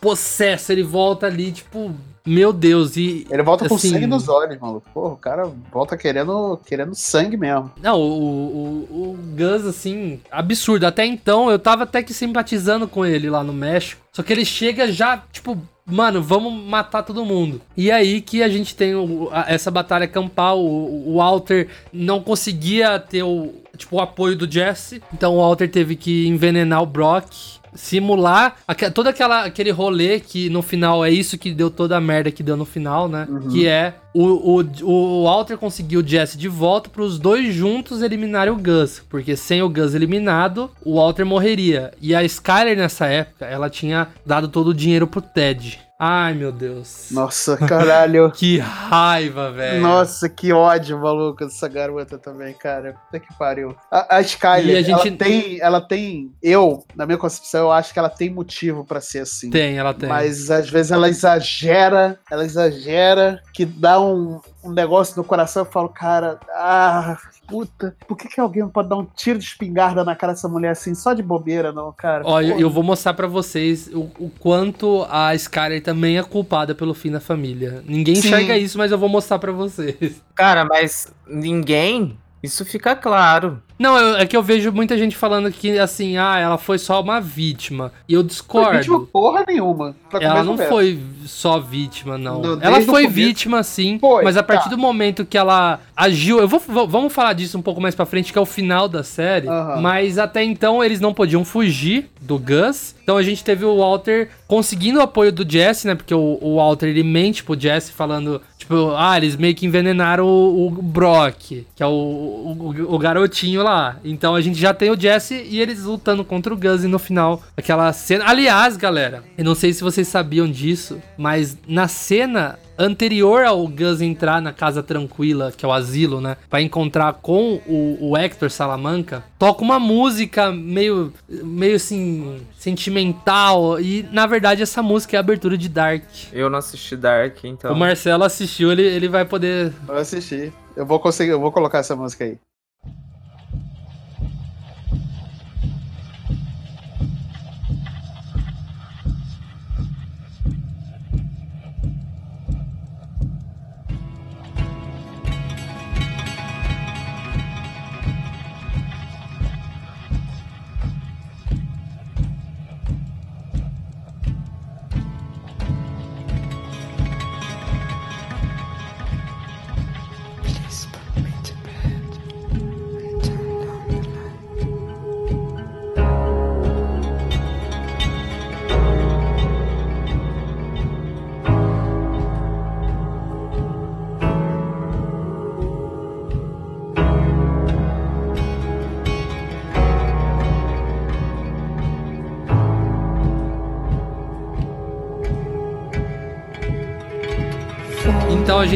possesso, 0.00 0.72
ele 0.72 0.82
volta 0.82 1.26
ali, 1.26 1.52
tipo, 1.52 1.94
meu 2.26 2.52
Deus, 2.52 2.96
e. 2.96 3.24
Ele 3.30 3.42
volta 3.44 3.68
com 3.68 3.76
assim, 3.76 3.90
sangue 3.90 4.06
nos 4.08 4.28
olhos, 4.28 4.58
maluco. 4.58 4.90
Porra, 4.92 5.14
o 5.14 5.16
cara 5.16 5.52
volta 5.72 5.96
querendo, 5.96 6.58
querendo 6.66 6.92
sangue 6.92 7.36
mesmo. 7.36 7.70
Não, 7.80 8.00
o, 8.00 8.86
o, 8.90 9.10
o 9.12 9.18
Gus, 9.36 9.64
assim, 9.64 10.20
absurdo. 10.28 10.86
Até 10.86 11.06
então 11.06 11.48
eu 11.48 11.60
tava 11.60 11.84
até 11.84 12.02
que 12.02 12.12
simpatizando 12.12 12.88
com 12.88 13.06
ele 13.06 13.30
lá 13.30 13.44
no 13.44 13.52
México. 13.52 14.02
Só 14.12 14.24
que 14.24 14.32
ele 14.32 14.44
chega 14.44 14.90
já, 14.90 15.22
tipo, 15.32 15.56
mano, 15.86 16.20
vamos 16.22 16.52
matar 16.52 17.02
todo 17.02 17.24
mundo. 17.24 17.60
E 17.76 17.90
aí 17.90 18.20
que 18.20 18.42
a 18.42 18.48
gente 18.48 18.74
tem 18.74 18.94
o- 18.94 19.28
a- 19.32 19.46
essa 19.48 19.70
batalha 19.70 20.06
campal. 20.08 20.58
O, 20.64 21.10
o 21.12 21.16
Walter 21.18 21.68
não 21.92 22.20
conseguia 22.20 22.98
ter 22.98 23.22
o, 23.22 23.54
tipo, 23.76 23.96
o 23.96 24.00
apoio 24.00 24.36
do 24.36 24.50
Jesse. 24.50 25.00
Então 25.14 25.34
o 25.34 25.38
Walter 25.38 25.68
teve 25.70 25.94
que 25.96 26.26
envenenar 26.26 26.82
o 26.82 26.86
Brock. 26.86 27.26
Simular 27.74 28.56
todo 28.94 29.06
aquela, 29.08 29.44
aquele 29.44 29.70
rolê 29.70 30.18
que 30.18 30.48
no 30.48 30.62
final 30.62 31.04
é 31.04 31.10
isso 31.10 31.36
que 31.36 31.52
deu 31.52 31.70
toda 31.70 31.94
a 31.96 32.00
merda 32.00 32.30
que 32.30 32.42
deu 32.42 32.56
no 32.56 32.64
final, 32.64 33.06
né? 33.06 33.28
Que 33.52 33.66
é 33.68 33.94
o, 34.22 34.60
o, 34.60 34.84
o 34.84 35.24
Walter 35.24 35.56
conseguiu 35.56 36.00
o 36.00 36.06
Jesse 36.06 36.38
de 36.38 36.48
volta 36.48 36.88
para 36.88 37.02
os 37.02 37.18
dois 37.18 37.54
juntos 37.54 38.02
eliminarem 38.02 38.52
o 38.52 38.56
Gus. 38.56 39.02
Porque 39.08 39.36
sem 39.36 39.62
o 39.62 39.68
Gus 39.68 39.94
eliminado, 39.94 40.70
o 40.84 40.96
Walter 40.96 41.24
morreria. 41.24 41.92
E 42.00 42.14
a 42.14 42.22
Skyler 42.24 42.76
nessa 42.76 43.06
época, 43.06 43.44
ela 43.46 43.68
tinha 43.70 44.08
dado 44.24 44.48
todo 44.48 44.68
o 44.68 44.74
dinheiro 44.74 45.06
pro 45.06 45.20
Ted. 45.20 45.80
Ai, 45.98 46.34
meu 46.34 46.52
Deus. 46.52 47.06
Nossa, 47.10 47.56
caralho. 47.56 48.30
Que 48.36 48.58
raiva, 48.58 49.50
velho. 49.50 49.80
Nossa, 49.80 50.28
que 50.28 50.52
ódio, 50.52 51.00
maluco, 51.00 51.46
dessa 51.46 51.66
garota 51.68 52.18
também, 52.18 52.52
cara. 52.52 52.92
Puta 53.06 53.18
que 53.18 53.32
pariu. 53.38 53.74
A, 53.90 54.16
a 54.16 54.20
Skyler, 54.20 54.76
a 54.76 54.82
gente- 54.82 55.08
ela 55.08 55.16
tem. 55.16 55.58
Ela 55.58 55.80
tem. 55.80 56.32
Eu, 56.42 56.84
na 56.94 57.06
minha 57.06 57.16
concepção, 57.16 57.62
eu 57.62 57.72
acho 57.72 57.94
que 57.94 57.98
ela 57.98 58.10
tem 58.10 58.28
motivo 58.28 58.84
pra 58.84 59.00
ser 59.00 59.20
assim. 59.20 59.48
Tem, 59.48 59.78
ela 59.78 59.94
tem. 59.94 60.06
Mas 60.06 60.50
às 60.50 60.68
vezes 60.68 60.92
ela 60.92 61.08
exagera, 61.08 62.18
ela 62.30 62.44
exagera, 62.44 63.40
que 63.54 63.64
dá 63.64 63.98
um, 63.98 64.05
um 64.14 64.72
negócio 64.72 65.16
no 65.16 65.24
coração. 65.24 65.62
Eu 65.62 65.70
falo, 65.70 65.88
cara, 65.88 66.38
ah, 66.54 67.16
puta, 67.46 67.96
por 68.06 68.16
que, 68.16 68.28
que 68.28 68.40
alguém 68.40 68.66
pode 68.68 68.88
dar 68.88 68.96
um 68.96 69.04
tiro 69.04 69.38
de 69.38 69.44
espingarda 69.44 70.04
na 70.04 70.14
cara 70.14 70.32
dessa 70.32 70.48
mulher 70.48 70.70
assim, 70.70 70.94
só 70.94 71.12
de 71.12 71.22
bobeira, 71.22 71.72
não, 71.72 71.92
cara? 71.92 72.22
Ó, 72.24 72.40
eu, 72.40 72.58
eu 72.58 72.70
vou 72.70 72.82
mostrar 72.82 73.14
pra 73.14 73.26
vocês 73.26 73.88
o, 73.88 74.10
o 74.18 74.30
quanto 74.38 75.06
a 75.08 75.34
Skyler 75.34 75.82
também 75.82 76.18
é 76.18 76.22
culpada 76.22 76.74
pelo 76.74 76.94
fim 76.94 77.10
da 77.10 77.20
família. 77.20 77.82
Ninguém 77.86 78.16
Sim. 78.16 78.28
enxerga 78.28 78.56
isso, 78.56 78.78
mas 78.78 78.92
eu 78.92 78.98
vou 78.98 79.08
mostrar 79.08 79.38
pra 79.38 79.52
vocês. 79.52 80.22
Cara, 80.34 80.64
mas 80.64 81.12
ninguém. 81.26 82.18
Isso 82.42 82.64
fica 82.64 82.94
claro. 82.94 83.62
Não, 83.78 83.96
eu- 83.98 84.16
é 84.16 84.26
que 84.26 84.36
eu 84.36 84.42
vejo 84.42 84.72
muita 84.72 84.96
gente 84.96 85.16
falando 85.16 85.50
que, 85.50 85.78
assim, 85.78 86.16
ah, 86.16 86.38
ela 86.38 86.56
foi 86.58 86.78
só 86.78 87.00
uma 87.00 87.20
vítima. 87.20 87.92
E 88.08 88.14
eu 88.14 88.22
Não 88.22 88.28
foi 88.28 88.34
discordo. 88.34 88.78
vítima 88.78 89.00
porra 89.12 89.44
nenhuma. 89.46 89.94
Ela 90.20 90.42
não 90.42 90.56
foi 90.56 90.98
só 91.26 91.58
vítima, 91.58 92.16
não. 92.16 92.40
No- 92.40 92.62
ela 92.62 92.80
foi 92.80 93.06
vítima, 93.06 93.62
sim. 93.62 93.98
Foi, 94.00 94.24
mas 94.24 94.36
a 94.36 94.42
partir 94.42 94.64
tá. 94.64 94.70
do 94.70 94.78
momento 94.78 95.26
que 95.26 95.36
ela 95.36 95.80
agiu. 95.96 96.38
Eu 96.38 96.48
vou, 96.48 96.60
vamos 96.86 97.12
falar 97.12 97.32
disso 97.34 97.58
um 97.58 97.62
pouco 97.62 97.80
mais 97.80 97.94
pra 97.94 98.06
frente, 98.06 98.32
que 98.32 98.38
é 98.38 98.40
o 98.40 98.46
final 98.46 98.88
da 98.88 99.02
série. 99.02 99.48
Aham. 99.48 99.80
Mas 99.80 100.18
até 100.18 100.42
então 100.42 100.82
eles 100.82 101.00
não 101.00 101.12
podiam 101.12 101.44
fugir 101.44 102.08
do 102.20 102.38
Gus. 102.38 102.94
Então 103.02 103.16
a 103.16 103.22
gente 103.22 103.44
teve 103.44 103.64
o 103.64 103.76
Walter 103.76 104.30
conseguindo 104.48 104.98
o 104.98 105.02
apoio 105.02 105.30
do 105.30 105.48
Jesse, 105.48 105.86
né? 105.86 105.94
Porque 105.94 106.14
o, 106.14 106.38
o 106.40 106.56
Walter 106.56 106.86
ele 106.88 107.02
mente 107.02 107.44
pro 107.44 107.58
Jesse 107.58 107.92
falando, 107.92 108.40
tipo, 108.58 108.92
ah, 108.96 109.16
eles 109.16 109.36
meio 109.36 109.54
que 109.54 109.64
envenenaram 109.66 110.26
o, 110.26 110.66
o 110.66 110.70
Brock, 110.70 111.64
que 111.74 111.82
é 111.82 111.86
o, 111.86 111.90
o, 111.90 112.94
o 112.94 112.98
garotinho 112.98 113.62
lá. 113.70 113.96
Então 114.04 114.34
a 114.34 114.40
gente 114.40 114.58
já 114.58 114.72
tem 114.72 114.90
o 114.90 114.98
Jesse 114.98 115.34
e 115.34 115.60
eles 115.60 115.84
lutando 115.84 116.24
contra 116.24 116.52
o 116.52 116.56
Gus 116.56 116.84
e 116.84 116.88
no 116.88 116.98
final 116.98 117.42
aquela 117.56 117.92
cena. 117.92 118.24
Aliás, 118.26 118.76
galera, 118.76 119.22
eu 119.36 119.44
não 119.44 119.54
sei 119.54 119.72
se 119.72 119.82
vocês 119.82 120.08
sabiam 120.08 120.50
disso, 120.50 121.00
mas 121.16 121.56
na 121.66 121.88
cena 121.88 122.58
anterior 122.78 123.44
ao 123.44 123.66
Gus 123.66 124.00
entrar 124.00 124.40
na 124.40 124.52
casa 124.52 124.82
tranquila, 124.82 125.52
que 125.56 125.64
é 125.64 125.68
o 125.68 125.72
asilo, 125.72 126.20
né? 126.20 126.36
Pra 126.48 126.60
encontrar 126.60 127.14
com 127.14 127.60
o, 127.66 128.10
o 128.10 128.16
Hector 128.16 128.50
Salamanca, 128.50 129.24
toca 129.38 129.62
uma 129.62 129.78
música 129.78 130.52
meio, 130.52 131.12
meio 131.28 131.76
assim, 131.76 132.40
sentimental. 132.58 133.80
E 133.80 134.06
na 134.12 134.26
verdade 134.26 134.62
essa 134.62 134.82
música 134.82 135.16
é 135.16 135.18
a 135.18 135.20
abertura 135.20 135.56
de 135.56 135.68
Dark. 135.68 136.04
Eu 136.32 136.50
não 136.50 136.58
assisti 136.58 136.96
Dark, 136.96 137.44
então. 137.44 137.72
O 137.72 137.76
Marcelo 137.76 138.24
assistiu, 138.24 138.70
ele, 138.70 138.82
ele 138.82 139.08
vai 139.08 139.24
poder. 139.24 139.72
Eu 139.88 139.96
assisti. 139.96 140.52
Eu 140.76 140.84
vou 140.84 141.00
conseguir, 141.00 141.30
eu 141.30 141.40
vou 141.40 141.50
colocar 141.50 141.78
essa 141.78 141.96
música 141.96 142.24
aí. 142.24 142.38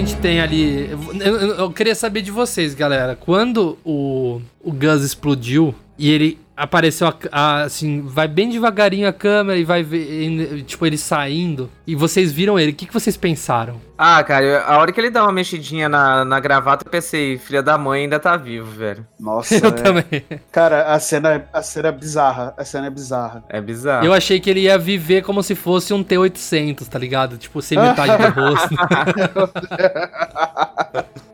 Gente 0.00 0.16
tem 0.16 0.40
ali. 0.40 0.90
Eu, 1.20 1.36
eu- 1.36 1.54
eu 1.56 1.70
queria 1.70 1.94
saber 1.94 2.22
de 2.22 2.30
vocês, 2.30 2.74
galera. 2.74 3.16
Quando 3.16 3.78
o, 3.84 4.40
o 4.62 4.72
Gus 4.72 5.02
explodiu 5.02 5.74
e 5.98 6.10
ele 6.10 6.38
apareceu 6.62 7.08
a- 7.08 7.14
a- 7.32 7.62
assim, 7.62 8.02
vai 8.02 8.28
bem 8.28 8.48
devagarinho 8.48 9.08
a 9.08 9.12
câmera 9.12 9.58
e 9.58 9.64
vai 9.64 9.82
ver, 9.82 10.62
tipo, 10.64 10.86
ele 10.86 10.96
saindo. 10.98 11.70
E 11.86 11.94
vocês 11.94 12.32
viram 12.32 12.58
ele, 12.58 12.72
o 12.72 12.74
que, 12.74 12.86
que 12.86 12.92
vocês 12.94 13.16
pensaram? 13.16 13.80
Ah, 13.98 14.22
cara, 14.24 14.44
eu- 14.44 14.62
a 14.64 14.78
hora 14.78 14.92
que 14.92 15.00
ele 15.00 15.10
dá 15.10 15.22
uma 15.24 15.32
mexidinha 15.32 15.88
na, 15.88 16.24
na 16.24 16.40
gravata, 16.40 16.84
eu 16.86 16.90
pensei, 16.90 17.36
filha 17.38 17.62
da 17.62 17.76
mãe 17.76 18.02
ainda 18.04 18.18
tá 18.18 18.36
vivo, 18.36 18.70
velho. 18.70 19.06
Nossa, 19.18 19.56
Eu 19.56 19.68
é- 19.68 19.72
também. 19.72 20.24
cara, 20.50 20.92
a 20.94 20.98
cena, 21.00 21.44
a 21.52 21.62
cena 21.62 21.88
é 21.88 21.92
bizarra. 21.92 22.54
A 22.56 22.64
cena 22.64 22.86
é 22.86 22.90
bizarra. 22.90 23.44
É 23.48 23.60
bizarro. 23.60 24.06
Eu 24.06 24.14
achei 24.14 24.40
que 24.40 24.48
ele 24.48 24.60
ia 24.60 24.78
viver 24.78 25.22
como 25.22 25.42
se 25.42 25.54
fosse 25.54 25.92
um 25.92 26.02
T-800, 26.02 26.86
tá 26.88 26.98
ligado? 26.98 27.36
Tipo, 27.36 27.60
sem 27.60 27.78
metade 27.78 28.16
do 28.16 28.30
rosto. 28.40 28.74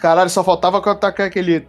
Caralho, 0.00 0.30
só 0.30 0.42
faltava 0.42 0.80
quando 0.80 0.98
tacar 0.98 1.26
aquele. 1.26 1.64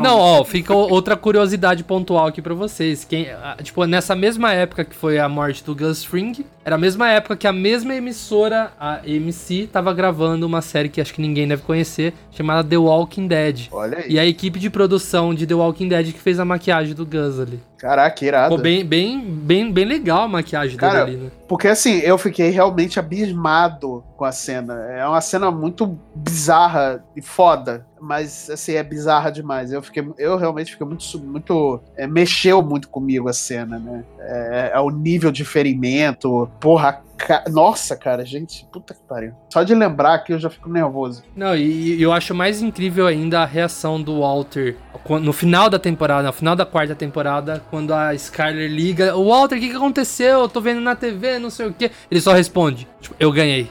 Não, 0.00 0.18
ó, 0.18 0.44
fica 0.44 0.74
outra 0.74 1.16
curiosidade 1.16 1.84
pontual 1.84 2.26
aqui 2.26 2.40
pra 2.40 2.54
vocês. 2.54 3.04
Quem, 3.04 3.28
tipo, 3.62 3.84
nessa 3.84 4.16
mesma 4.16 4.52
época 4.52 4.84
que 4.84 4.94
foi 4.94 5.18
a 5.18 5.28
morte 5.28 5.62
do 5.62 5.74
Gus 5.74 6.02
Fring, 6.02 6.44
era 6.64 6.76
a 6.76 6.78
mesma 6.78 7.10
época 7.10 7.36
que 7.36 7.46
a 7.46 7.52
mesma 7.52 7.94
emissora, 7.94 8.72
a 8.80 9.00
AMC, 9.00 9.68
tava 9.70 9.92
gravando 9.92 10.46
uma 10.46 10.62
série 10.62 10.88
que 10.88 11.00
acho 11.00 11.12
que 11.12 11.20
ninguém 11.20 11.46
deve 11.46 11.62
conhecer, 11.62 12.14
chamada 12.30 12.66
The 12.66 12.78
Walking 12.78 13.28
Dead. 13.28 13.68
Olha 13.70 13.98
aí. 13.98 14.12
E 14.12 14.18
a 14.18 14.24
equipe 14.24 14.58
de 14.58 14.70
produção 14.70 15.34
de 15.34 15.46
The 15.46 15.54
Walking 15.54 15.88
Dead 15.88 16.12
que 16.12 16.20
fez 16.20 16.40
a 16.40 16.44
maquiagem 16.44 16.94
do 16.94 17.04
Gus 17.04 17.38
ali. 17.38 17.60
Caraca, 17.78 18.24
irado. 18.24 18.50
Ficou 18.50 18.62
bem, 18.62 18.84
bem, 18.84 19.20
bem, 19.20 19.70
bem 19.70 19.84
legal 19.84 20.22
a 20.22 20.28
maquiagem 20.28 20.76
Cara, 20.76 21.04
dele 21.04 21.16
ali, 21.16 21.24
né? 21.26 21.30
Porque 21.46 21.68
assim, 21.68 21.98
eu 21.98 22.16
fiquei 22.16 22.50
realmente 22.50 22.98
abismado 22.98 24.02
com 24.16 24.24
a 24.24 24.32
cena. 24.32 24.74
É 24.90 25.06
uma 25.06 25.20
cena 25.20 25.50
muito 25.50 25.98
bizarra 26.14 27.04
e 27.14 27.20
foda. 27.20 27.86
Mas 28.00 28.50
assim, 28.50 28.74
é 28.74 28.82
bizarra 28.82 29.30
demais. 29.30 29.72
Eu 29.72 29.82
fiquei. 29.82 30.06
Eu 30.18 30.36
realmente 30.36 30.72
fiquei 30.72 30.86
muito. 30.86 31.18
muito 31.18 31.80
é, 31.96 32.06
mexeu 32.06 32.62
muito 32.62 32.88
comigo 32.88 33.28
a 33.28 33.32
cena, 33.32 33.78
né? 33.78 34.04
É, 34.18 34.70
é 34.74 34.80
o 34.80 34.90
nível 34.90 35.30
de 35.32 35.44
ferimento, 35.44 36.48
porra, 36.60 37.02
Ca- 37.16 37.44
Nossa, 37.50 37.96
cara, 37.96 38.24
gente, 38.24 38.66
puta 38.70 38.92
que 38.92 39.00
pariu. 39.08 39.32
Só 39.50 39.62
de 39.62 39.74
lembrar 39.74 40.14
aqui 40.14 40.32
eu 40.32 40.38
já 40.38 40.50
fico 40.50 40.68
nervoso. 40.68 41.22
Não, 41.34 41.56
e, 41.56 42.00
eu 42.00 42.12
acho 42.12 42.34
mais 42.34 42.60
incrível 42.60 43.06
ainda 43.06 43.40
a 43.40 43.46
reação 43.46 44.00
do 44.00 44.20
Walter 44.20 44.76
no 45.22 45.32
final 45.32 45.70
da 45.70 45.78
temporada, 45.78 46.26
no 46.26 46.32
final 46.32 46.54
da 46.54 46.66
quarta 46.66 46.94
temporada, 46.94 47.62
quando 47.70 47.94
a 47.94 48.14
Skyler 48.14 48.70
liga, 48.70 49.14
Walter, 49.16 49.56
o 49.56 49.60
que, 49.60 49.70
que 49.70 49.76
aconteceu? 49.76 50.40
Eu 50.40 50.48
tô 50.48 50.60
vendo 50.60 50.80
na 50.80 50.94
TV, 50.94 51.38
não 51.38 51.48
sei 51.48 51.66
o 51.66 51.72
que. 51.72 51.90
Ele 52.10 52.20
só 52.20 52.32
responde, 52.32 52.86
tipo, 53.00 53.14
eu 53.18 53.32
ganhei. 53.32 53.70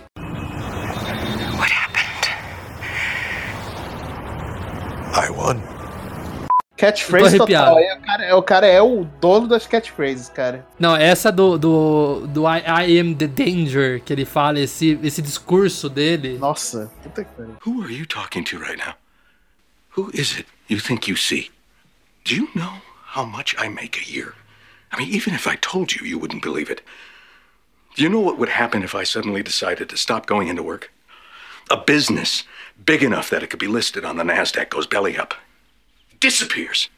I 5.15 5.29
won. 5.29 5.61
Catchphrase 6.77 7.37
total. 7.37 7.79
É, 7.79 7.95
o, 7.95 8.01
cara, 8.01 8.25
é, 8.25 8.33
o 8.33 8.43
cara 8.43 8.67
é 8.67 8.81
o 8.81 9.05
dono 9.21 9.47
das 9.47 9.65
catchphrases, 9.65 10.27
cara. 10.27 10.67
Não, 10.77 10.93
essa 10.93 11.31
do, 11.31 11.57
do, 11.57 12.27
do 12.27 12.45
I, 12.45 12.61
I 12.67 12.99
am 12.99 13.15
the 13.15 13.27
danger 13.27 14.01
que 14.01 14.11
ele 14.11 14.25
fala, 14.25 14.59
esse, 14.59 14.99
esse 15.01 15.21
discurso 15.21 15.87
dele. 15.87 16.37
Nossa, 16.37 16.91
puta 17.01 17.23
que 17.23 17.31
pariu. 17.33 17.55
Who 17.65 17.81
are 17.81 17.93
you 17.93 18.05
talking 18.05 18.43
to 18.43 18.57
right 18.57 18.77
now? 18.77 18.95
Who 19.97 20.11
is 20.13 20.37
it 20.37 20.47
you 20.67 20.81
think 20.81 21.09
you 21.09 21.15
see? 21.15 21.49
Do 22.25 22.35
you 22.35 22.49
know 22.53 22.81
how 23.15 23.23
much 23.25 23.55
I 23.57 23.69
make 23.69 23.97
a 23.97 24.11
year? 24.11 24.33
I 24.91 24.97
mean, 24.99 25.15
even 25.15 25.33
if 25.33 25.47
I 25.47 25.55
told 25.55 25.93
you, 25.93 26.05
you 26.05 26.19
wouldn't 26.19 26.43
believe 26.43 26.69
it. 26.69 26.81
Do 27.95 28.03
you 28.03 28.09
know 28.09 28.19
what 28.19 28.37
would 28.37 28.49
happen 28.49 28.83
if 28.83 28.93
I 28.93 29.05
suddenly 29.05 29.41
decided 29.41 29.87
to 29.89 29.97
stop 29.97 30.25
going 30.25 30.49
into 30.49 30.61
work? 30.61 30.91
A 31.69 31.77
business 31.77 32.43
big 32.85 33.03
enough 33.03 33.29
that 33.29 33.43
it 33.43 33.49
could 33.49 33.59
be 33.59 33.67
listed 33.67 34.05
on 34.05 34.17
the 34.17 34.23
NASDAQ 34.23 34.69
goes 34.69 34.87
belly 34.87 35.17
up, 35.17 35.33
disappears. 36.19 36.89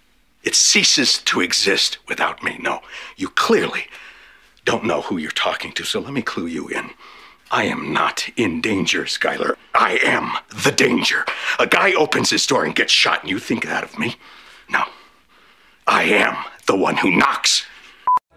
It 0.43 0.55
ceases 0.55 1.19
to 1.23 1.41
exist 1.41 1.97
without 2.07 2.43
me. 2.43 2.57
No, 2.59 2.81
you 3.15 3.29
clearly 3.29 3.87
don't 4.65 4.85
know 4.85 5.01
who 5.01 5.17
you're 5.17 5.31
talking 5.31 5.71
to, 5.73 5.83
so 5.83 5.99
let 5.99 6.13
me 6.13 6.21
clue 6.21 6.47
you 6.47 6.67
in. 6.67 6.89
I 7.49 7.63
am 7.63 7.93
not 7.93 8.29
in 8.35 8.59
danger, 8.59 9.03
Skylar. 9.03 9.55
I 9.73 9.99
am 10.03 10.33
the 10.63 10.71
danger. 10.71 11.23
A 11.59 11.67
guy 11.67 11.93
opens 11.93 12.29
his 12.29 12.45
door 12.45 12.65
and 12.65 12.75
gets 12.75 12.91
shot, 12.91 13.21
and 13.21 13.29
you 13.29 13.39
think 13.39 13.65
that 13.65 13.83
of 13.83 13.97
me? 13.97 14.17
No. 14.69 14.83
I 15.85 16.03
am 16.03 16.35
the 16.65 16.75
one 16.75 16.97
who 16.97 17.11
knocks. 17.11 17.65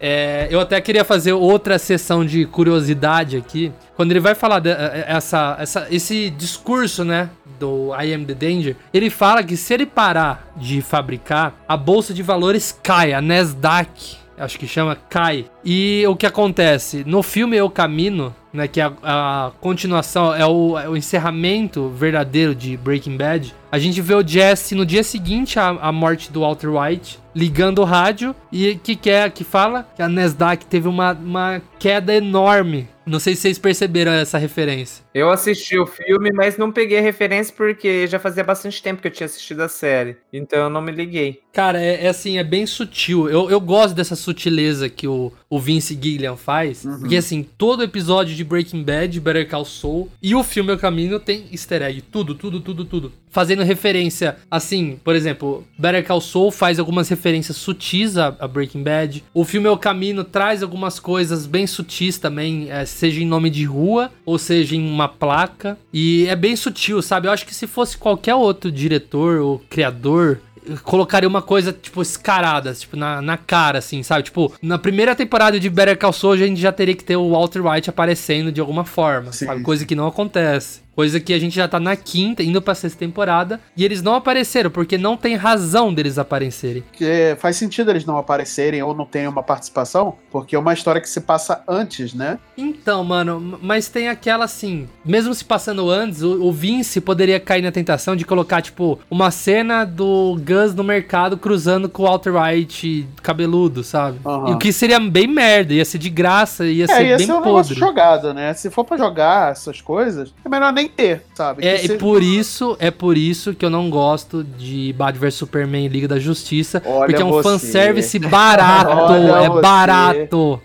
É, 0.03 0.47
eu 0.49 0.59
até 0.59 0.81
queria 0.81 1.05
fazer 1.05 1.31
outra 1.33 1.77
sessão 1.77 2.25
de 2.25 2.43
curiosidade 2.47 3.37
aqui. 3.37 3.71
Quando 3.95 4.09
ele 4.11 4.19
vai 4.19 4.33
falar 4.33 4.59
de- 4.59 4.71
eh, 4.71 5.05
essa, 5.07 5.55
essa, 5.59 5.87
esse 5.91 6.31
discurso, 6.31 7.05
né? 7.05 7.29
Do 7.59 7.91
I 7.93 8.11
am 8.15 8.25
the 8.25 8.33
danger, 8.33 8.75
ele 8.91 9.11
fala 9.11 9.43
que 9.43 9.55
se 9.55 9.71
ele 9.75 9.85
parar 9.85 10.51
de 10.57 10.81
fabricar, 10.81 11.53
a 11.67 11.77
bolsa 11.77 12.11
de 12.15 12.23
valores 12.23 12.75
cai, 12.81 13.13
a 13.13 13.21
Nasdaq, 13.21 14.17
acho 14.41 14.59
que 14.59 14.67
chama, 14.67 14.97
cai. 15.09 15.45
E 15.63 16.03
o 16.07 16.15
que 16.15 16.25
acontece? 16.25 17.03
No 17.05 17.21
filme 17.23 17.55
Eu 17.55 17.69
Camino, 17.69 18.35
né? 18.51 18.67
Que 18.67 18.81
é 18.81 18.83
a, 18.83 18.93
a 19.03 19.51
continuação, 19.61 20.33
é 20.33 20.45
o, 20.45 20.77
é 20.77 20.89
o 20.89 20.97
encerramento 20.97 21.89
verdadeiro 21.89 22.53
de 22.53 22.75
Breaking 22.75 23.17
Bad. 23.17 23.53
A 23.71 23.79
gente 23.79 24.01
vê 24.01 24.13
o 24.13 24.27
Jesse 24.27 24.75
no 24.75 24.85
dia 24.85 25.03
seguinte 25.03 25.59
à, 25.59 25.69
à 25.69 25.91
morte 25.91 26.31
do 26.31 26.41
Walter 26.41 26.69
White, 26.69 27.19
ligando 27.33 27.79
o 27.79 27.85
rádio 27.85 28.35
e 28.51 28.75
que 28.75 28.95
quer 28.95 29.31
que 29.31 29.43
fala 29.43 29.87
que 29.95 30.01
a 30.01 30.09
Nasdaq 30.09 30.65
teve 30.65 30.87
uma, 30.87 31.13
uma 31.13 31.61
queda 31.79 32.13
enorme. 32.13 32.89
Não 33.05 33.19
sei 33.19 33.35
se 33.35 33.41
vocês 33.41 33.57
perceberam 33.57 34.11
essa 34.11 34.37
referência. 34.37 35.03
Eu 35.13 35.29
assisti 35.29 35.77
o 35.77 35.85
filme, 35.85 36.31
mas 36.33 36.57
não 36.57 36.71
peguei 36.71 36.99
a 36.99 37.01
referência 37.01 37.53
porque 37.55 38.07
já 38.07 38.17
fazia 38.17 38.43
bastante 38.43 38.81
tempo 38.81 39.01
que 39.01 39.07
eu 39.07 39.11
tinha 39.11 39.25
assistido 39.25 39.61
a 39.61 39.67
série. 39.67 40.17
Então 40.31 40.59
eu 40.59 40.69
não 40.69 40.81
me 40.81 40.91
liguei. 40.91 41.41
Cara, 41.51 41.81
é, 41.81 42.05
é 42.05 42.07
assim, 42.07 42.37
é 42.37 42.43
bem 42.43 42.65
sutil. 42.65 43.29
Eu, 43.29 43.49
eu 43.49 43.59
gosto 43.59 43.93
dessa 43.93 44.15
sutileza 44.15 44.87
que 44.89 45.07
o, 45.07 45.31
o 45.49 45.59
Vince 45.59 45.99
Gilliam 46.01 46.37
faz. 46.37 46.85
Porque 46.99 47.17
assim, 47.17 47.45
todo 47.57 47.83
episódio 47.83 48.33
de 48.35 48.43
Breaking 48.43 48.83
Bad, 48.83 49.19
Better 49.19 49.49
Call 49.49 49.65
Saul 49.65 50.09
e 50.21 50.33
o 50.33 50.43
filme 50.43 50.71
O 50.71 50.77
Caminho 50.77 51.19
tem 51.19 51.45
easter 51.51 51.81
egg. 51.81 52.01
Tudo, 52.03 52.33
tudo, 52.33 52.61
tudo, 52.61 52.85
tudo. 52.85 53.11
Fazendo 53.29 53.63
referência, 53.63 54.37
assim, 54.49 54.99
por 55.03 55.15
exemplo, 55.15 55.65
Better 55.77 56.05
Call 56.05 56.21
Saul 56.21 56.51
faz 56.51 56.79
algumas 56.79 57.09
referências 57.09 57.57
sutis 57.57 58.17
a, 58.17 58.35
a 58.39 58.47
Breaking 58.47 58.83
Bad. 58.83 59.23
O 59.33 59.43
filme 59.43 59.67
O 59.67 59.77
Caminho 59.77 60.23
traz 60.23 60.63
algumas 60.63 60.99
coisas 60.99 61.45
bem 61.45 61.67
sutis 61.67 62.17
também, 62.17 62.71
é, 62.71 62.85
seja 62.85 63.21
em 63.21 63.25
nome 63.25 63.49
de 63.49 63.65
rua 63.65 64.09
ou 64.25 64.37
seja 64.37 64.75
em 64.75 64.85
uma 64.85 65.00
placa. 65.07 65.77
E 65.93 66.27
é 66.27 66.35
bem 66.35 66.55
sutil, 66.55 67.01
sabe? 67.01 67.27
Eu 67.27 67.31
acho 67.31 67.45
que 67.45 67.55
se 67.55 67.67
fosse 67.67 67.97
qualquer 67.97 68.35
outro 68.35 68.71
diretor 68.71 69.39
ou 69.39 69.59
criador 69.69 70.39
colocaria 70.83 71.27
uma 71.27 71.41
coisa, 71.41 71.73
tipo, 71.73 72.01
escarada, 72.01 72.73
tipo, 72.73 72.95
na, 72.95 73.21
na 73.21 73.37
cara, 73.37 73.79
assim, 73.79 74.03
sabe? 74.03 74.23
Tipo, 74.23 74.53
na 74.61 74.77
primeira 74.77 75.15
temporada 75.15 75.59
de 75.59 75.69
Better 75.69 75.97
Call 75.97 76.13
Saul, 76.13 76.33
a 76.33 76.37
gente 76.37 76.59
já 76.59 76.71
teria 76.71 76.95
que 76.95 77.03
ter 77.03 77.15
o 77.15 77.31
Walter 77.31 77.65
White 77.65 77.89
aparecendo 77.89 78.51
de 78.51 78.61
alguma 78.61 78.85
forma, 78.85 79.31
Sim. 79.31 79.45
sabe? 79.45 79.61
Coisa 79.63 79.85
que 79.85 79.95
não 79.95 80.07
acontece. 80.07 80.81
Coisa 80.95 81.19
que 81.19 81.33
a 81.33 81.39
gente 81.39 81.55
já 81.55 81.67
tá 81.67 81.79
na 81.79 81.95
quinta, 81.95 82.43
indo 82.43 82.61
pra 82.61 82.75
sexta 82.75 82.99
temporada, 82.99 83.59
e 83.77 83.85
eles 83.85 84.01
não 84.01 84.15
apareceram, 84.15 84.69
porque 84.69 84.97
não 84.97 85.15
tem 85.15 85.35
razão 85.35 85.93
deles 85.93 86.17
aparecerem. 86.17 86.81
Porque 86.83 87.35
faz 87.39 87.55
sentido 87.55 87.89
eles 87.91 88.05
não 88.05 88.17
aparecerem 88.17 88.81
ou 88.83 88.93
não 88.93 89.05
terem 89.05 89.27
uma 89.27 89.41
participação, 89.43 90.15
porque 90.29 90.55
é 90.55 90.59
uma 90.59 90.73
história 90.73 90.99
que 91.01 91.09
se 91.09 91.21
passa 91.21 91.63
antes, 91.67 92.13
né? 92.13 92.37
Então, 92.57 93.03
mano, 93.03 93.57
mas 93.61 93.87
tem 93.87 94.09
aquela 94.09 94.45
assim, 94.45 94.87
mesmo 95.05 95.33
se 95.33 95.45
passando 95.45 95.89
antes, 95.89 96.21
o, 96.21 96.43
o 96.43 96.51
Vince 96.51 96.99
poderia 96.99 97.39
cair 97.39 97.61
na 97.61 97.71
tentação 97.71 98.15
de 98.15 98.25
colocar, 98.25 98.61
tipo, 98.61 98.99
uma 99.09 99.31
cena 99.31 99.85
do 99.85 100.37
Gus 100.45 100.75
no 100.75 100.83
mercado 100.83 101.37
cruzando 101.37 101.87
com 101.87 102.03
o 102.03 102.05
Walter 102.05 102.33
White 102.35 103.07
cabeludo, 103.23 103.83
sabe? 103.83 104.19
E 104.47 104.51
o 104.51 104.57
que 104.57 104.71
seria 104.73 104.99
bem 104.99 105.27
merda, 105.27 105.73
ia 105.73 105.85
ser 105.85 105.97
de 105.97 106.09
graça, 106.09 106.65
ia 106.65 106.83
É, 106.83 106.87
ser 106.87 107.05
ia 107.07 107.17
bem 107.17 107.25
ser 107.25 107.33
um 107.33 107.41
podre. 107.41 107.75
jogado, 107.75 108.33
né? 108.33 108.53
Se 108.53 108.69
for 108.69 108.83
pra 108.83 108.97
jogar 108.97 109.51
essas 109.51 109.79
coisas, 109.81 110.33
é 110.43 110.49
melhor 110.49 110.73
nem 110.73 110.80
ter, 110.87 111.23
sabe? 111.35 111.65
É, 111.65 111.87
por 111.97 112.21
isso, 112.23 112.75
é 112.79 112.89
por 112.91 113.17
isso 113.17 113.53
que 113.53 113.65
eu 113.65 113.69
não 113.69 113.89
gosto 113.89 114.43
de 114.43 114.93
Batman 114.97 115.21
vs 115.27 115.33
Superman 115.35 115.85
e 115.85 115.89
Liga 115.89 116.07
da 116.07 116.19
Justiça, 116.19 116.81
Olha 116.85 117.05
porque 117.07 117.21
é 117.21 117.25
um 117.25 117.31
você. 117.31 117.49
fanservice 117.49 118.17
barato, 118.19 119.13
é 119.13 119.49
você. 119.49 119.61
barato. 119.61 120.61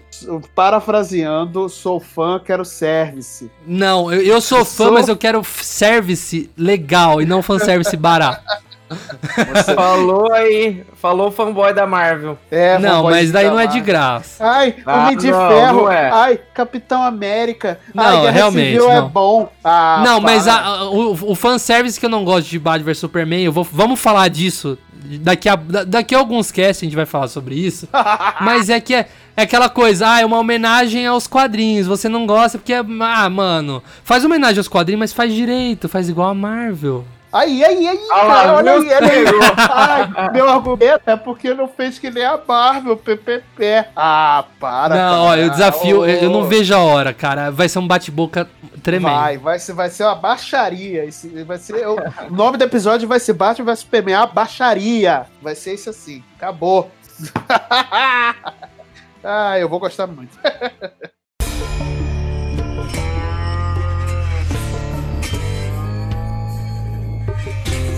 Parafraseando, 0.55 1.69
sou 1.69 2.01
fã, 2.01 2.41
quero 2.43 2.65
service. 2.65 3.51
Não, 3.67 4.11
eu, 4.13 4.23
eu 4.23 4.41
sou 4.41 4.65
fã, 4.65 4.85
Sou- 4.87 4.93
mas 4.93 5.09
eu 5.09 5.17
quero 5.17 5.45
service 5.45 6.51
legal 6.57 7.21
e 7.21 7.27
não 7.27 7.43
fanservice 7.43 7.97
barato. 7.97 8.43
Falou 9.75 10.33
aí, 10.33 10.85
falou 10.95 11.29
o 11.29 11.31
fanboy 11.31 11.73
da 11.75 11.87
Marvel. 11.87 12.39
É, 12.51 12.79
não, 12.79 13.05
mas 13.05 13.31
daí 13.33 13.47
não 13.49 13.59
é 13.59 13.67
de 13.67 13.81
graça. 13.81 14.45
Ai, 14.45 14.77
Ah, 14.87 15.05
Homem 15.05 15.17
de 15.17 15.31
não, 15.31 15.49
Ferro. 15.49 15.77
não 15.83 15.93
é. 15.93 16.11
Ai, 16.11 16.41
Capitão 16.55 17.03
América. 17.03 17.79
Não, 17.95 18.05
Ai, 18.05 18.21
Guerra 18.21 18.31
realmente, 18.31 18.73
Civil 18.73 18.91
é 18.91 19.01
não. 19.01 19.09
bom. 19.09 19.49
Ah, 19.65 20.03
não, 20.05 20.21
mas 20.21 20.45
para. 20.45 20.55
a- 20.55 20.67
a- 20.79 20.91
o, 20.91 21.31
o 21.33 21.35
fanservice 21.35 21.99
que 21.99 22.07
eu 22.07 22.11
não 22.11 22.25
gosto 22.25 22.49
de 22.49 22.59
Batman 22.59 22.85
vs 22.87 22.99
Superman, 22.99 23.43
eu 23.45 23.53
vou, 23.53 23.65
vamos 23.65 24.01
falar 24.01 24.29
disso. 24.29 24.79
Daqui 25.21 25.49
a, 25.49 25.55
da- 25.55 25.85
daqui 25.85 26.15
a 26.15 26.19
alguns 26.19 26.51
casts 26.51 26.83
a 26.83 26.85
gente 26.87 26.97
vai 26.97 27.07
falar 27.07 27.29
sobre 27.29 27.55
isso. 27.55 27.89
mas 28.41 28.69
é 28.69 28.81
que 28.81 28.93
é, 28.95 29.07
é 29.37 29.43
aquela 29.43 29.69
coisa, 29.69 30.09
ah, 30.09 30.21
é 30.21 30.27
uma 30.27 30.39
homenagem 30.39 31.07
aos 31.07 31.27
quadrinhos. 31.29 31.87
Você 31.87 32.09
não 32.09 32.27
gosta 32.27 32.59
porque 32.59 32.73
é. 32.73 32.83
Ah, 33.01 33.29
mano. 33.31 33.83
Faz 34.03 34.25
homenagem 34.25 34.59
aos 34.59 34.69
quadrinhos, 34.69 35.01
mas 35.01 35.13
faz 35.13 35.33
direito, 35.33 35.89
faz 35.89 36.09
igual 36.09 36.31
a 36.31 36.35
Marvel. 36.35 37.05
Aí, 37.37 37.63
aí, 37.63 37.87
aí, 37.87 38.01
Ah 38.11 38.27
cara, 38.27 38.55
olha 38.55 38.73
aí, 38.73 38.79
olha. 38.79 39.11
Ai, 39.69 40.31
meu 40.33 40.49
argumento 40.49 41.03
é 41.07 41.17
porque 41.17 41.53
não 41.53 41.69
fez 41.69 41.99
que 41.99 42.11
nem 42.11 42.25
a 42.25 42.41
Marvel, 42.47 42.97
PPP. 42.97 43.87
Ah, 43.95 44.45
para. 44.59 44.95
não, 44.95 45.25
ó, 45.25 45.37
eu 45.37 45.51
desafio, 45.51 46.07
eu, 46.07 46.23
eu 46.23 46.31
não 46.31 46.45
vejo 46.45 46.75
a 46.75 46.79
hora, 46.79 47.13
cara. 47.13 47.51
Vai 47.51 47.69
ser 47.69 47.79
um 47.79 47.87
bate-boca 47.87 48.49
tremendo. 48.83 49.15
Vai, 49.15 49.37
vai 49.37 49.59
ser, 49.59 49.73
vai 49.75 49.91
ser 49.91 50.05
uma 50.05 50.15
baixaria. 50.15 51.05
Esse, 51.05 51.29
vai 51.45 51.59
ser, 51.59 51.87
o 51.87 51.97
nome 52.31 52.57
do 52.57 52.65
episódio 52.65 53.07
vai 53.07 53.21
ser 53.21 53.35
Batman 53.35 53.67
vs 53.67 53.81
Superman, 53.81 54.15
a 54.15 54.27
baixaria. 54.27 55.27
Vai 55.43 55.55
ser 55.55 55.75
isso 55.75 55.91
assim. 55.91 56.25
Acabou. 56.37 56.91
ah, 59.23 59.59
eu 59.59 59.69
vou 59.69 59.79
gostar 59.79 60.07
muito. 60.07 60.39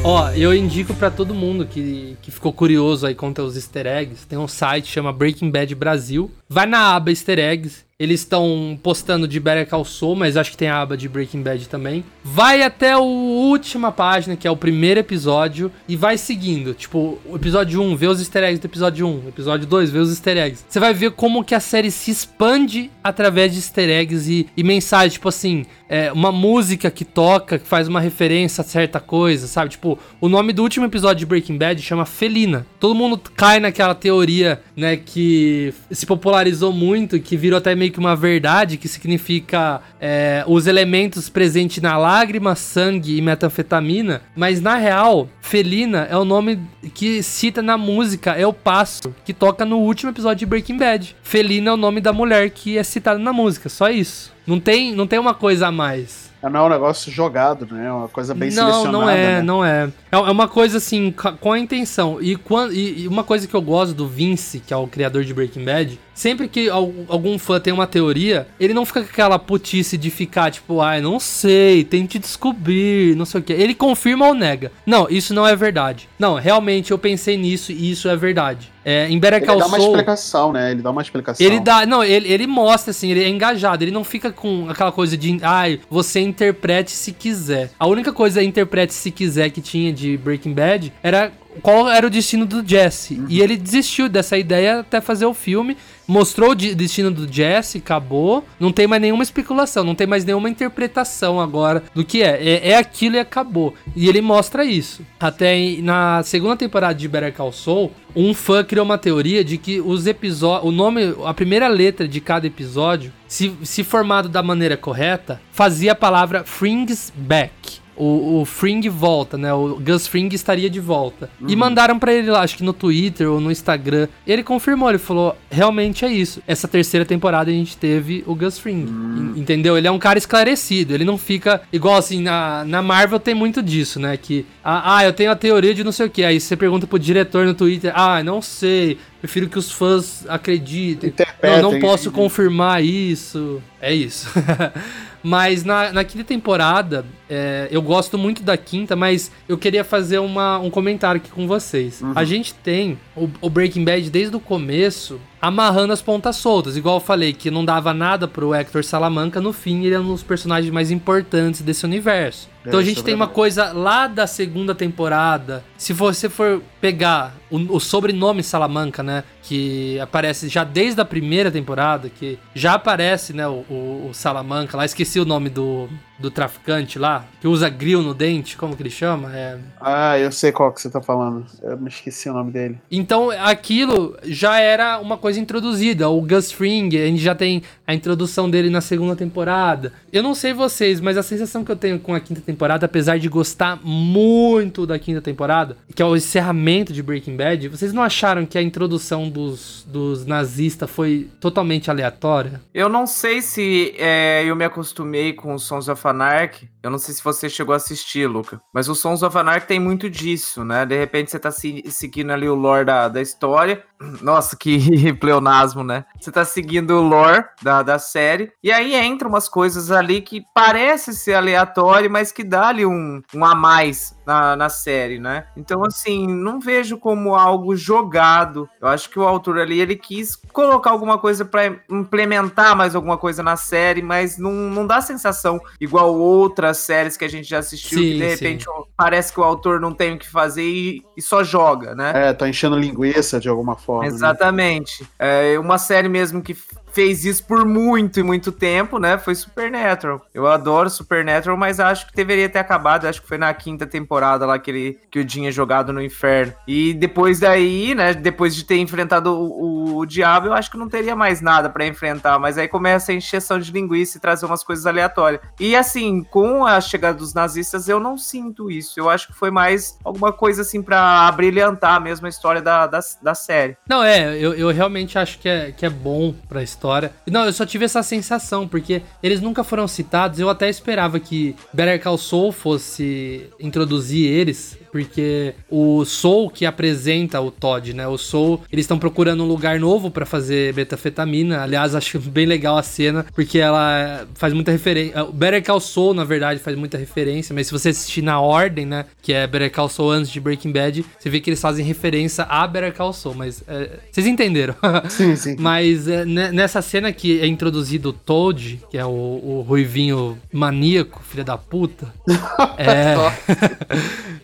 Ó, 0.04 0.30
eu 0.30 0.54
indico 0.54 0.94
pra 0.94 1.10
todo 1.10 1.34
mundo 1.34 1.66
que, 1.66 2.16
que 2.22 2.30
ficou 2.30 2.52
curioso 2.52 3.06
aí 3.06 3.14
com 3.14 3.32
os 3.36 3.56
easter 3.56 3.86
eggs. 3.86 4.26
Tem 4.26 4.38
um 4.38 4.48
site 4.48 4.86
chama 4.86 5.12
Breaking 5.12 5.50
Bad 5.50 5.74
Brasil. 5.74 6.30
Vai 6.48 6.66
na 6.66 6.94
aba 6.94 7.10
easter 7.10 7.38
eggs. 7.38 7.84
Eles 8.00 8.20
estão 8.20 8.78
postando 8.80 9.26
de 9.26 9.40
Better 9.40 9.68
Call 9.68 9.84
Saul, 9.84 10.14
mas 10.14 10.36
acho 10.36 10.52
que 10.52 10.56
tem 10.56 10.68
a 10.68 10.80
aba 10.80 10.96
de 10.96 11.08
Breaking 11.08 11.42
Bad 11.42 11.68
também. 11.68 12.04
Vai 12.22 12.62
até 12.62 12.92
a 12.92 13.00
última 13.00 13.90
página, 13.90 14.36
que 14.36 14.46
é 14.46 14.50
o 14.52 14.56
primeiro 14.56 15.00
episódio, 15.00 15.68
e 15.88 15.96
vai 15.96 16.16
seguindo. 16.16 16.74
Tipo, 16.74 17.18
o 17.26 17.34
episódio 17.34 17.82
1, 17.82 17.96
vê 17.96 18.06
os 18.06 18.20
easter 18.20 18.44
eggs 18.44 18.60
do 18.60 18.66
episódio 18.66 19.04
1. 19.04 19.28
Episódio 19.30 19.66
2, 19.66 19.90
vê 19.90 19.98
os 19.98 20.10
easter 20.10 20.36
eggs. 20.36 20.64
Você 20.68 20.78
vai 20.78 20.94
ver 20.94 21.10
como 21.10 21.42
que 21.42 21.56
a 21.56 21.58
série 21.58 21.90
se 21.90 22.12
expande 22.12 22.88
através 23.02 23.50
de 23.50 23.58
easter 23.58 23.90
eggs 23.90 24.30
e, 24.30 24.46
e 24.56 24.62
mensagens, 24.62 25.14
tipo 25.14 25.28
assim, 25.28 25.66
é, 25.88 26.12
uma 26.12 26.30
música 26.30 26.92
que 26.92 27.04
toca, 27.04 27.58
que 27.58 27.66
faz 27.66 27.88
uma 27.88 28.00
referência 28.00 28.60
a 28.60 28.64
certa 28.64 29.00
coisa, 29.00 29.48
sabe? 29.48 29.70
Tipo, 29.70 29.98
o 30.20 30.28
nome 30.28 30.52
do 30.52 30.62
último 30.62 30.86
episódio 30.86 31.20
de 31.20 31.26
Breaking 31.26 31.58
Bad 31.58 31.82
chama 31.82 32.04
Felina. 32.04 32.64
Todo 32.78 32.94
mundo 32.94 33.20
cai 33.34 33.58
naquela 33.58 33.94
teoria, 33.94 34.60
né, 34.76 34.96
que 34.96 35.74
se 35.90 36.06
popularizou 36.06 36.72
muito, 36.72 37.18
que 37.18 37.36
virou 37.36 37.58
até 37.58 37.74
meio 37.74 37.87
meio 37.88 37.92
que 37.92 37.98
uma 37.98 38.14
verdade 38.14 38.76
que 38.76 38.86
significa 38.86 39.80
é, 40.00 40.44
os 40.46 40.66
elementos 40.66 41.28
presentes 41.28 41.82
na 41.82 41.96
lágrima, 41.96 42.54
sangue 42.54 43.16
e 43.16 43.22
metanfetamina, 43.22 44.22
mas 44.36 44.60
na 44.60 44.76
real, 44.76 45.28
Felina 45.40 46.06
é 46.10 46.16
o 46.16 46.24
nome 46.24 46.60
que 46.94 47.22
cita 47.22 47.62
na 47.62 47.76
música 47.76 48.32
É 48.32 48.46
o 48.46 48.52
Passo, 48.52 49.14
que 49.24 49.32
toca 49.32 49.64
no 49.64 49.78
último 49.78 50.10
episódio 50.12 50.40
de 50.40 50.46
Breaking 50.46 50.76
Bad. 50.76 51.16
Felina 51.22 51.70
é 51.70 51.72
o 51.72 51.76
nome 51.76 52.00
da 52.00 52.12
mulher 52.12 52.50
que 52.50 52.76
é 52.76 52.82
citada 52.82 53.18
na 53.18 53.32
música, 53.32 53.68
só 53.68 53.88
isso. 53.88 54.32
Não 54.46 54.60
tem, 54.60 54.94
não 54.94 55.06
tem 55.06 55.18
uma 55.18 55.34
coisa 55.34 55.68
a 55.68 55.72
mais. 55.72 56.28
Não 56.42 56.60
é 56.60 56.62
um 56.62 56.68
negócio 56.68 57.10
jogado, 57.10 57.66
né? 57.70 57.86
É 57.86 57.92
uma 57.92 58.08
coisa 58.08 58.32
bem 58.32 58.48
não, 58.50 58.54
selecionada. 58.54 58.92
Não, 58.92 59.10
é, 59.10 59.16
né? 59.16 59.42
não 59.42 59.64
é. 59.64 59.88
É 60.10 60.16
é 60.16 60.30
uma 60.30 60.48
coisa 60.48 60.78
assim, 60.78 61.14
com 61.40 61.52
a 61.52 61.58
intenção. 61.58 62.18
E, 62.20 62.36
quando, 62.36 62.72
e 62.74 63.06
uma 63.08 63.24
coisa 63.24 63.46
que 63.46 63.54
eu 63.54 63.62
gosto 63.62 63.94
do 63.94 64.06
Vince, 64.06 64.60
que 64.60 64.72
é 64.72 64.76
o 64.76 64.86
criador 64.86 65.24
de 65.24 65.32
Breaking 65.34 65.64
Bad, 65.64 65.98
sempre 66.14 66.48
que 66.48 66.68
al- 66.68 66.92
algum 67.08 67.38
fã 67.38 67.60
tem 67.60 67.72
uma 67.72 67.86
teoria, 67.86 68.46
ele 68.58 68.74
não 68.74 68.84
fica 68.84 69.02
com 69.02 69.10
aquela 69.10 69.38
putice 69.38 69.96
de 69.96 70.10
ficar 70.10 70.50
tipo, 70.50 70.80
ai, 70.80 71.00
não 71.00 71.20
sei, 71.20 71.84
tente 71.84 72.18
descobrir, 72.18 73.14
não 73.16 73.24
sei 73.24 73.40
o 73.40 73.44
que. 73.44 73.52
Ele 73.52 73.74
confirma 73.74 74.26
ou 74.26 74.34
nega. 74.34 74.72
Não, 74.84 75.06
isso 75.08 75.32
não 75.34 75.46
é 75.46 75.54
verdade. 75.54 76.08
Não, 76.18 76.34
realmente 76.34 76.90
eu 76.90 76.98
pensei 76.98 77.36
nisso 77.36 77.70
e 77.72 77.90
isso 77.90 78.08
é 78.08 78.16
verdade. 78.16 78.70
É, 78.84 79.06
em 79.10 79.18
Better 79.18 79.38
Ele 79.40 79.46
Call 79.46 79.58
dá 79.58 79.66
uma 79.66 79.76
explicação, 79.78 80.50
né? 80.52 80.70
Ele 80.70 80.80
dá 80.80 80.90
uma 80.90 81.02
explicação. 81.02 81.44
ele 81.46 81.60
dá, 81.60 81.84
não, 81.84 82.02
ele, 82.02 82.26
ele 82.32 82.46
mostra 82.46 82.90
assim, 82.90 83.10
ele 83.10 83.22
é 83.22 83.28
engajado, 83.28 83.84
ele 83.84 83.90
não 83.90 84.02
fica 84.02 84.32
com 84.32 84.66
aquela 84.70 84.90
coisa 84.90 85.14
de, 85.14 85.38
ai, 85.42 85.78
você 85.90 86.20
interprete 86.20 86.90
se 86.92 87.12
quiser. 87.12 87.70
A 87.78 87.86
única 87.86 88.12
coisa 88.14 88.42
interprete 88.42 88.94
se 88.94 89.10
quiser 89.10 89.50
que 89.50 89.60
tinha 89.60 89.92
de 89.98 90.16
Breaking 90.16 90.52
Bad 90.54 90.92
era 91.02 91.32
qual 91.62 91.88
era 91.90 92.06
o 92.06 92.10
destino 92.10 92.46
do 92.46 92.62
Jesse. 92.66 93.20
E 93.28 93.40
ele 93.40 93.56
desistiu 93.56 94.08
dessa 94.08 94.38
ideia 94.38 94.80
até 94.80 95.00
fazer 95.00 95.26
o 95.26 95.34
filme, 95.34 95.76
mostrou 96.06 96.50
o 96.50 96.54
de- 96.54 96.72
destino 96.72 97.10
do 97.10 97.30
Jesse, 97.30 97.78
acabou, 97.78 98.44
não 98.60 98.70
tem 98.70 98.86
mais 98.86 99.02
nenhuma 99.02 99.24
especulação, 99.24 99.82
não 99.82 99.94
tem 99.96 100.06
mais 100.06 100.24
nenhuma 100.24 100.48
interpretação 100.48 101.40
agora 101.40 101.82
do 101.92 102.04
que 102.04 102.22
é. 102.22 102.38
É, 102.40 102.70
é 102.70 102.76
aquilo 102.76 103.16
e 103.16 103.18
acabou. 103.18 103.74
E 103.96 104.08
ele 104.08 104.20
mostra 104.20 104.64
isso. 104.64 105.02
Até 105.18 105.58
na 105.82 106.22
segunda 106.22 106.56
temporada 106.56 106.94
de 106.94 107.08
Better 107.08 107.32
Call 107.34 107.52
Saul, 107.52 107.90
um 108.14 108.32
fã 108.32 108.62
criou 108.62 108.84
uma 108.84 108.96
teoria 108.98 109.42
de 109.42 109.58
que 109.58 109.80
os 109.80 110.06
episódios, 110.06 110.68
o 110.68 110.72
nome, 110.72 111.14
a 111.24 111.34
primeira 111.34 111.66
letra 111.66 112.06
de 112.06 112.20
cada 112.20 112.46
episódio, 112.46 113.12
se, 113.26 113.52
se 113.64 113.82
formado 113.82 114.28
da 114.28 114.42
maneira 114.44 114.76
correta, 114.76 115.40
fazia 115.50 115.90
a 115.92 115.96
palavra 115.96 116.44
Frings 116.44 117.12
Back. 117.16 117.80
O, 117.98 118.40
o 118.40 118.44
Fring 118.44 118.88
volta, 118.88 119.36
né? 119.36 119.52
O 119.52 119.80
Gus 119.80 120.06
Fring 120.06 120.28
estaria 120.32 120.70
de 120.70 120.78
volta. 120.78 121.28
E 121.46 121.56
mandaram 121.56 121.98
pra 121.98 122.12
ele 122.12 122.30
lá, 122.30 122.42
acho 122.42 122.56
que 122.56 122.62
no 122.62 122.72
Twitter 122.72 123.28
ou 123.30 123.40
no 123.40 123.50
Instagram. 123.50 124.06
Ele 124.26 124.42
confirmou, 124.44 124.88
ele 124.88 124.98
falou: 124.98 125.36
realmente 125.50 126.04
é 126.04 126.08
isso. 126.08 126.40
Essa 126.46 126.68
terceira 126.68 127.04
temporada 127.04 127.50
a 127.50 127.54
gente 127.54 127.76
teve 127.76 128.22
o 128.26 128.34
Gus 128.34 128.58
Fring. 128.58 128.82
En- 128.84 129.40
Entendeu? 129.40 129.76
Ele 129.76 129.88
é 129.88 129.90
um 129.90 129.98
cara 129.98 130.18
esclarecido. 130.18 130.94
Ele 130.94 131.04
não 131.04 131.18
fica 131.18 131.60
igual 131.72 131.96
assim. 131.96 132.22
Na, 132.22 132.64
na 132.64 132.80
Marvel 132.82 133.18
tem 133.18 133.34
muito 133.34 133.62
disso, 133.62 133.98
né? 133.98 134.16
Que, 134.16 134.46
ah, 134.62 134.96
ah, 134.98 135.04
eu 135.04 135.12
tenho 135.12 135.30
a 135.30 135.36
teoria 135.36 135.74
de 135.74 135.82
não 135.82 135.92
sei 135.92 136.06
o 136.06 136.10
que. 136.10 136.22
Aí 136.24 136.38
você 136.40 136.56
pergunta 136.56 136.86
pro 136.86 136.98
diretor 136.98 137.44
no 137.46 137.54
Twitter: 137.54 137.92
ah, 137.94 138.22
não 138.22 138.40
sei. 138.40 138.96
Prefiro 139.20 139.48
que 139.48 139.58
os 139.58 139.72
fãs 139.72 140.24
acreditem. 140.28 141.10
Interpretem. 141.10 141.62
Não, 141.62 141.72
não 141.72 141.80
posso 141.80 142.12
confirmar 142.12 142.84
isso. 142.84 143.60
É 143.80 143.92
isso. 143.92 144.28
mas 145.22 145.64
na, 145.64 145.92
na 145.92 146.04
quinta 146.04 146.24
temporada, 146.24 147.04
é, 147.30 147.68
eu 147.70 147.80
gosto 147.82 148.16
muito 148.18 148.42
da 148.42 148.56
quinta, 148.56 148.96
mas 148.96 149.30
eu 149.48 149.56
queria 149.58 149.84
fazer 149.84 150.18
uma, 150.18 150.58
um 150.58 150.70
comentário 150.70 151.20
aqui 151.20 151.30
com 151.30 151.46
vocês. 151.46 152.02
A 152.14 152.24
gente 152.24 152.54
tem 152.54 152.98
o, 153.16 153.28
o 153.40 153.50
Breaking 153.50 153.84
Bad 153.84 154.08
desde 154.10 154.34
o 154.36 154.40
começo 154.40 155.20
amarrando 155.40 155.92
as 155.92 156.02
pontas 156.02 156.34
soltas. 156.36 156.76
Igual 156.76 156.96
eu 156.96 157.00
falei, 157.00 157.32
que 157.32 157.48
não 157.50 157.64
dava 157.64 157.94
nada 157.94 158.26
pro 158.26 158.52
Hector 158.52 158.82
Salamanca, 158.82 159.40
no 159.40 159.52
fim 159.52 159.84
ele 159.84 159.94
é 159.94 160.00
um 160.00 160.08
dos 160.08 160.22
personagens 160.22 160.72
mais 160.72 160.90
importantes 160.90 161.60
desse 161.60 161.84
universo. 161.84 162.48
Então 162.66 162.80
a 162.80 162.82
É, 162.82 162.84
gente 162.84 163.00
é 163.00 163.02
tem 163.04 163.14
uma 163.14 163.28
coisa 163.28 163.72
lá 163.72 164.08
da 164.08 164.26
segunda 164.26 164.74
temporada. 164.74 165.64
Se 165.76 165.92
você 165.92 166.28
for 166.28 166.60
pegar 166.80 167.36
o, 167.50 167.56
o 167.76 167.80
sobrenome 167.80 168.42
Salamanca, 168.42 169.02
né? 169.02 169.22
Que 169.42 169.98
aparece 170.00 170.48
já 170.48 170.64
desde 170.64 171.00
a 171.00 171.04
primeira 171.04 171.50
temporada, 171.50 172.10
que 172.10 172.36
já 172.54 172.74
aparece, 172.74 173.32
né? 173.32 173.46
O, 173.46 173.64
o- 173.70 174.08
o 174.10 174.14
Salamanca 174.14 174.76
lá. 174.76 174.84
Esqueci 174.84 175.20
o 175.20 175.24
nome 175.24 175.48
do, 175.48 175.88
do 176.18 176.30
traficante 176.30 176.98
lá, 176.98 177.24
que 177.40 177.46
usa 177.46 177.68
grill 177.68 178.02
no 178.02 178.12
dente, 178.12 178.56
como 178.56 178.76
que 178.76 178.82
ele 178.82 178.90
chama? 178.90 179.34
É. 179.34 179.58
Ah, 179.80 180.18
eu 180.18 180.32
sei 180.32 180.50
qual 180.50 180.72
que 180.72 180.80
você 180.80 180.90
tá 180.90 181.00
falando. 181.00 181.46
Eu 181.62 181.78
me 181.78 181.88
esqueci 181.88 182.28
o 182.28 182.32
nome 182.32 182.50
dele. 182.50 182.78
Então 182.90 183.30
aquilo 183.30 184.16
já 184.24 184.58
era 184.58 184.98
uma 184.98 185.16
coisa 185.16 185.38
introduzida. 185.38 186.08
O 186.08 186.20
Gus 186.20 186.50
Fring, 186.50 186.88
a 186.96 187.06
gente 187.06 187.22
já 187.22 187.34
tem 187.34 187.62
a 187.86 187.94
introdução 187.94 188.50
dele 188.50 188.68
na 188.68 188.80
segunda 188.80 189.14
temporada. 189.14 189.92
Eu 190.12 190.22
não 190.22 190.34
sei 190.34 190.52
vocês, 190.52 191.00
mas 191.00 191.16
a 191.16 191.22
sensação 191.22 191.64
que 191.64 191.70
eu 191.70 191.76
tenho 191.76 191.98
com 192.00 192.14
a 192.14 192.20
quinta 192.20 192.40
temporada, 192.40 192.86
apesar 192.86 193.18
de 193.18 193.28
gostar 193.28 193.78
muito 193.82 194.86
da 194.86 194.98
quinta 194.98 195.20
temporada, 195.20 195.76
que 195.94 196.02
é 196.02 196.04
o 196.04 196.16
encerramento 196.16 196.92
de 196.92 197.02
Breaking 197.02 197.36
Bad, 197.36 197.68
vocês 197.68 197.92
não 197.92 198.02
acharam 198.02 198.44
que 198.44 198.58
a 198.58 198.62
introdução 198.62 199.28
dos, 199.28 199.86
dos 199.86 200.26
nazistas 200.26 200.90
foi 200.90 201.28
totalmente 201.40 201.90
aleatória? 201.90 202.60
Eu 202.74 202.88
não 202.88 203.06
sei 203.06 203.40
se 203.40 203.94
é, 203.98 204.44
eu 204.44 204.56
me 204.56 204.64
acostumei 204.64 205.32
com 205.32 205.54
os 205.54 205.62
Sons 205.62 205.88
of 205.88 206.07
Anarchy. 206.08 206.68
Eu 206.88 206.92
não 206.92 206.98
sei 206.98 207.14
se 207.14 207.22
você 207.22 207.50
chegou 207.50 207.74
a 207.74 207.76
assistir, 207.76 208.26
Luca. 208.26 208.62
Mas 208.72 208.88
o 208.88 208.94
Sons 208.94 209.22
of 209.22 209.36
Anarchy 209.36 209.66
tem 209.66 209.78
muito 209.78 210.08
disso, 210.08 210.64
né? 210.64 210.86
De 210.86 210.96
repente 210.98 211.30
você 211.30 211.38
tá 211.38 211.50
se- 211.50 211.84
seguindo 211.90 212.30
ali 212.32 212.48
o 212.48 212.54
lore 212.54 212.86
da, 212.86 213.08
da 213.08 213.20
história. 213.20 213.84
Nossa, 214.22 214.56
que 214.56 215.12
pleonasmo, 215.20 215.84
né? 215.84 216.06
Você 216.18 216.32
tá 216.32 216.46
seguindo 216.46 216.92
o 216.94 217.02
lore 217.02 217.44
da, 217.60 217.82
da 217.82 217.98
série. 217.98 218.50
E 218.62 218.72
aí 218.72 218.94
entra 218.94 219.28
umas 219.28 219.50
coisas 219.50 219.90
ali 219.90 220.22
que 220.22 220.42
parece 220.54 221.12
ser 221.12 221.34
aleatório, 221.34 222.10
mas 222.10 222.32
que 222.32 222.42
dá 222.42 222.68
ali 222.68 222.86
um, 222.86 223.20
um 223.34 223.44
a 223.44 223.54
mais 223.54 224.16
na, 224.24 224.56
na 224.56 224.68
série, 224.70 225.18
né? 225.18 225.46
Então, 225.56 225.84
assim, 225.84 226.26
não 226.26 226.58
vejo 226.58 226.96
como 226.96 227.34
algo 227.34 227.76
jogado. 227.76 228.66
Eu 228.80 228.88
acho 228.88 229.10
que 229.10 229.18
o 229.18 229.26
autor 229.26 229.58
ali, 229.58 229.78
ele 229.78 229.96
quis 229.96 230.36
colocar 230.54 230.90
alguma 230.90 231.18
coisa 231.18 231.44
pra 231.44 231.66
implementar 231.90 232.74
mais 232.74 232.94
alguma 232.94 233.18
coisa 233.18 233.42
na 233.42 233.56
série, 233.56 234.00
mas 234.00 234.38
não, 234.38 234.52
não 234.52 234.86
dá 234.86 235.00
sensação 235.02 235.60
igual 235.78 236.14
outras 236.14 236.77
séries 236.78 237.16
que 237.16 237.24
a 237.24 237.28
gente 237.28 237.48
já 237.48 237.58
assistiu, 237.58 237.98
Sim, 237.98 238.04
que 238.04 238.14
de 238.14 238.22
sim. 238.24 238.28
repente 238.30 238.68
ó, 238.68 238.84
parece 238.96 239.32
que 239.32 239.40
o 239.40 239.44
autor 239.44 239.80
não 239.80 239.92
tem 239.92 240.14
o 240.14 240.18
que 240.18 240.28
fazer 240.28 240.62
e, 240.62 241.02
e 241.16 241.22
só 241.22 241.42
joga, 241.44 241.94
né? 241.94 242.12
É, 242.28 242.32
tá 242.32 242.48
enchendo 242.48 242.78
linguiça 242.78 243.38
de 243.40 243.48
alguma 243.48 243.76
forma. 243.76 244.02
né? 244.02 244.08
Exatamente. 244.08 245.06
É 245.18 245.58
uma 245.58 245.78
série 245.78 246.08
mesmo 246.08 246.42
que 246.42 246.56
fez 246.92 247.24
isso 247.24 247.44
por 247.44 247.64
muito 247.64 248.20
e 248.20 248.22
muito 248.22 248.52
tempo, 248.52 248.98
né? 248.98 249.18
Foi 249.18 249.34
Supernatural. 249.34 250.26
Eu 250.32 250.46
adoro 250.46 250.90
Supernatural, 250.90 251.56
mas 251.56 251.80
acho 251.80 252.06
que 252.06 252.14
deveria 252.14 252.48
ter 252.48 252.58
acabado. 252.58 253.06
Acho 253.06 253.22
que 253.22 253.28
foi 253.28 253.38
na 253.38 253.52
quinta 253.54 253.86
temporada 253.86 254.46
lá 254.46 254.58
que, 254.58 254.70
ele, 254.70 254.98
que 255.10 255.18
o 255.20 255.28
Jim 255.28 255.46
é 255.46 255.50
jogado 255.50 255.92
no 255.92 256.02
inferno. 256.02 256.52
E 256.66 256.94
depois 256.94 257.40
daí, 257.40 257.94
né? 257.94 258.14
Depois 258.14 258.54
de 258.54 258.64
ter 258.64 258.78
enfrentado 258.78 259.32
o, 259.32 259.94
o, 259.94 259.96
o 259.98 260.06
diabo, 260.06 260.48
eu 260.48 260.54
acho 260.54 260.70
que 260.70 260.76
não 260.76 260.88
teria 260.88 261.14
mais 261.14 261.40
nada 261.40 261.68
pra 261.68 261.86
enfrentar. 261.86 262.38
Mas 262.38 262.58
aí 262.58 262.68
começa 262.68 263.12
a 263.12 263.14
encheção 263.14 263.58
de 263.58 263.70
linguiça 263.70 264.18
e 264.18 264.20
trazer 264.20 264.46
umas 264.46 264.62
coisas 264.62 264.86
aleatórias. 264.86 265.40
E 265.58 265.76
assim, 265.76 266.22
com 266.24 266.66
a 266.66 266.80
chegada 266.80 267.18
dos 267.18 267.34
nazistas, 267.34 267.88
eu 267.88 268.00
não 268.00 268.16
sinto 268.16 268.70
isso. 268.70 268.98
Eu 268.98 269.08
acho 269.08 269.28
que 269.28 269.34
foi 269.34 269.50
mais 269.50 269.98
alguma 270.04 270.32
coisa 270.32 270.62
assim 270.62 270.82
pra 270.82 271.30
brilhantar 271.32 272.00
mesmo 272.00 272.26
a 272.26 272.30
história 272.30 272.60
da, 272.60 272.86
da, 272.86 273.00
da 273.22 273.34
série. 273.34 273.76
Não, 273.88 274.02
é, 274.02 274.36
eu, 274.36 274.54
eu 274.54 274.70
realmente 274.70 275.18
acho 275.18 275.38
que 275.38 275.48
é, 275.48 275.72
que 275.72 275.86
é 275.86 275.90
bom 275.90 276.34
pra 276.48 276.62
história. 276.62 276.87
Não, 277.26 277.44
eu 277.44 277.52
só 277.52 277.66
tive 277.66 277.84
essa 277.84 278.02
sensação, 278.02 278.66
porque 278.66 279.02
eles 279.22 279.40
nunca 279.40 279.62
foram 279.62 279.86
citados. 279.86 280.38
Eu 280.38 280.48
até 280.48 280.68
esperava 280.68 281.18
que 281.20 281.54
Better 281.72 282.02
Call 282.02 282.18
Saul 282.18 282.52
fosse 282.52 283.48
introduzir 283.60 284.26
eles, 284.30 284.78
porque 284.90 285.54
o 285.70 286.04
Soul 286.04 286.50
que 286.50 286.64
apresenta 286.66 287.40
o 287.40 287.50
Todd, 287.50 287.92
né? 287.94 288.06
O 288.06 288.18
Soul, 288.18 288.60
eles 288.72 288.84
estão 288.84 288.98
procurando 288.98 289.42
um 289.42 289.46
lugar 289.46 289.78
novo 289.78 290.10
pra 290.10 290.26
fazer 290.26 290.74
metafetamina. 290.74 291.62
Aliás, 291.62 291.94
acho 291.94 292.18
bem 292.30 292.46
legal 292.46 292.76
a 292.76 292.82
cena, 292.82 293.24
porque 293.34 293.58
ela 293.58 294.26
faz 294.34 294.52
muita 294.52 294.70
referência. 294.72 295.24
O 295.24 295.32
Better 295.32 295.62
Call 295.64 295.80
Saul, 295.80 296.14
na 296.14 296.24
verdade, 296.24 296.60
faz 296.60 296.76
muita 296.76 296.96
referência, 296.98 297.54
mas 297.54 297.66
se 297.66 297.72
você 297.72 297.90
assistir 297.90 298.22
na 298.22 298.40
ordem, 298.40 298.86
né? 298.86 299.04
Que 299.22 299.32
é 299.32 299.46
Better 299.46 299.70
Call 299.72 299.88
Saul 299.88 300.10
antes 300.12 300.30
de 300.30 300.40
Breaking 300.40 300.72
Bad, 300.72 301.04
você 301.18 301.30
vê 301.30 301.40
que 301.40 301.50
eles 301.50 301.60
fazem 301.60 301.84
referência 301.84 302.44
a 302.44 302.66
Better 302.66 302.92
Call 302.94 303.12
Saul, 303.12 303.34
mas 303.34 303.62
é, 303.68 303.90
vocês 304.10 304.26
entenderam. 304.26 304.74
Sim, 305.08 305.36
sim. 305.36 305.56
Mas 305.58 306.08
é, 306.08 306.24
ne- 306.24 306.52
nessa 306.52 306.80
cena 306.82 307.12
que 307.12 307.40
é 307.40 307.46
introduzido 307.46 308.10
o 308.10 308.12
Toad, 308.12 308.80
que 308.90 308.96
é 308.98 309.04
o, 309.04 309.08
o 309.08 309.64
ruivinho 309.66 310.38
maníaco, 310.52 311.20
filha 311.22 311.44
da 311.44 311.56
puta. 311.56 312.06
É, 312.80 313.16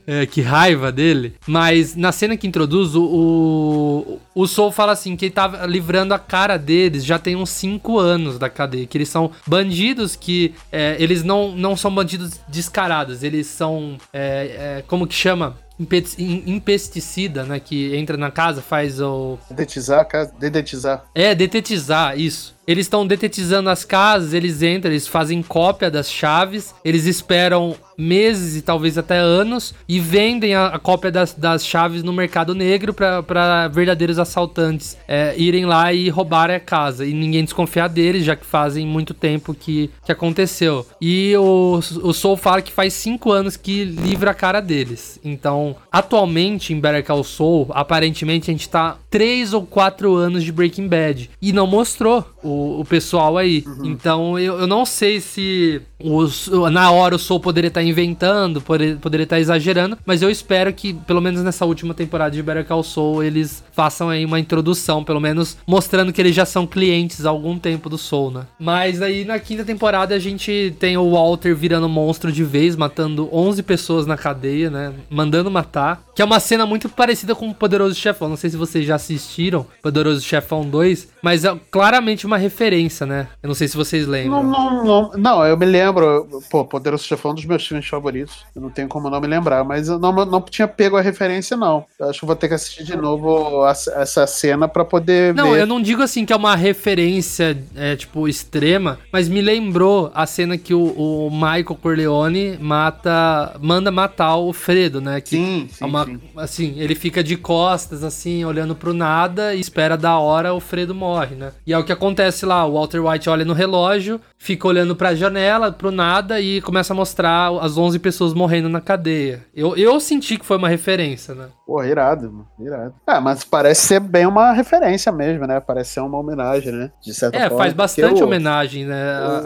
é, 0.07 0.27
que 0.35 0.41
raiva 0.43 0.91
dele. 0.91 1.35
Mas 1.47 1.95
na 1.95 2.11
cena 2.11 2.37
que 2.37 2.45
introduz, 2.45 2.97
o, 2.97 3.05
o, 3.05 4.21
o 4.35 4.47
Soul 4.49 4.73
fala 4.73 4.91
assim: 4.93 5.15
que 5.17 5.27
ele 5.27 5.33
tava 5.33 5.65
livrando 5.65 6.13
a 6.13 6.19
cara 6.19 6.57
deles 6.57 7.05
já 7.05 7.21
tem 7.21 7.37
uns 7.37 7.51
5 7.51 7.99
anos 8.01 8.37
da 8.37 8.51
cadeia. 8.51 8.85
Que 8.85 8.99
eles 8.99 9.09
são 9.09 9.31
bandidos 9.47 10.17
que 10.17 10.53
é, 10.73 10.97
eles 10.99 11.23
não, 11.23 11.53
não 11.53 11.77
são 11.77 11.95
bandidos 11.95 12.41
descarados, 12.49 13.23
eles 13.23 13.47
são. 13.47 13.97
é, 14.13 14.79
é, 14.79 14.85
como 14.89 15.07
que 15.07 15.15
chama? 15.15 15.57
em, 15.79 15.85
pes- 15.85 16.17
em- 16.19 16.43
em 16.47 16.61
pesticida, 16.61 17.43
né? 17.45 17.59
Que 17.59 17.97
entra 17.97 18.17
na 18.17 18.31
casa, 18.31 18.63
faz 18.63 19.01
o. 19.01 19.39
Dedetizar, 19.51 20.07
cara, 20.07 20.31
dedetizar. 20.39 21.05
É, 21.15 21.35
detetizar, 21.35 22.19
isso. 22.19 22.55
Eles 22.67 22.87
estão 22.87 23.07
detetizando 23.07 23.69
as 23.69 23.85
casas, 23.85 24.33
eles 24.33 24.63
entram, 24.63 24.91
eles 24.91 25.07
fazem 25.07 25.43
cópia 25.43 25.91
das 25.91 26.11
chaves, 26.11 26.75
eles 26.85 27.07
esperam 27.07 27.77
meses 27.97 28.57
e 28.57 28.63
talvez 28.63 28.99
até 28.99 29.19
anos 29.19 29.75
e 29.89 30.01
vendem 30.01 30.55
a, 30.55 30.67
a 30.67 30.79
cópia 30.79 31.11
das, 31.11 31.33
das 31.33 31.65
chaves 31.65 32.03
no 32.03 32.13
mercado 32.13 32.55
negro 32.55 32.93
para 32.93 33.69
verdadeiros 33.69 34.19
assaltantes 34.19 34.97
é, 35.07 35.35
irem 35.37 35.65
lá 35.65 35.93
e 35.93 36.09
roubarem 36.09 36.57
a 36.57 36.61
casa. 36.61 37.07
E 37.07 37.13
ninguém 37.13 37.45
desconfiar 37.45 37.89
deles, 37.89 38.25
já 38.25 38.37
que 38.37 38.47
fazem 38.47 38.87
muito 38.87 39.15
tempo 39.15 39.55
que, 39.55 39.91
que 40.05 40.13
aconteceu. 40.13 40.87
E 41.01 41.37
o, 41.37 41.81
o 42.03 42.13
Soul 42.13 42.37
fala 42.37 42.63
que 42.63 42.73
faz 42.73 42.95
cinco 42.95 43.31
anos 43.31 43.57
que 43.57 43.85
livra 43.85 44.31
a 44.31 44.35
cara 44.35 44.61
deles. 44.61 45.21
Então, 45.25 45.77
atualmente 45.91 46.73
em 46.73 46.81
Better 46.81 47.05
Call 47.05 47.25
Saul, 47.25 47.69
aparentemente 47.71 48.51
a 48.51 48.55
gente 48.55 48.69
tá 48.69 48.97
três 49.11 49.53
ou 49.53 49.65
quatro 49.65 50.15
anos 50.15 50.43
de 50.43 50.53
Breaking 50.53 50.89
Bad. 50.89 51.31
E 51.41 51.53
não 51.53 51.67
mostrou 51.67 52.25
o, 52.45 52.81
o 52.81 52.85
pessoal 52.85 53.37
aí. 53.39 53.65
Então, 53.83 54.39
eu, 54.39 54.61
eu 54.61 54.67
não 54.67 54.85
sei 54.85 55.21
se 55.21 55.81
os, 56.03 56.49
na 56.71 56.91
hora 56.91 57.17
o 57.17 57.19
Soul 57.19 57.41
poderia 57.41 57.69
estar 57.69 57.83
inventando, 57.83 58.61
poder- 58.61 58.99
poderia 58.99 59.25
estar 59.25 59.41
exagerando, 59.41 59.97
mas 60.05 60.21
eu 60.23 60.31
espero 60.31 60.73
que, 60.73 60.93
pelo 60.93 61.21
menos 61.21 61.43
nessa 61.43 61.65
última 61.65 61.95
temporada 61.95 62.31
de 62.37 62.43
Better 62.43 62.65
Call 62.67 62.83
Saul, 62.83 63.23
eles 63.23 63.65
façam 63.73 64.11
aí 64.11 64.25
uma 64.25 64.39
introdução, 64.39 65.03
pelo 65.03 65.21
menos 65.21 65.57
mostrando 65.67 66.13
que 66.13 66.21
eles 66.21 66.35
já 66.35 66.45
são 66.45 66.67
clientes 66.67 67.25
há 67.25 67.31
algum 67.31 67.59
tempo 67.59 67.89
do 67.89 67.97
Soul, 67.97 68.31
né? 68.31 68.43
Mas 68.59 69.01
aí 69.01 69.25
na 69.25 69.39
quinta 69.39 69.65
temporada 69.65 70.15
a 70.15 70.19
gente 70.19 70.75
tem 70.79 70.97
o 70.97 71.11
Walter 71.11 71.55
virando 71.55 71.89
monstro 71.89 72.31
de 72.31 72.45
vez, 72.45 72.77
matando 72.77 73.29
11 73.33 73.63
pessoas 73.63 74.07
na 74.07 74.17
cadeia, 74.17 74.69
né? 74.71 74.93
Mandando 75.09 75.51
matar. 75.51 76.03
Que 76.15 76.23
é 76.23 76.25
uma 76.25 76.39
cena 76.39 76.65
muito 76.67 76.89
parecida 76.89 77.35
com 77.35 77.49
o 77.49 77.55
Poderoso 77.55 77.95
Chefão. 77.95 78.29
Não 78.29 78.37
sei 78.37 78.51
se 78.51 78.57
vocês 78.57 78.87
já 78.87 78.95
assistiram 78.95 79.67
Poderoso 79.83 80.21
Chefão 80.21 80.63
2, 80.69 81.09
mas 81.23 81.45
é 81.45 81.57
claramente 81.71 82.27
uma 82.27 82.34
referência, 82.37 83.05
né? 83.07 83.29
Eu 83.43 83.49
não 83.49 83.55
sei 83.55 83.69
se 83.69 83.77
vocês 83.77 84.07
lembram. 84.07 84.43
Não, 84.43 84.51
não, 84.51 84.85
não, 84.85 85.11
não, 85.17 85.45
eu 85.47 85.57
me 85.57 85.67
lembro. 85.67 86.29
Pô, 86.51 86.65
Poderoso 86.65 87.05
Chefão 87.05 87.31
é 87.31 87.33
um 87.33 87.35
dos 87.37 87.45
meus 87.45 87.67
filmes 87.67 87.87
favoritos. 87.87 88.45
Eu 88.55 88.63
não 88.63 88.71
tenho 88.71 88.89
como 88.89 89.09
não 89.11 89.21
me 89.21 89.27
lembrar, 89.27 89.65
mas 89.65 89.89
eu 89.89 89.99
não, 89.99 90.13
não 90.25 90.41
tinha 90.43 90.67
pego 90.69 90.97
a 90.97 91.01
referência, 91.01 91.57
não. 91.57 91.85
Eu 91.99 92.09
acho 92.11 92.21
que 92.21 92.27
vou 92.27 92.37
ter 92.37 92.49
que 92.49 92.55
assistir 92.55 92.85
de 92.85 92.97
novo 92.97 93.63
a- 93.65 93.71
essa 93.71 94.27
cena 94.27 94.67
pra 94.69 94.85
poder 94.85 95.35
Não, 95.35 95.53
ver. 95.53 95.61
eu 95.61 95.67
não 95.67 95.81
digo 95.81 96.03
assim 96.03 96.25
que 96.25 96.33
é 96.33 96.37
uma 96.37 96.55
referência, 96.55 97.57
é, 97.77 97.97
tipo, 97.97 98.29
extrema, 98.29 98.99
mas 99.13 99.29
me 99.29 99.41
lembrou 99.41 100.11
a 100.15 100.27
cena 100.27 100.57
que 100.57 100.73
o, 100.75 100.83
o 101.27 101.31
Michael 101.31 101.65
Corleone 101.81 102.59
mata, 102.61 103.57
manda 103.61 103.91
matar 103.91 104.37
o 104.37 104.53
Fredo, 104.53 105.01
né? 105.01 105.21
Que 105.21 105.31
Sim, 105.37 105.69
sim, 105.71 105.85
é 105.85 105.87
uma- 105.87 106.05
sim. 106.05 106.21
Assim, 106.37 106.75
ele 106.79 106.95
fica 106.95 107.23
de 107.23 107.37
costas, 107.37 108.03
assim, 108.05 108.45
olhando 108.45 108.75
pro 108.75 108.93
nada 108.95 109.55
e 109.55 109.61
espera 109.61 109.97
da 109.97 110.19
hora 110.19 110.53
o 110.55 110.61
Fredo 110.61 110.95
morre, 110.95 111.35
né? 111.35 111.53
E 111.67 111.73
é 111.73 111.79
o 111.79 111.85
que 111.85 111.93
acontece 111.93 112.24
lá, 112.47 112.65
o 112.65 112.73
Walter 112.73 113.05
White 113.05 113.29
olha 113.29 113.45
no 113.45 113.53
relógio, 113.53 114.21
fica 114.39 114.69
olhando 114.69 114.95
pra 114.95 115.15
janela, 115.15 115.73
pro 115.73 115.91
nada 115.91 116.41
e 116.41 116.61
começa 116.61 116.93
a 116.93 116.97
mostrar 116.97 117.51
as 117.61 117.77
11 117.77 117.99
pessoas 117.99 118.35
morrendo 118.35 118.69
na 118.69 118.81
cadeia. 118.81 119.45
Eu, 119.55 119.77
eu 119.77 119.99
senti 120.01 120.37
que 120.37 120.45
foi 120.45 120.57
uma 120.57 120.69
referência, 120.69 121.35
né? 121.35 121.49
Pô, 121.67 121.83
irado, 121.83 122.31
mano, 122.31 122.47
irado. 122.61 122.95
Ah, 123.07 123.23
mas 123.23 123.43
parece 123.43 123.87
ser 123.87 123.99
bem 123.99 124.27
uma 124.27 124.53
referência 124.53 125.11
mesmo, 125.11 125.47
né? 125.47 125.61
Parece 125.61 125.95
ser 125.95 126.01
uma 126.01 126.19
homenagem, 126.19 126.71
né? 126.71 126.91
De 127.03 127.15
certa 127.15 127.39
É, 127.39 127.49
forma. 127.49 127.57
faz 127.57 127.73
porque 127.73 128.03
bastante 128.03 128.23
o- 128.23 128.27
homenagem, 128.27 128.85
né? 128.85 128.95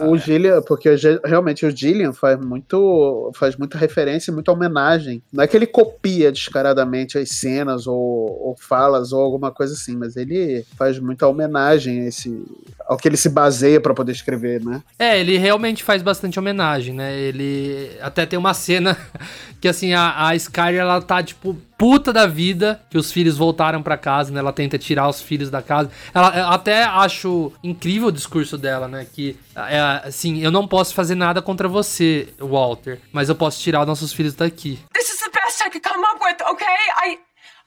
O, 0.03 0.11
o 0.11 0.17
Gillian, 0.17 0.61
porque 0.61 0.93
realmente 1.23 1.65
o 1.65 1.71
Gillian 1.75 2.11
faz 2.11 2.37
muito, 2.37 3.31
faz 3.35 3.55
muita 3.55 3.77
referência 3.77 4.31
e 4.31 4.33
muita 4.33 4.51
homenagem. 4.51 5.23
Não 5.31 5.43
é 5.43 5.47
que 5.47 5.55
ele 5.55 5.65
copia 5.65 6.29
descaradamente 6.29 7.17
as 7.17 7.29
cenas 7.29 7.87
ou, 7.87 7.95
ou 7.95 8.55
falas 8.59 9.13
ou 9.13 9.21
alguma 9.21 9.49
coisa 9.49 9.73
assim, 9.73 9.95
mas 9.95 10.17
ele 10.17 10.65
faz 10.77 10.99
muita 10.99 11.25
homenagem 11.25 12.01
a 12.01 12.05
esse, 12.09 12.43
ao 12.85 12.97
que 12.97 13.07
ele 13.07 13.15
se 13.17 13.29
baseia 13.29 13.79
pra 13.79 13.93
poder 13.93 14.11
escrever, 14.11 14.61
né? 14.61 14.83
É, 14.99 15.17
ele 15.21 15.37
realmente 15.37 15.85
faz 15.85 16.01
bastante 16.01 16.37
homenagem, 16.37 16.93
né? 16.93 17.17
Ele 17.17 17.91
até 18.01 18.25
tem 18.25 18.37
uma 18.37 18.53
cena 18.53 18.97
que 19.61 19.69
assim 19.69 19.93
a, 19.93 20.27
a 20.27 20.35
Skyler 20.35 20.81
ela 20.81 21.01
tá 21.01 21.23
tipo 21.23 21.55
puta 21.79 22.11
da 22.11 22.27
vida 22.27 22.85
que 22.89 22.97
os 22.97 23.09
filhos 23.09 23.37
voltaram 23.37 23.81
pra 23.81 23.97
casa, 23.97 24.33
né? 24.33 24.39
Ela 24.39 24.51
tenta 24.51 24.77
tirar 24.77 25.07
os 25.07 25.21
filhos 25.21 25.49
da 25.49 25.61
casa. 25.61 25.89
Ela 26.13 26.37
eu 26.37 26.47
até 26.49 26.83
acho 26.83 27.53
incrível 27.63 28.09
o 28.09 28.11
discurso 28.11 28.57
dela, 28.57 28.87
né? 28.87 29.07
Que 29.11 29.39
é 29.55 29.79
assim, 30.03 30.39
eu 30.39 30.51
não 30.51 30.67
posso 30.67 30.93
fazer 30.93 31.15
nada 31.15 31.41
contra 31.41 31.69
você, 31.69 32.33
Walter, 32.37 32.99
mas 33.13 33.29
eu 33.29 33.35
posso 33.35 33.61
tirar 33.61 33.79
os 33.81 33.87
nossos 33.87 34.11
filhos 34.11 34.35
daqui. 34.35 34.77
This 34.93 35.09
is 35.09 35.19
the 35.19 35.31
best 35.31 35.61
I 35.65 35.69
could 35.69 35.81
come 35.81 36.03
up 36.03 36.21
with, 36.21 36.41
okay? 36.51 36.77
I 36.97 37.17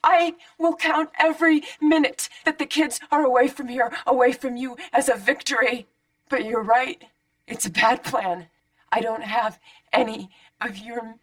I 0.04 0.34
will 0.58 0.74
count 0.74 1.08
every 1.18 1.62
minute 1.80 2.28
that 2.44 2.58
the 2.58 2.66
kids 2.66 3.00
are 3.10 3.24
away 3.24 3.48
from 3.48 3.68
here, 3.68 3.90
away 4.06 4.32
from 4.32 4.56
you 4.56 4.76
as 4.92 5.08
a 5.08 5.16
victory. 5.16 5.86
But 6.28 6.44
you're 6.44 6.62
right. 6.64 7.02
It's 7.46 7.66
a 7.66 7.70
bad 7.70 8.02
plan. 8.02 8.48
I 8.90 9.00
don't 9.00 9.22
have 9.22 9.58
any 9.92 10.28
of 10.60 10.76
your 10.76 11.14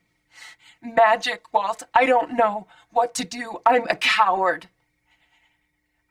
magic, 0.82 1.54
Walt. 1.54 1.84
I 1.94 2.06
don't 2.06 2.36
know 2.36 2.68
what 2.92 3.14
to 3.16 3.26
do. 3.26 3.60
I'm 3.66 3.88
a 3.88 3.96
coward. 3.96 4.68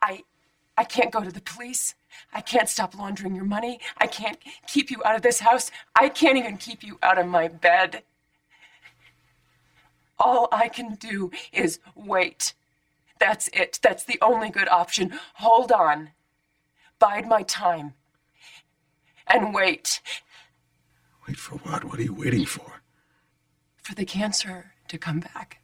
I 0.03 0.23
I 0.77 0.85
can't 0.85 1.11
go 1.11 1.23
to 1.23 1.33
the 1.33 1.41
police. 1.41 1.95
I 2.33 2.41
can't 2.41 2.69
stop 2.69 2.97
laundering 2.97 3.35
your 3.35 3.45
money. 3.45 3.81
I 3.99 4.07
can't 4.07 4.39
keep 4.67 4.91
you 4.91 5.03
out 5.05 5.17
of 5.17 5.23
this 5.23 5.41
house. 5.41 5.71
I 5.97 6.09
can't 6.09 6.39
even 6.39 6.57
keep 6.57 6.83
you 6.85 6.99
out 7.03 7.19
of 7.19 7.27
my 7.27 7.49
bed. 7.49 8.03
All 10.19 10.49
I 10.53 10.69
can 10.69 10.95
do 10.95 11.31
is 11.53 11.81
wait. 11.95 12.55
That's 13.19 13.49
it. 13.53 13.81
That's 13.83 14.05
the 14.05 14.19
only 14.23 14.51
good 14.51 14.69
option. 14.69 15.19
Hold 15.35 15.73
on. 15.73 16.11
Bide 16.99 17.29
my 17.29 17.43
time. 17.43 17.95
And 19.27 19.53
wait 19.53 20.01
Wait 21.29 21.37
for 21.37 21.57
what? 21.59 21.85
What 21.85 21.99
are 21.99 22.03
you 22.03 22.15
waiting 22.15 22.47
for? 22.47 22.81
For 23.89 23.95
the 23.95 24.05
cancer 24.05 24.75
to 24.87 24.99
come 24.99 25.19
back. 25.19 25.58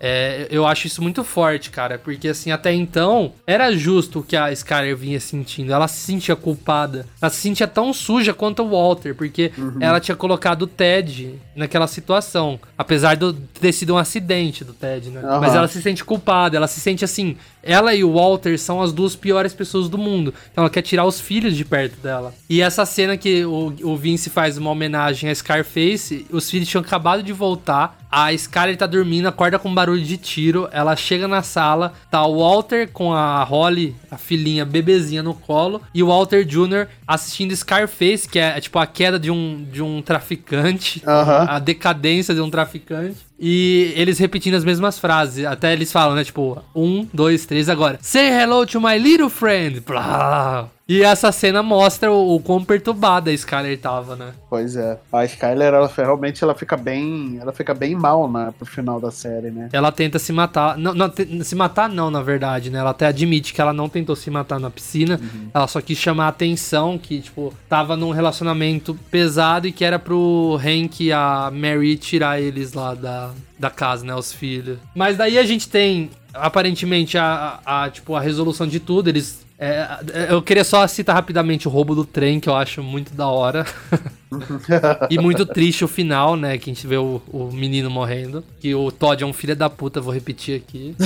É, 0.00 0.48
eu 0.50 0.66
acho 0.66 0.86
isso 0.88 1.00
muito 1.00 1.22
forte, 1.22 1.70
cara, 1.70 1.98
porque 1.98 2.28
assim, 2.28 2.50
até 2.50 2.72
então, 2.74 3.32
era 3.46 3.72
justo 3.76 4.18
o 4.18 4.22
que 4.22 4.36
a 4.36 4.50
Skyler 4.52 4.96
vinha 4.96 5.20
sentindo. 5.20 5.72
Ela 5.72 5.86
se 5.86 6.00
sentia 6.00 6.34
culpada. 6.34 7.06
Ela 7.22 7.30
se 7.30 7.40
sentia 7.40 7.68
tão 7.68 7.92
suja 7.92 8.34
quanto 8.34 8.62
o 8.62 8.70
Walter, 8.70 9.14
porque 9.14 9.52
ela 9.80 10.00
tinha 10.00 10.16
colocado 10.16 10.62
o 10.62 10.66
Ted 10.66 11.38
naquela 11.54 11.86
situação. 11.86 12.58
Apesar 12.76 13.14
de 13.14 13.32
ter 13.60 13.72
sido 13.72 13.94
um 13.94 13.98
acidente 13.98 14.64
do 14.64 14.72
Ted, 14.72 15.10
né? 15.10 15.20
Aham. 15.20 15.40
Mas 15.40 15.54
ela 15.54 15.68
se 15.68 15.80
sente 15.80 16.04
culpada, 16.04 16.56
ela 16.56 16.66
se 16.66 16.80
sente 16.80 17.04
assim. 17.04 17.36
Ela 17.62 17.94
e 17.94 18.04
o 18.04 18.12
Walter 18.12 18.58
são 18.58 18.82
as 18.82 18.92
duas 18.92 19.16
piores 19.16 19.54
pessoas 19.54 19.88
do 19.88 19.96
mundo. 19.96 20.34
Então 20.52 20.64
ela 20.64 20.70
quer 20.70 20.82
tirar 20.82 21.06
os 21.06 21.20
filhos 21.20 21.56
de 21.56 21.64
perto 21.64 21.98
dela. 22.00 22.34
E 22.50 22.60
essa 22.60 22.84
cena 22.84 23.16
que 23.16 23.44
o, 23.44 23.72
o 23.82 23.96
Vince 23.96 24.28
faz 24.28 24.58
uma 24.58 24.70
homenagem 24.70 25.30
a 25.30 25.34
Scarface, 25.34 26.26
os 26.30 26.50
filhos 26.50 26.68
tinham 26.68 26.82
acabado 26.82 27.22
de 27.22 27.32
voltar. 27.32 28.03
A 28.16 28.32
Skyler 28.32 28.76
tá 28.76 28.86
dormindo, 28.86 29.26
acorda 29.26 29.58
com 29.58 29.68
um 29.68 29.74
barulho 29.74 30.00
de 30.00 30.16
tiro. 30.16 30.68
Ela 30.70 30.94
chega 30.94 31.26
na 31.26 31.42
sala, 31.42 31.94
tá 32.12 32.24
o 32.24 32.38
Walter 32.38 32.88
com 32.92 33.12
a 33.12 33.42
Holly, 33.42 33.92
a 34.08 34.16
filhinha 34.16 34.64
bebezinha 34.64 35.20
no 35.20 35.34
colo, 35.34 35.82
e 35.92 36.00
o 36.00 36.06
Walter 36.06 36.44
Jr. 36.44 36.86
assistindo 37.08 37.56
Scarface, 37.56 38.28
que 38.28 38.38
é, 38.38 38.56
é 38.56 38.60
tipo 38.60 38.78
a 38.78 38.86
queda 38.86 39.18
de 39.18 39.32
um, 39.32 39.66
de 39.68 39.82
um 39.82 40.00
traficante, 40.00 41.02
Aham. 41.04 41.46
a 41.48 41.58
decadência 41.58 42.32
de 42.32 42.40
um 42.40 42.48
traficante. 42.48 43.16
E 43.36 43.92
eles 43.96 44.16
repetindo 44.20 44.54
as 44.54 44.64
mesmas 44.64 44.96
frases. 44.96 45.44
Até 45.44 45.72
eles 45.72 45.90
falam, 45.90 46.14
né? 46.14 46.22
Tipo, 46.22 46.62
um, 46.72 47.08
dois, 47.12 47.44
três, 47.44 47.68
agora. 47.68 47.98
Say 48.00 48.28
hello 48.28 48.64
to 48.64 48.80
my 48.80 48.96
little 48.96 49.28
friend. 49.28 49.80
Blá. 49.80 50.68
E 50.86 51.02
essa 51.02 51.32
cena 51.32 51.62
mostra 51.62 52.12
o, 52.12 52.34
o 52.36 52.40
quão 52.40 52.62
perturbada 52.62 53.30
a 53.30 53.32
Skyler 53.32 53.78
tava, 53.80 54.16
né? 54.16 54.32
Pois 54.50 54.76
é. 54.76 54.98
A 55.10 55.24
Skyler, 55.24 55.72
ela 55.72 55.90
realmente 55.96 56.44
ela 56.44 56.54
fica 56.54 56.76
bem. 56.76 57.38
Ela 57.40 57.52
fica 57.54 57.72
bem 57.72 57.94
mal 57.94 58.30
né, 58.30 58.52
pro 58.58 58.66
final 58.66 59.00
da 59.00 59.10
série, 59.10 59.50
né? 59.50 59.70
Ela 59.72 59.90
tenta 59.90 60.18
se 60.18 60.30
matar. 60.30 60.76
Não, 60.76 60.92
não, 60.92 61.08
te- 61.08 61.42
se 61.42 61.54
matar 61.54 61.88
não, 61.88 62.10
na 62.10 62.20
verdade, 62.20 62.68
né? 62.68 62.80
Ela 62.80 62.90
até 62.90 63.06
admite 63.06 63.54
que 63.54 63.62
ela 63.62 63.72
não 63.72 63.88
tentou 63.88 64.14
se 64.14 64.30
matar 64.30 64.60
na 64.60 64.68
piscina. 64.68 65.18
Ela 65.54 65.66
só 65.66 65.80
quis 65.80 65.96
chamar 65.96 66.26
a 66.26 66.28
atenção 66.28 66.98
que, 66.98 67.22
tipo, 67.22 67.54
tava 67.66 67.96
num 67.96 68.10
relacionamento 68.10 68.94
pesado 69.10 69.66
e 69.66 69.72
que 69.72 69.86
era 69.86 69.98
pro 69.98 70.58
Hank 70.62 71.02
e 71.02 71.10
a 71.10 71.50
Mary 71.50 71.96
tirar 71.96 72.38
eles 72.42 72.74
lá 72.74 72.94
da, 72.94 73.30
da 73.58 73.70
casa, 73.70 74.04
né? 74.04 74.14
Os 74.14 74.34
filhos. 74.34 74.76
Mas 74.94 75.16
daí 75.16 75.38
a 75.38 75.44
gente 75.46 75.66
tem, 75.66 76.10
aparentemente, 76.34 77.16
a, 77.16 77.58
a, 77.64 77.84
a, 77.84 77.90
tipo, 77.90 78.14
a 78.14 78.20
resolução 78.20 78.66
de 78.66 78.78
tudo. 78.80 79.08
Eles. 79.08 79.43
É, 79.58 79.86
eu 80.30 80.42
queria 80.42 80.64
só 80.64 80.86
citar 80.86 81.14
rapidamente 81.14 81.68
o 81.68 81.70
roubo 81.70 81.94
do 81.94 82.04
trem, 82.04 82.40
que 82.40 82.48
eu 82.48 82.54
acho 82.56 82.82
muito 82.82 83.14
da 83.14 83.28
hora. 83.28 83.64
e 85.08 85.18
muito 85.18 85.46
triste 85.46 85.84
o 85.84 85.88
final, 85.88 86.34
né? 86.34 86.58
Que 86.58 86.70
a 86.70 86.74
gente 86.74 86.86
vê 86.86 86.96
o, 86.96 87.22
o 87.28 87.52
menino 87.52 87.88
morrendo. 87.88 88.42
Que 88.60 88.74
o 88.74 88.90
Todd 88.90 89.22
é 89.22 89.26
um 89.26 89.32
filho 89.32 89.54
da 89.54 89.70
puta, 89.70 90.00
vou 90.00 90.12
repetir 90.12 90.56
aqui. 90.56 90.96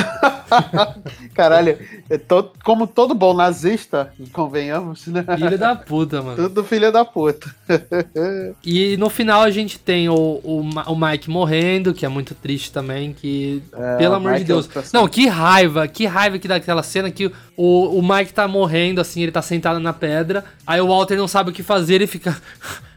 Caralho, 1.34 1.78
é 2.08 2.16
to- 2.16 2.52
como 2.64 2.86
todo 2.86 3.14
bom 3.14 3.34
nazista, 3.34 4.12
convenhamos, 4.32 5.06
né? 5.08 5.24
Filho 5.36 5.58
da 5.58 5.76
puta, 5.76 6.22
mano. 6.22 6.48
Tudo 6.48 6.64
filho 6.64 6.90
da 6.90 7.04
puta. 7.04 7.54
E 8.64 8.96
no 8.96 9.10
final 9.10 9.42
a 9.42 9.50
gente 9.50 9.78
tem 9.78 10.08
o, 10.08 10.14
o, 10.14 10.62
o 10.86 10.96
Mike 10.96 11.28
morrendo, 11.28 11.92
que 11.92 12.06
é 12.06 12.08
muito 12.08 12.34
triste 12.34 12.72
também, 12.72 13.12
que... 13.12 13.62
pelo 13.98 14.14
o 14.14 14.16
amor 14.16 14.32
de 14.32 14.38
Mike 14.40 14.50
é 14.50 14.54
Deus. 14.54 14.66
cena. 14.66 14.84
Não, 14.94 15.06
que 15.06 15.26
raiva, 15.26 15.86
que 15.86 16.06
raiva 16.06 16.38
que 16.38 16.48
daquela 16.48 16.82
cena 16.82 17.10
que 17.10 17.30
o, 17.56 17.98
o 17.98 18.02
Mike 18.02 18.32
tá 18.42 18.48
morrendo, 18.48 19.00
assim, 19.00 19.22
ele 19.22 19.32
tá 19.32 19.42
sentado 19.42 19.80
na 19.80 19.92
pedra, 19.92 20.44
aí 20.66 20.80
o 20.80 20.86
Walter 20.86 21.16
não 21.16 21.26
sabe 21.26 21.50
o 21.50 21.52
que 21.52 21.62
fazer, 21.62 21.96
ele 21.96 22.06
fica... 22.06 22.36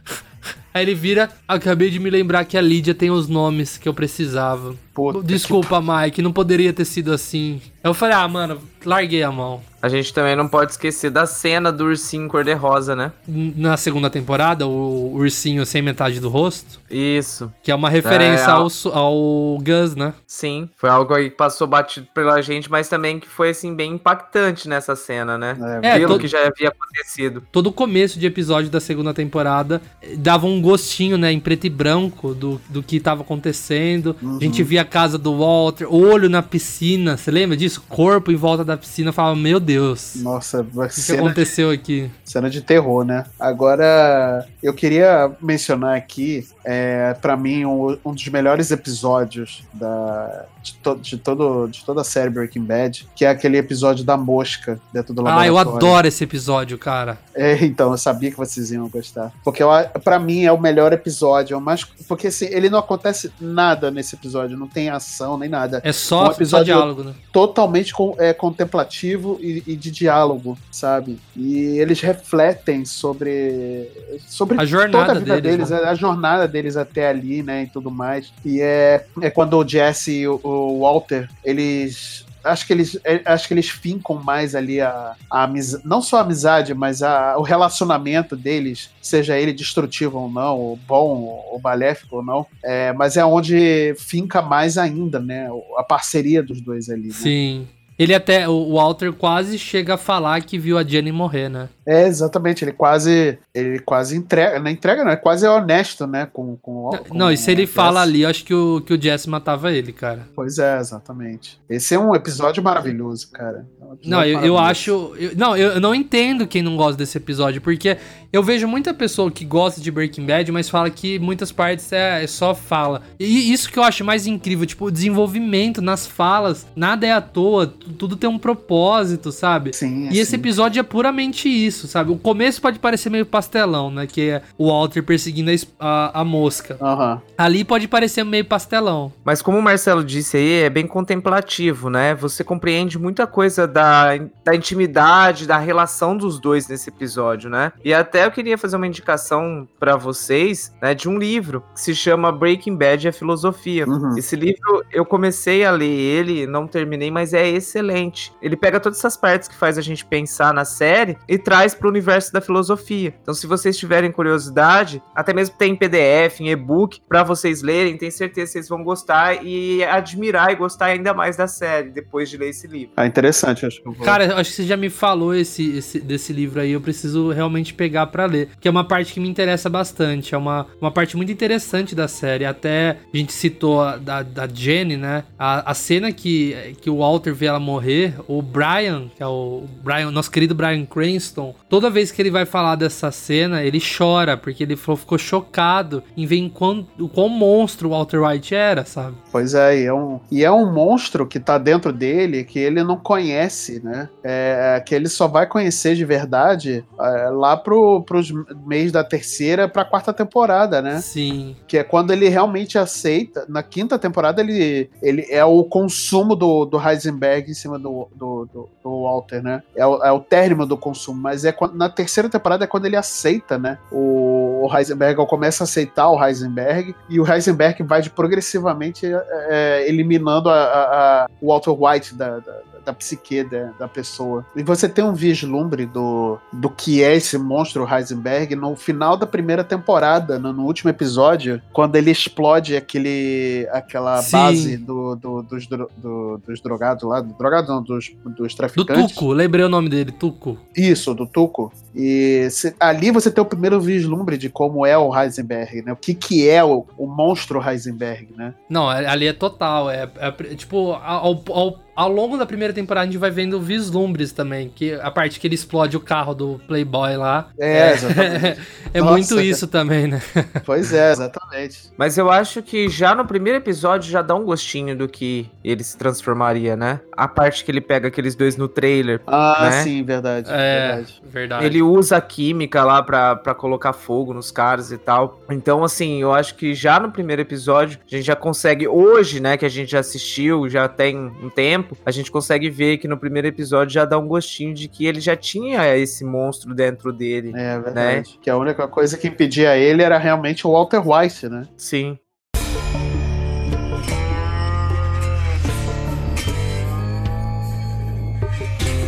Aí 0.74 0.82
ele 0.84 0.94
vira, 0.94 1.28
acabei 1.46 1.90
de 1.90 1.98
me 1.98 2.08
lembrar 2.08 2.46
que 2.46 2.56
a 2.56 2.60
Lídia 2.62 2.94
tem 2.94 3.10
os 3.10 3.28
nomes 3.28 3.76
que 3.76 3.86
eu 3.86 3.92
precisava. 3.92 4.74
Puta 4.94 5.22
Desculpa, 5.22 5.82
Mike, 5.82 6.22
não 6.22 6.32
poderia 6.32 6.72
ter 6.72 6.86
sido 6.86 7.12
assim. 7.12 7.60
Eu 7.84 7.92
falei, 7.92 8.16
ah, 8.16 8.26
mano, 8.26 8.58
larguei 8.82 9.22
a 9.22 9.30
mão. 9.30 9.60
A 9.82 9.88
gente 9.88 10.14
também 10.14 10.36
não 10.36 10.46
pode 10.46 10.70
esquecer 10.70 11.10
da 11.10 11.26
cena 11.26 11.72
do 11.72 11.86
ursinho 11.86 12.28
cor-de-rosa, 12.28 12.94
né? 12.94 13.10
Na 13.26 13.76
segunda 13.76 14.08
temporada, 14.08 14.64
o 14.64 15.12
ursinho 15.14 15.66
sem 15.66 15.82
metade 15.82 16.20
do 16.20 16.28
rosto, 16.28 16.78
Isso. 16.88 17.52
que 17.64 17.70
é 17.70 17.74
uma 17.74 17.90
referência 17.90 18.44
É, 18.44 18.50
ao, 18.50 18.68
ao 18.92 19.58
Gus, 19.58 19.96
né? 19.96 20.14
Sim, 20.24 20.68
foi 20.76 20.88
algo 20.88 21.12
aí 21.12 21.30
que 21.30 21.36
passou 21.36 21.66
batido 21.66 22.06
pela 22.14 22.40
gente, 22.40 22.70
mas 22.70 22.88
também 22.88 23.18
que 23.18 23.28
foi 23.28 23.50
assim 23.50 23.74
bem 23.74 23.94
impactante 23.94 24.68
nessa 24.68 24.94
cena, 24.94 25.36
né? 25.36 25.56
É, 25.82 25.96
Pelo 25.98 26.08
todo- 26.12 26.20
que 26.20 26.28
já 26.28 26.38
havia 26.46 26.68
acontecido. 26.68 27.42
Todo 27.50 27.66
o 27.66 27.72
começo 27.72 28.20
de 28.20 28.26
episódio 28.26 28.70
da 28.70 28.78
segunda 28.78 29.12
temporada 29.12 29.82
eh, 30.00 30.14
dava 30.16 30.46
um 30.46 30.62
gostinho, 30.62 31.18
né, 31.18 31.32
em 31.32 31.40
preto 31.40 31.66
e 31.66 31.70
branco 31.70 32.34
do, 32.34 32.60
do 32.68 32.84
que 32.84 33.00
tava 33.00 33.22
acontecendo. 33.22 34.14
A 34.22 34.44
gente 34.44 34.62
via 34.62 34.82
a 34.82 34.84
casa 34.84 35.18
do 35.18 35.36
Walter, 35.38 35.92
olho 35.92 36.28
na 36.28 36.40
piscina, 36.42 37.16
você 37.16 37.32
lembra 37.32 37.56
disso? 37.56 37.82
Corpo 37.88 38.30
em 38.30 38.36
volta 38.36 38.64
da 38.64 38.76
piscina, 38.76 39.10
falava, 39.12 39.34
meu 39.34 39.58
Deus, 39.58 39.71
o 39.78 39.94
Nossa, 40.16 40.62
vai 40.62 40.88
que, 40.88 41.12
aconteceu 41.12 41.70
aqui? 41.70 42.10
cena 42.24 42.48
de 42.48 42.60
terror, 42.60 43.04
né? 43.04 43.24
Agora, 43.38 44.46
eu 44.62 44.72
queria 44.74 45.30
mencionar 45.40 45.96
aqui, 45.96 46.46
é, 46.64 47.14
para 47.20 47.36
mim, 47.36 47.64
um, 47.64 47.96
um 48.04 48.12
dos 48.14 48.26
melhores 48.28 48.70
episódios 48.70 49.64
da, 49.72 50.44
de, 50.62 50.74
to- 50.74 50.96
de 50.96 51.16
todo, 51.18 51.66
de 51.68 51.84
toda 51.84 52.00
a 52.02 52.04
série 52.04 52.30
Breaking 52.30 52.64
Bad, 52.64 53.08
que 53.16 53.24
é 53.24 53.28
aquele 53.28 53.56
episódio 53.58 54.04
da 54.04 54.16
mosca 54.16 54.78
dentro 54.92 55.12
do 55.12 55.20
Ah, 55.22 55.44
laboratório. 55.44 55.50
eu 55.50 55.58
adoro 55.58 56.06
esse 56.06 56.22
episódio, 56.24 56.78
cara. 56.78 57.18
É, 57.34 57.64
então, 57.64 57.90
eu 57.92 57.98
sabia 57.98 58.30
que 58.30 58.36
vocês 58.36 58.70
iam 58.70 58.88
gostar. 58.88 59.32
Porque 59.44 59.62
pra 60.04 60.18
mim 60.18 60.44
é 60.44 60.52
o 60.52 60.60
melhor 60.60 60.92
episódio. 60.92 61.54
é 61.54 61.56
o 61.56 61.60
mais, 61.60 61.84
porque 61.84 62.28
assim, 62.28 62.46
ele 62.46 62.68
não 62.70 62.78
acontece 62.78 63.32
nada 63.40 63.90
nesse 63.90 64.14
episódio, 64.14 64.56
não 64.56 64.68
tem 64.68 64.88
ação 64.90 65.36
nem 65.38 65.48
nada. 65.48 65.80
É 65.84 65.90
Um 65.90 65.92
só, 65.92 66.26
só 66.26 66.32
episódio- 66.32 66.66
diálogo, 66.66 67.02
né? 67.04 67.14
Totalmente 67.32 67.92
com- 67.92 68.14
é, 68.18 68.32
contemplativo 68.32 69.38
e, 69.40 69.62
e 69.66 69.76
de 69.76 69.90
diálogo, 69.90 70.56
sabe? 70.70 71.18
E 71.36 71.78
eles 71.78 72.00
refletem 72.00 72.84
sobre, 72.84 73.88
sobre 74.28 74.60
A 74.60 74.64
jornada 74.64 75.06
toda 75.06 75.18
a 75.18 75.22
vida 75.22 75.40
deles, 75.40 75.68
deles, 75.68 75.70
né? 75.70 75.88
a, 75.88 75.90
a 75.90 75.94
jornada 75.94 76.48
deles 76.52 76.76
até 76.76 77.08
ali, 77.08 77.42
né? 77.42 77.64
E 77.64 77.66
tudo 77.66 77.90
mais. 77.90 78.32
E 78.44 78.60
é, 78.60 79.04
é 79.20 79.30
quando 79.30 79.58
o 79.58 79.66
Jesse 79.66 80.20
e 80.20 80.28
o, 80.28 80.40
o 80.42 80.80
Walter, 80.80 81.28
eles. 81.44 82.24
Acho 82.44 82.66
que 82.66 82.72
eles, 82.72 82.98
é, 83.04 83.22
acho 83.24 83.46
que 83.46 83.54
eles 83.54 83.68
fincam 83.68 84.20
mais 84.20 84.56
ali 84.56 84.80
a, 84.80 85.14
a 85.30 85.44
amizade, 85.44 85.86
não 85.86 86.02
só 86.02 86.18
a 86.18 86.22
amizade, 86.22 86.74
mas 86.74 87.00
a, 87.00 87.38
o 87.38 87.42
relacionamento 87.42 88.34
deles, 88.34 88.90
seja 89.00 89.38
ele 89.38 89.52
destrutivo 89.52 90.18
ou 90.18 90.28
não, 90.28 90.58
ou 90.58 90.76
bom 90.76 91.20
ou 91.52 91.60
maléfico 91.62 92.16
ou 92.16 92.24
não, 92.24 92.44
é, 92.64 92.92
mas 92.94 93.16
é 93.16 93.24
onde 93.24 93.94
finca 93.96 94.42
mais 94.42 94.76
ainda, 94.76 95.20
né? 95.20 95.48
A 95.76 95.84
parceria 95.84 96.42
dos 96.42 96.60
dois 96.60 96.88
ali. 96.90 97.08
Né? 97.08 97.14
Sim. 97.14 97.68
Ele 98.02 98.14
até, 98.14 98.48
o 98.48 98.74
Walter 98.74 99.12
quase 99.12 99.58
chega 99.58 99.94
a 99.94 99.96
falar 99.96 100.40
que 100.42 100.58
viu 100.58 100.76
a 100.76 100.82
Jenny 100.82 101.12
morrer, 101.12 101.48
né? 101.48 101.68
É, 101.86 102.06
exatamente. 102.06 102.64
Ele 102.64 102.72
quase. 102.72 103.38
Ele 103.54 103.78
quase 103.80 104.16
entrega. 104.16 104.58
Não 104.58 104.70
entrega, 104.70 105.04
não. 105.04 105.10
É 105.12 105.16
quase 105.16 105.46
honesto, 105.46 106.06
né? 106.06 106.26
Com, 106.32 106.56
com, 106.56 106.90
com 107.08 107.14
Não, 107.14 107.30
e 107.30 107.36
se 107.36 107.50
ele 107.50 107.66
fala 107.66 108.02
ali, 108.02 108.22
eu 108.22 108.28
acho 108.28 108.44
que 108.44 108.54
o, 108.54 108.80
que 108.80 108.92
o 108.94 109.00
Jesse 109.00 109.28
matava 109.28 109.70
ele, 109.72 109.92
cara. 109.92 110.26
Pois 110.34 110.58
é, 110.58 110.78
exatamente. 110.78 111.60
Esse 111.68 111.94
é 111.94 111.98
um 111.98 112.14
episódio 112.14 112.62
maravilhoso, 112.62 113.30
cara. 113.30 113.66
É 113.80 113.84
um 113.84 113.92
episódio 113.94 114.10
Não, 114.10 114.24
eu, 114.24 114.40
eu 114.40 114.58
acho. 114.58 115.14
eu- 115.18 115.36
não, 115.36 115.56
eu 115.56 115.80
não 115.80 115.94
entendo 115.94 116.46
quem 116.46 116.62
não 116.62 116.76
gosta 116.76 116.96
desse 116.96 117.18
episódio, 117.18 117.60
porque 117.60 117.96
eu 118.32 118.42
vejo 118.42 118.66
muita 118.66 118.94
pessoa 118.94 119.30
que 119.30 119.44
gosta 119.44 119.80
de 119.80 119.90
Breaking 119.90 120.24
Bad, 120.26 120.50
mas 120.52 120.68
fala 120.70 120.88
que 120.90 121.18
muitas 121.18 121.52
partes 121.52 121.92
é, 121.92 122.24
é 122.24 122.26
só 122.26 122.54
fala. 122.54 123.02
E 123.18 123.52
isso 123.52 123.70
que 123.70 123.78
eu 123.78 123.82
acho 123.82 124.04
mais 124.04 124.26
incrível, 124.26 124.64
tipo, 124.66 124.86
o 124.86 124.90
desenvolvimento 124.90 125.82
nas 125.82 126.06
falas, 126.06 126.66
nada 126.74 127.06
é 127.06 127.12
à 127.12 127.20
toa, 127.20 127.66
tu- 127.66 127.90
tudo 127.92 128.16
tem 128.16 128.28
um 128.28 128.38
propósito, 128.38 129.30
sabe? 129.32 129.72
Sim, 129.74 130.08
E 130.10 130.18
esse 130.18 130.30
sim. 130.32 130.36
episódio 130.36 130.80
é 130.80 130.82
puramente 130.82 131.48
isso, 131.48 131.86
sabe? 131.86 132.10
O 132.10 132.16
começo 132.16 132.60
pode 132.60 132.78
parecer 132.78 133.10
meio 133.10 133.26
pastelão, 133.26 133.90
né? 133.90 134.06
Que 134.06 134.30
é 134.30 134.42
o 134.56 134.68
Walter 134.68 135.02
perseguindo 135.02 135.50
a, 135.78 135.86
a, 136.10 136.20
a 136.20 136.24
mosca. 136.24 136.76
Aham. 136.80 137.20
Ali 137.36 137.64
pode 137.64 137.86
parecer 137.88 138.24
meio 138.24 138.44
pastelão. 138.44 139.12
Mas 139.24 139.42
como 139.42 139.58
o 139.58 139.62
Marcelo 139.62 140.02
disse 140.04 140.36
aí, 140.36 140.62
é 140.62 140.70
bem 140.70 140.86
contemplativo, 140.86 141.90
né? 141.90 142.14
Você 142.14 142.42
compreende 142.42 142.98
muita 142.98 143.26
coisa 143.26 143.66
da, 143.66 144.16
da 144.44 144.54
intimidade, 144.54 145.46
da 145.46 145.58
relação 145.58 146.16
dos 146.16 146.38
dois 146.40 146.66
nesse 146.68 146.88
episódio, 146.88 147.48
né? 147.50 147.72
E 147.84 147.92
até 147.92 148.21
eu 148.24 148.30
queria 148.30 148.56
fazer 148.58 148.76
uma 148.76 148.86
indicação 148.86 149.68
pra 149.78 149.96
vocês, 149.96 150.72
né, 150.80 150.94
de 150.94 151.08
um 151.08 151.18
livro 151.18 151.62
que 151.74 151.80
se 151.80 151.94
chama 151.94 152.30
Breaking 152.32 152.76
Bad 152.76 153.06
e 153.06 153.08
a 153.08 153.12
Filosofia. 153.12 153.86
Uhum. 153.86 154.16
Esse 154.16 154.36
livro 154.36 154.84
eu 154.92 155.04
comecei 155.04 155.64
a 155.64 155.70
ler 155.70 155.86
ele, 155.88 156.46
não 156.46 156.66
terminei, 156.66 157.10
mas 157.10 157.32
é 157.34 157.48
excelente. 157.48 158.32
Ele 158.40 158.56
pega 158.56 158.80
todas 158.80 158.98
essas 158.98 159.16
partes 159.16 159.48
que 159.48 159.54
faz 159.54 159.78
a 159.78 159.82
gente 159.82 160.04
pensar 160.04 160.52
na 160.54 160.64
série 160.64 161.16
e 161.28 161.38
traz 161.38 161.74
para 161.74 161.86
o 161.86 161.90
universo 161.90 162.32
da 162.32 162.40
filosofia. 162.40 163.14
Então, 163.22 163.34
se 163.34 163.46
vocês 163.46 163.76
tiverem 163.76 164.10
curiosidade, 164.12 165.02
até 165.14 165.32
mesmo 165.32 165.56
tem 165.56 165.72
em 165.72 165.76
PDF, 165.76 166.40
em 166.40 166.50
e-book, 166.50 167.00
para 167.08 167.22
vocês 167.22 167.62
lerem, 167.62 167.96
tenho 167.96 168.12
certeza 168.12 168.46
que 168.46 168.52
vocês 168.52 168.68
vão 168.68 168.82
gostar 168.82 169.44
e 169.44 169.82
admirar 169.84 170.50
e 170.52 170.56
gostar 170.56 170.86
ainda 170.86 171.12
mais 171.14 171.36
da 171.36 171.46
série 171.46 171.90
depois 171.90 172.28
de 172.30 172.36
ler 172.36 172.50
esse 172.50 172.66
livro. 172.66 172.92
Ah, 172.96 173.06
interessante, 173.06 173.64
acho 173.66 173.80
que 173.82 173.88
eu 173.88 173.92
vou. 173.92 174.04
Cara, 174.04 174.36
acho 174.36 174.50
que 174.50 174.56
você 174.56 174.64
já 174.64 174.76
me 174.76 174.90
falou 174.90 175.34
esse, 175.34 175.76
esse- 175.76 176.00
desse 176.00 176.32
livro 176.32 176.60
aí, 176.60 176.72
eu 176.72 176.80
preciso 176.80 177.30
realmente 177.30 177.74
pegar 177.74 178.06
pra 178.12 178.26
ler. 178.26 178.50
Que 178.60 178.68
é 178.68 178.70
uma 178.70 178.84
parte 178.84 179.14
que 179.14 179.20
me 179.20 179.28
interessa 179.28 179.68
bastante. 179.68 180.34
É 180.34 180.38
uma, 180.38 180.66
uma 180.80 180.90
parte 180.90 181.16
muito 181.16 181.32
interessante 181.32 181.94
da 181.94 182.06
série. 182.06 182.44
Até 182.44 182.98
a 183.12 183.16
gente 183.16 183.32
citou 183.32 183.82
a, 183.82 183.96
da, 183.96 184.22
da 184.22 184.46
Jenny, 184.46 184.96
né? 184.96 185.24
A, 185.38 185.70
a 185.70 185.74
cena 185.74 186.12
que, 186.12 186.76
que 186.80 186.90
o 186.90 186.98
Walter 186.98 187.34
vê 187.34 187.46
ela 187.46 187.58
morrer, 187.58 188.14
o 188.28 188.42
Brian, 188.42 189.10
que 189.16 189.22
é 189.22 189.26
o 189.26 189.64
Brian, 189.82 190.10
nosso 190.10 190.30
querido 190.30 190.54
Brian 190.54 190.84
Cranston, 190.84 191.54
toda 191.68 191.90
vez 191.90 192.12
que 192.12 192.20
ele 192.20 192.30
vai 192.30 192.44
falar 192.44 192.76
dessa 192.76 193.10
cena, 193.10 193.62
ele 193.62 193.80
chora, 193.80 194.36
porque 194.36 194.62
ele 194.62 194.76
falou, 194.76 194.96
ficou 194.96 195.18
chocado 195.18 196.02
em 196.16 196.26
ver 196.26 196.36
em 196.36 196.48
quão, 196.48 196.86
o 196.98 197.08
quão 197.08 197.28
monstro 197.28 197.88
o 197.88 197.92
Walter 197.92 198.22
White 198.22 198.54
era, 198.54 198.84
sabe? 198.84 199.16
Pois 199.30 199.54
é, 199.54 199.80
e 199.80 199.86
é, 199.86 199.94
um, 199.94 200.20
e 200.30 200.44
é 200.44 200.50
um 200.50 200.70
monstro 200.72 201.26
que 201.26 201.40
tá 201.40 201.58
dentro 201.58 201.92
dele 201.92 202.44
que 202.44 202.58
ele 202.58 202.82
não 202.82 202.96
conhece, 202.96 203.80
né? 203.82 204.08
É, 204.22 204.82
que 204.84 204.94
ele 204.94 205.08
só 205.08 205.26
vai 205.26 205.46
conhecer 205.46 205.94
de 205.94 206.04
verdade 206.04 206.84
é, 207.00 207.28
lá 207.30 207.56
pro, 207.56 208.01
pros 208.02 208.32
meios 208.66 208.90
da 208.92 209.02
terceira 209.04 209.68
pra 209.68 209.84
quarta 209.84 210.12
temporada, 210.12 210.80
né? 210.82 211.00
Sim. 211.00 211.56
Que 211.66 211.78
é 211.78 211.84
quando 211.84 212.12
ele 212.12 212.28
realmente 212.28 212.78
aceita. 212.78 213.44
Na 213.48 213.62
quinta 213.62 213.98
temporada, 213.98 214.40
ele, 214.40 214.90
ele 215.02 215.26
é 215.30 215.44
o 215.44 215.64
consumo 215.64 216.34
do, 216.34 216.64
do 216.64 216.78
Heisenberg 216.80 217.50
em 217.50 217.54
cima 217.54 217.78
do, 217.78 218.08
do, 218.14 218.46
do- 218.52 218.68
do 218.82 219.02
Walter, 219.02 219.42
né? 219.42 219.62
É 219.76 219.86
o, 219.86 220.02
é 220.04 220.10
o 220.12 220.20
término 220.20 220.66
do 220.66 220.76
consumo. 220.76 221.20
Mas 221.20 221.44
é 221.44 221.52
quando- 221.52 221.74
na 221.76 221.88
terceira 221.88 222.28
temporada 222.28 222.64
é 222.64 222.66
quando 222.66 222.86
ele 222.86 222.96
aceita, 222.96 223.58
né? 223.58 223.78
O, 223.90 224.66
o 224.68 224.76
Heisenberg 224.76 225.24
começa 225.26 225.62
a 225.62 225.66
aceitar 225.66 226.08
o 226.10 226.22
Heisenberg. 226.24 226.94
E 227.08 227.20
o 227.20 227.26
Heisenberg 227.30 227.82
vai 227.82 228.02
de 228.02 228.10
progressivamente 228.10 229.06
é, 229.06 229.22
é, 229.50 229.88
eliminando 229.88 230.48
a, 230.50 230.54
a- 230.54 231.24
a- 231.24 231.26
o 231.40 231.48
Walter 231.48 231.70
White 231.78 232.14
da, 232.14 232.38
da, 232.40 232.52
da 232.84 232.92
psique 232.92 233.44
da, 233.44 233.70
da 233.78 233.88
pessoa. 233.88 234.44
E 234.56 234.62
você 234.62 234.88
tem 234.88 235.04
um 235.04 235.12
vislumbre 235.14 235.86
do, 235.86 236.38
do 236.52 236.68
que 236.70 237.02
é 237.02 237.14
esse 237.14 237.36
monstro 237.38 237.86
Heisenberg 237.88 238.54
no 238.56 238.74
final 238.76 239.16
da 239.16 239.26
primeira 239.26 239.62
temporada, 239.64 240.38
no, 240.38 240.52
no 240.52 240.64
último 240.64 240.90
episódio, 240.90 241.60
quando 241.72 241.96
ele 241.96 242.10
explode 242.10 242.76
aquele, 242.76 243.68
aquela 243.72 244.20
Sim. 244.22 244.32
base 244.32 244.76
do, 244.76 245.14
do- 245.16 245.42
dos, 245.42 245.66
dro- 245.66 245.90
do- 245.96 246.40
dos 246.46 246.60
drogados 246.60 247.02
lá, 247.04 247.20
do, 247.20 247.32
drogados 247.34 247.68
não, 247.70 247.82
dos, 247.82 248.10
dos 248.24 248.52
Do 248.52 248.56
traficantes. 248.56 249.14
Tuco, 249.14 249.32
lembrei 249.32 249.64
o 249.64 249.68
nome 249.68 249.88
dele, 249.88 250.12
Tuco. 250.12 250.58
Isso, 250.76 251.14
do 251.14 251.26
Tuco. 251.26 251.72
E 251.94 252.48
se- 252.50 252.74
ali 252.80 253.10
você 253.10 253.30
tem 253.30 253.42
o 253.42 253.46
primeiro 253.46 253.80
vislumbre 253.80 254.36
de 254.38 254.48
como 254.48 254.84
é 254.86 254.96
o 254.96 255.14
Heisenberg, 255.16 255.82
né? 255.82 255.92
O 255.92 255.96
que, 255.96 256.14
que 256.14 256.48
é 256.48 256.64
o, 256.64 256.86
o 256.96 257.06
monstro 257.06 257.60
Heisenberg, 257.66 258.28
né? 258.36 258.54
Não, 258.68 258.88
ali 258.88 259.26
é 259.26 259.32
total. 259.32 259.90
É, 259.90 260.08
é- 260.16 260.30
tipo, 260.54 260.92
ao, 260.92 261.42
ao- 261.50 261.82
ao 261.94 262.10
longo 262.10 262.36
da 262.36 262.46
primeira 262.46 262.72
temporada 262.72 263.04
a 263.04 263.10
gente 263.10 263.18
vai 263.18 263.30
vendo 263.30 263.60
vislumbres 263.60 264.32
também, 264.32 264.70
que 264.74 264.94
a 264.94 265.10
parte 265.10 265.38
que 265.38 265.46
ele 265.46 265.54
explode 265.54 265.96
o 265.96 266.00
carro 266.00 266.34
do 266.34 266.60
Playboy 266.66 267.16
lá. 267.16 267.48
É, 267.58 267.92
exatamente. 267.92 268.60
é 268.94 269.00
Nossa. 269.00 269.12
muito 269.12 269.40
isso 269.40 269.66
também, 269.66 270.06
né? 270.06 270.22
Pois 270.64 270.92
é, 270.92 271.10
exatamente. 271.12 271.90
Mas 271.96 272.16
eu 272.16 272.30
acho 272.30 272.62
que 272.62 272.88
já 272.88 273.14
no 273.14 273.24
primeiro 273.26 273.58
episódio 273.58 274.10
já 274.10 274.22
dá 274.22 274.34
um 274.34 274.44
gostinho 274.44 274.96
do 274.96 275.08
que 275.08 275.50
ele 275.64 275.82
se 275.82 275.96
transformaria, 275.96 276.76
né? 276.76 277.00
A 277.16 277.26
parte 277.28 277.64
que 277.64 277.70
ele 277.70 277.80
pega 277.80 278.08
aqueles 278.08 278.34
dois 278.34 278.56
no 278.56 278.68
trailer. 278.68 279.20
Ah, 279.26 279.68
Né? 279.70 279.82
sim, 279.82 280.02
verdade. 280.04 280.48
É, 280.50 280.86
verdade. 280.88 281.22
verdade. 281.24 281.64
Ele 281.66 281.82
usa 281.82 282.16
a 282.16 282.20
química 282.20 282.84
lá 282.84 283.02
pra, 283.02 283.36
pra 283.36 283.54
colocar 283.54 283.92
fogo 283.92 284.32
nos 284.32 284.50
caras 284.50 284.92
e 284.92 284.98
tal. 284.98 285.40
Então, 285.50 285.82
assim, 285.84 286.22
eu 286.22 286.32
acho 286.32 286.54
que 286.54 286.74
já 286.74 286.98
no 287.00 287.10
primeiro 287.10 287.42
episódio, 287.42 287.98
a 288.10 288.16
gente 288.16 288.24
já 288.26 288.36
consegue, 288.36 288.86
hoje, 288.88 289.40
né, 289.40 289.56
que 289.56 289.64
a 289.66 289.68
gente 289.68 289.90
já 289.90 289.98
assistiu, 290.00 290.68
já 290.68 290.88
tem 290.88 291.16
um 291.16 291.50
tempo, 291.50 291.81
a 292.04 292.10
gente 292.10 292.30
consegue 292.30 292.70
ver 292.70 292.98
que 292.98 293.08
no 293.08 293.16
primeiro 293.16 293.48
episódio 293.48 293.94
já 293.94 294.04
dá 294.04 294.18
um 294.18 294.26
gostinho 294.26 294.74
de 294.74 294.88
que 294.88 295.06
ele 295.06 295.20
já 295.20 295.36
tinha 295.36 295.96
esse 295.96 296.24
monstro 296.24 296.74
dentro 296.74 297.12
dele. 297.12 297.52
É 297.54 297.78
verdade. 297.78 298.38
Que 298.40 298.50
a 298.50 298.56
única 298.56 298.86
coisa 298.88 299.16
que 299.16 299.28
impedia 299.28 299.76
ele 299.76 300.02
era 300.02 300.18
realmente 300.18 300.66
o 300.66 300.72
Walter 300.72 301.02
White, 301.06 301.48
né? 301.48 301.66
Sim. 301.76 302.18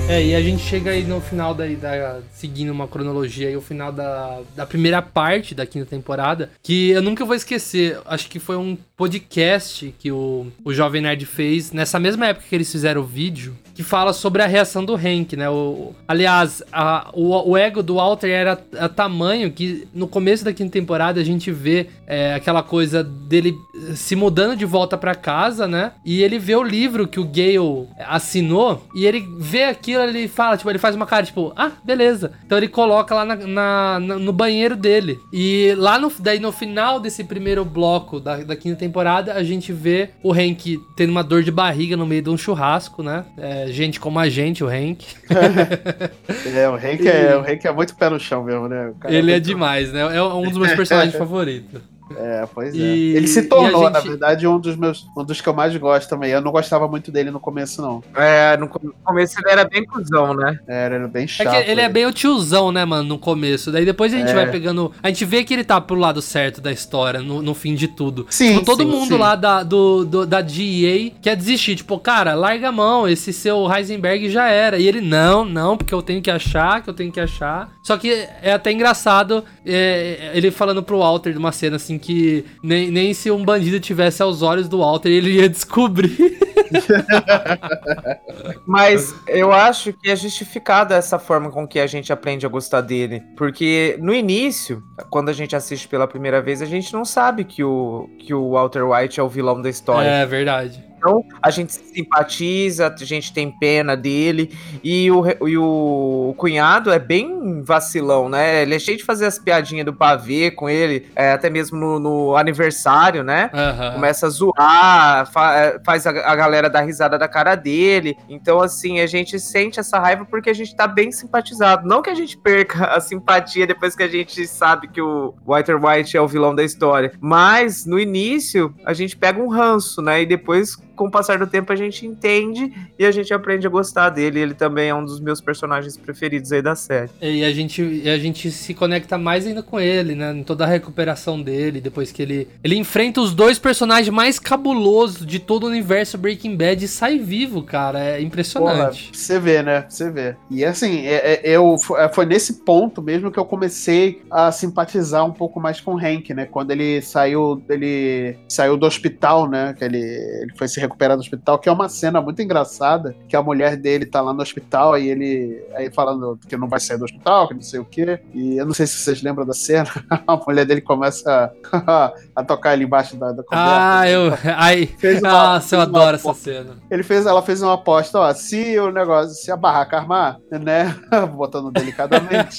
É, 0.06 0.22
e 0.22 0.34
a 0.34 0.40
gente 0.42 0.62
chega 0.62 0.90
aí 0.90 1.02
no 1.02 1.18
final 1.18 1.54
daí, 1.54 1.76
da, 1.76 2.20
seguindo 2.30 2.70
uma 2.70 2.86
cronologia 2.86 3.48
aí, 3.48 3.56
o 3.56 3.60
final 3.62 3.90
da, 3.90 4.40
da 4.54 4.66
primeira 4.66 5.00
parte 5.00 5.54
da 5.54 5.64
quinta 5.64 5.86
temporada, 5.86 6.50
que 6.62 6.90
eu 6.90 7.00
nunca 7.00 7.24
vou 7.24 7.34
esquecer, 7.34 7.98
acho 8.04 8.28
que 8.28 8.38
foi 8.38 8.56
um 8.56 8.76
podcast 8.96 9.92
que 9.98 10.12
o, 10.12 10.46
o 10.62 10.72
Jovem 10.74 11.00
Nerd 11.02 11.24
fez, 11.24 11.72
nessa 11.72 11.98
mesma 11.98 12.26
época 12.26 12.46
que 12.48 12.54
eles 12.54 12.70
fizeram 12.70 13.00
o 13.00 13.04
vídeo, 13.04 13.56
que 13.74 13.82
fala 13.82 14.12
sobre 14.12 14.40
a 14.42 14.46
reação 14.46 14.84
do 14.84 14.94
Hank, 14.94 15.34
né? 15.36 15.48
O, 15.50 15.94
aliás, 16.06 16.62
a- 16.70 17.10
o, 17.12 17.50
o 17.50 17.56
ego 17.56 17.82
do 17.82 17.94
Walter 17.96 18.28
era 18.28 18.62
a 18.78 18.88
tamanho 18.88 19.50
que 19.50 19.88
no 19.92 20.06
começo 20.06 20.44
da 20.44 20.52
quinta 20.52 20.70
temporada 20.70 21.20
a 21.20 21.24
gente 21.24 21.50
vê 21.50 21.88
é, 22.06 22.34
aquela 22.34 22.62
coisa 22.62 23.02
dele 23.02 23.52
se 23.96 24.14
mudando 24.14 24.54
de 24.54 24.64
volta 24.64 24.96
pra 24.96 25.14
casa, 25.16 25.66
né? 25.66 25.90
E 26.04 26.22
ele 26.22 26.38
vê 26.38 26.54
o 26.54 26.62
livro 26.62 27.08
que 27.08 27.18
o 27.18 27.24
Gale 27.24 27.88
assinou 27.98 28.86
e 28.94 29.06
ele 29.06 29.26
vê 29.40 29.64
ele 30.02 30.26
fala, 30.28 30.56
tipo, 30.56 30.68
ele 30.70 30.78
faz 30.78 30.94
uma 30.96 31.06
cara, 31.06 31.24
tipo, 31.24 31.52
ah, 31.56 31.72
beleza. 31.84 32.32
Então 32.44 32.58
ele 32.58 32.68
coloca 32.68 33.14
lá 33.14 33.24
na, 33.24 33.36
na- 33.36 34.00
na- 34.00 34.18
no 34.18 34.32
banheiro 34.32 34.76
dele. 34.76 35.18
E 35.32 35.74
lá 35.76 35.98
no, 35.98 36.12
daí 36.18 36.38
no 36.40 36.50
final 36.52 36.98
desse 37.00 37.24
primeiro 37.24 37.64
bloco 37.64 38.18
da, 38.20 38.38
da 38.38 38.56
quinta 38.56 38.76
temporada, 38.76 39.34
a 39.34 39.42
gente 39.42 39.72
vê 39.72 40.10
o 40.22 40.32
Hank 40.32 40.78
tendo 40.96 41.10
uma 41.10 41.22
dor 41.24 41.42
de 41.42 41.50
barriga 41.50 41.96
no 41.96 42.06
meio 42.06 42.22
de 42.22 42.30
um 42.30 42.36
churrasco, 42.36 43.02
né? 43.02 43.24
É, 43.38 43.66
gente 43.68 43.98
como 44.00 44.18
a 44.18 44.28
gente, 44.28 44.62
o 44.64 44.68
Hank. 44.68 45.04
É, 46.54 46.68
o 46.68 46.74
Hank 46.74 47.06
é, 47.08 47.36
o 47.36 47.40
Hank 47.40 47.64
é 47.66 47.72
muito 47.72 47.94
pé 47.96 48.08
no 48.10 48.18
chão 48.18 48.42
mesmo, 48.44 48.68
né? 48.68 48.92
Cara 49.00 49.14
Ele 49.14 49.30
é 49.30 49.34
muito- 49.34 49.44
demais, 49.44 49.92
né? 49.92 50.00
É 50.16 50.22
um 50.22 50.42
dos 50.48 50.58
meus 50.58 50.74
personagens 50.74 51.14
favoritos. 51.18 51.80
É, 52.16 52.46
pois 52.54 52.74
é. 52.74 52.78
E- 52.78 53.16
Ele 53.16 53.26
se 53.26 53.42
tornou, 53.44 53.86
a 53.86 53.90
na 53.90 54.00
gente- 54.00 54.08
verdade, 54.10 54.46
um 54.46 54.58
dos 54.58 54.76
meus, 54.76 55.06
um 55.16 55.24
dos 55.24 55.40
que 55.40 55.48
eu 55.48 55.54
mais 55.54 55.74
gosto 55.76 56.08
também. 56.08 56.30
Eu 56.30 56.40
não 56.40 56.52
gostava 56.52 56.86
muito 56.86 57.10
dele 57.10 57.30
no 57.30 57.40
começo, 57.40 57.80
não. 57.80 58.02
É, 58.14 58.56
no 58.56 58.68
com- 58.68 58.92
começo 59.02 59.40
ele 59.40 59.50
era 59.50 59.64
bem 59.64 59.84
cuzão, 59.86 60.34
né? 60.34 60.58
Era, 60.68 60.96
era 60.96 61.08
bem 61.08 61.24
É 61.24 61.26
chato. 61.26 61.50
que 61.64 61.70
ele 61.70 61.80
é 61.80 61.88
bem 61.88 62.04
o 62.06 62.12
tiozão, 62.12 62.70
né, 62.70 62.84
mano, 62.84 63.04
no 63.08 63.18
começo. 63.18 63.72
Daí 63.72 63.84
depois 63.84 64.12
a 64.12 64.18
gente 64.18 64.30
É. 64.30 64.34
vai 64.34 64.50
pegando. 64.50 64.92
A 65.02 65.08
gente 65.08 65.24
vê 65.24 65.42
que 65.44 65.54
ele 65.54 65.64
tá 65.64 65.80
pro 65.80 65.96
lado 65.96 66.20
certo 66.20 66.60
da 66.60 66.70
história, 66.70 67.20
no, 67.20 67.40
no 67.40 67.54
fim 67.54 67.74
de 67.74 67.88
tudo. 67.88 68.26
Sim, 68.28 68.54
Tipo, 68.54 68.66
todo 68.66 68.82
sim, 68.82 68.88
mundo 68.90 69.08
sim. 69.14 69.18
lá 69.18 69.34
da, 69.34 69.62
do, 69.62 70.04
do- 70.04 70.26
da 70.26 70.40
DEA 70.40 71.10
quer 71.22 71.34
desistir. 71.36 71.76
Tipo, 71.76 71.98
cara, 71.98 72.34
larga 72.34 72.68
a 72.68 72.72
mão, 72.72 73.08
esse 73.08 73.32
seu 73.32 73.66
Heisenberg 73.72 74.28
já 74.28 74.48
era. 74.48 74.78
E 74.78 74.86
ele, 74.86 75.00
não, 75.00 75.44
não, 75.44 75.76
porque 75.76 75.94
eu 75.94 76.02
tenho 76.02 76.20
que 76.20 76.30
achar, 76.30 76.82
que 76.82 76.90
eu 76.90 76.94
tenho 76.94 77.10
que 77.10 77.20
achar. 77.20 77.70
Só 77.82 77.96
que 77.96 78.10
é 78.42 78.52
até 78.52 78.70
engraçado 78.72 79.44
é, 79.64 80.30
ele 80.34 80.50
falando 80.50 80.82
pro 80.82 80.98
Walter 80.98 81.32
de 81.32 81.38
uma 81.38 81.52
cena 81.52 81.76
assim 81.76 81.93
que 81.98 82.44
nem, 82.62 82.90
nem 82.90 83.14
se 83.14 83.30
um 83.30 83.44
bandido 83.44 83.80
tivesse 83.80 84.22
aos 84.22 84.42
olhos 84.42 84.68
do 84.68 84.78
Walter 84.78 85.08
ele 85.08 85.32
ia 85.32 85.48
descobrir. 85.48 86.38
Mas 88.66 89.14
eu 89.28 89.52
acho 89.52 89.92
que 89.92 90.10
é 90.10 90.16
justificada 90.16 90.94
essa 90.94 91.18
forma 91.18 91.50
com 91.50 91.66
que 91.66 91.78
a 91.78 91.86
gente 91.86 92.12
aprende 92.12 92.44
a 92.46 92.48
gostar 92.48 92.80
dele. 92.80 93.22
Porque 93.36 93.96
no 94.00 94.14
início, 94.14 94.82
quando 95.10 95.28
a 95.28 95.32
gente 95.32 95.54
assiste 95.54 95.88
pela 95.88 96.06
primeira 96.06 96.40
vez, 96.40 96.62
a 96.62 96.66
gente 96.66 96.92
não 96.92 97.04
sabe 97.04 97.44
que 97.44 97.62
o, 97.62 98.08
que 98.18 98.34
o 98.34 98.50
Walter 98.50 98.82
White 98.82 99.20
é 99.20 99.22
o 99.22 99.28
vilão 99.28 99.60
da 99.60 99.70
história. 99.70 100.08
É 100.08 100.26
verdade. 100.26 100.82
Então 101.04 101.22
a 101.42 101.50
gente 101.50 101.70
se 101.74 101.84
simpatiza, 101.92 102.86
a 102.98 103.04
gente 103.04 103.32
tem 103.32 103.50
pena 103.50 103.94
dele. 103.94 104.56
E 104.82 105.10
o, 105.10 105.22
e 105.46 105.58
o 105.58 106.34
cunhado 106.38 106.90
é 106.90 106.98
bem 106.98 107.62
vacilão, 107.62 108.28
né? 108.28 108.62
Ele 108.62 108.74
é 108.74 108.78
cheio 108.78 108.96
de 108.96 109.04
fazer 109.04 109.26
as 109.26 109.38
piadinhas 109.38 109.84
do 109.84 109.92
pavê 109.92 110.50
com 110.50 110.68
ele, 110.68 111.06
é, 111.14 111.32
até 111.32 111.50
mesmo 111.50 111.76
no, 111.78 111.98
no 111.98 112.36
aniversário, 112.36 113.22
né? 113.22 113.50
Aham. 113.52 113.92
Começa 113.92 114.26
a 114.26 114.30
zoar, 114.30 115.30
fa- 115.30 115.54
é, 115.54 115.80
faz 115.84 116.06
a, 116.06 116.10
a 116.10 116.34
galera 116.34 116.70
dar 116.70 116.80
risada 116.80 117.18
da 117.18 117.28
cara 117.28 117.54
dele. 117.54 118.16
Então, 118.28 118.60
assim, 118.62 119.00
a 119.00 119.06
gente 119.06 119.38
sente 119.38 119.78
essa 119.78 119.98
raiva 119.98 120.24
porque 120.24 120.48
a 120.48 120.54
gente 120.54 120.74
tá 120.74 120.86
bem 120.86 121.12
simpatizado. 121.12 121.86
Não 121.86 122.00
que 122.00 122.08
a 122.08 122.14
gente 122.14 122.36
perca 122.38 122.86
a 122.86 123.00
simpatia 123.00 123.66
depois 123.66 123.94
que 123.94 124.02
a 124.02 124.08
gente 124.08 124.46
sabe 124.46 124.88
que 124.88 125.02
o 125.02 125.34
Walter 125.46 125.76
White 125.84 126.16
é 126.16 126.20
o 126.20 126.26
vilão 126.28 126.54
da 126.54 126.64
história. 126.64 127.12
Mas, 127.20 127.84
no 127.84 127.98
início, 127.98 128.74
a 128.86 128.94
gente 128.94 129.14
pega 129.16 129.38
um 129.40 129.48
ranço, 129.48 130.00
né? 130.00 130.22
E 130.22 130.26
depois, 130.26 130.76
com 130.94 131.06
o 131.06 131.10
passar 131.10 131.38
do 131.38 131.46
tempo, 131.46 131.72
a 131.72 131.76
gente 131.76 132.06
entende 132.06 132.72
e 132.98 133.04
a 133.04 133.10
gente 133.10 133.32
aprende 133.32 133.66
a 133.66 133.70
gostar 133.70 134.10
dele. 134.10 134.40
Ele 134.40 134.54
também 134.54 134.88
é 134.88 134.94
um 134.94 135.04
dos 135.04 135.20
meus 135.20 135.40
personagens 135.40 135.96
preferidos 135.96 136.52
aí 136.52 136.62
da 136.62 136.74
série. 136.74 137.10
E 137.20 137.44
a 137.44 137.52
gente, 137.52 137.82
e 137.82 138.08
a 138.08 138.18
gente 138.18 138.50
se 138.50 138.74
conecta 138.74 139.18
mais 139.18 139.46
ainda 139.46 139.62
com 139.62 139.80
ele, 139.80 140.14
né? 140.14 140.32
Em 140.32 140.42
toda 140.42 140.64
a 140.64 140.68
recuperação 140.68 141.40
dele, 141.42 141.80
depois 141.80 142.12
que 142.12 142.22
ele. 142.22 142.48
Ele 142.62 142.76
enfrenta 142.76 143.20
os 143.20 143.34
dois 143.34 143.58
personagens 143.58 144.08
mais 144.08 144.38
cabulosos 144.38 145.26
de 145.26 145.38
todo 145.38 145.64
o 145.64 145.68
universo 145.68 146.16
Breaking 146.16 146.56
Bad 146.56 146.84
e 146.84 146.88
sai 146.88 147.18
vivo, 147.18 147.62
cara. 147.62 147.98
É 148.00 148.20
impressionante. 148.20 149.10
você 149.12 149.38
vê, 149.38 149.62
né? 149.62 149.84
Você 149.88 150.10
vê. 150.10 150.36
E 150.50 150.64
assim, 150.64 151.06
é- 151.06 151.34
é- 151.34 151.40
eu, 151.44 151.76
foi 151.78 152.08
foi 152.14 152.26
nesse 152.26 152.64
ponto 152.64 153.02
mesmo 153.02 153.30
que 153.30 153.38
eu 153.38 153.44
comecei 153.44 154.22
a 154.30 154.52
simpatizar 154.52 155.24
um 155.26 155.32
pouco 155.32 155.60
mais 155.60 155.80
com 155.80 155.94
o 155.94 155.98
Hank, 155.98 156.32
né? 156.32 156.46
Quando 156.46 156.70
ele 156.70 157.00
saiu, 157.02 157.62
ele 157.68 158.36
saiu 158.48 158.76
do 158.76 158.86
hospital, 158.86 159.48
né? 159.48 159.74
Que 159.76 159.84
ele, 159.84 159.98
ele 159.98 160.52
foi 160.56 160.68
se 160.68 160.80
recuperar 160.84 161.16
do 161.16 161.20
hospital, 161.20 161.58
que 161.58 161.68
é 161.68 161.72
uma 161.72 161.88
cena 161.88 162.20
muito 162.20 162.40
engraçada, 162.42 163.14
que 163.28 163.36
a 163.36 163.42
mulher 163.42 163.76
dele 163.76 164.06
tá 164.06 164.20
lá 164.20 164.32
no 164.32 164.42
hospital 164.42 164.96
e 164.98 165.08
ele 165.08 165.64
aí 165.74 165.90
falando 165.90 166.38
que 166.48 166.56
não 166.56 166.68
vai 166.68 166.80
sair 166.80 166.98
do 166.98 167.04
hospital, 167.04 167.48
que 167.48 167.54
não 167.54 167.62
sei 167.62 167.80
o 167.80 167.84
quê. 167.84 168.20
E 168.32 168.56
eu 168.56 168.66
não 168.66 168.74
sei 168.74 168.86
se 168.86 168.96
vocês 168.98 169.22
lembram 169.22 169.46
da 169.46 169.52
cena, 169.54 169.88
a 170.26 170.36
mulher 170.36 170.64
dele 170.64 170.80
começa 170.80 171.52
a, 171.72 172.12
a 172.36 172.44
tocar 172.44 172.70
ali 172.70 172.84
embaixo 172.84 173.16
da, 173.16 173.28
da 173.32 173.42
coberta. 173.42 173.64
Ah, 173.66 174.08
eu. 174.08 174.32
Ai. 174.56 174.86
Fez 174.98 175.20
uma- 175.20 175.30
Nossa, 175.32 175.76
eu 175.76 175.80
adoro 175.80 176.16
essa 176.16 176.34
cena. 176.34 176.76
Ele 176.90 177.02
fez, 177.02 177.26
ela 177.26 177.42
fez 177.42 177.62
uma 177.62 177.74
aposta, 177.74 178.18
ó, 178.18 178.32
se 178.34 178.78
o 178.78 178.90
negócio, 178.90 179.34
se 179.34 179.50
a 179.50 179.56
barraca 179.56 179.96
armar, 179.96 180.38
né, 180.50 180.94
botando 181.34 181.70
delicadamente, 181.70 182.58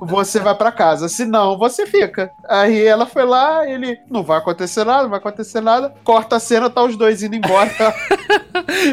você 0.00 0.38
vai 0.40 0.54
pra 0.54 0.72
casa, 0.72 1.08
se 1.08 1.24
não, 1.24 1.58
você 1.58 1.86
fica. 1.86 2.30
Aí 2.48 2.84
ela 2.84 3.06
foi 3.06 3.24
lá, 3.24 3.68
ele, 3.68 3.98
não 4.10 4.22
vai 4.22 4.38
acontecer 4.38 4.84
nada, 4.84 5.02
não 5.04 5.10
vai 5.10 5.18
acontecer 5.18 5.60
nada, 5.60 5.92
corta 6.04 6.36
a 6.36 6.40
cena, 6.40 6.70
tá 6.70 6.82
os 6.82 6.96
dois 6.96 7.22
indo 7.22 7.36
embora. 7.44 7.70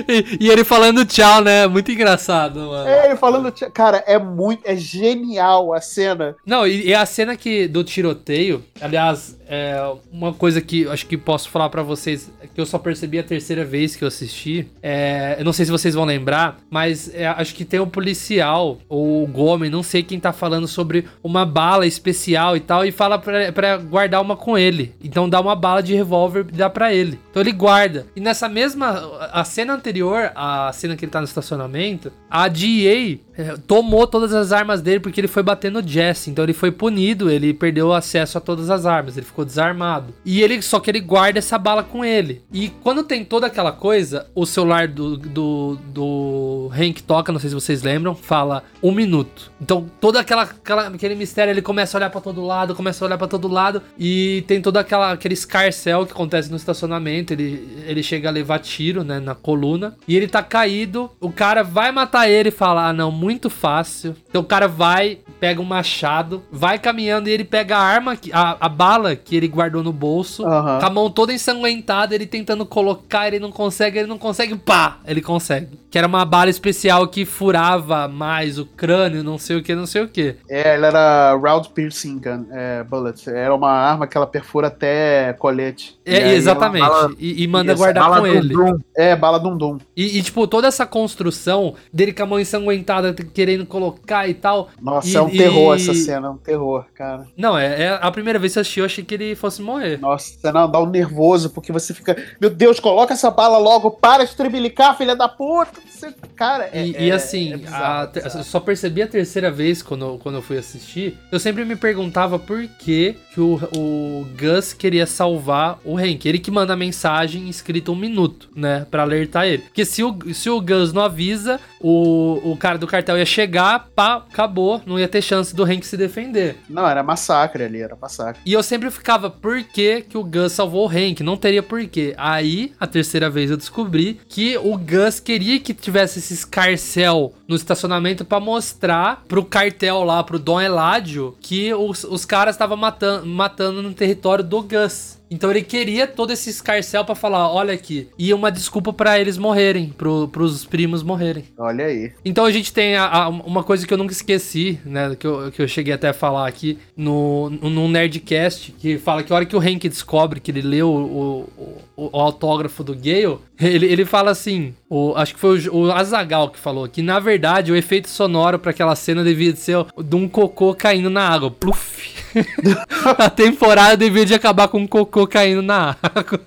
E, 0.08 0.46
e 0.46 0.50
ele 0.50 0.64
falando 0.64 1.06
tchau, 1.06 1.42
né? 1.42 1.68
Muito 1.68 1.92
engraçado, 1.92 2.60
mano. 2.60 2.88
É, 2.88 3.06
ele 3.08 3.16
falando, 3.16 3.52
"Tia", 3.52 3.70
cara, 3.70 4.04
é 4.08 4.18
muito, 4.18 4.62
é 4.66 4.76
genial 4.76 5.74
a 5.74 5.82
cena. 5.82 6.36
Não, 6.46 6.66
e, 6.66 6.88
e 6.88 6.94
a 6.94 7.06
cena 7.06 7.36
que 7.36 7.68
do 7.68 7.84
tiroteio, 7.84 8.64
aliás, 8.80 9.38
é 9.50 9.80
uma 10.12 10.34
coisa 10.34 10.62
que 10.62 10.82
eu 10.84 10.92
acho 10.92 11.06
que 11.06 11.18
posso 11.18 11.50
falar 11.50 11.70
pra 11.70 11.82
vocês, 11.82 12.30
que 12.54 12.60
eu 12.60 12.66
só 12.66 12.78
percebi 12.78 13.20
a 13.20 13.24
terceira 13.24 13.64
vez 13.64 13.96
que 13.96 14.04
eu 14.04 14.08
assisti. 14.08 14.68
É, 14.82 15.36
eu 15.40 15.46
não 15.46 15.54
sei 15.54 15.66
se 15.66 15.72
vocês 15.72 15.96
vão 15.96 16.06
lembrar, 16.06 16.58
mas 16.70 17.14
é, 17.14 17.28
acho 17.28 17.56
que 17.56 17.66
tem 17.66 17.80
um 17.80 17.88
policial, 17.88 18.78
ou 18.90 19.24
o 19.24 19.28
Gomes, 19.28 19.72
não 19.72 19.84
sei 19.84 20.04
quem 20.04 20.20
tá 20.20 20.34
falando 20.34 20.68
sobre 20.68 21.06
uma 21.24 21.46
bala 21.46 21.86
especial 21.86 22.56
e 22.58 22.60
tal, 22.60 22.86
e 22.86 22.92
fala 22.92 23.18
pra, 23.18 23.52
pra 23.52 23.78
guardar 23.78 24.22
uma 24.22 24.36
com 24.36 24.58
ele. 24.58 24.94
Então 25.04 25.30
dá 25.30 25.40
uma 25.40 25.56
bala 25.56 25.82
de 25.82 25.94
revólver 25.94 26.46
e 26.50 26.56
dá 26.58 26.70
pra 26.70 26.94
ele. 26.94 27.20
Então 27.30 27.42
ele 27.42 27.52
guarda. 27.52 28.06
E 28.16 28.20
nessa 28.38 28.48
mesma. 28.48 29.30
A 29.32 29.44
cena 29.44 29.74
anterior, 29.74 30.32
a 30.36 30.72
cena 30.72 30.96
que 30.96 31.06
ele 31.06 31.12
tá 31.12 31.20
no 31.20 31.26
estacionamento, 31.26 32.12
a 32.30 32.48
DEA 32.48 33.20
tomou 33.68 34.08
todas 34.08 34.34
as 34.34 34.52
armas 34.52 34.82
dele 34.82 35.00
porque 35.00 35.20
ele 35.20 35.28
foi 35.28 35.44
bater 35.44 35.72
no 35.72 35.86
Jesse. 35.86 36.30
Então 36.30 36.44
ele 36.44 36.54
foi 36.54 36.72
punido, 36.72 37.30
ele 37.30 37.54
perdeu 37.54 37.94
acesso 37.94 38.38
a 38.38 38.42
todas 38.42 38.70
as 38.70 38.86
armas, 38.86 39.18
ele 39.18 39.26
ficou 39.26 39.46
desarmado. 39.46 40.14
E 40.26 40.42
ele 40.42 40.62
só 40.62 40.80
que 40.80 40.90
ele 40.90 41.00
guarda 41.00 41.40
essa 41.40 41.58
bala 41.58 41.84
com 41.84 42.04
ele. 42.04 42.42
E 42.52 42.70
quando 42.70 43.04
tem 43.04 43.24
toda 43.24 43.48
aquela 43.48 43.72
coisa, 43.72 44.28
o 44.34 44.46
celular 44.46 44.88
do, 44.88 45.18
do, 45.18 45.78
do 45.94 46.72
Hank 46.74 47.04
toca, 47.04 47.32
não 47.32 47.40
sei 47.40 47.50
se 47.50 47.56
vocês 47.56 47.84
lembram, 47.84 48.16
fala 48.16 48.64
um 48.82 48.92
minuto. 48.92 49.52
Então 49.62 49.86
toda 50.00 50.20
aquela, 50.20 50.44
aquela 50.44 50.88
aquele 50.88 51.16
mistério, 51.16 51.52
ele 51.52 51.62
começa 51.62 51.98
a 51.98 52.00
olhar 52.00 52.10
para 52.10 52.22
todo 52.22 52.46
lado, 52.46 52.76
começa 52.76 53.04
a 53.04 53.08
olhar 53.08 53.18
para 53.18 53.28
todo 53.28 53.48
lado 53.48 53.82
e 53.98 54.44
tem 54.48 54.62
todo 54.62 54.78
aquela, 54.78 55.12
aquele 55.12 55.34
escarcel 55.34 56.06
que 56.06 56.12
acontece 56.12 56.50
no 56.50 56.58
estacionamento. 56.58 57.34
Ele, 57.34 57.84
ele 57.86 58.04
chega 58.04 58.30
a 58.30 58.32
levar 58.32 58.60
tiro, 58.60 59.04
né, 59.04 59.20
na 59.20 59.36
coluna 59.36 59.96
e 60.08 60.16
ele 60.16 60.28
tá 60.28 60.42
caído. 60.42 61.10
O 61.20 61.32
cara 61.32 61.64
vai 61.64 61.92
matar 61.92 62.30
ele 62.30 62.50
e 62.50 62.52
fala: 62.52 62.88
Ah, 62.88 62.94
não, 62.94 63.12
fácil. 63.50 64.16
Então 64.30 64.42
o 64.42 64.46
cara 64.46 64.68
vai, 64.68 65.20
pega 65.40 65.62
um 65.62 65.66
machado, 65.66 66.44
vai 66.52 66.80
caminhando 66.80 67.28
e 67.30 67.32
ele 67.32 67.44
pega 67.44 67.78
a 67.78 67.82
arma, 67.82 68.16
que- 68.16 68.32
a, 68.34 68.58
a 68.60 68.70
bala 68.70 69.16
que 69.16 69.36
ele 69.36 69.48
guardou 69.48 69.84
no 69.84 69.92
bolso, 69.94 70.46
Aham. 70.46 70.80
com 70.80 70.86
a 70.86 70.90
mão 70.90 71.10
toda 71.10 71.34
ensanguentada, 71.34 72.14
ele 72.16 72.26
tentando 72.26 72.66
colocar, 72.66 73.28
ele 73.28 73.40
não 73.40 73.52
consegue, 73.52 74.00
ele 74.00 74.08
não 74.08 74.18
consegue, 74.18 74.56
pá, 74.56 74.98
ele 75.06 75.22
consegue. 75.22 75.68
Que 75.90 75.98
era 75.98 76.08
uma 76.08 76.26
bala 76.26 76.50
especial 76.50 77.08
que 77.08 77.26
furava 77.26 78.08
mais 78.08 78.58
o 78.60 78.66
crânio, 78.66 79.24
não 79.24 79.38
sei 79.38 79.56
o 79.58 79.64
que, 79.64 79.74
não 79.74 79.86
sei 79.86 80.02
o 80.04 80.08
que. 80.08 80.36
É, 80.50 80.76
ela 80.76 80.88
era 80.88 81.36
round 81.36 81.70
piercing 81.70 82.20
gun, 82.20 82.46
é, 82.52 82.84
bullet. 82.84 83.30
Era 83.30 83.54
uma 83.56 83.72
arma 83.72 84.06
que 84.08 84.18
ela 84.18 84.28
perfura 84.28 84.68
até 84.68 85.34
colete. 85.40 85.98
E 86.06 86.14
É, 86.14 86.24
aí 86.26 86.36
exatamente. 86.36 86.82
bala- 86.88 87.12
e, 87.18 87.44
e 87.44 87.48
manda 87.48 87.74
guardar 87.74 88.04
Bala 88.04 88.18
com 88.18 88.24
do 88.24 88.28
ele. 88.28 88.54
É, 88.96 89.16
bala 89.16 89.40
dum 89.40 89.58
dum. 89.58 89.78
E, 89.96 90.18
e, 90.18 90.22
tipo, 90.22 90.46
toda 90.48 90.68
essa 90.68 90.86
construção 90.86 91.74
dele 91.92 92.14
com 92.14 92.24
a 92.24 92.26
mão 92.26 92.40
ensanguentada, 92.40 93.14
querendo 93.26 93.66
colocar 93.66 94.28
e 94.28 94.34
tal. 94.34 94.70
Nossa, 94.82 95.08
E- 95.10 95.16
é 95.16 95.22
um 95.22 95.30
terror 95.30 95.74
e- 95.78 95.82
essa 95.82 95.94
cena, 95.94 96.28
é 96.28 96.30
um 96.30 96.38
terror, 96.38 96.86
cara. 96.94 97.28
Não, 97.38 97.58
é, 97.58 97.84
é 97.84 98.00
a 98.02 98.12
primeira 98.12 98.40
vez 98.40 98.54
que 98.54 98.60
eu 98.60 98.62
assisti, 98.62 98.80
eu 98.80 98.86
achei 98.86 99.04
que 99.04 99.14
ele 99.14 99.36
fosse 99.36 99.62
morrer. 99.62 100.00
Nossa, 100.00 100.52
não, 100.52 100.70
dá 100.70 100.80
um 100.82 100.90
nervoso, 100.90 101.50
porque 101.50 101.72
você 101.72 101.94
fica. 101.94 102.16
Meu 102.40 102.50
Deus, 102.50 102.80
coloca 102.80 103.14
essa 103.14 103.30
bala 103.32 103.58
logo, 103.58 103.92
para 103.92 104.24
de 104.26 104.36
trebilicar, 104.36 104.98
filha 104.98 105.16
da 105.16 105.28
puta. 105.28 105.80
Você- 105.88 106.14
cara, 106.36 106.70
é. 106.72 106.86
E, 106.86 106.96
é- 106.96 107.04
e 107.06 107.12
assim, 107.12 107.54
é 107.54 107.58
bizarro, 107.58 107.84
a 108.04 108.06
bizarro. 108.08 108.40
eu 108.40 108.44
só 108.44 108.60
percebi 108.60 109.02
a 109.02 109.08
terceira 109.08 109.50
vez 109.52 109.82
quando, 109.82 110.18
quando 110.20 110.36
eu 110.36 110.42
fui 110.42 110.58
assistir. 110.58 111.18
Eu 111.32 111.40
sempre 111.40 111.66
me 111.66 111.76
perguntava 111.76 112.38
por 112.40 112.66
que, 112.80 113.16
que 113.34 113.40
o, 113.42 113.56
o 113.76 114.26
Gus 114.40 114.74
queria 114.74 115.06
salvar 115.06 115.80
o 115.84 115.98
Hank. 115.98 116.26
Ele 116.28 116.40
que 116.40 116.52
manda 116.52 116.74
a 116.74 116.78
mensagem 116.78 117.50
escrita 117.50 117.92
um 117.92 117.96
minuto, 117.96 118.50
né? 118.56 118.86
Pra 118.90 119.04
alertar 119.04 119.46
ele. 119.46 119.64
Porque 119.64 119.86
se 119.86 120.04
o, 120.04 120.16
se 120.34 120.50
o 120.50 120.62
Gus 120.62 120.94
não 120.94 121.02
avisa, 121.04 121.60
o, 121.82 122.52
o 122.52 122.58
cara 122.58 122.78
do 122.78 122.88
cartel 123.08 123.18
ia 123.18 123.26
chegar, 123.26 123.88
pá, 123.96 124.16
acabou. 124.16 124.82
Não 124.86 125.00
ia 125.00 125.08
ter 125.08 125.22
chance 125.22 125.56
do 125.56 125.64
Hank 125.64 125.86
se 125.86 125.96
defender. 125.96 126.58
Não, 126.70 126.86
era 126.86 127.02
massacre 127.02 127.64
ali, 127.64 127.82
era 127.82 127.96
massacre. 128.00 128.42
E 128.46 128.52
eu 128.52 128.62
sempre 128.62 128.92
ficava, 128.92 129.30
por 129.30 129.64
que, 129.64 130.02
que 130.02 130.18
o 130.18 130.24
Gus 130.24 130.52
salvou 130.52 130.86
o 130.86 130.90
Hank? 130.90 131.22
Não 131.22 131.38
teria 131.38 131.64
porquê. 131.64 132.14
Aí, 132.18 132.74
a 132.80 132.86
terceira 132.86 133.30
vez 133.30 133.50
eu 133.50 133.58
descobri 133.58 134.20
que 134.28 134.58
o 134.58 134.78
Gus 134.78 135.20
queria 135.20 135.60
que 135.60 135.74
tivesse 135.74 136.20
esse 136.20 136.34
escarcel 136.34 137.34
no 137.48 137.56
estacionamento 137.56 138.26
pra 138.26 138.40
mostrar 138.40 139.24
pro 139.28 139.46
cartel 139.46 140.04
lá, 140.04 140.24
pro 140.24 140.40
Dom 140.40 140.60
Eladio, 140.60 141.36
que 141.40 141.74
os, 141.74 142.04
os 142.04 142.26
caras 142.26 142.56
estavam 142.56 142.76
matando, 142.76 143.26
matando 143.26 143.82
no 143.82 143.94
território 143.94 144.44
do 144.44 144.62
Gus. 144.62 145.17
Então 145.30 145.50
ele 145.52 145.62
queria 145.62 146.08
todo 146.08 146.32
esse 146.32 146.50
escarcel 146.50 147.04
pra 147.04 147.16
falar, 147.16 147.52
olha 147.52 147.74
aqui, 147.74 148.08
e 148.18 148.34
uma 148.34 148.52
desculpa 148.52 148.94
pra 148.94 149.20
eles 149.20 149.38
morrerem, 149.38 149.90
pro, 149.98 150.28
pros 150.30 150.64
primos 150.66 151.04
morrerem. 151.04 151.46
Olha 151.58 151.86
aí. 151.86 152.12
Então 152.24 152.46
a 152.46 152.52
gente 152.52 152.72
tem 152.72 152.96
a- 152.96 153.06
a- 153.08 153.30
uma 153.30 153.64
coisa 153.64 153.86
que 153.86 153.94
eu 153.94 153.98
nunca 153.98 154.14
esqueci, 154.14 154.80
né? 154.86 155.16
Que 155.20 155.28
eu, 155.28 155.52
que 155.52 155.62
eu 155.62 155.68
cheguei 155.68 155.94
até 155.94 156.10
a 156.10 156.14
falar 156.14 156.48
aqui 156.48 156.78
no, 156.96 157.50
no 157.50 157.88
Nerdcast, 157.88 158.72
que 158.80 158.98
fala 158.98 159.24
que 159.24 159.32
a 159.32 159.36
hora 159.36 159.46
que 159.46 159.56
o 159.56 159.60
Hank 159.60 159.88
descobre 159.90 160.40
que 160.40 160.52
ele 160.52 160.62
leu 160.62 160.90
o, 160.90 161.50
o, 161.98 162.10
o 162.14 162.20
autógrafo 162.20 162.84
do 162.84 162.94
Gale, 162.96 163.38
ele, 163.60 163.86
ele 163.86 164.06
fala 164.06 164.32
assim: 164.32 164.74
o, 164.90 165.14
acho 165.16 165.34
que 165.34 165.40
foi 165.40 165.60
o, 165.68 165.76
o 165.88 165.92
Azagal 165.92 166.50
que 166.50 166.60
falou, 166.60 166.88
que 166.88 167.02
na 167.02 167.20
verdade 167.20 167.72
o 167.72 167.76
efeito 167.76 168.08
sonoro 168.10 168.60
pra 168.60 168.72
aquela 168.72 168.96
cena 168.96 169.24
devia 169.24 169.52
de 169.52 169.60
ser 169.60 169.78
de 170.04 170.16
um 170.16 170.28
cocô 170.30 170.74
caindo 170.74 171.10
na 171.10 171.28
água. 171.28 171.52
Pluf! 171.52 172.16
a 173.18 173.30
temporada 173.30 173.98
devia 173.98 174.26
de 174.26 174.34
acabar 174.34 174.68
com 174.68 174.80
um 174.80 174.88
cocô 174.88 175.17
caindo 175.26 175.62
na 175.62 175.96
água. 176.04 176.40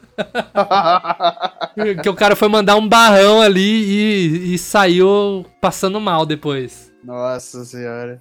que 2.03 2.09
o 2.09 2.15
cara 2.15 2.37
foi 2.37 2.49
mandar 2.49 2.77
um 2.77 2.87
barrão 2.87 3.41
ali 3.41 3.61
e, 3.61 4.55
e 4.55 4.59
saiu 4.59 5.47
passando 5.61 5.99
mal 6.01 6.27
depois. 6.27 6.93
Nossa 7.03 7.65
senhora. 7.65 8.21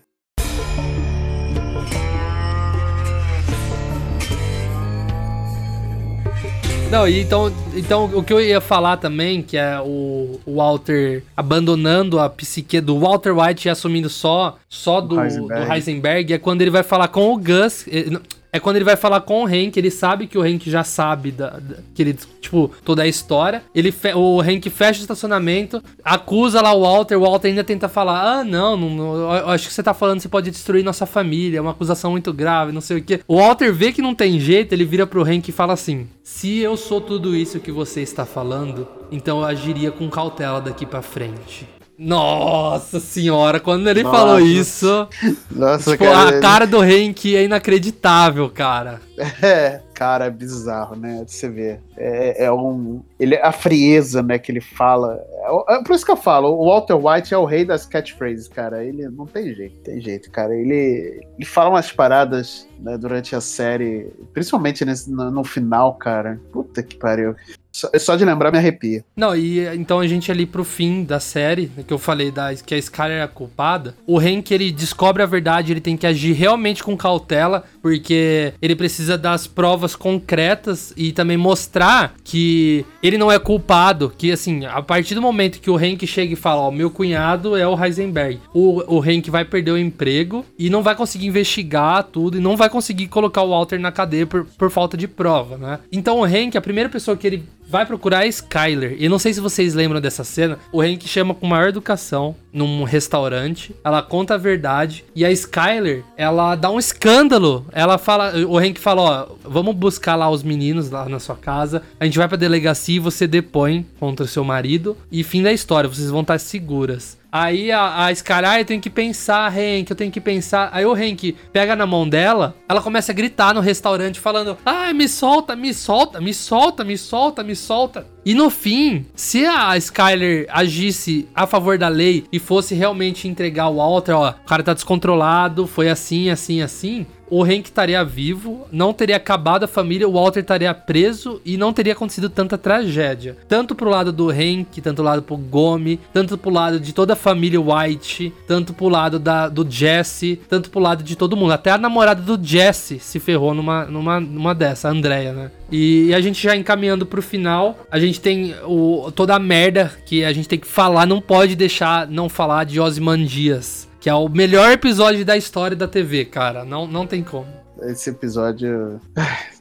Não, 6.90 7.08
e 7.08 7.22
então, 7.22 7.54
então 7.76 8.06
o 8.06 8.24
que 8.24 8.34
eu 8.34 8.42
ia 8.42 8.60
falar 8.60 8.98
também, 8.98 9.44
que 9.44 9.56
é 9.56 9.80
o, 9.80 10.40
o 10.44 10.56
Walter 10.56 11.22
abandonando 11.38 12.20
a 12.20 12.28
psique 12.28 12.82
do 12.82 12.98
Walter 12.98 13.32
White 13.38 13.68
e 13.68 13.70
assumindo 13.70 14.10
só, 14.10 14.58
só 14.68 15.00
do, 15.00 15.22
Heisenberg. 15.22 15.66
do 15.66 15.72
Heisenberg, 15.72 16.34
é 16.34 16.38
quando 16.40 16.64
ele 16.64 16.72
vai 16.72 16.82
falar 16.82 17.10
com 17.10 17.32
o 17.32 17.38
Gus. 17.38 17.86
eh, 17.88 18.10
É 18.52 18.60
quando 18.60 18.78
ele 18.78 18.86
vai 18.86 18.96
falar 18.96 19.22
com 19.22 19.44
o 19.44 19.46
Hank, 19.46 19.78
ele 19.78 19.92
sabe 19.92 20.26
que 20.26 20.38
o 20.38 20.42
Hank 20.42 20.70
já 20.72 20.84
sabe 20.84 21.32
da, 21.32 21.52
da- 21.52 21.78
que 21.94 22.02
ele, 22.02 22.14
tipo, 22.42 22.72
toda 22.84 23.04
a 23.04 23.08
história. 23.08 23.62
Ele 23.76 23.94
o 24.16 24.42
Hank 24.42 24.70
fecha 24.72 25.00
o 25.00 25.02
estacionamento, 25.04 25.84
acusa 26.04 26.60
lá 26.62 26.74
o 26.74 26.82
Walter, 26.82 27.16
o 27.16 27.22
Walter 27.22 27.50
ainda 27.50 27.64
tenta 27.64 27.88
falar: 27.88 28.40
"Ah, 28.40 28.44
não, 28.44 28.76
não, 28.76 29.16
eu 29.36 29.50
acho 29.50 29.68
que 29.68 29.74
você 29.74 29.84
tá 29.84 29.94
falando 29.94 30.20
você 30.20 30.28
pode 30.30 30.50
destruir 30.50 30.84
nossa 30.84 31.06
família, 31.06 31.60
é 31.60 31.62
uma 31.62 31.72
acusação 31.72 32.12
muito 32.12 32.34
grave, 32.34 32.72
não 32.72 32.82
sei 32.82 32.98
o 32.98 33.04
quê". 33.04 33.20
O 33.28 33.38
Walter 33.38 33.72
vê 33.74 33.92
que 33.92 34.02
não 34.02 34.16
tem 34.16 34.40
jeito, 34.40 34.74
ele 34.74 34.84
vira 34.86 35.06
pro 35.06 35.24
Hank 35.24 35.48
e 35.50 35.52
fala 35.52 35.74
assim: 35.74 36.08
"Se 36.24 36.58
eu 36.58 36.76
sou 36.76 37.00
tudo 37.00 37.36
isso 37.36 37.60
que 37.60 37.72
você 37.72 38.02
está 38.02 38.26
falando, 38.26 38.88
então 39.12 39.40
eu 39.42 39.46
agiria 39.46 39.92
com 39.92 40.10
cautela 40.10 40.60
daqui 40.60 40.86
pra 40.88 41.02
frente". 41.04 41.68
Nossa 42.00 42.98
senhora, 42.98 43.60
quando 43.60 43.90
ele 43.90 44.04
Nossa. 44.04 44.18
falou 44.18 44.40
isso, 44.40 45.10
Nossa, 45.52 45.92
tipo, 45.92 46.06
cara. 46.06 46.38
a 46.38 46.40
cara 46.40 46.66
do 46.66 46.80
Hank 46.80 47.36
é 47.36 47.44
inacreditável, 47.44 48.50
cara. 48.50 49.02
É, 49.44 49.82
cara, 49.94 50.28
é 50.28 50.30
bizarro, 50.30 50.96
né? 50.96 51.26
Você 51.28 51.50
vê. 51.50 51.78
É, 51.98 52.46
é 52.46 52.52
um. 52.54 53.02
Ele, 53.20 53.36
a 53.36 53.52
frieza, 53.52 54.24
né, 54.24 54.40
que 54.40 54.50
ele 54.50 54.62
fala. 54.62 55.20
É, 55.68 55.76
é 55.76 55.84
por 55.84 55.94
isso 55.94 56.06
que 56.06 56.12
eu 56.12 56.16
falo, 56.16 56.54
o 56.54 56.70
Walter 56.70 56.94
White 56.94 57.34
é 57.34 57.38
o 57.38 57.44
rei 57.44 57.66
das 57.66 57.86
catchphrases, 57.86 58.48
cara. 58.48 58.82
Ele 58.82 59.10
não 59.10 59.26
tem 59.26 59.54
jeito, 59.54 59.78
tem 59.82 60.00
jeito, 60.00 60.32
cara. 60.32 60.56
Ele, 60.56 61.20
ele 61.38 61.46
fala 61.46 61.70
umas 61.70 61.92
paradas 61.92 62.66
né, 62.80 62.98
durante 62.98 63.36
a 63.36 63.42
série, 63.42 64.10
principalmente 64.34 64.86
nesse, 64.86 65.12
no, 65.12 65.30
no 65.30 65.44
final, 65.44 65.96
cara. 65.96 66.40
Puta 66.50 66.82
que 66.82 66.96
pariu. 66.96 67.36
Só, 67.80 67.90
só 67.98 68.16
de 68.18 68.26
lembrar 68.26 68.52
me 68.52 68.58
arrepia. 68.58 69.06
Não, 69.16 69.34
e 69.34 69.66
então 69.76 70.02
a 70.02 70.08
gente 70.08 70.30
ali 70.30 70.46
pro 70.46 70.66
fim 70.66 71.04
da 71.06 71.20
série, 71.20 71.72
né, 71.78 71.84
que 71.88 71.94
eu 71.94 71.98
falei 71.98 72.30
da, 72.30 72.54
que 72.54 72.76
a 72.76 72.78
Skyler 72.78 73.20
é 73.20 73.22
a 73.22 73.28
culpada, 73.28 73.96
o 74.06 74.20
Hank 74.20 74.52
ele 74.52 74.70
descobre 74.70 75.24
a 75.24 75.26
verdade, 75.26 75.72
ele 75.72 75.80
tem 75.80 75.96
que 75.96 76.06
agir 76.06 76.34
realmente 76.34 76.84
com 76.84 76.98
cautela, 76.98 77.64
porque 77.82 78.54
ele 78.62 78.76
precisa 78.76 79.18
das 79.18 79.48
provas 79.48 79.96
concretas 79.96 80.94
e 80.96 81.12
também 81.12 81.38
mostrar 81.38 82.14
que 82.24 82.86
ele 83.02 83.18
não 83.18 83.32
é 83.32 83.40
culpado, 83.40 84.14
que 84.18 84.32
assim, 84.32 84.66
a 84.66 84.82
partir 84.82 85.16
do 85.16 85.22
momento 85.22 85.60
que 85.60 85.70
o 85.70 85.78
Hank 85.78 86.06
chega 86.06 86.34
e 86.34 86.36
fala, 86.36 86.62
ó, 86.62 86.72
meu 86.72 86.90
cunhado 86.90 87.56
é 87.56 87.68
o 87.68 87.82
Heisenberg, 87.82 88.40
o, 88.54 88.96
o 88.96 89.02
Hank 89.02 89.30
vai 89.30 89.46
perder 89.46 89.72
o 89.72 89.78
emprego 89.78 90.46
e 90.58 90.70
não 90.70 90.84
vai 90.84 90.96
conseguir 90.96 91.28
investigar 91.28 92.04
tudo 92.04 92.38
e 92.38 92.42
não 92.42 92.56
vai 92.56 92.70
conseguir 92.70 93.08
colocar 93.08 93.42
o 93.44 93.50
Walter 93.50 93.80
na 93.80 93.92
cadeia 93.92 94.26
por, 94.26 94.46
por 94.46 94.70
falta 94.70 94.96
de 94.96 95.08
prova, 95.08 95.58
né? 95.58 95.80
Então 95.92 96.20
o 96.20 96.24
Hank, 96.24 96.58
a 96.58 96.62
primeira 96.62 96.90
pessoa 96.90 97.18
que 97.18 97.28
ele 97.28 97.44
vai 97.70 97.86
procurar 97.86 98.20
a 98.20 98.28
Skyler. 98.28 98.96
E 98.98 99.08
não 99.08 99.20
sei 99.20 99.32
se 99.32 99.40
vocês 99.40 99.76
lembram 99.76 100.02
dessa 100.02 100.24
cena. 100.24 100.58
O 100.72 100.82
Hank 100.82 101.08
chama 101.08 101.36
com 101.36 101.46
maior 101.46 101.70
educação 101.70 102.36
num 102.52 102.84
restaurante. 102.84 103.76
Ela 103.84 104.02
conta 104.02 104.34
a 104.34 104.38
verdade. 104.38 105.06
E 105.16 105.24
a 105.24 105.32
Skyler, 105.32 106.04
ela 106.18 106.56
dá 106.56 106.72
um 106.72 106.80
escândalo. 106.80 107.66
Ela 107.74 107.98
fala. 107.98 108.34
O 108.48 108.58
Hank 108.58 108.80
fala: 108.80 109.02
Ó, 109.02 109.36
vamos 109.44 109.76
buscar 109.76 110.16
lá 110.16 110.30
os 110.30 110.44
meninos 110.44 110.90
lá 110.90 111.08
na 111.08 111.20
sua 111.20 111.36
casa. 111.36 111.84
A 112.00 112.06
gente 112.06 112.18
vai 112.18 112.28
pra 112.28 112.38
delegacia 112.38 112.98
e 112.98 113.00
você 113.00 113.28
depõe 113.28 113.86
contra 114.00 114.26
o 114.26 114.28
seu 114.28 114.44
marido. 114.44 114.98
E 115.12 115.24
fim 115.24 115.42
da 115.42 115.52
história, 115.52 115.90
vocês 115.90 116.10
vão 116.10 116.22
estar 116.22 116.40
seguras. 116.40 117.20
Aí 117.32 117.72
a, 117.72 118.08
a 118.08 118.60
eu 118.60 118.66
tenho 118.66 118.82
que 118.82 118.90
pensar, 118.90 119.52
Hank, 119.52 119.90
eu 119.90 119.96
tenho 119.96 120.12
que 120.12 120.20
pensar. 120.20 120.70
Aí 120.74 120.84
o 120.84 120.94
Hank 120.94 121.36
pega 121.54 121.76
na 121.76 121.86
mão 121.86 122.10
dela, 122.10 122.56
ela 122.68 122.82
começa 122.82 123.12
a 123.12 123.16
gritar 123.16 123.54
no 123.54 123.62
restaurante, 123.62 124.20
falando: 124.20 124.58
Ah, 124.66 124.92
me 124.94 125.08
solta, 125.08 125.56
me 125.56 125.72
solta, 125.74 126.20
me 126.20 126.34
solta, 126.34 126.84
me 126.84 126.98
solta, 126.98 127.44
me 127.44 127.56
solta. 127.56 128.08
E 128.26 128.34
no 128.34 128.50
fim, 128.50 129.06
se 129.16 129.46
a 129.46 129.78
Skyler 129.78 130.48
agisse 130.50 131.28
a 131.34 131.46
favor 131.46 131.78
da 131.78 131.88
lei 131.88 132.26
e 132.32 132.40
fosse 132.40 132.74
realmente 132.74 133.28
entregar 133.28 133.70
o 133.70 133.76
Walter, 133.76 134.14
ó, 134.14 134.30
o 134.32 134.48
cara 134.48 134.64
tá 134.64 134.74
descontrolado, 134.74 135.68
foi 135.68 135.90
assim, 135.90 136.30
assim, 136.30 136.62
assim, 136.62 137.06
o 137.30 137.44
Hank 137.44 137.66
estaria 137.66 138.04
vivo, 138.04 138.68
não 138.72 138.94
teria 138.94 139.16
acabado 139.18 139.64
a 139.64 139.68
família, 139.68 140.08
o 140.08 140.14
Walter 140.14 140.40
estaria 140.40 140.74
preso 140.74 141.42
e 141.46 141.58
não 141.58 141.72
teria 141.72 141.94
acontecido 141.94 142.30
tanta 142.30 142.58
tragédia. 142.58 143.38
Tanto 143.48 143.76
pro 143.76 143.90
lado 143.90 144.12
do 144.12 144.30
Hank, 144.30 144.82
tanto 144.82 144.96
pro 144.96 145.04
lado 145.04 145.22
pro 145.22 145.38
Gomi, 145.38 146.00
tanto 146.14 146.38
pro 146.38 146.50
lado 146.50 146.80
de 146.80 146.94
toda 146.94 147.14
a 147.14 147.16
família 147.16 147.62
White, 147.62 148.34
tanto 148.48 148.74
pro 148.74 148.90
lado 148.90 149.20
da, 149.20 149.48
do 149.48 149.70
Jesse, 149.70 150.40
tanto 150.50 150.70
pro 150.70 150.80
lado 150.80 151.04
de 151.04 151.16
todo 151.16 151.38
mundo. 151.38 151.54
Até 151.54 151.72
a 151.72 151.78
namorada 151.78 152.22
do 152.22 152.44
Jesse 152.44 153.00
se 153.00 153.20
ferrou 153.20 153.54
numa, 153.54 153.86
numa, 153.86 154.20
numa 154.20 154.56
dessa, 154.56 154.88
a 154.88 154.92
Andrea, 154.92 155.34
né? 155.34 155.52
E, 155.72 156.08
e, 156.08 156.14
a 156.16 156.22
gente 156.22 156.42
já 156.42 156.56
encaminhando 156.56 157.06
pro 157.06 157.22
final, 157.22 157.80
a 157.92 158.00
gente 158.00 158.20
tem 158.20 158.56
o, 158.66 159.12
toda 159.16 159.36
a 159.36 159.40
merda 159.40 159.92
que 160.06 160.24
a 160.24 160.34
gente 160.34 160.48
tem 160.48 160.58
que 160.58 160.68
falar, 160.68 161.06
não 161.06 161.22
pode 161.22 161.56
deixar 161.56 162.08
não 162.08 162.28
falar 162.28 162.64
de 162.64 162.80
Ozymandias 162.80 163.89
que 164.00 164.10
é 164.10 164.14
o 164.14 164.30
melhor 164.30 164.72
episódio 164.72 165.26
da 165.26 165.36
história 165.36 165.76
da 165.76 165.88
TV, 165.88 166.26
cara. 166.26 166.64
Não, 166.64 166.88
não 166.88 167.06
tem 167.06 167.24
como. 167.24 167.48
Esse 167.84 168.10
episódio. 168.10 169.00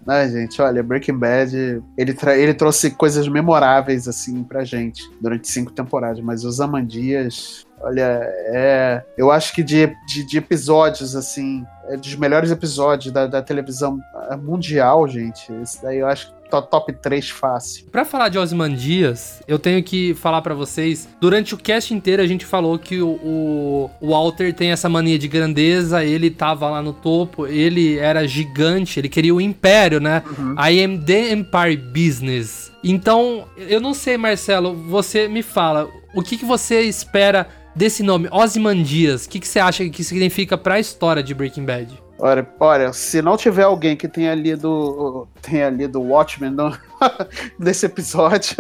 Ai, 0.07 0.31
gente, 0.31 0.61
olha, 0.63 0.83
Breaking 0.83 1.19
Bad, 1.19 1.83
ele, 1.97 2.17
ele 2.37 2.55
trouxe 2.55 2.91
coisas 2.91 3.29
memoráveis, 3.29 4.09
assim, 4.09 4.43
pra 4.43 4.65
gente 4.65 5.03
durante 5.21 5.49
cinco 5.49 5.71
temporadas, 5.71 6.21
mas 6.21 6.45
os 6.45 6.61
Amandias, 6.61 7.67
olha, 7.81 8.21
é. 8.47 9.05
Eu 9.17 9.31
acho 9.31 9.53
que 9.55 9.63
de, 9.63 9.87
de, 10.07 10.25
de 10.25 10.39
episódios, 10.39 11.15
assim, 11.15 11.65
é 11.89 11.97
dos 11.97 12.15
melhores 12.17 12.51
episódios 12.51 13.13
da, 13.13 13.27
da 13.27 13.43
televisão 13.43 14.01
mundial, 14.43 15.07
gente. 15.07 15.53
Esse 15.63 15.83
daí 15.83 15.99
eu 15.99 16.07
acho 16.07 16.33
top 16.49 16.93
3 16.93 17.31
fácil. 17.31 17.87
Para 17.91 18.05
falar 18.05 18.29
de 18.29 18.39
Osmandias, 18.39 19.43
eu 19.47 19.59
tenho 19.59 19.83
que 19.83 20.15
falar 20.15 20.43
para 20.43 20.55
vocês, 20.55 21.09
durante 21.21 21.55
o 21.55 21.57
cast 21.57 21.93
inteiro 21.93 22.23
a 22.23 22.27
gente 22.27 22.45
falou 22.45 22.79
que 22.79 23.01
o, 23.01 23.09
o, 23.23 23.91
Walter 24.01 24.55
tem 24.55 24.71
essa 24.71 24.89
mania 24.89 25.19
de 25.19 25.29
grandeza, 25.29 26.05
ele 26.05 26.31
tava 26.31 26.69
lá 26.69 26.83
no 26.83 26.93
topo, 26.93 27.47
ele 27.47 27.99
era 27.99 28.27
gigante, 28.27 28.99
ele 28.99 29.09
queria 29.09 29.35
o 29.35 29.41
império, 29.41 30.01
né? 30.01 30.23
Uhum. 30.39 30.55
I 30.55 30.85
am 30.85 30.99
the 30.99 31.33
Empire 31.33 31.77
Business. 31.77 32.73
Então, 32.83 33.47
eu 33.57 33.81
não 33.81 33.93
sei, 33.93 34.17
Marcelo, 34.17 34.75
você 34.75 35.29
me 35.29 35.43
fala, 35.43 35.89
o 36.15 36.23
que, 36.23 36.37
que 36.37 36.45
você 36.45 36.83
espera 36.83 37.49
desse 37.75 38.03
nome, 38.03 38.29
Ozymandias? 38.31 39.25
O 39.25 39.29
que, 39.29 39.41
que 39.41 39.49
você 39.49 39.59
acha 39.59 39.89
que 39.89 40.03
significa 40.03 40.57
para 40.57 40.75
a 40.75 40.81
história 40.81 41.23
de 41.23 41.35
Breaking 41.35 41.65
Bad? 41.65 42.08
Olha, 42.21 42.47
olha, 42.59 42.93
se 42.93 43.23
não 43.23 43.37
tiver 43.37 43.63
alguém 43.63 43.97
que 43.97 44.09
tenha 44.09 44.35
lido, 44.35 45.29
tenha 45.41 45.71
lido 45.71 46.03
Watchmen 46.03 46.51
não, 46.51 46.77
nesse 47.59 47.87
episódio. 47.87 48.57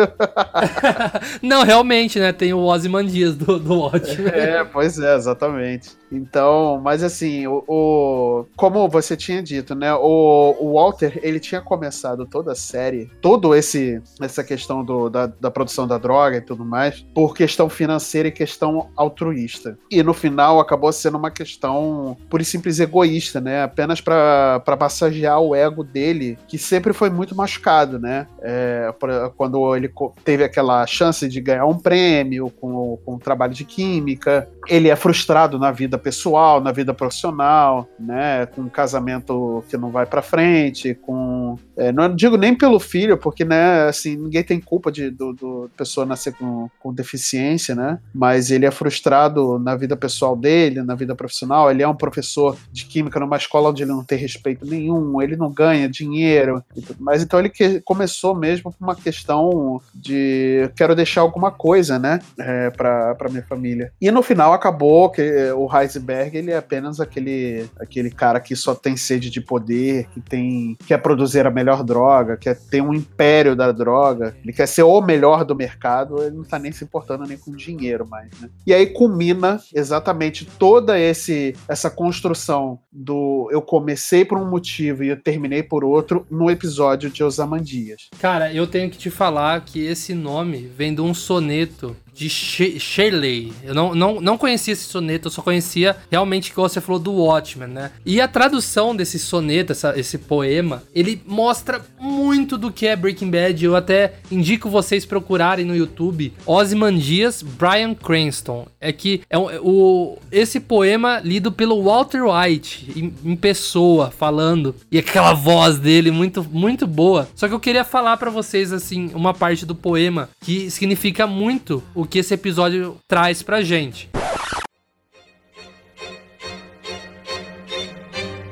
não, 1.42 1.64
realmente, 1.64 2.18
né? 2.18 2.32
Tem 2.32 2.52
o 2.52 2.60
Ozymandias 2.60 3.36
do, 3.36 3.58
do 3.58 3.80
Watchmen. 3.80 4.32
É, 4.32 4.64
pois 4.64 4.98
é, 4.98 5.14
exatamente. 5.14 5.96
Então, 6.10 6.80
mas 6.82 7.02
assim, 7.02 7.46
o, 7.46 7.64
o, 7.66 8.46
como 8.56 8.88
você 8.88 9.16
tinha 9.16 9.42
dito, 9.42 9.74
né? 9.74 9.92
O, 9.94 10.56
o, 10.58 10.74
Walter, 10.74 11.20
ele 11.22 11.38
tinha 11.38 11.60
começado 11.60 12.26
toda 12.26 12.52
a 12.52 12.54
série, 12.54 13.10
todo 13.20 13.54
esse 13.54 14.00
essa 14.20 14.42
questão 14.42 14.82
do, 14.82 15.10
da, 15.10 15.26
da 15.26 15.50
produção 15.50 15.86
da 15.86 15.98
droga 15.98 16.38
e 16.38 16.40
tudo 16.40 16.64
mais, 16.64 17.04
por 17.14 17.34
questão 17.34 17.68
financeira 17.68 18.28
e 18.28 18.32
questão 18.32 18.88
altruísta. 18.96 19.78
E 19.90 20.02
no 20.02 20.14
final 20.14 20.60
acabou 20.60 20.92
sendo 20.92 21.18
uma 21.18 21.30
questão 21.30 22.16
por 22.30 22.42
simples 22.44 22.80
egoísta, 22.80 23.40
né? 23.40 23.62
Apenas 23.62 24.00
para 24.00 24.62
massagear 24.80 25.40
o 25.40 25.54
ego 25.54 25.84
dele, 25.84 26.38
que 26.48 26.56
sempre 26.56 26.92
foi 26.92 27.10
muito 27.10 27.34
machucado, 27.34 27.98
né? 27.98 28.26
É, 28.40 28.94
quando 29.36 29.74
ele 29.74 29.90
teve 30.24 30.44
aquela 30.44 30.86
chance 30.86 31.28
de 31.28 31.40
ganhar 31.40 31.66
um 31.66 31.76
prêmio 31.76 32.50
com, 32.50 32.96
com 33.04 33.16
o 33.16 33.18
trabalho 33.18 33.52
de 33.52 33.64
química, 33.64 34.48
ele 34.68 34.88
é 34.88 34.94
frustrado 34.94 35.58
na 35.58 35.72
vida 35.72 35.98
pessoal, 35.98 36.60
na 36.60 36.70
vida 36.70 36.94
profissional, 36.94 37.88
né? 37.98 38.46
Com 38.46 38.62
um 38.62 38.68
casamento 38.68 39.64
que 39.68 39.76
não 39.76 39.90
vai 39.90 40.06
para 40.06 40.22
frente, 40.22 40.94
com 40.94 41.56
é, 41.78 41.92
não 41.92 42.14
digo 42.14 42.36
nem 42.36 42.54
pelo 42.54 42.80
filho, 42.80 43.16
porque 43.16 43.44
né, 43.44 43.88
assim 43.88 44.16
ninguém 44.16 44.42
tem 44.42 44.60
culpa 44.60 44.90
de 44.90 45.10
do, 45.10 45.32
do 45.32 45.70
pessoa 45.76 46.04
nascer 46.04 46.34
com, 46.34 46.68
com 46.80 46.92
deficiência, 46.92 47.74
né? 47.74 47.98
Mas 48.12 48.50
ele 48.50 48.66
é 48.66 48.70
frustrado 48.70 49.58
na 49.58 49.76
vida 49.76 49.96
pessoal 49.96 50.36
dele, 50.36 50.82
na 50.82 50.94
vida 50.94 51.14
profissional. 51.14 51.70
Ele 51.70 51.82
é 51.82 51.88
um 51.88 51.94
professor 51.94 52.56
de 52.72 52.84
química 52.84 53.20
numa 53.20 53.36
escola 53.36 53.70
onde 53.70 53.84
ele 53.84 53.92
não 53.92 54.04
tem 54.04 54.18
respeito 54.18 54.66
nenhum, 54.66 55.22
ele 55.22 55.36
não 55.36 55.50
ganha 55.50 55.88
dinheiro 55.88 56.62
e 56.76 56.82
tudo 56.82 57.02
mais. 57.02 57.22
Então 57.22 57.38
ele 57.38 57.48
que, 57.48 57.80
começou 57.80 58.34
mesmo 58.34 58.72
com 58.72 58.84
uma 58.84 58.96
questão 58.96 59.80
de 59.94 60.70
quero 60.76 60.94
deixar 60.94 61.20
alguma 61.20 61.50
coisa, 61.50 61.98
né, 61.98 62.18
é, 62.38 62.70
para 62.70 63.28
minha 63.30 63.44
família. 63.44 63.92
E 64.00 64.10
no 64.10 64.22
final 64.22 64.52
acabou 64.52 65.10
que 65.10 65.22
o 65.52 65.68
Heisenberg 65.72 66.36
ele 66.36 66.50
é 66.50 66.56
apenas 66.56 67.00
aquele 67.00 67.66
aquele 67.78 68.10
cara 68.10 68.40
que 68.40 68.56
só 68.56 68.74
tem 68.74 68.96
sede 68.96 69.30
de 69.30 69.40
poder, 69.40 70.08
que 70.12 70.20
tem 70.20 70.76
quer 70.86 70.98
produzir 70.98 71.46
a 71.46 71.50
melhor 71.50 71.67
droga, 71.76 72.36
quer 72.36 72.58
ter 72.58 72.80
um 72.80 72.92
império 72.92 73.54
da 73.54 73.72
droga, 73.72 74.36
ele 74.42 74.52
quer 74.52 74.66
ser 74.66 74.82
o 74.82 75.00
melhor 75.00 75.44
do 75.44 75.54
mercado, 75.54 76.22
ele 76.22 76.36
não 76.36 76.44
tá 76.44 76.58
nem 76.58 76.72
se 76.72 76.84
importando 76.84 77.24
nem 77.24 77.38
com 77.38 77.52
dinheiro 77.52 78.06
mais, 78.06 78.30
né? 78.40 78.48
E 78.66 78.74
aí 78.74 78.86
culmina 78.86 79.60
exatamente 79.74 80.44
toda 80.44 80.98
esse 80.98 81.54
essa 81.68 81.90
construção 81.90 82.78
do 82.92 83.48
eu 83.50 83.62
comecei 83.62 84.24
por 84.24 84.38
um 84.38 84.48
motivo 84.48 85.04
e 85.04 85.08
eu 85.08 85.16
terminei 85.16 85.62
por 85.62 85.84
outro 85.84 86.26
no 86.30 86.50
episódio 86.50 87.10
de 87.10 87.22
Osamandias. 87.22 88.08
Cara, 88.18 88.52
eu 88.52 88.66
tenho 88.66 88.90
que 88.90 88.98
te 88.98 89.10
falar 89.10 89.60
que 89.64 89.84
esse 89.84 90.14
nome 90.14 90.70
vem 90.76 90.94
de 90.94 91.00
um 91.00 91.14
soneto 91.14 91.96
de 92.18 92.28
Shirley. 92.28 93.52
Eu 93.62 93.74
não, 93.74 93.94
não, 93.94 94.20
não 94.20 94.36
conhecia 94.36 94.72
esse 94.72 94.84
soneto, 94.84 95.28
eu 95.28 95.30
só 95.30 95.40
conhecia 95.40 95.96
realmente 96.10 96.50
que 96.50 96.56
você 96.56 96.80
falou 96.80 96.98
do 96.98 97.12
Watchmen, 97.12 97.68
né? 97.68 97.92
E 98.04 98.20
a 98.20 98.26
tradução 98.26 98.94
desse 98.94 99.20
soneto, 99.20 99.70
essa, 99.70 99.98
esse 99.98 100.18
poema, 100.18 100.82
ele 100.92 101.22
mostra 101.24 101.80
muito 102.00 102.58
do 102.58 102.72
que 102.72 102.88
é 102.88 102.96
Breaking 102.96 103.30
Bad. 103.30 103.64
Eu 103.64 103.76
até 103.76 104.14
indico 104.32 104.68
vocês 104.68 105.06
procurarem 105.06 105.64
no 105.64 105.76
YouTube 105.76 106.32
Ozymandias 106.44 107.40
Brian 107.42 107.94
Cranston. 107.94 108.66
É 108.80 108.92
que 108.92 109.22
é, 109.30 109.36
é 109.36 109.60
o, 109.62 110.18
esse 110.32 110.58
poema 110.58 111.20
lido 111.22 111.52
pelo 111.52 111.82
Walter 111.84 112.22
White 112.24 112.92
em, 112.96 113.14
em, 113.24 113.36
pessoa, 113.36 114.10
falando. 114.10 114.74
E 114.90 114.98
aquela 114.98 115.34
voz 115.34 115.78
dele 115.78 116.10
muito, 116.10 116.44
muito 116.50 116.84
boa. 116.84 117.28
Só 117.36 117.46
que 117.46 117.54
eu 117.54 117.60
queria 117.60 117.84
falar 117.84 118.16
para 118.16 118.30
vocês, 118.30 118.72
assim, 118.72 119.10
uma 119.14 119.32
parte 119.32 119.64
do 119.64 119.74
poema 119.74 120.28
que 120.40 120.68
significa 120.68 121.24
muito 121.24 121.80
o 121.94 122.07
que 122.08 122.18
esse 122.18 122.34
episódio 122.34 122.96
traz 123.06 123.42
pra 123.42 123.62
gente. 123.62 124.08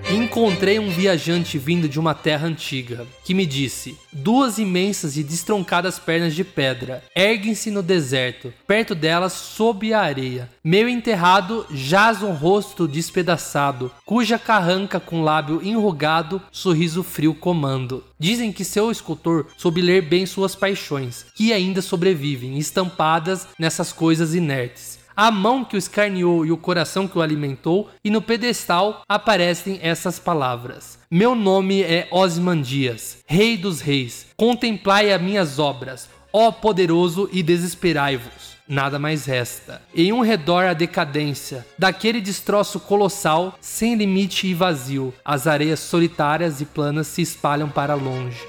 Encontrei 0.09 0.79
um 0.79 0.89
viajante 0.89 1.59
vindo 1.59 1.89
de 1.89 1.99
uma 1.99 2.15
terra 2.15 2.47
antiga, 2.47 3.05
que 3.25 3.35
me 3.35 3.45
disse: 3.45 3.99
Duas 4.13 4.57
imensas 4.57 5.17
e 5.17 5.25
destroncadas 5.25 5.99
pernas 5.99 6.33
de 6.33 6.45
pedra 6.45 7.03
erguem-se 7.15 7.73
no 7.73 7.83
deserto, 7.83 8.55
perto 8.69 8.95
delas, 8.95 9.33
sob 9.33 9.93
a 9.93 10.01
areia. 10.01 10.49
Meio 10.63 10.89
enterrado 10.89 11.67
jaz 11.73 12.23
um 12.23 12.31
rosto 12.33 12.87
despedaçado, 12.87 13.91
cuja 14.05 14.39
carranca 14.39 15.01
com 15.01 15.25
lábio 15.25 15.61
enrugado, 15.61 16.41
sorriso 16.53 17.03
frio 17.03 17.35
comando. 17.35 18.05
Dizem 18.17 18.53
que 18.53 18.65
seu 18.65 18.93
escultor 18.93 19.47
soube 19.57 19.83
ler 19.83 20.03
bem 20.03 20.25
suas 20.25 20.55
paixões, 20.55 21.27
que 21.35 21.53
ainda 21.53 21.83
sobrevivem, 21.83 22.59
estampadas 22.59 23.49
nessas 23.59 23.93
coisas 23.93 24.37
inertes 24.37 24.96
a 25.17 25.31
mão 25.31 25.65
que 25.65 25.77
o 25.77 25.79
escarneou 25.79 26.45
e 26.45 26.53
o 26.53 26.57
coração 26.57 27.09
que 27.09 27.17
o 27.17 27.23
alimentou, 27.23 27.89
e 28.05 28.11
no 28.11 28.21
pedestal 28.21 29.03
aparecem 29.09 29.79
essas 29.83 30.19
palavras: 30.19 30.99
Meu 31.11 31.35
nome 31.35 31.83
é 31.83 32.07
Osmandias, 32.11 33.19
Rei 33.27 33.57
dos 33.57 33.81
Reis. 33.81 34.27
Contemplai 34.37 35.13
as 35.13 35.23
minhas 35.23 35.59
obras, 35.59 36.09
ó 36.33 36.53
poderoso, 36.53 37.29
e 37.33 37.43
desesperai-vos 37.43 38.57
nada 38.69 38.99
mais 38.99 39.25
resta. 39.25 39.81
Em 39.95 40.13
um 40.13 40.21
redor 40.21 40.65
a 40.65 40.73
decadência, 40.73 41.65
daquele 41.79 42.21
destroço 42.21 42.81
colossal, 42.81 43.57
sem 43.61 43.95
limite 43.95 44.47
e 44.47 44.55
vazio, 44.55 45.15
as 45.25 45.47
areias 45.47 45.81
solitárias 45.81 46.61
e 46.61 46.65
planas 46.65 47.07
se 47.07 47.23
espalham 47.23 47.69
para 47.69 47.95
longe. 47.95 48.41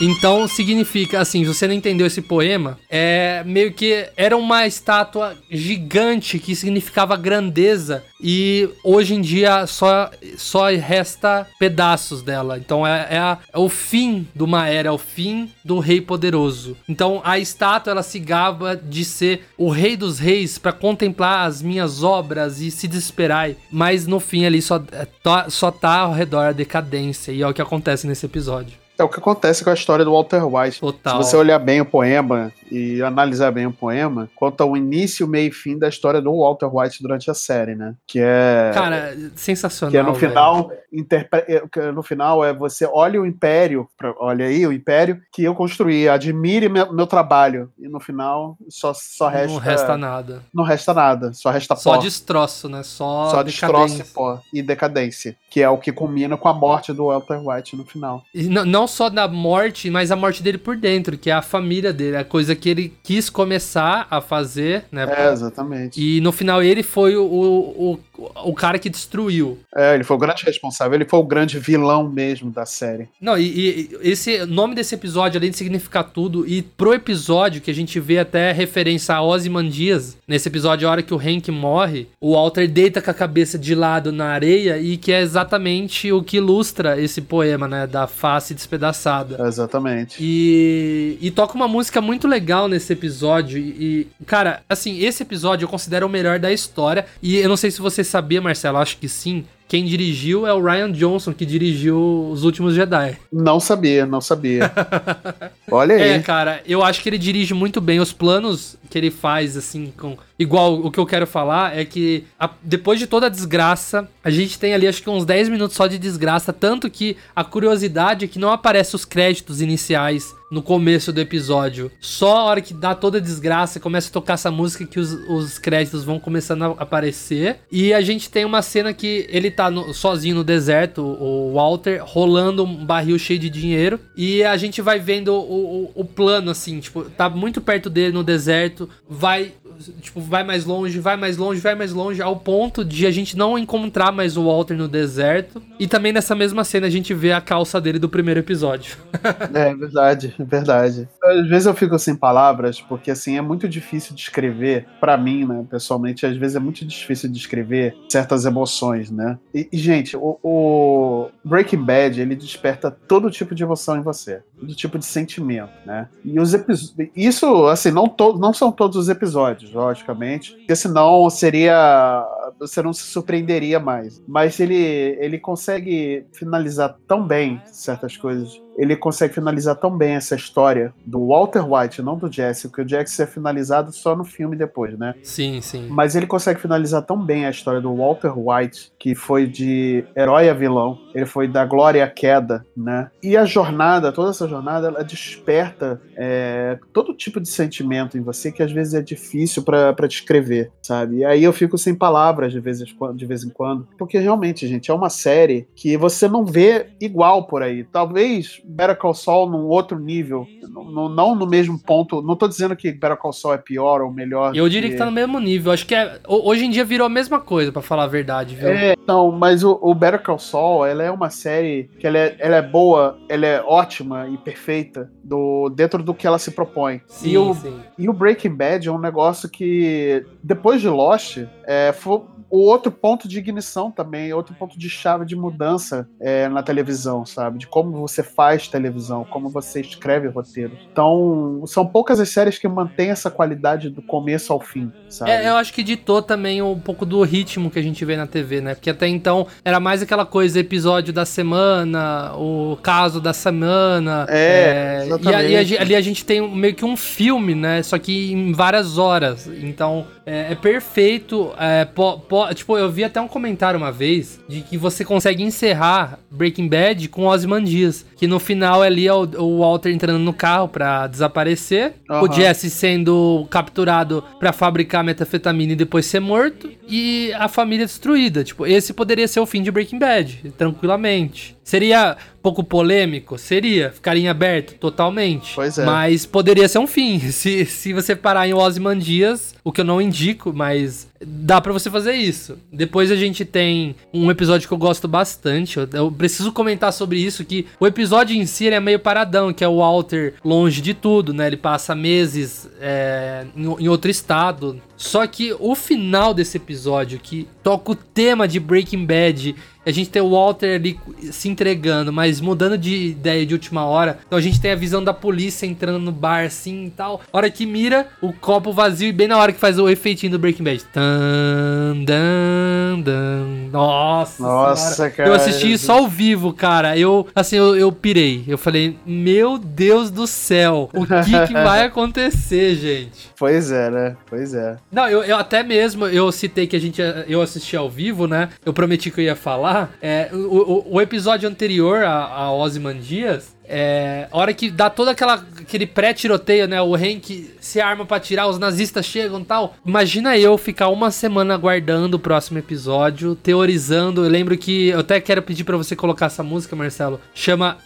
Então 0.00 0.48
significa, 0.48 1.20
assim, 1.20 1.44
se 1.44 1.48
você 1.54 1.66
não 1.66 1.74
entendeu 1.74 2.06
esse 2.06 2.22
poema, 2.22 2.78
é 2.88 3.42
meio 3.44 3.72
que 3.72 4.06
era 4.16 4.34
uma 4.36 4.66
estátua 4.66 5.36
gigante 5.50 6.38
que 6.38 6.56
significava 6.56 7.16
grandeza 7.16 8.02
e 8.22 8.68
hoje 8.82 9.14
em 9.14 9.20
dia 9.20 9.66
só, 9.66 10.10
só 10.38 10.68
resta 10.70 11.46
pedaços 11.58 12.22
dela. 12.22 12.56
Então 12.58 12.86
é, 12.86 13.08
é, 13.10 13.18
a- 13.18 13.38
é 13.52 13.58
o 13.58 13.68
fim 13.68 14.26
de 14.34 14.42
uma 14.42 14.66
era, 14.68 14.88
é 14.88 14.92
o 14.92 14.96
fim 14.98 15.50
do 15.62 15.78
rei 15.78 16.00
poderoso. 16.00 16.76
Então 16.88 17.20
a 17.22 17.38
estátua 17.38 17.90
ela 17.90 18.02
se 18.02 18.18
gaba 18.18 18.74
de 18.76 19.04
ser 19.04 19.44
o 19.58 19.68
rei 19.68 19.96
dos 19.98 20.18
reis 20.18 20.56
para 20.56 20.72
contemplar 20.72 21.46
as 21.46 21.60
minhas 21.60 22.02
obras 22.02 22.60
e 22.60 22.70
se 22.70 22.88
desesperar. 22.88 23.50
Mas 23.70 24.06
no 24.06 24.18
fim 24.18 24.46
ali 24.46 24.62
só, 24.62 24.76
é, 24.92 25.06
só 25.50 25.70
tá 25.70 25.98
ao 25.98 26.12
redor 26.14 26.46
a 26.46 26.52
decadência 26.52 27.32
e 27.32 27.42
é 27.42 27.46
o 27.46 27.52
que 27.52 27.60
acontece 27.62 28.06
nesse 28.06 28.24
episódio. 28.24 28.80
É 29.00 29.04
o 29.04 29.08
que 29.08 29.18
acontece 29.18 29.64
com 29.64 29.70
a 29.70 29.74
história 29.74 30.04
do 30.04 30.12
Walter 30.12 30.44
White. 30.44 30.80
Total. 30.80 31.22
Se 31.22 31.30
você 31.30 31.36
olhar 31.36 31.58
bem 31.58 31.80
o 31.80 31.86
poema 31.86 32.52
e 32.70 33.02
analisar 33.02 33.50
bem 33.50 33.66
o 33.66 33.72
poema, 33.72 34.28
conta 34.34 34.64
o 34.64 34.76
início, 34.76 35.26
meio 35.26 35.48
e 35.48 35.52
fim 35.52 35.78
da 35.78 35.88
história 35.88 36.20
do 36.20 36.38
Walter 36.38 36.66
White 36.72 37.02
durante 37.02 37.30
a 37.30 37.34
série, 37.34 37.74
né? 37.74 37.94
Que 38.06 38.20
é. 38.22 38.70
Cara, 38.74 39.16
sensacional. 39.36 39.90
que 39.90 39.96
é 39.98 40.02
no 40.02 40.12
velho. 40.14 40.28
final, 40.28 40.70
interpre- 40.92 41.44
é, 41.48 41.92
no 41.92 42.02
final 42.02 42.44
é 42.44 42.52
você 42.52 42.86
olha 42.92 43.20
o 43.20 43.26
império, 43.26 43.88
olha 44.18 44.46
aí 44.46 44.66
o 44.66 44.72
império 44.72 45.20
que 45.32 45.42
eu 45.44 45.54
construí, 45.54 46.08
admire 46.08 46.68
meu, 46.68 46.92
meu 46.92 47.06
trabalho 47.06 47.70
e 47.78 47.88
no 47.88 48.00
final 48.00 48.56
só, 48.68 48.92
só 48.94 49.28
resta 49.28 49.48
Não 49.52 49.58
resta 49.58 49.96
nada. 49.96 50.42
não 50.52 50.64
resta 50.64 50.94
nada, 50.94 51.32
só 51.32 51.50
resta 51.50 51.74
Só 51.76 51.94
pó, 51.94 51.96
destroço, 51.98 52.68
né? 52.68 52.82
Só, 52.82 53.30
só 53.30 53.42
destroço 53.42 54.00
e 54.00 54.04
pó 54.04 54.40
e 54.52 54.62
decadência, 54.62 55.36
que 55.50 55.60
é 55.62 55.68
o 55.68 55.78
que 55.78 55.92
culmina 55.92 56.36
com 56.36 56.48
a 56.48 56.54
morte 56.54 56.92
do 56.92 57.06
Walter 57.06 57.40
White 57.42 57.76
no 57.76 57.84
final. 57.84 58.22
E 58.34 58.44
não, 58.44 58.64
não 58.64 58.86
só 58.86 59.08
da 59.08 59.26
morte, 59.26 59.90
mas 59.90 60.10
a 60.10 60.16
morte 60.16 60.42
dele 60.42 60.58
por 60.58 60.76
dentro, 60.76 61.16
que 61.16 61.30
é 61.30 61.32
a 61.32 61.42
família 61.42 61.92
dele, 61.92 62.16
a 62.16 62.24
coisa 62.24 62.54
que 62.54 62.59
ele 62.68 62.92
quis 63.02 63.30
começar 63.30 64.06
a 64.10 64.20
fazer, 64.20 64.84
né? 64.90 65.06
É, 65.08 65.32
exatamente. 65.32 66.00
E 66.00 66.20
no 66.20 66.32
final 66.32 66.62
ele 66.62 66.82
foi 66.82 67.16
o, 67.16 67.24
o, 67.24 68.00
o, 68.44 68.54
cara 68.54 68.78
que 68.78 68.90
destruiu. 68.90 69.58
É, 69.74 69.94
ele 69.94 70.04
foi 70.04 70.16
o 70.16 70.20
grande 70.20 70.44
responsável, 70.44 70.94
ele 70.94 71.04
foi 71.04 71.18
o 71.18 71.24
grande 71.24 71.58
vilão 71.58 72.08
mesmo 72.08 72.50
da 72.50 72.66
série. 72.66 73.08
Não, 73.20 73.38
e, 73.38 73.44
e 73.44 73.98
esse 74.02 74.44
nome 74.46 74.74
desse 74.74 74.94
episódio, 74.94 75.38
além 75.38 75.50
de 75.50 75.56
significar 75.56 76.04
tudo, 76.04 76.46
e 76.46 76.62
pro 76.62 76.94
episódio 76.94 77.60
que 77.60 77.70
a 77.70 77.74
gente 77.74 77.98
vê 78.00 78.18
até 78.18 78.52
referência 78.52 79.14
a 79.14 79.22
Ozymandias, 79.22 80.16
nesse 80.26 80.48
episódio, 80.48 80.88
a 80.88 80.90
hora 80.90 81.02
que 81.02 81.14
o 81.14 81.18
Hank 81.18 81.50
morre, 81.50 82.08
o 82.20 82.34
Walter 82.34 82.68
deita 82.68 83.00
com 83.00 83.10
a 83.10 83.14
cabeça 83.14 83.58
de 83.58 83.74
lado 83.74 84.12
na 84.12 84.26
areia 84.26 84.78
e 84.78 84.96
que 84.96 85.12
é 85.12 85.20
exatamente 85.20 86.12
o 86.12 86.22
que 86.22 86.36
ilustra 86.36 87.00
esse 87.00 87.20
poema, 87.20 87.66
né? 87.66 87.86
Da 87.86 88.06
face 88.06 88.54
despedaçada. 88.54 89.46
Exatamente. 89.46 90.16
E, 90.20 91.18
e 91.20 91.30
toca 91.30 91.54
uma 91.54 91.68
música 91.68 92.00
muito 92.00 92.26
legal 92.26 92.68
nesse 92.68 92.92
episódio. 92.92 93.58
E, 93.58 94.06
e, 94.20 94.24
cara, 94.24 94.62
assim, 94.68 95.00
esse 95.00 95.22
episódio 95.22 95.64
eu 95.64 95.68
considero 95.68 96.06
o 96.06 96.10
melhor 96.10 96.38
da 96.38 96.52
história. 96.52 97.06
E 97.22 97.36
eu 97.36 97.48
não 97.48 97.56
sei 97.56 97.70
se 97.70 97.80
você 97.80 98.04
sabia, 98.10 98.40
Marcelo, 98.42 98.76
acho 98.78 98.98
que 98.98 99.08
sim. 99.08 99.44
Quem 99.68 99.84
dirigiu 99.84 100.48
é 100.48 100.52
o 100.52 100.60
Ryan 100.60 100.90
Johnson, 100.90 101.32
que 101.32 101.46
dirigiu 101.46 102.28
Os 102.32 102.42
Últimos 102.42 102.74
Jedi. 102.74 103.16
Não 103.32 103.60
sabia, 103.60 104.04
não 104.04 104.20
sabia. 104.20 104.70
Olha 105.70 105.94
aí. 105.94 106.02
É, 106.02 106.18
cara, 106.18 106.60
eu 106.66 106.82
acho 106.82 107.00
que 107.00 107.08
ele 107.08 107.16
dirige 107.18 107.54
muito 107.54 107.80
bem 107.80 108.00
os 108.00 108.12
planos 108.12 108.76
que 108.90 108.98
ele 108.98 109.12
faz, 109.12 109.56
assim, 109.56 109.92
com. 109.96 110.16
Igual 110.36 110.74
o 110.84 110.90
que 110.90 110.98
eu 110.98 111.06
quero 111.06 111.24
falar 111.24 111.78
é 111.78 111.84
que 111.84 112.24
a- 112.38 112.50
depois 112.62 112.98
de 112.98 113.06
toda 113.06 113.26
a 113.26 113.28
desgraça, 113.28 114.08
a 114.24 114.30
gente 114.30 114.58
tem 114.58 114.74
ali 114.74 114.88
acho 114.88 115.02
que 115.04 115.08
uns 115.08 115.24
10 115.24 115.48
minutos 115.48 115.76
só 115.76 115.86
de 115.86 115.98
desgraça. 115.98 116.52
Tanto 116.52 116.90
que 116.90 117.16
a 117.34 117.44
curiosidade 117.44 118.24
é 118.24 118.28
que 118.28 118.40
não 118.40 118.50
aparece 118.50 118.96
os 118.96 119.04
créditos 119.04 119.60
iniciais 119.60 120.34
no 120.50 120.62
começo 120.62 121.12
do 121.12 121.20
episódio. 121.20 121.90
Só 122.00 122.36
a 122.38 122.44
hora 122.44 122.60
que 122.60 122.74
dá 122.74 122.94
toda 122.94 123.18
a 123.18 123.20
desgraça, 123.20 123.78
começa 123.78 124.08
a 124.08 124.12
tocar 124.12 124.34
essa 124.34 124.50
música 124.50 124.84
que 124.84 124.98
os, 124.98 125.12
os 125.28 125.58
créditos 125.58 126.04
vão 126.04 126.18
começando 126.18 126.62
a 126.64 126.66
aparecer. 126.78 127.58
E 127.70 127.92
a 127.92 128.00
gente 128.00 128.28
tem 128.30 128.44
uma 128.44 128.62
cena 128.62 128.92
que 128.92 129.26
ele 129.30 129.50
tá 129.50 129.70
no- 129.70 129.94
sozinho 129.94 130.34
no 130.36 130.44
deserto, 130.44 131.02
o 131.02 131.52
Walter, 131.54 132.02
rolando 132.04 132.64
um 132.64 132.84
barril 132.84 133.18
cheio 133.18 133.38
de 133.38 133.48
dinheiro. 133.50 133.98
E 134.16 134.42
a 134.42 134.56
gente 134.56 134.82
vai 134.82 134.98
vendo 134.98 135.32
o, 135.34 135.84
o, 135.84 135.90
o 135.94 136.04
plano, 136.04 136.50
assim, 136.50 136.80
tipo, 136.80 137.04
tá 137.04 137.28
muito 137.28 137.60
perto 137.60 137.88
dele 137.88 138.12
no 138.12 138.24
deserto, 138.24 138.88
vai. 139.08 139.52
Tipo, 140.00 140.20
vai 140.20 140.44
mais 140.44 140.64
longe, 140.64 140.98
vai 140.98 141.16
mais 141.16 141.36
longe, 141.36 141.60
vai 141.60 141.74
mais 141.74 141.92
longe, 141.92 142.22
ao 142.22 142.36
ponto 142.36 142.84
de 142.84 143.06
a 143.06 143.10
gente 143.10 143.36
não 143.36 143.58
encontrar 143.58 144.12
mais 144.12 144.36
o 144.36 144.44
Walter 144.44 144.76
no 144.76 144.88
deserto. 144.88 145.62
E 145.78 145.86
também 145.86 146.12
nessa 146.12 146.34
mesma 146.34 146.64
cena 146.64 146.86
a 146.86 146.90
gente 146.90 147.14
vê 147.14 147.32
a 147.32 147.40
calça 147.40 147.80
dele 147.80 147.98
do 147.98 148.08
primeiro 148.08 148.40
episódio. 148.40 148.96
É 149.52 149.74
verdade, 149.74 150.34
verdade. 150.38 151.08
Às 151.22 151.48
vezes 151.48 151.66
eu 151.66 151.74
fico 151.74 151.98
sem 151.98 152.14
palavras, 152.14 152.80
porque 152.80 153.10
assim, 153.10 153.36
é 153.36 153.40
muito 153.40 153.68
difícil 153.68 154.14
descrever, 154.14 154.86
pra 155.00 155.16
mim, 155.16 155.44
né, 155.44 155.64
pessoalmente, 155.68 156.24
às 156.24 156.36
vezes 156.36 156.56
é 156.56 156.60
muito 156.60 156.84
difícil 156.84 157.30
descrever 157.30 157.96
certas 158.08 158.44
emoções, 158.44 159.10
né? 159.10 159.38
E, 159.54 159.68
e, 159.72 159.78
gente, 159.78 160.16
o, 160.16 160.38
o 160.42 161.30
Breaking 161.44 161.82
Bad, 161.82 162.20
ele 162.20 162.34
desperta 162.34 162.90
todo 162.90 163.30
tipo 163.30 163.54
de 163.54 163.62
emoção 163.62 163.96
em 163.96 164.02
você, 164.02 164.42
todo 164.60 164.74
tipo 164.74 164.98
de 164.98 165.04
sentimento, 165.04 165.72
né? 165.86 166.08
E 166.24 166.38
os 166.38 166.52
episódios, 166.52 167.10
isso, 167.16 167.66
assim, 167.66 167.90
não, 167.90 168.06
to 168.06 168.38
não 168.38 168.52
são 168.52 168.70
todos 168.70 168.96
os 168.96 169.08
episódios, 169.08 169.72
logicamente, 169.72 170.52
porque 170.52 170.76
senão 170.76 171.28
seria, 171.30 172.24
você 172.58 172.82
não 172.82 172.92
se 172.92 173.02
surpreenderia 173.04 173.80
mais. 173.80 174.22
Mas 174.28 174.60
ele, 174.60 174.76
ele 175.18 175.38
consegue 175.38 176.26
finalizar 176.32 176.96
tão 177.06 177.26
bem 177.26 177.60
certas 177.66 178.16
coisas 178.16 178.60
ele 178.76 178.96
consegue 178.96 179.34
finalizar 179.34 179.76
tão 179.76 179.96
bem 179.96 180.14
essa 180.14 180.34
história 180.34 180.92
do 181.04 181.28
Walter 181.28 181.64
White, 181.66 182.02
não 182.02 182.16
do 182.16 182.32
Jesse, 182.32 182.68
porque 182.68 182.82
o 182.82 182.88
Jesse 182.88 183.22
é 183.22 183.26
finalizado 183.26 183.92
só 183.92 184.16
no 184.16 184.24
filme 184.24 184.56
depois, 184.56 184.98
né? 184.98 185.14
Sim, 185.22 185.60
sim. 185.60 185.88
Mas 185.90 186.14
ele 186.14 186.26
consegue 186.26 186.60
finalizar 186.60 187.02
tão 187.02 187.20
bem 187.20 187.46
a 187.46 187.50
história 187.50 187.80
do 187.80 187.94
Walter 187.94 188.32
White, 188.36 188.92
que 188.98 189.14
foi 189.14 189.46
de 189.46 190.04
herói 190.16 190.48
a 190.48 190.54
vilão, 190.54 190.98
ele 191.14 191.26
foi 191.26 191.46
da 191.46 191.64
glória 191.64 192.04
à 192.04 192.08
queda, 192.08 192.64
né? 192.76 193.10
E 193.22 193.36
a 193.36 193.44
jornada, 193.44 194.12
toda 194.12 194.30
essa 194.30 194.48
jornada, 194.48 194.88
ela 194.88 195.04
desperta 195.04 196.00
é, 196.16 196.78
todo 196.92 197.14
tipo 197.14 197.40
de 197.40 197.48
sentimento 197.48 198.16
em 198.16 198.22
você 198.22 198.50
que 198.50 198.62
às 198.62 198.72
vezes 198.72 198.94
é 198.94 199.02
difícil 199.02 199.62
pra 199.62 199.92
pra 199.92 200.06
descrever, 200.06 200.70
sabe? 200.82 201.18
E 201.18 201.24
aí 201.24 201.44
eu 201.44 201.52
fico 201.52 201.76
sem 201.76 201.94
palavras 201.94 202.52
de 202.52 202.60
vez, 202.60 202.78
de 202.78 203.26
vez 203.26 203.44
em 203.44 203.50
quando, 203.50 203.86
porque 203.98 204.18
realmente, 204.18 204.66
gente, 204.66 204.90
é 204.90 204.94
uma 204.94 205.10
série 205.10 205.68
que 205.74 205.96
você 205.96 206.28
não 206.28 206.44
vê 206.44 206.88
igual 207.00 207.46
por 207.46 207.62
aí. 207.62 207.84
Talvez 207.84 208.59
Better 208.64 208.96
Call 208.96 209.14
Saul 209.14 209.48
num 209.50 209.66
outro 209.66 209.98
nível, 209.98 210.46
não, 210.68 211.08
não- 211.08 211.34
no 211.34 211.46
mesmo 211.46 211.78
ponto. 211.78 212.20
Não 212.22 212.36
tô 212.36 212.46
dizendo 212.48 212.74
que 212.76 212.90
Better 212.92 213.16
Call 213.16 213.32
Saul 213.32 213.54
é 213.54 213.58
pior 213.58 214.00
ou 214.02 214.12
melhor. 214.12 214.54
Eu 214.56 214.68
diria 214.68 214.90
que 214.90 214.96
tá 214.96 215.04
no 215.06 215.12
mesmo 215.12 215.38
nível. 215.38 215.72
Acho 215.72 215.86
que 215.86 215.94
é, 215.94 216.20
ho- 216.26 216.48
hoje 216.48 216.64
em 216.64 216.70
dia 216.70 216.84
virou 216.84 217.06
a 217.06 217.10
mesma 217.10 217.40
coisa, 217.40 217.70
pra 217.72 217.82
falar 217.82 218.04
a 218.04 218.08
verdade, 218.08 218.54
viu? 218.54 218.68
É, 218.68 218.94
não, 219.06 219.30
mas 219.32 219.62
o, 219.64 219.78
o 219.80 219.94
Better 219.94 220.22
Call 220.22 220.38
Saul, 220.38 220.84
ela 220.86 221.02
é 221.02 221.10
uma 221.10 221.30
série 221.30 221.90
que 221.98 222.06
ela 222.06 222.18
é, 222.18 222.36
ela 222.38 222.56
é 222.56 222.62
boa, 222.62 223.18
ela 223.28 223.46
é 223.46 223.62
ótima 223.62 224.28
e 224.28 224.36
perfeita 224.38 225.10
do, 225.22 225.68
dentro 225.70 226.02
do 226.02 226.14
que 226.14 226.26
ela 226.26 226.38
se 226.38 226.50
propõe. 226.50 227.00
sim, 227.06 227.30
e, 227.30 227.38
o, 227.38 227.54
sim. 227.54 227.80
e 227.98 228.08
o 228.08 228.12
Breaking 228.12 228.54
Bad 228.54 228.88
é 228.88 228.92
um 228.92 228.98
negócio 228.98 229.48
que, 229.48 230.24
depois 230.42 230.80
de 230.80 230.88
Lost, 230.88 231.38
é, 231.64 231.92
foi 231.92 232.20
o 232.52 232.58
outro 232.58 232.90
ponto 232.90 233.28
de 233.28 233.38
ignição 233.38 233.92
também, 233.92 234.32
outro 234.32 234.52
ponto 234.56 234.76
de 234.76 234.90
chave 234.90 235.24
de 235.24 235.36
mudança 235.36 236.08
é, 236.18 236.48
na 236.48 236.64
televisão, 236.64 237.24
sabe? 237.24 237.58
De 237.58 237.68
como 237.68 237.92
você 237.92 238.24
faz 238.24 238.49
televisão, 238.58 239.24
como 239.28 239.48
você 239.48 239.80
escreve 239.80 240.28
roteiro. 240.28 240.72
Então, 240.92 241.62
são 241.66 241.86
poucas 241.86 242.18
as 242.20 242.28
séries 242.30 242.58
que 242.58 242.66
mantêm 242.68 243.10
essa 243.10 243.30
qualidade 243.30 243.90
do 243.90 244.02
começo 244.02 244.52
ao 244.52 244.60
fim, 244.60 244.90
sabe? 245.08 245.30
É, 245.30 245.48
eu 245.48 245.54
acho 245.56 245.72
que 245.72 245.82
ditou 245.82 246.20
também 246.22 246.60
um 246.62 246.78
pouco 246.78 247.04
do 247.06 247.22
ritmo 247.22 247.70
que 247.70 247.78
a 247.78 247.82
gente 247.82 248.04
vê 248.04 248.16
na 248.16 248.26
TV, 248.26 248.60
né? 248.60 248.74
Porque 248.74 248.90
até 248.90 249.06
então 249.08 249.46
era 249.64 249.78
mais 249.80 250.02
aquela 250.02 250.24
coisa, 250.26 250.58
episódio 250.60 251.12
da 251.12 251.24
semana, 251.24 252.32
o 252.36 252.76
caso 252.82 253.20
da 253.20 253.32
semana. 253.32 254.26
É, 254.28 254.40
e, 254.42 254.48
a- 254.48 254.62
e 254.62 255.00
a 255.00 255.04
exatamente. 255.06 255.64
ge- 255.64 255.78
ali 255.78 255.94
a 255.94 256.00
gente 256.00 256.24
tem 256.24 256.40
meio 256.54 256.74
que 256.74 256.84
um 256.84 256.96
filme, 256.96 257.54
né? 257.54 257.82
Só 257.82 257.98
que 257.98 258.32
em 258.32 258.52
várias 258.52 258.98
horas. 258.98 259.46
Então 259.46 260.06
é, 260.26 260.52
é 260.52 260.54
perfeito. 260.54 261.52
é, 261.58 261.84
po- 261.84 262.18
po- 262.18 262.52
tipo, 262.54 262.76
eu 262.78 262.90
vi 262.90 263.04
até 263.04 263.20
um 263.20 263.28
comentário 263.28 263.78
uma 263.78 263.90
vez 263.92 264.40
de 264.48 264.60
que 264.62 264.76
você 264.76 265.04
consegue 265.04 265.42
encerrar 265.42 266.18
Breaking 266.30 266.68
Bad 266.68 267.08
com 267.08 267.26
Ozymandias. 267.26 268.04
Que 268.16 268.26
no 268.26 268.38
final 268.38 268.82
ali 268.82 269.06
é 269.06 269.12
o, 269.14 269.22
o 269.38 269.58
Walter 269.60 269.90
entrando 269.90 270.18
no 270.18 270.32
carro 270.32 270.68
pra 270.68 271.06
desaparecer. 271.06 271.94
O 272.08 272.12
Aham. 272.12 272.32
Jesse 272.32 272.68
sendo 272.70 273.46
capturado 273.50 274.22
pra 274.38 274.52
fabricar 274.52 275.02
metafetamina 275.02 275.72
e 275.72 275.76
depois 275.76 276.04
ser 276.06 276.20
morto. 276.20 276.70
E 276.88 277.32
a 277.38 277.48
família 277.48 277.86
destruída. 277.86 278.44
Tipo, 278.44 278.66
esse 278.66 278.92
poderia 278.92 279.26
ser 279.28 279.40
o 279.40 279.46
fim 279.46 279.62
de 279.62 279.70
Breaking 279.70 279.98
Bad, 279.98 280.52
tranquilamente. 280.58 281.56
Seria 281.70 282.16
pouco 282.42 282.64
polêmico? 282.64 283.38
Seria. 283.38 283.92
Ficaria 283.92 284.24
em 284.24 284.28
aberto 284.28 284.74
totalmente. 284.74 285.52
Pois 285.54 285.78
é. 285.78 285.84
Mas 285.84 286.26
poderia 286.26 286.68
ser 286.68 286.80
um 286.80 286.86
fim. 286.86 287.20
Se, 287.30 287.64
se 287.64 287.92
você 287.92 288.16
parar 288.16 288.48
em 288.48 288.52
Ozymandias, 288.52 289.54
o 289.62 289.70
que 289.70 289.80
eu 289.80 289.84
não 289.84 290.00
indico, 290.02 290.52
mas 290.52 291.08
dá 291.24 291.60
pra 291.60 291.72
você 291.72 291.88
fazer 291.88 292.14
isso. 292.14 292.58
Depois 292.72 293.12
a 293.12 293.14
gente 293.14 293.44
tem 293.44 293.94
um 294.12 294.30
episódio 294.32 294.66
que 294.66 294.74
eu 294.74 294.78
gosto 294.78 295.06
bastante. 295.06 295.78
Eu, 295.78 295.88
eu 295.92 296.10
preciso 296.10 296.50
comentar 296.50 296.92
sobre 296.92 297.20
isso, 297.20 297.44
que 297.44 297.66
o 297.78 297.86
episódio 297.86 298.36
em 298.36 298.46
si 298.46 298.68
é 298.68 298.80
meio 298.80 298.98
paradão, 298.98 299.52
que 299.52 299.62
é 299.62 299.68
o 299.68 299.78
Walter 299.78 300.34
longe 300.44 300.80
de 300.80 300.92
tudo, 300.92 301.32
né? 301.32 301.46
Ele 301.46 301.56
passa 301.56 301.94
meses 301.94 302.68
é, 302.80 303.46
em, 303.54 303.84
em 303.84 303.88
outro 303.88 304.10
estado. 304.10 304.82
Só 304.96 305.26
que 305.26 305.54
o 305.58 305.74
final 305.74 306.34
desse 306.34 306.56
episódio, 306.56 307.18
que 307.18 307.46
toca 307.62 307.92
o 307.92 307.94
tema 307.94 308.48
de 308.48 308.58
Breaking 308.58 309.06
Bad 309.06 309.54
a 309.90 309.92
gente 309.92 310.10
tem 310.10 310.22
o 310.22 310.30
Walter 310.30 310.76
ali 310.76 310.98
se 311.30 311.48
entregando, 311.48 312.12
mas 312.12 312.40
mudando 312.40 312.78
de 312.78 313.08
ideia 313.08 313.44
de 313.44 313.54
última 313.54 313.84
hora. 313.84 314.18
Então 314.26 314.38
a 314.38 314.42
gente 314.42 314.60
tem 314.60 314.70
a 314.70 314.76
visão 314.76 315.02
da 315.02 315.12
polícia 315.12 315.66
entrando 315.66 315.98
no 315.98 316.12
bar 316.12 316.44
assim 316.44 316.86
e 316.86 316.90
tal. 316.90 317.20
Hora 317.32 317.50
que 317.50 317.66
mira, 317.66 318.06
o 318.20 318.32
copo 318.32 318.72
vazio 318.72 319.08
e 319.08 319.12
bem 319.12 319.28
na 319.28 319.36
hora 319.36 319.52
que 319.52 319.58
faz 319.58 319.78
o 319.78 319.88
efeitinho 319.88 320.32
do 320.32 320.38
Breaking 320.38 320.64
Bad. 320.64 320.84
Tan, 320.84 322.04
dan, 322.04 323.00
dan. 323.00 323.70
Nossa, 323.72 324.42
Nossa, 324.42 324.94
senhora. 324.94 325.14
cara. 325.14 325.28
Eu 325.28 325.34
assisti 325.34 325.72
isso 325.72 325.90
ao 325.90 326.06
vivo, 326.08 326.52
cara. 326.52 326.96
Eu, 326.96 327.26
assim, 327.34 327.56
eu, 327.56 327.76
eu 327.76 327.92
pirei. 327.92 328.44
Eu 328.46 328.58
falei, 328.58 328.96
meu 329.04 329.58
Deus 329.58 330.10
do 330.10 330.26
céu, 330.26 330.88
o 330.92 331.06
que, 331.06 331.46
que 331.46 331.52
vai 331.54 331.84
acontecer, 331.84 332.74
gente? 332.76 333.30
Pois 333.38 333.70
é, 333.70 333.90
né? 333.90 334.16
Pois 334.28 334.54
é. 334.54 334.76
Não, 334.92 335.08
eu, 335.08 335.22
eu 335.22 335.36
até 335.36 335.62
mesmo, 335.62 336.06
eu 336.06 336.30
citei 336.30 336.66
que 336.66 336.76
a 336.76 336.80
gente, 336.80 337.00
eu 337.26 337.40
assisti 337.40 337.76
ao 337.76 337.88
vivo, 337.88 338.26
né? 338.26 338.50
Eu 338.64 338.72
prometi 338.72 339.10
que 339.10 339.20
eu 339.20 339.24
ia 339.24 339.36
falar. 339.36 339.79
É, 340.00 340.28
o, 340.32 340.94
o, 340.94 341.00
episódio 341.00 341.48
anterior 341.48 342.04
a, 342.04 342.24
a 342.24 342.52
Ozymandias, 342.52 343.54
é, 343.64 344.26
a 344.30 344.36
hora 344.36 344.52
que 344.52 344.70
dá 344.70 344.90
todo 344.90 345.08
aquela, 345.08 345.34
aquele 345.34 345.86
pré-tiroteio, 345.86 346.66
né? 346.66 346.82
O 346.82 346.94
Hank 346.94 347.54
se 347.60 347.80
arma 347.80 348.04
pra 348.04 348.18
tirar, 348.18 348.48
os 348.48 348.58
nazistas 348.58 349.06
chegam 349.06 349.44
tal. 349.44 349.76
Imagina 349.86 350.36
eu 350.36 350.58
ficar 350.58 350.88
uma 350.88 351.10
semana 351.10 351.54
aguardando 351.54 352.16
o 352.16 352.20
próximo 352.20 352.58
episódio, 352.58 353.36
teorizando. 353.36 354.24
Eu 354.24 354.30
lembro 354.30 354.58
que 354.58 354.88
eu 354.88 355.00
até 355.00 355.20
quero 355.20 355.42
pedir 355.42 355.64
para 355.64 355.76
você 355.76 355.94
colocar 355.94 356.26
essa 356.26 356.42
música, 356.42 356.74
Marcelo. 356.74 357.20
Chama 357.34 357.78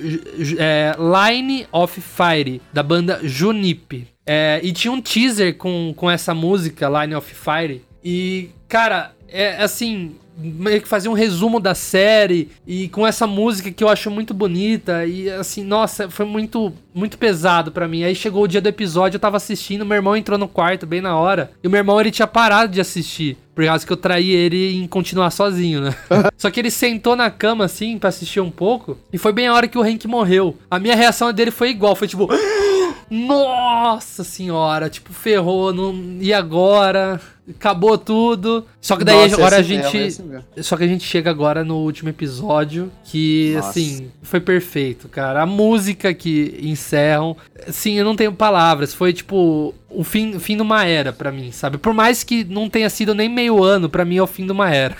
é, 0.59 0.95
Line 0.99 1.67
of 1.71 2.01
Fire, 2.01 2.63
da 2.73 2.83
banda 2.83 3.21
Junip. 3.23 4.09
É, 4.27 4.61
e 4.63 4.73
tinha 4.73 4.91
um 4.93 5.01
teaser 5.01 5.55
com, 5.57 5.93
com 5.95 6.11
essa 6.11 6.35
música, 6.35 6.89
Line 6.89 7.15
of 7.15 7.35
Fire. 7.35 7.85
E, 8.03 8.51
cara, 8.69 9.13
é 9.29 9.63
assim, 9.63 10.17
meio 10.37 10.81
que 10.81 10.89
fazer 10.89 11.09
um 11.09 11.13
resumo 11.13 11.61
da 11.61 11.75
série 11.75 12.51
e 12.67 12.89
com 12.89 13.07
essa 13.07 13.27
música 13.27 13.71
que 13.71 13.85
eu 13.85 13.89
acho 13.89 14.11
muito 14.11 14.35
bonita 14.35 15.05
e 15.07 15.31
assim, 15.31 15.65
nossa, 15.65 16.11
foi 16.11 16.27
muito 16.27 16.73
muito 16.93 17.19
pesado 17.19 17.73
para 17.73 17.89
mim. 17.89 18.05
Aí 18.05 18.15
chegou 18.15 18.45
o 18.45 18.49
dia 18.49 18.61
do 18.61 18.69
episódio, 18.69 19.17
eu 19.17 19.21
tava 19.21 19.37
assistindo, 19.37 19.85
meu 19.85 19.97
irmão 19.97 20.17
entrou 20.17 20.39
no 20.39 20.47
quarto 20.47 20.87
bem 20.87 21.01
na 21.01 21.17
hora. 21.17 21.51
E 21.63 21.67
o 21.67 21.71
meu 21.71 21.79
irmão 21.79 22.01
ele 22.01 22.11
tinha 22.11 22.27
parado 22.27 22.73
de 22.73 22.81
assistir. 22.81 23.37
Por 23.55 23.65
causa 23.65 23.87
que 23.87 23.93
eu 23.93 23.97
traí 23.97 24.31
ele 24.31 24.77
em 24.77 24.87
continuar 24.87 25.31
sozinho, 25.31 25.81
né? 25.81 25.95
Só 26.37 26.51
que 26.51 26.61
ele 26.61 26.71
sentou 26.71 27.15
na 27.15 27.31
cama 27.31 27.65
assim 27.65 27.99
para 27.99 28.09
assistir 28.09 28.41
um 28.41 28.51
pouco 28.51 28.99
e 29.13 29.19
foi 29.19 29.33
bem 29.33 29.47
a 29.47 29.55
hora 29.55 29.69
que 29.69 29.79
o 29.79 29.83
Hank 29.83 30.07
morreu. 30.07 30.57
A 30.71 30.79
minha 30.79 30.97
reação 30.97 31.33
dele 31.33 31.51
foi 31.51 31.71
igual, 31.71 31.95
foi 31.95 32.09
tipo, 32.09 32.29
nossa 33.11 34.25
senhora, 34.25 34.89
tipo, 34.89 35.13
ferrou, 35.13 35.73
não... 35.73 35.95
e 36.21 36.33
agora? 36.33 37.21
Acabou 37.49 37.99
tudo. 37.99 38.65
Só 38.81 38.97
que 38.97 39.05
daí 39.05 39.17
Nossa, 39.17 39.35
agora 39.37 39.57
a 39.57 39.63
gente. 39.63 39.97
Mesmo, 39.97 40.45
só 40.63 40.77
que 40.77 40.85
a 40.85 40.87
gente 40.87 41.05
chega 41.05 41.31
agora 41.31 41.63
no 41.63 41.77
último 41.77 42.09
episódio. 42.09 42.91
Que, 43.05 43.53
Nossa. 43.57 43.71
assim, 43.71 44.11
foi 44.23 44.41
perfeito, 44.41 45.09
cara. 45.09 45.43
A 45.43 45.47
música 45.47 46.15
que 46.15 46.59
encerram. 46.63 47.37
Sim, 47.69 47.95
eu 47.95 48.05
não 48.05 48.17
tenho 48.17 48.33
palavras. 48.33 48.95
Foi 48.95 49.13
tipo 49.13 49.75
o 49.95 50.05
fim, 50.05 50.35
o 50.37 50.41
fim 50.41 50.57
de 50.57 50.63
uma 50.63 50.85
era 50.85 51.13
para 51.13 51.31
mim, 51.31 51.51
sabe? 51.53 51.79
Por 51.79 51.93
mais 51.93 52.23
que 52.23 52.45
não 52.45 52.69
tenha 52.69 52.89
sido 52.91 53.15
nem 53.15 53.29
meio 53.29 53.63
ano, 53.63 53.89
para 53.89 54.05
mim 54.05 54.17
é 54.17 54.23
o 54.23 54.27
fim 54.27 54.47
de 54.47 54.53
uma 54.53 54.71
era. 54.71 54.97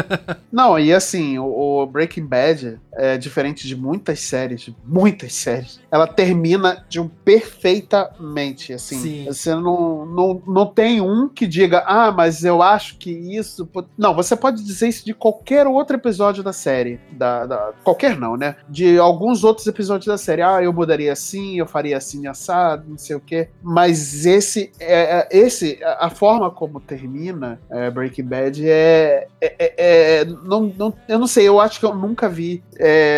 não, 0.52 0.78
e 0.78 0.92
assim, 0.92 1.38
o, 1.38 1.46
o, 1.46 1.86
Breaking 1.86 2.26
Bad 2.26 2.80
é 2.92 3.16
diferente 3.16 3.66
de 3.66 3.76
muitas 3.76 4.20
séries, 4.20 4.70
muitas 4.84 5.32
séries. 5.34 5.80
Ela 5.90 6.06
termina 6.06 6.84
de 6.88 7.00
um 7.00 7.08
perfeitamente, 7.08 8.72
assim. 8.72 8.98
Sim. 8.98 9.24
Você 9.26 9.54
não, 9.54 10.06
não, 10.06 10.42
não 10.46 10.66
tem 10.66 11.00
um 11.00 11.28
que 11.28 11.46
diga, 11.46 11.84
ah, 11.86 12.10
mas 12.10 12.44
eu 12.44 12.62
acho 12.62 12.96
que 12.98 13.10
isso. 13.10 13.68
Não, 13.96 14.14
você 14.14 14.34
pode 14.36 14.64
dizer 14.64 14.88
isso 14.88 15.04
de 15.04 15.14
qualquer 15.14 15.66
outro 15.66 15.96
episódio 15.96 16.42
da 16.42 16.52
série. 16.52 17.00
Da, 17.12 17.46
da, 17.46 17.72
qualquer 17.84 18.18
não, 18.18 18.36
né? 18.36 18.56
De 18.68 18.98
alguns 18.98 19.44
outros 19.44 19.66
episódios 19.66 20.06
da 20.06 20.18
série. 20.18 20.42
Ah, 20.42 20.62
eu 20.62 20.72
mudaria 20.72 21.12
assim, 21.12 21.58
eu 21.58 21.66
faria 21.66 21.96
assim, 21.96 22.26
assado, 22.26 22.84
não 22.88 22.98
sei 22.98 23.16
o 23.16 23.20
quê. 23.20 23.48
Mas 23.62 24.26
esse, 24.26 24.37
é, 24.80 25.20
é, 25.20 25.28
esse 25.30 25.78
a 25.82 26.10
forma 26.10 26.50
como 26.50 26.80
termina 26.80 27.60
é, 27.70 27.90
Breaking 27.90 28.24
Bad 28.24 28.68
é, 28.68 29.26
é, 29.40 29.54
é, 29.58 29.74
é, 29.78 30.24
não, 30.24 30.72
não, 30.76 30.94
eu 31.08 31.18
não 31.18 31.26
sei, 31.26 31.48
eu 31.48 31.60
acho 31.60 31.80
que 31.80 31.86
eu 31.86 31.94
nunca 31.94 32.28
vi, 32.28 32.62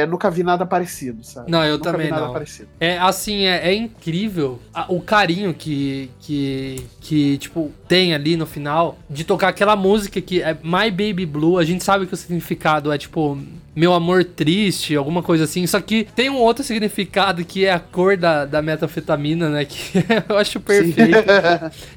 nunca 0.09 0.30
vi 0.30 0.42
nada 0.42 0.64
parecido, 0.66 1.22
sabe? 1.24 1.51
Não, 1.51 1.64
eu 1.64 1.78
nunca 1.78 1.92
também 1.92 2.10
não. 2.10 2.32
Parecido. 2.32 2.68
É 2.78 2.98
assim, 2.98 3.44
é, 3.47 3.72
incrível 3.74 4.59
o 4.88 5.01
carinho 5.01 5.52
que, 5.55 6.10
que, 6.20 6.86
que 7.01 7.38
tipo 7.38 7.72
tem 7.88 8.14
ali 8.14 8.36
no 8.36 8.47
final 8.47 8.98
de 9.09 9.24
tocar 9.24 9.48
aquela 9.48 9.76
música 9.76 10.20
que 10.20 10.42
é 10.42 10.55
My 10.62 10.90
Baby 10.90 11.26
Blue. 11.26 11.59
A 11.59 11.64
gente 11.64 11.82
sabe 11.82 12.06
que 12.06 12.14
o 12.14 12.16
significado 12.16 12.92
é 12.92 12.98
tipo 12.98 13.38
meu 13.74 13.92
amor 13.92 14.24
triste, 14.24 14.97
alguma 14.97 15.22
coisa 15.22 15.44
assim. 15.44 15.66
Só 15.66 15.80
que 15.80 16.06
tem 16.14 16.28
um 16.28 16.36
outro 16.36 16.64
significado 16.64 17.44
que 17.44 17.64
é 17.64 17.72
a 17.72 17.78
cor 17.78 18.16
da, 18.16 18.44
da 18.44 18.60
metanfetamina, 18.60 19.48
né? 19.48 19.64
Que 19.64 20.05
eu 20.28 20.36
acho 20.36 20.60
perfeito. 20.60 21.18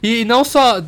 e 0.02 0.24
não 0.26 0.44
só 0.44 0.80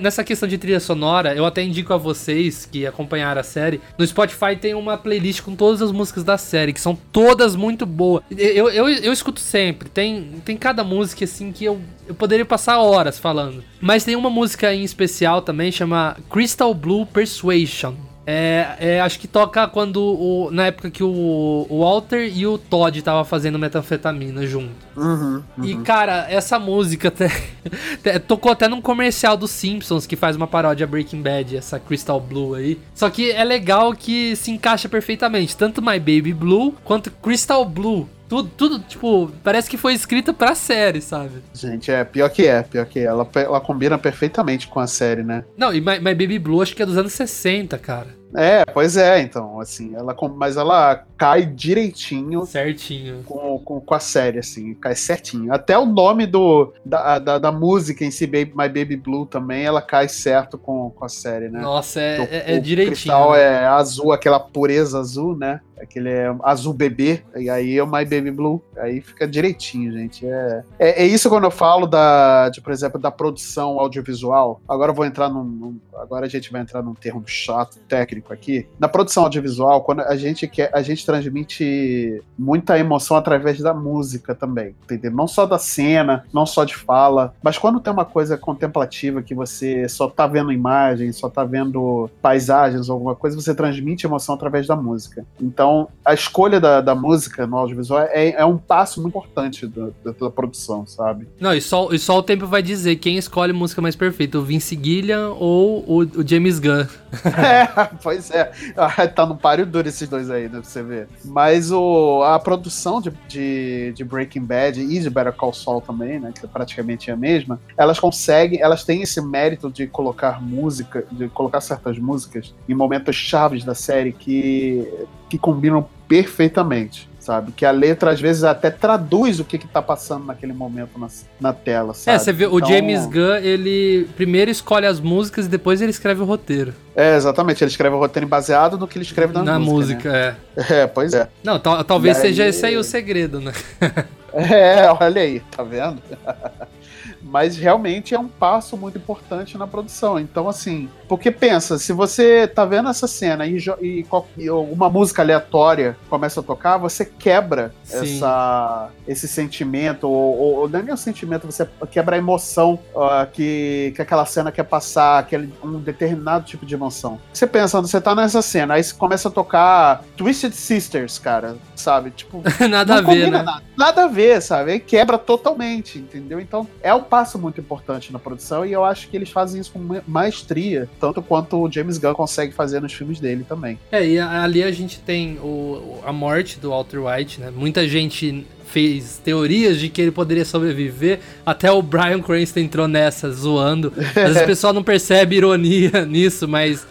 nessa 0.00 0.22
questão 0.22 0.48
de 0.48 0.58
trilha 0.58 0.80
sonora, 0.80 1.34
eu 1.34 1.44
até 1.44 1.62
indico 1.62 1.92
a 1.92 1.96
vocês 1.96 2.66
que 2.70 2.86
acompanharam 2.86 3.40
a 3.40 3.44
série. 3.44 3.80
No 3.98 4.06
Spotify 4.06 4.56
tem 4.60 4.74
uma 4.74 4.96
playlist 4.96 5.42
com 5.42 5.54
todas 5.54 5.80
as 5.80 5.90
músicas 5.90 6.24
da 6.24 6.36
série, 6.36 6.72
que 6.72 6.80
são 6.80 6.96
todas 7.12 7.56
muito 7.56 7.86
boas. 7.86 8.22
Eu, 8.30 8.68
eu, 8.70 8.88
eu 8.88 9.12
escuto 9.12 9.40
sempre. 9.40 9.88
Tem, 9.88 10.34
tem 10.44 10.56
cada 10.56 10.84
música 10.84 11.24
assim 11.24 11.52
que 11.52 11.64
eu, 11.64 11.80
eu 12.06 12.14
poderia 12.14 12.44
passar 12.44 12.78
horas 12.78 13.18
falando. 13.18 13.64
Mas 13.80 14.04
tem 14.04 14.16
uma 14.16 14.30
música 14.30 14.72
em 14.74 14.84
especial 14.84 15.42
também, 15.42 15.72
chama 15.72 16.16
Crystal 16.30 16.72
Blue 16.74 17.06
Persuasion. 17.06 17.94
É, 18.26 18.76
é, 18.78 19.00
acho 19.00 19.18
que 19.18 19.28
toca 19.28 19.66
quando 19.68 20.02
o, 20.02 20.50
na 20.50 20.66
época 20.66 20.90
que 20.90 21.02
o, 21.02 21.66
o 21.68 21.80
Walter 21.80 22.26
e 22.26 22.46
o 22.46 22.56
Todd 22.56 23.02
tava 23.02 23.24
fazendo 23.24 23.58
metanfetamina 23.58 24.46
junto. 24.46 24.72
Uhum, 24.96 25.42
uhum. 25.58 25.64
E 25.64 25.76
cara, 25.78 26.26
essa 26.30 26.58
música 26.58 27.08
até, 27.08 27.30
até, 27.94 28.18
tocou 28.18 28.50
até 28.50 28.66
num 28.68 28.80
comercial 28.80 29.36
dos 29.36 29.50
Simpsons 29.50 30.06
que 30.06 30.16
faz 30.16 30.36
uma 30.36 30.46
paródia 30.46 30.86
Breaking 30.86 31.20
Bad, 31.20 31.56
essa 31.56 31.78
Crystal 31.78 32.20
Blue 32.20 32.54
aí. 32.54 32.78
Só 32.94 33.10
que 33.10 33.30
é 33.30 33.44
legal 33.44 33.92
que 33.94 34.34
se 34.36 34.50
encaixa 34.50 34.88
perfeitamente, 34.88 35.56
tanto 35.56 35.82
My 35.82 35.98
Baby 35.98 36.32
Blue 36.32 36.74
quanto 36.84 37.10
Crystal 37.10 37.64
Blue. 37.64 38.08
Tudo, 38.34 38.50
tudo, 38.56 38.78
tipo, 38.80 39.30
parece 39.44 39.70
que 39.70 39.76
foi 39.76 39.94
escrita 39.94 40.34
pra 40.34 40.56
série, 40.56 41.00
sabe? 41.00 41.42
Gente, 41.52 41.90
é, 41.90 42.02
pior 42.02 42.28
que 42.28 42.46
é, 42.46 42.62
pior 42.62 42.84
que 42.84 42.98
é. 42.98 43.04
Ela, 43.04 43.28
ela 43.36 43.60
combina 43.60 43.96
perfeitamente 43.96 44.66
com 44.66 44.80
a 44.80 44.88
série, 44.88 45.22
né? 45.22 45.44
Não, 45.56 45.72
e 45.72 45.80
My, 45.80 46.00
My 46.00 46.14
Baby 46.14 46.38
Blue 46.40 46.60
acho 46.60 46.74
que 46.74 46.82
é 46.82 46.86
dos 46.86 46.96
anos 46.96 47.12
60, 47.12 47.78
cara. 47.78 48.08
É, 48.34 48.64
pois 48.64 48.96
é, 48.96 49.20
então, 49.20 49.60
assim, 49.60 49.94
ela 49.94 50.14
mas 50.36 50.56
ela 50.56 51.04
cai 51.16 51.46
direitinho. 51.46 52.44
Certinho. 52.44 53.22
Com, 53.24 53.58
com, 53.60 53.80
com, 53.80 53.94
a 53.94 54.00
série, 54.00 54.38
assim, 54.38 54.74
cai 54.74 54.96
certinho. 54.96 55.52
Até 55.52 55.78
o 55.78 55.86
nome 55.86 56.26
do, 56.26 56.72
da, 56.84 57.18
da, 57.18 57.38
da, 57.38 57.52
música 57.52 58.04
em 58.04 58.10
si, 58.10 58.26
Baby, 58.26 58.52
My 58.56 58.68
Baby 58.68 58.96
Blue, 58.96 59.24
também, 59.24 59.64
ela 59.64 59.80
cai 59.80 60.08
certo 60.08 60.58
com, 60.58 60.90
com 60.90 61.04
a 61.04 61.08
série, 61.08 61.48
né? 61.48 61.60
Nossa, 61.60 62.00
é, 62.00 62.20
o, 62.20 62.22
é, 62.24 62.56
é 62.56 62.60
direitinho. 62.60 62.88
O 62.88 62.92
cristal 62.92 63.32
né? 63.32 63.42
é 63.42 63.66
azul, 63.66 64.12
aquela 64.12 64.40
pureza 64.40 64.98
azul, 64.98 65.36
né? 65.36 65.60
Aquele 65.80 66.08
é 66.08 66.34
azul 66.42 66.72
bebê, 66.72 67.22
e 67.36 67.50
aí 67.50 67.76
é 67.76 67.82
o 67.82 67.86
My 67.86 68.04
Baby 68.04 68.30
Blue. 68.30 68.62
Aí 68.76 69.00
fica 69.00 69.26
direitinho, 69.26 69.92
gente. 69.92 70.26
É, 70.26 70.62
é, 70.78 71.02
é, 71.02 71.06
isso 71.06 71.28
quando 71.28 71.44
eu 71.44 71.50
falo 71.50 71.86
da, 71.86 72.48
de, 72.48 72.60
por 72.60 72.72
exemplo, 72.72 72.98
da 72.98 73.10
produção 73.10 73.78
audiovisual. 73.78 74.60
Agora 74.68 74.92
eu 74.92 74.94
vou 74.94 75.04
entrar 75.04 75.28
num, 75.28 75.44
num, 75.44 75.80
Agora 75.96 76.26
a 76.26 76.28
gente 76.28 76.50
vai 76.50 76.62
entrar 76.62 76.82
num 76.82 76.94
termo 76.94 77.22
chato, 77.26 77.78
técnico 77.88 78.23
aqui. 78.32 78.66
Na 78.78 78.88
produção 78.88 79.24
audiovisual, 79.24 79.82
quando 79.82 80.00
a 80.00 80.16
gente 80.16 80.46
quer, 80.46 80.70
a 80.72 80.82
gente 80.82 81.04
transmite 81.04 82.22
muita 82.38 82.78
emoção 82.78 83.16
através 83.16 83.58
da 83.58 83.74
música 83.74 84.34
também. 84.34 84.74
Entendeu? 84.84 85.10
Não 85.10 85.26
só 85.26 85.46
da 85.46 85.58
cena, 85.58 86.24
não 86.32 86.46
só 86.46 86.64
de 86.64 86.74
fala, 86.74 87.34
mas 87.42 87.58
quando 87.58 87.80
tem 87.80 87.92
uma 87.92 88.04
coisa 88.04 88.36
contemplativa 88.36 89.22
que 89.22 89.34
você 89.34 89.88
só 89.88 90.08
tá 90.08 90.26
vendo 90.26 90.52
imagens, 90.52 91.16
só 91.16 91.28
tá 91.28 91.44
vendo 91.44 92.10
paisagens, 92.20 92.88
alguma 92.88 93.14
coisa, 93.14 93.40
você 93.40 93.54
transmite 93.54 94.06
emoção 94.06 94.34
através 94.34 94.66
da 94.66 94.76
música. 94.76 95.24
Então, 95.40 95.88
a 96.04 96.14
escolha 96.14 96.60
da, 96.60 96.80
da 96.80 96.94
música 96.94 97.46
no 97.46 97.56
audiovisual 97.56 98.02
é, 98.10 98.30
é 98.30 98.44
um 98.44 98.58
passo 98.58 99.00
muito 99.00 99.14
importante 99.14 99.66
da, 99.66 99.88
da, 100.04 100.12
da, 100.12 100.30
produção, 100.30 100.86
sabe? 100.86 101.28
Não, 101.40 101.54
e 101.54 101.60
só, 101.60 101.92
e 101.92 101.98
só 101.98 102.18
o 102.18 102.22
tempo 102.22 102.46
vai 102.46 102.62
dizer 102.62 102.96
quem 102.96 103.16
escolhe 103.16 103.52
música 103.52 103.80
mais 103.80 103.96
perfeita, 103.96 104.38
o 104.38 104.42
Vince 104.42 104.78
Gillian 104.80 105.30
ou 105.38 105.84
o, 105.86 105.98
o 106.00 106.26
James 106.26 106.58
Gunn. 106.58 106.86
É, 107.44 107.68
pois 108.14 108.30
é. 108.30 108.52
Ah, 108.76 109.06
Tá 109.08 109.26
no 109.26 109.36
páreo 109.36 109.66
duro 109.66 109.88
esses 109.88 110.08
dois 110.08 110.30
aí, 110.30 110.44
né, 110.44 110.60
pra 110.60 110.62
você 110.62 110.82
ver. 110.82 111.08
Mas 111.24 111.70
o, 111.70 112.22
a 112.22 112.38
produção 112.38 113.00
de, 113.00 113.10
de, 113.28 113.92
de 113.94 114.04
Breaking 114.04 114.44
Bad 114.44 114.80
e 114.80 114.98
de 115.00 115.10
Better 115.10 115.32
Call 115.32 115.52
Saul 115.52 115.80
também, 115.80 116.18
né, 116.18 116.32
que 116.32 116.44
é 116.44 116.48
praticamente 116.48 117.10
a 117.10 117.16
mesma, 117.16 117.60
elas 117.76 117.98
conseguem, 117.98 118.60
elas 118.60 118.84
têm 118.84 119.02
esse 119.02 119.20
mérito 119.20 119.70
de 119.70 119.86
colocar 119.86 120.42
música, 120.42 121.04
de 121.10 121.28
colocar 121.28 121.60
certas 121.60 121.98
músicas 121.98 122.54
em 122.68 122.74
momentos 122.74 123.16
chaves 123.16 123.64
da 123.64 123.74
série 123.74 124.12
que, 124.12 124.86
que 125.28 125.38
combinam 125.38 125.86
perfeitamente. 126.08 127.08
Sabe? 127.24 127.52
Que 127.52 127.64
a 127.64 127.70
letra 127.70 128.10
às 128.10 128.20
vezes 128.20 128.44
até 128.44 128.70
traduz 128.70 129.40
o 129.40 129.44
que, 129.46 129.56
que 129.56 129.66
tá 129.66 129.80
passando 129.80 130.26
naquele 130.26 130.52
momento 130.52 130.98
na, 130.98 131.08
na 131.40 131.52
tela, 131.54 131.94
sabe? 131.94 132.14
É, 132.14 132.18
você 132.18 132.32
vê, 132.34 132.44
o 132.46 132.58
Então- 132.58 132.68
James 132.68 133.06
Gunn, 133.06 133.36
ele 133.42 134.06
primeiro 134.14 134.50
escolhe 134.50 134.84
as 134.86 135.00
músicas 135.00 135.46
e 135.46 135.48
depois 135.48 135.80
ele 135.80 135.90
escreve 135.90 136.20
o 136.20 136.26
roteiro. 136.26 136.74
É, 136.94 137.16
exatamente. 137.16 137.64
Ele 137.64 137.70
escreve 137.70 137.96
o 137.96 137.98
roteiro 137.98 138.26
baseado 138.28 138.76
no 138.76 138.86
que 138.86 138.98
ele 138.98 139.06
escreve 139.06 139.32
na, 139.32 139.42
na 139.42 139.58
música. 139.58 139.94
música, 139.94 140.08
é. 140.14 140.30
né? 140.30 140.66
É, 140.82 140.86
pois 140.86 141.14
é. 141.14 141.26
Não, 141.42 141.58
tal- 141.58 141.82
talvez 141.82 142.18
seja 142.18 142.46
esse 142.46 142.66
aí 142.66 142.76
o 142.76 142.84
segredo, 142.84 143.40
né? 143.40 143.52
É, 144.36 144.90
olha 145.00 145.22
aí, 145.22 145.38
tá 145.56 145.62
vendo? 145.62 146.02
Mas 147.22 147.56
realmente 147.56 148.14
é 148.14 148.18
um 148.18 148.28
passo 148.28 148.76
muito 148.76 148.98
importante 148.98 149.56
na 149.58 149.66
produção. 149.66 150.18
Então, 150.18 150.48
assim, 150.48 150.88
porque 151.08 151.30
pensa, 151.30 151.78
se 151.78 151.92
você 151.92 152.46
tá 152.46 152.64
vendo 152.64 152.88
essa 152.88 153.06
cena 153.06 153.46
e, 153.46 153.58
e 153.80 154.04
e 154.36 154.50
uma 154.50 154.88
música 154.90 155.22
aleatória 155.22 155.96
começa 156.08 156.40
a 156.40 156.42
tocar, 156.42 156.76
você 156.76 157.04
quebra 157.04 157.72
Sim. 157.82 158.16
essa, 158.16 158.90
esse 159.06 159.28
sentimento, 159.28 160.08
ou, 160.08 160.38
ou, 160.38 160.54
ou 160.60 160.68
não 160.68 160.80
é 160.80 160.82
nem 160.82 160.94
o 160.94 160.96
sentimento, 160.96 161.46
você 161.46 161.68
quebra 161.90 162.16
a 162.16 162.18
emoção 162.18 162.78
ah, 162.96 163.26
que, 163.30 163.92
que 163.94 164.02
aquela 164.02 164.26
cena 164.26 164.52
quer 164.52 164.64
passar, 164.64 165.18
aquele, 165.18 165.52
um 165.62 165.78
determinado 165.78 166.44
tipo 166.44 166.66
de 166.66 166.74
emoção. 166.74 167.18
Você 167.32 167.46
pensa, 167.46 167.80
você 167.80 168.00
tá 168.00 168.14
nessa 168.14 168.42
cena, 168.42 168.74
aí 168.74 168.92
começa 168.92 169.28
a 169.28 169.30
tocar 169.30 170.02
Twisted 170.16 170.52
Sisters, 170.52 171.18
cara, 171.18 171.56
sabe? 171.74 172.10
Tipo, 172.10 172.42
Nada 172.68 173.00
não 173.00 173.10
a 173.10 173.14
ver, 173.14 173.30
né? 173.30 173.42
Nada, 173.42 173.62
nada 173.76 174.04
a 174.04 174.08
ver, 174.08 174.40
sabe? 174.42 174.72
Aí 174.72 174.80
quebra 174.80 175.18
totalmente, 175.18 175.98
entendeu? 175.98 176.40
Então 176.40 176.66
é 176.82 176.93
um 176.94 177.02
passo 177.02 177.38
muito 177.38 177.60
importante 177.60 178.12
na 178.12 178.18
produção 178.18 178.64
e 178.64 178.72
eu 178.72 178.84
acho 178.84 179.08
que 179.08 179.16
eles 179.16 179.30
fazem 179.30 179.60
isso 179.60 179.72
com 179.72 179.78
ma- 179.78 180.02
maestria, 180.06 180.88
tanto 181.00 181.20
quanto 181.22 181.56
o 181.62 181.70
James 181.70 181.98
Gunn 181.98 182.14
consegue 182.14 182.52
fazer 182.52 182.80
nos 182.80 182.92
filmes 182.92 183.20
dele 183.20 183.44
também. 183.48 183.78
É, 183.92 184.06
e 184.06 184.18
ali 184.18 184.62
a 184.62 184.70
gente 184.72 185.00
tem 185.00 185.38
o, 185.38 185.98
a 186.04 186.12
morte 186.12 186.58
do 186.58 186.70
Walter 186.70 186.98
White, 187.04 187.40
né? 187.40 187.50
Muita 187.54 187.86
gente 187.88 188.46
fez 188.74 189.20
teorias 189.22 189.78
de 189.78 189.88
que 189.88 190.02
ele 190.02 190.10
poderia 190.10 190.44
sobreviver, 190.44 191.20
até 191.46 191.70
o 191.70 191.80
Brian 191.80 192.20
Cranston 192.20 192.58
entrou 192.58 192.88
nessa, 192.88 193.30
zoando. 193.30 193.92
Às 193.96 194.12
vezes 194.14 194.42
o 194.42 194.46
pessoal 194.46 194.72
não 194.72 194.82
percebe 194.82 195.36
ironia 195.36 195.92
nisso, 196.04 196.48
mas 196.48 196.84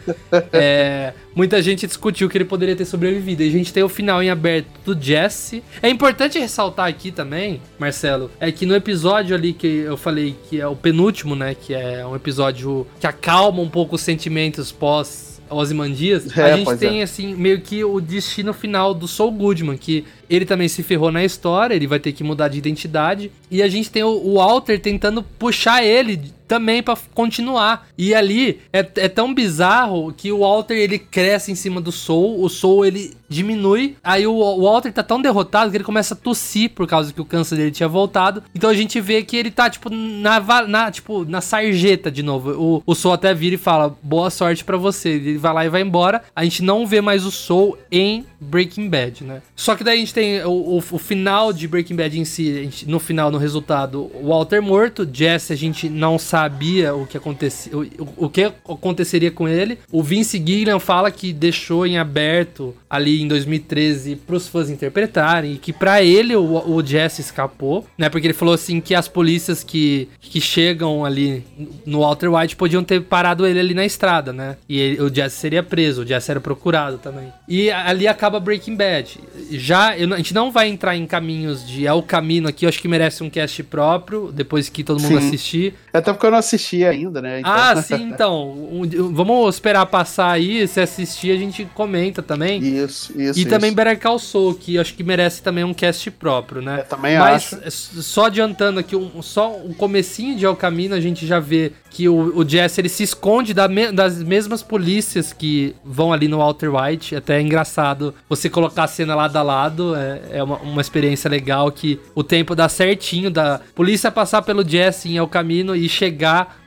é, 0.53 1.11
muita 1.35 1.61
gente 1.61 1.85
discutiu 1.85 2.30
que 2.30 2.38
ele 2.38 2.45
poderia 2.45 2.73
ter 2.73 2.85
sobrevivido. 2.85 3.43
E 3.43 3.49
a 3.49 3.51
gente 3.51 3.73
tem 3.73 3.84
o 3.84 3.89
final 3.89 4.23
em 4.23 4.30
aberto 4.30 4.68
do 4.85 5.03
Jesse. 5.03 5.61
É 5.81 5.89
importante 5.89 6.39
ressaltar 6.39 6.88
aqui 6.88 7.11
também, 7.11 7.60
Marcelo, 7.77 8.31
é 8.39 8.49
que 8.49 8.65
no 8.65 8.73
episódio 8.73 9.35
ali 9.35 9.51
que 9.51 9.68
eu 9.68 9.97
falei 9.97 10.38
que 10.49 10.61
é 10.61 10.68
o 10.68 10.77
penúltimo, 10.77 11.35
né? 11.35 11.53
Que 11.53 11.73
é 11.73 12.07
um 12.07 12.15
episódio 12.15 12.88
que 12.97 13.05
acalma 13.05 13.61
um 13.61 13.69
pouco 13.69 13.95
os 13.95 14.01
sentimentos 14.01 14.72
pós 14.72 15.32
Ozymandias, 15.53 16.35
É, 16.38 16.53
a 16.53 16.57
gente 16.57 16.77
tem, 16.77 17.03
assim, 17.03 17.35
meio 17.35 17.61
que 17.61 17.84
o 17.84 17.99
destino 18.01 18.53
final 18.53 18.93
do 18.93 19.07
Saul 19.07 19.31
Goodman, 19.31 19.77
que 19.77 20.05
ele 20.30 20.45
também 20.45 20.67
se 20.67 20.84
ferrou 20.84 21.11
na 21.11 21.23
história, 21.23 21.73
ele 21.75 21.88
vai 21.88 21.99
ter 21.99 22.11
que 22.11 22.23
mudar 22.23 22.47
de 22.47 22.57
identidade, 22.57 23.31
e 23.49 23.61
a 23.61 23.67
gente 23.67 23.89
tem 23.89 24.03
o, 24.03 24.09
o 24.09 24.35
Walter 24.35 24.80
tentando 24.80 25.23
puxar 25.23 25.84
ele 25.84 26.34
também 26.48 26.82
pra 26.84 26.98
continuar. 27.14 27.88
E 27.98 28.14
ali 28.14 28.60
é, 28.72 28.80
é 28.95 29.10
tão 29.10 29.34
bizarro 29.34 30.14
que 30.15 30.32
o 30.32 30.40
Walter 30.40 30.76
ele 30.76 30.99
cresce 30.99 31.52
em 31.52 31.56
cima 31.56 31.80
do 31.82 31.91
Soul, 31.91 32.41
o 32.44 32.49
Soul 32.49 32.86
ele 32.86 33.14
diminui, 33.30 33.95
aí 34.03 34.28
o, 34.28 34.34
o 34.34 34.61
Walter 34.64 34.91
tá 34.94 35.02
tão 35.02 35.20
derrotado 35.22 35.72
que 35.72 35.78
ele 35.78 35.84
começa 35.84 36.14
a 36.14 36.18
tossir 36.18 36.70
por 36.70 36.86
causa 36.88 37.11
que 37.11 37.20
o 37.22 37.26
câncer 37.26 37.56
dele 37.56 37.72
tinha 37.72 37.90
voltado. 37.90 38.44
Então 38.53 38.70
a 38.70 38.74
gente 38.76 38.99
vê 39.02 39.24
que 39.24 39.36
ele 39.36 39.49
tá 39.49 39.70
tipo 39.70 39.90
na, 39.90 40.40
na 40.68 40.91
tipo 40.91 41.26
na 41.26 41.41
sarjeta 41.41 42.11
de 42.11 42.22
novo. 42.22 42.52
O, 42.52 42.84
o 42.86 42.95
Soul 42.95 43.14
até 43.15 43.34
vira 43.34 43.56
e 43.56 43.57
fala: 43.57 43.95
"Boa 44.03 44.30
sorte 44.30 44.64
pra 44.64 44.78
você". 44.78 45.10
Ele 45.10 45.38
vai 45.38 45.53
lá 45.53 45.65
e 45.65 45.70
vai 45.70 45.82
embora. 45.82 46.24
A 46.36 46.44
gente 46.44 46.61
não 46.64 46.86
vê 46.86 47.02
mais 47.02 47.26
o 47.26 47.32
Soul 47.32 47.78
em 47.91 48.24
Breaking 48.40 48.90
Bad, 48.90 49.24
né? 49.24 49.41
Só 49.56 49.76
que 49.76 49.84
daí 49.84 49.98
a 49.98 49.99
gente 49.99 50.14
tem 50.14 50.44
o, 50.44 50.52
o, 50.52 50.78
o 50.78 50.98
final 50.99 51.52
de 51.52 51.68
Breaking 51.68 51.95
Bad 51.95 52.20
em 52.20 52.26
si, 52.26 52.64
gente- 52.65 52.88
no 52.88 52.99
final, 52.99 53.32
no 53.32 53.38
resultado, 53.38 54.11
o 54.14 54.28
Walter 54.30 54.61
morto, 54.61 55.07
Jesse 55.11 55.53
a 55.53 55.56
gente 55.56 55.90
não 55.90 56.20
sabia 56.34 56.95
o 56.95 57.05
que 57.05 57.15
acontecia, 57.15 57.77
o, 57.77 57.81
o- 57.84 58.26
o 58.26 58.30
que 58.30 58.43
aconteceria 58.43 59.30
com 59.30 59.47
ele. 59.47 59.77
O 59.91 60.01
Vince 60.01 60.41
Gilliam 60.43 60.80
fala 60.80 61.11
que 61.11 61.31
deixou 61.31 61.85
em 61.85 61.99
aberto 61.99 62.76
ali 62.89 63.22
em 63.22 63.27
2013 63.27 64.15
pros 64.15 64.47
fãs 64.47 64.68
interpretarem 64.69 65.53
e 65.53 65.57
que 65.60 65.72
pra 65.72 66.01
ele 66.01 66.35
o, 66.35 66.43
o 66.76 66.84
Jesse 66.84 67.22
escapou, 67.22 67.85
né? 67.97 68.10
Porque 68.10 68.26
ele 68.26 68.34
falou 68.34 68.55
assim 68.55 68.81
que 68.81 68.95
as 68.95 69.07
polícias 69.07 69.64
que, 69.64 70.10
que 70.19 70.41
chegam 70.41 71.05
ali 71.05 71.43
no 71.85 71.99
Walter 71.99 72.30
White 72.34 72.55
podiam 72.55 72.84
ter 72.84 73.01
parado 73.03 73.45
ele 73.45 73.60
ali 73.60 73.73
na 73.76 73.85
estrada, 73.85 74.34
né? 74.34 74.57
E 74.68 74.80
ele- 74.80 75.01
o 75.03 75.14
Jesse 75.14 75.38
seria 75.38 75.61
preso, 75.61 76.01
o 76.01 76.05
Jesse 76.07 76.31
era 76.31 76.41
procurado 76.41 76.97
também. 76.97 77.27
E 77.47 77.69
ali 77.69 78.07
acaba 78.07 78.39
Breaking 78.39 78.76
Bad. 78.76 79.19
Já 79.51 79.95
eu 79.95 80.11
a 80.11 80.18
gente 80.18 80.34
não 80.34 80.51
vai 80.51 80.68
entrar 80.68 80.95
em 80.97 81.05
caminhos 81.05 81.68
de 81.68 81.85
é 81.85 81.93
o 81.93 82.01
caminho 82.01 82.47
aqui, 82.47 82.65
eu 82.65 82.69
acho 82.69 82.81
que 82.81 82.88
merece 82.88 83.23
um 83.23 83.30
cast 83.30 83.61
próprio 83.64 84.31
depois 84.31 84.69
que 84.69 84.84
todo 84.84 84.99
mundo 85.01 85.19
Sim. 85.19 85.27
assistir. 85.27 85.73
Até 85.93 86.11
porque 86.14 86.22
eu 86.25 86.31
não 86.31 86.37
assisti 86.39 86.83
ainda, 86.85 87.21
né? 87.21 87.39
Então- 87.39 87.51
Ah, 87.51 87.75
sim, 87.81 88.03
então. 88.03 88.51
Um- 88.51 89.13
vamos 89.13 89.55
esperar 89.55 89.85
passar 89.85 90.31
aí, 90.31 90.67
se 90.67 90.79
assistir 90.79 91.31
a 91.31 91.37
gente 91.37 91.65
comenta 91.73 92.21
também. 92.21 92.61
Isso, 92.61 93.13
isso. 93.19 93.39
E 93.39 93.45
também 93.45 93.69
isso. 93.69 93.75
Better 93.75 93.99
Call 93.99 94.19
Saul, 94.19 94.53
que 94.55 94.77
acho 94.77 94.93
que 94.93 95.03
merece 95.03 95.41
também 95.41 95.63
um 95.63 95.73
cast 95.73 96.09
próprio, 96.11 96.61
né? 96.61 96.79
Eu 96.81 96.85
também 96.85 97.17
Mas 97.17 97.53
acho. 97.53 97.59
é 97.63 97.69
só 97.69 98.25
adiantando 98.25 98.79
aqui, 98.79 98.95
um, 98.95 99.21
só 99.21 99.51
o 99.51 99.73
comecinho 99.73 100.35
de 100.37 100.45
El 100.45 100.55
Camino, 100.55 100.95
a 100.95 100.99
gente 101.01 101.25
já 101.27 101.39
vê 101.39 101.71
que 101.89 102.09
o, 102.09 102.37
o 102.39 102.47
Jesse 102.47 102.81
ele 102.81 102.89
se 102.89 103.03
esconde 103.03 103.53
da 103.53 103.67
me- 103.67 103.91
das 103.91 104.21
mesmas 104.23 104.63
polícias 104.63 105.31
que 105.31 105.75
vão 105.83 106.11
ali 106.11 106.27
no 106.27 106.37
Walter 106.39 106.69
White. 106.73 107.15
Até 107.15 107.37
é 107.37 107.41
engraçado 107.41 108.13
você 108.27 108.49
colocar 108.49 108.83
a 108.85 108.87
cena 108.87 109.13
lado 109.15 109.35
a 109.37 109.41
lado. 109.43 109.95
É, 109.95 110.37
é 110.39 110.43
uma, 110.43 110.57
uma 110.57 110.81
experiência 110.81 111.29
legal 111.29 111.71
que 111.71 111.99
o 112.15 112.23
tempo 112.23 112.55
dá 112.55 112.67
certinho 112.67 113.29
da 113.29 113.61
polícia 113.75 114.09
passar 114.11 114.41
pelo 114.41 114.67
Jesse 114.67 115.09
em 115.09 115.17
El 115.17 115.27
Camino 115.27 115.75
e 115.75 115.87
chegar 115.87 116.12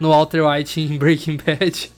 no 0.00 0.10
Walter 0.10 0.42
White 0.46 0.80
em 0.80 0.96
Breaking 0.98 1.38
Bad. 1.38 1.90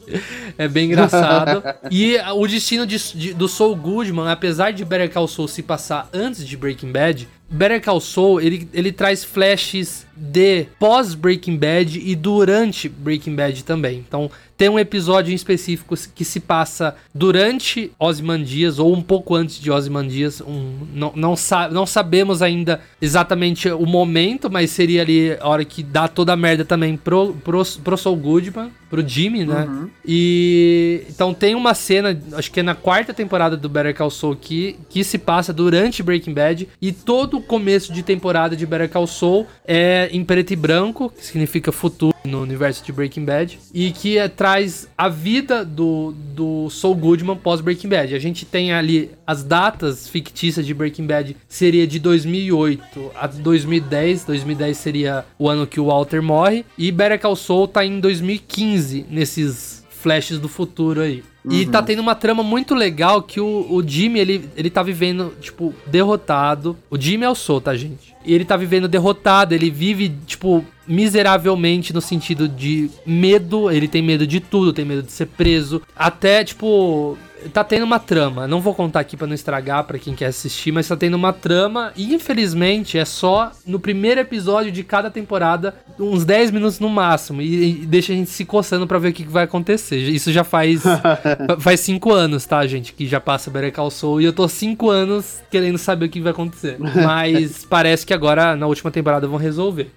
É 0.56 0.68
bem 0.68 0.86
engraçado. 0.86 1.62
e 1.90 2.16
o 2.34 2.46
destino 2.46 2.86
de- 2.86 2.98
de- 3.14 3.34
do 3.34 3.48
Saul 3.48 3.74
Goodman, 3.76 4.30
apesar 4.30 4.72
de 4.72 4.84
Better 4.84 5.10
Call 5.12 5.26
Saul 5.28 5.48
se 5.48 5.62
passar 5.62 6.08
antes 6.12 6.46
de 6.46 6.56
Breaking 6.56 6.92
Bad, 6.92 7.28
Better 7.50 7.82
Call 7.82 8.00
Saul, 8.00 8.40
ele, 8.40 8.68
ele 8.72 8.92
traz 8.92 9.24
flashes 9.24 10.06
de 10.14 10.66
pós 10.78 11.14
Breaking 11.14 11.56
Bad 11.56 11.98
e 11.98 12.14
durante 12.14 12.88
Breaking 12.88 13.34
Bad 13.34 13.64
também. 13.64 14.04
Então, 14.06 14.30
tem 14.58 14.68
um 14.68 14.78
episódio 14.78 15.30
em 15.30 15.36
específico 15.36 15.94
que 16.12 16.24
se 16.24 16.40
passa 16.40 16.96
durante 17.14 17.92
Ozymandias 17.96 18.80
ou 18.80 18.92
um 18.92 19.00
pouco 19.00 19.36
antes 19.36 19.60
de 19.60 19.70
Ozymandias. 19.70 20.40
Um, 20.40 20.80
não, 20.92 21.12
não, 21.14 21.36
sa 21.36 21.68
não 21.68 21.86
sabemos 21.86 22.42
ainda 22.42 22.80
exatamente 23.00 23.70
o 23.70 23.86
momento, 23.86 24.50
mas 24.50 24.72
seria 24.72 25.02
ali 25.02 25.36
a 25.38 25.48
hora 25.48 25.64
que 25.64 25.80
dá 25.80 26.08
toda 26.08 26.32
a 26.32 26.36
merda 26.36 26.64
também 26.64 26.96
pro, 26.96 27.34
pro, 27.34 27.62
pro 27.84 27.96
Saul 27.96 28.16
Goodman, 28.16 28.72
pro 28.90 29.06
Jimmy, 29.06 29.44
né? 29.44 29.88
E 30.04 31.04
então 31.08 31.32
tem 31.32 31.54
uma 31.54 31.72
cena, 31.72 32.20
acho 32.32 32.50
que 32.50 32.58
é 32.58 32.62
na 32.62 32.74
quarta 32.74 33.14
temporada 33.14 33.56
do 33.56 33.68
Better 33.68 33.94
Call 33.94 34.10
Saul 34.10 34.34
que, 34.34 34.76
que 34.88 35.04
se 35.04 35.18
passa 35.18 35.52
durante 35.52 36.02
Breaking 36.02 36.34
Bad 36.34 36.68
e 36.82 36.90
todo 36.90 37.37
o 37.38 37.42
começo 37.42 37.92
de 37.92 38.02
temporada 38.02 38.56
de 38.56 38.66
Better 38.66 38.88
Call 38.88 39.06
Saul 39.06 39.46
é 39.66 40.08
em 40.12 40.24
preto 40.24 40.52
e 40.52 40.56
branco, 40.56 41.10
que 41.10 41.24
significa 41.24 41.72
futuro 41.72 42.14
no 42.24 42.42
universo 42.42 42.84
de 42.84 42.92
Breaking 42.92 43.24
Bad, 43.24 43.58
e 43.72 43.90
que 43.90 44.18
é, 44.18 44.28
traz 44.28 44.88
a 44.98 45.08
vida 45.08 45.64
do, 45.64 46.12
do 46.34 46.68
Saul 46.68 46.94
Goodman 46.94 47.36
pós 47.36 47.60
Breaking 47.60 47.88
Bad. 47.88 48.14
A 48.14 48.18
gente 48.18 48.44
tem 48.44 48.72
ali 48.72 49.10
as 49.26 49.42
datas 49.42 50.08
fictícias 50.08 50.66
de 50.66 50.74
Breaking 50.74 51.06
Bad 51.06 51.36
seria 51.48 51.86
de 51.86 51.98
2008 51.98 53.12
a 53.14 53.26
2010, 53.26 54.24
2010 54.24 54.76
seria 54.76 55.24
o 55.38 55.48
ano 55.48 55.66
que 55.66 55.80
o 55.80 55.86
Walter 55.86 56.20
morre, 56.20 56.64
e 56.76 56.92
Better 56.92 57.20
Call 57.20 57.36
Saul 57.36 57.68
tá 57.68 57.84
em 57.84 58.00
2015 58.00 59.06
nesses 59.08 59.77
flashes 60.00 60.38
do 60.38 60.48
futuro 60.48 61.00
aí. 61.00 61.22
E 61.50 61.64
tá 61.64 61.82
tendo 61.82 62.00
uma 62.00 62.14
trama 62.14 62.42
muito 62.42 62.74
legal 62.74 63.22
que 63.22 63.40
o, 63.40 63.66
o 63.70 63.82
Jimmy, 63.86 64.20
ele, 64.20 64.48
ele 64.54 64.68
tá 64.68 64.82
vivendo, 64.82 65.32
tipo, 65.40 65.74
derrotado. 65.86 66.76
O 66.90 67.00
Jimmy 67.00 67.24
é 67.24 67.30
o 67.30 67.34
Soul, 67.34 67.60
tá, 67.60 67.74
gente? 67.74 68.14
E 68.24 68.34
ele 68.34 68.44
tá 68.44 68.56
vivendo 68.56 68.86
derrotado, 68.86 69.54
ele 69.54 69.70
vive, 69.70 70.14
tipo, 70.26 70.62
miseravelmente 70.86 71.94
no 71.94 72.00
sentido 72.00 72.46
de 72.46 72.90
medo. 73.06 73.70
Ele 73.70 73.88
tem 73.88 74.02
medo 74.02 74.26
de 74.26 74.40
tudo, 74.40 74.72
tem 74.72 74.84
medo 74.84 75.02
de 75.02 75.12
ser 75.12 75.26
preso. 75.26 75.80
Até, 75.96 76.44
tipo, 76.44 77.16
tá 77.52 77.62
tendo 77.64 77.84
uma 77.84 77.98
trama. 77.98 78.46
Não 78.46 78.60
vou 78.60 78.74
contar 78.74 79.00
aqui 79.00 79.16
para 79.16 79.26
não 79.26 79.34
estragar 79.34 79.84
para 79.84 79.98
quem 79.98 80.14
quer 80.14 80.26
assistir, 80.26 80.72
mas 80.72 80.88
tá 80.88 80.96
tendo 80.96 81.14
uma 81.14 81.32
trama 81.32 81.92
e 81.96 82.14
infelizmente 82.14 82.98
é 82.98 83.04
só 83.04 83.52
no 83.66 83.78
primeiro 83.78 84.20
episódio 84.20 84.72
de 84.72 84.82
cada 84.82 85.10
temporada, 85.10 85.74
uns 85.98 86.24
10 86.24 86.50
minutos 86.50 86.80
no 86.80 86.88
máximo 86.88 87.40
e, 87.40 87.82
e 87.82 87.86
deixa 87.86 88.12
a 88.12 88.16
gente 88.16 88.30
se 88.30 88.44
coçando 88.44 88.86
para 88.86 88.98
ver 88.98 89.08
o 89.08 89.12
que, 89.12 89.24
que, 89.24 89.30
vai 89.30 89.44
acontecer. 89.44 89.98
Isso 89.98 90.32
já 90.32 90.44
faz 90.44 90.82
faz 91.60 91.80
5 91.80 92.12
anos, 92.12 92.44
tá, 92.44 92.66
gente, 92.66 92.92
que 92.92 93.06
já 93.06 93.20
passa 93.20 93.50
Better 93.50 93.72
Call 93.72 93.90
Saul 93.90 94.20
e 94.20 94.24
eu 94.24 94.32
tô 94.32 94.48
5 94.48 94.90
anos 94.90 95.40
querendo 95.50 95.78
saber 95.78 96.06
o 96.06 96.08
que 96.08 96.20
vai 96.20 96.32
acontecer. 96.32 96.76
Mas 96.80 97.64
parece 97.64 98.06
que 98.06 98.14
agora 98.14 98.56
na 98.56 98.66
última 98.66 98.90
temporada 98.90 99.26
vão 99.26 99.38
resolver. 99.38 99.90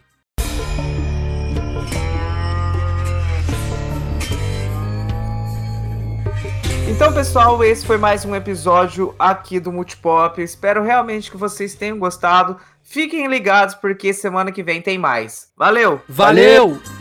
Então, 6.92 7.14
pessoal, 7.14 7.64
esse 7.64 7.86
foi 7.86 7.98
mais 7.98 8.26
um 8.26 8.36
episódio 8.36 9.16
aqui 9.18 9.62
do 9.62 9.72
Multipop. 9.72 10.42
Espero 10.42 10.84
realmente 10.84 11.32
que 11.32 11.38
vocês 11.38 11.74
tenham 11.74 11.98
gostado. 11.98 12.58
Fiquem 12.84 13.28
ligados 13.28 13.76
porque 13.76 14.12
semana 14.12 14.52
que 14.52 14.62
vem 14.62 14.82
tem 14.82 14.98
mais. 14.98 15.48
Valeu! 15.56 16.02
Valeu! 16.10 16.82
Esse 16.84 17.01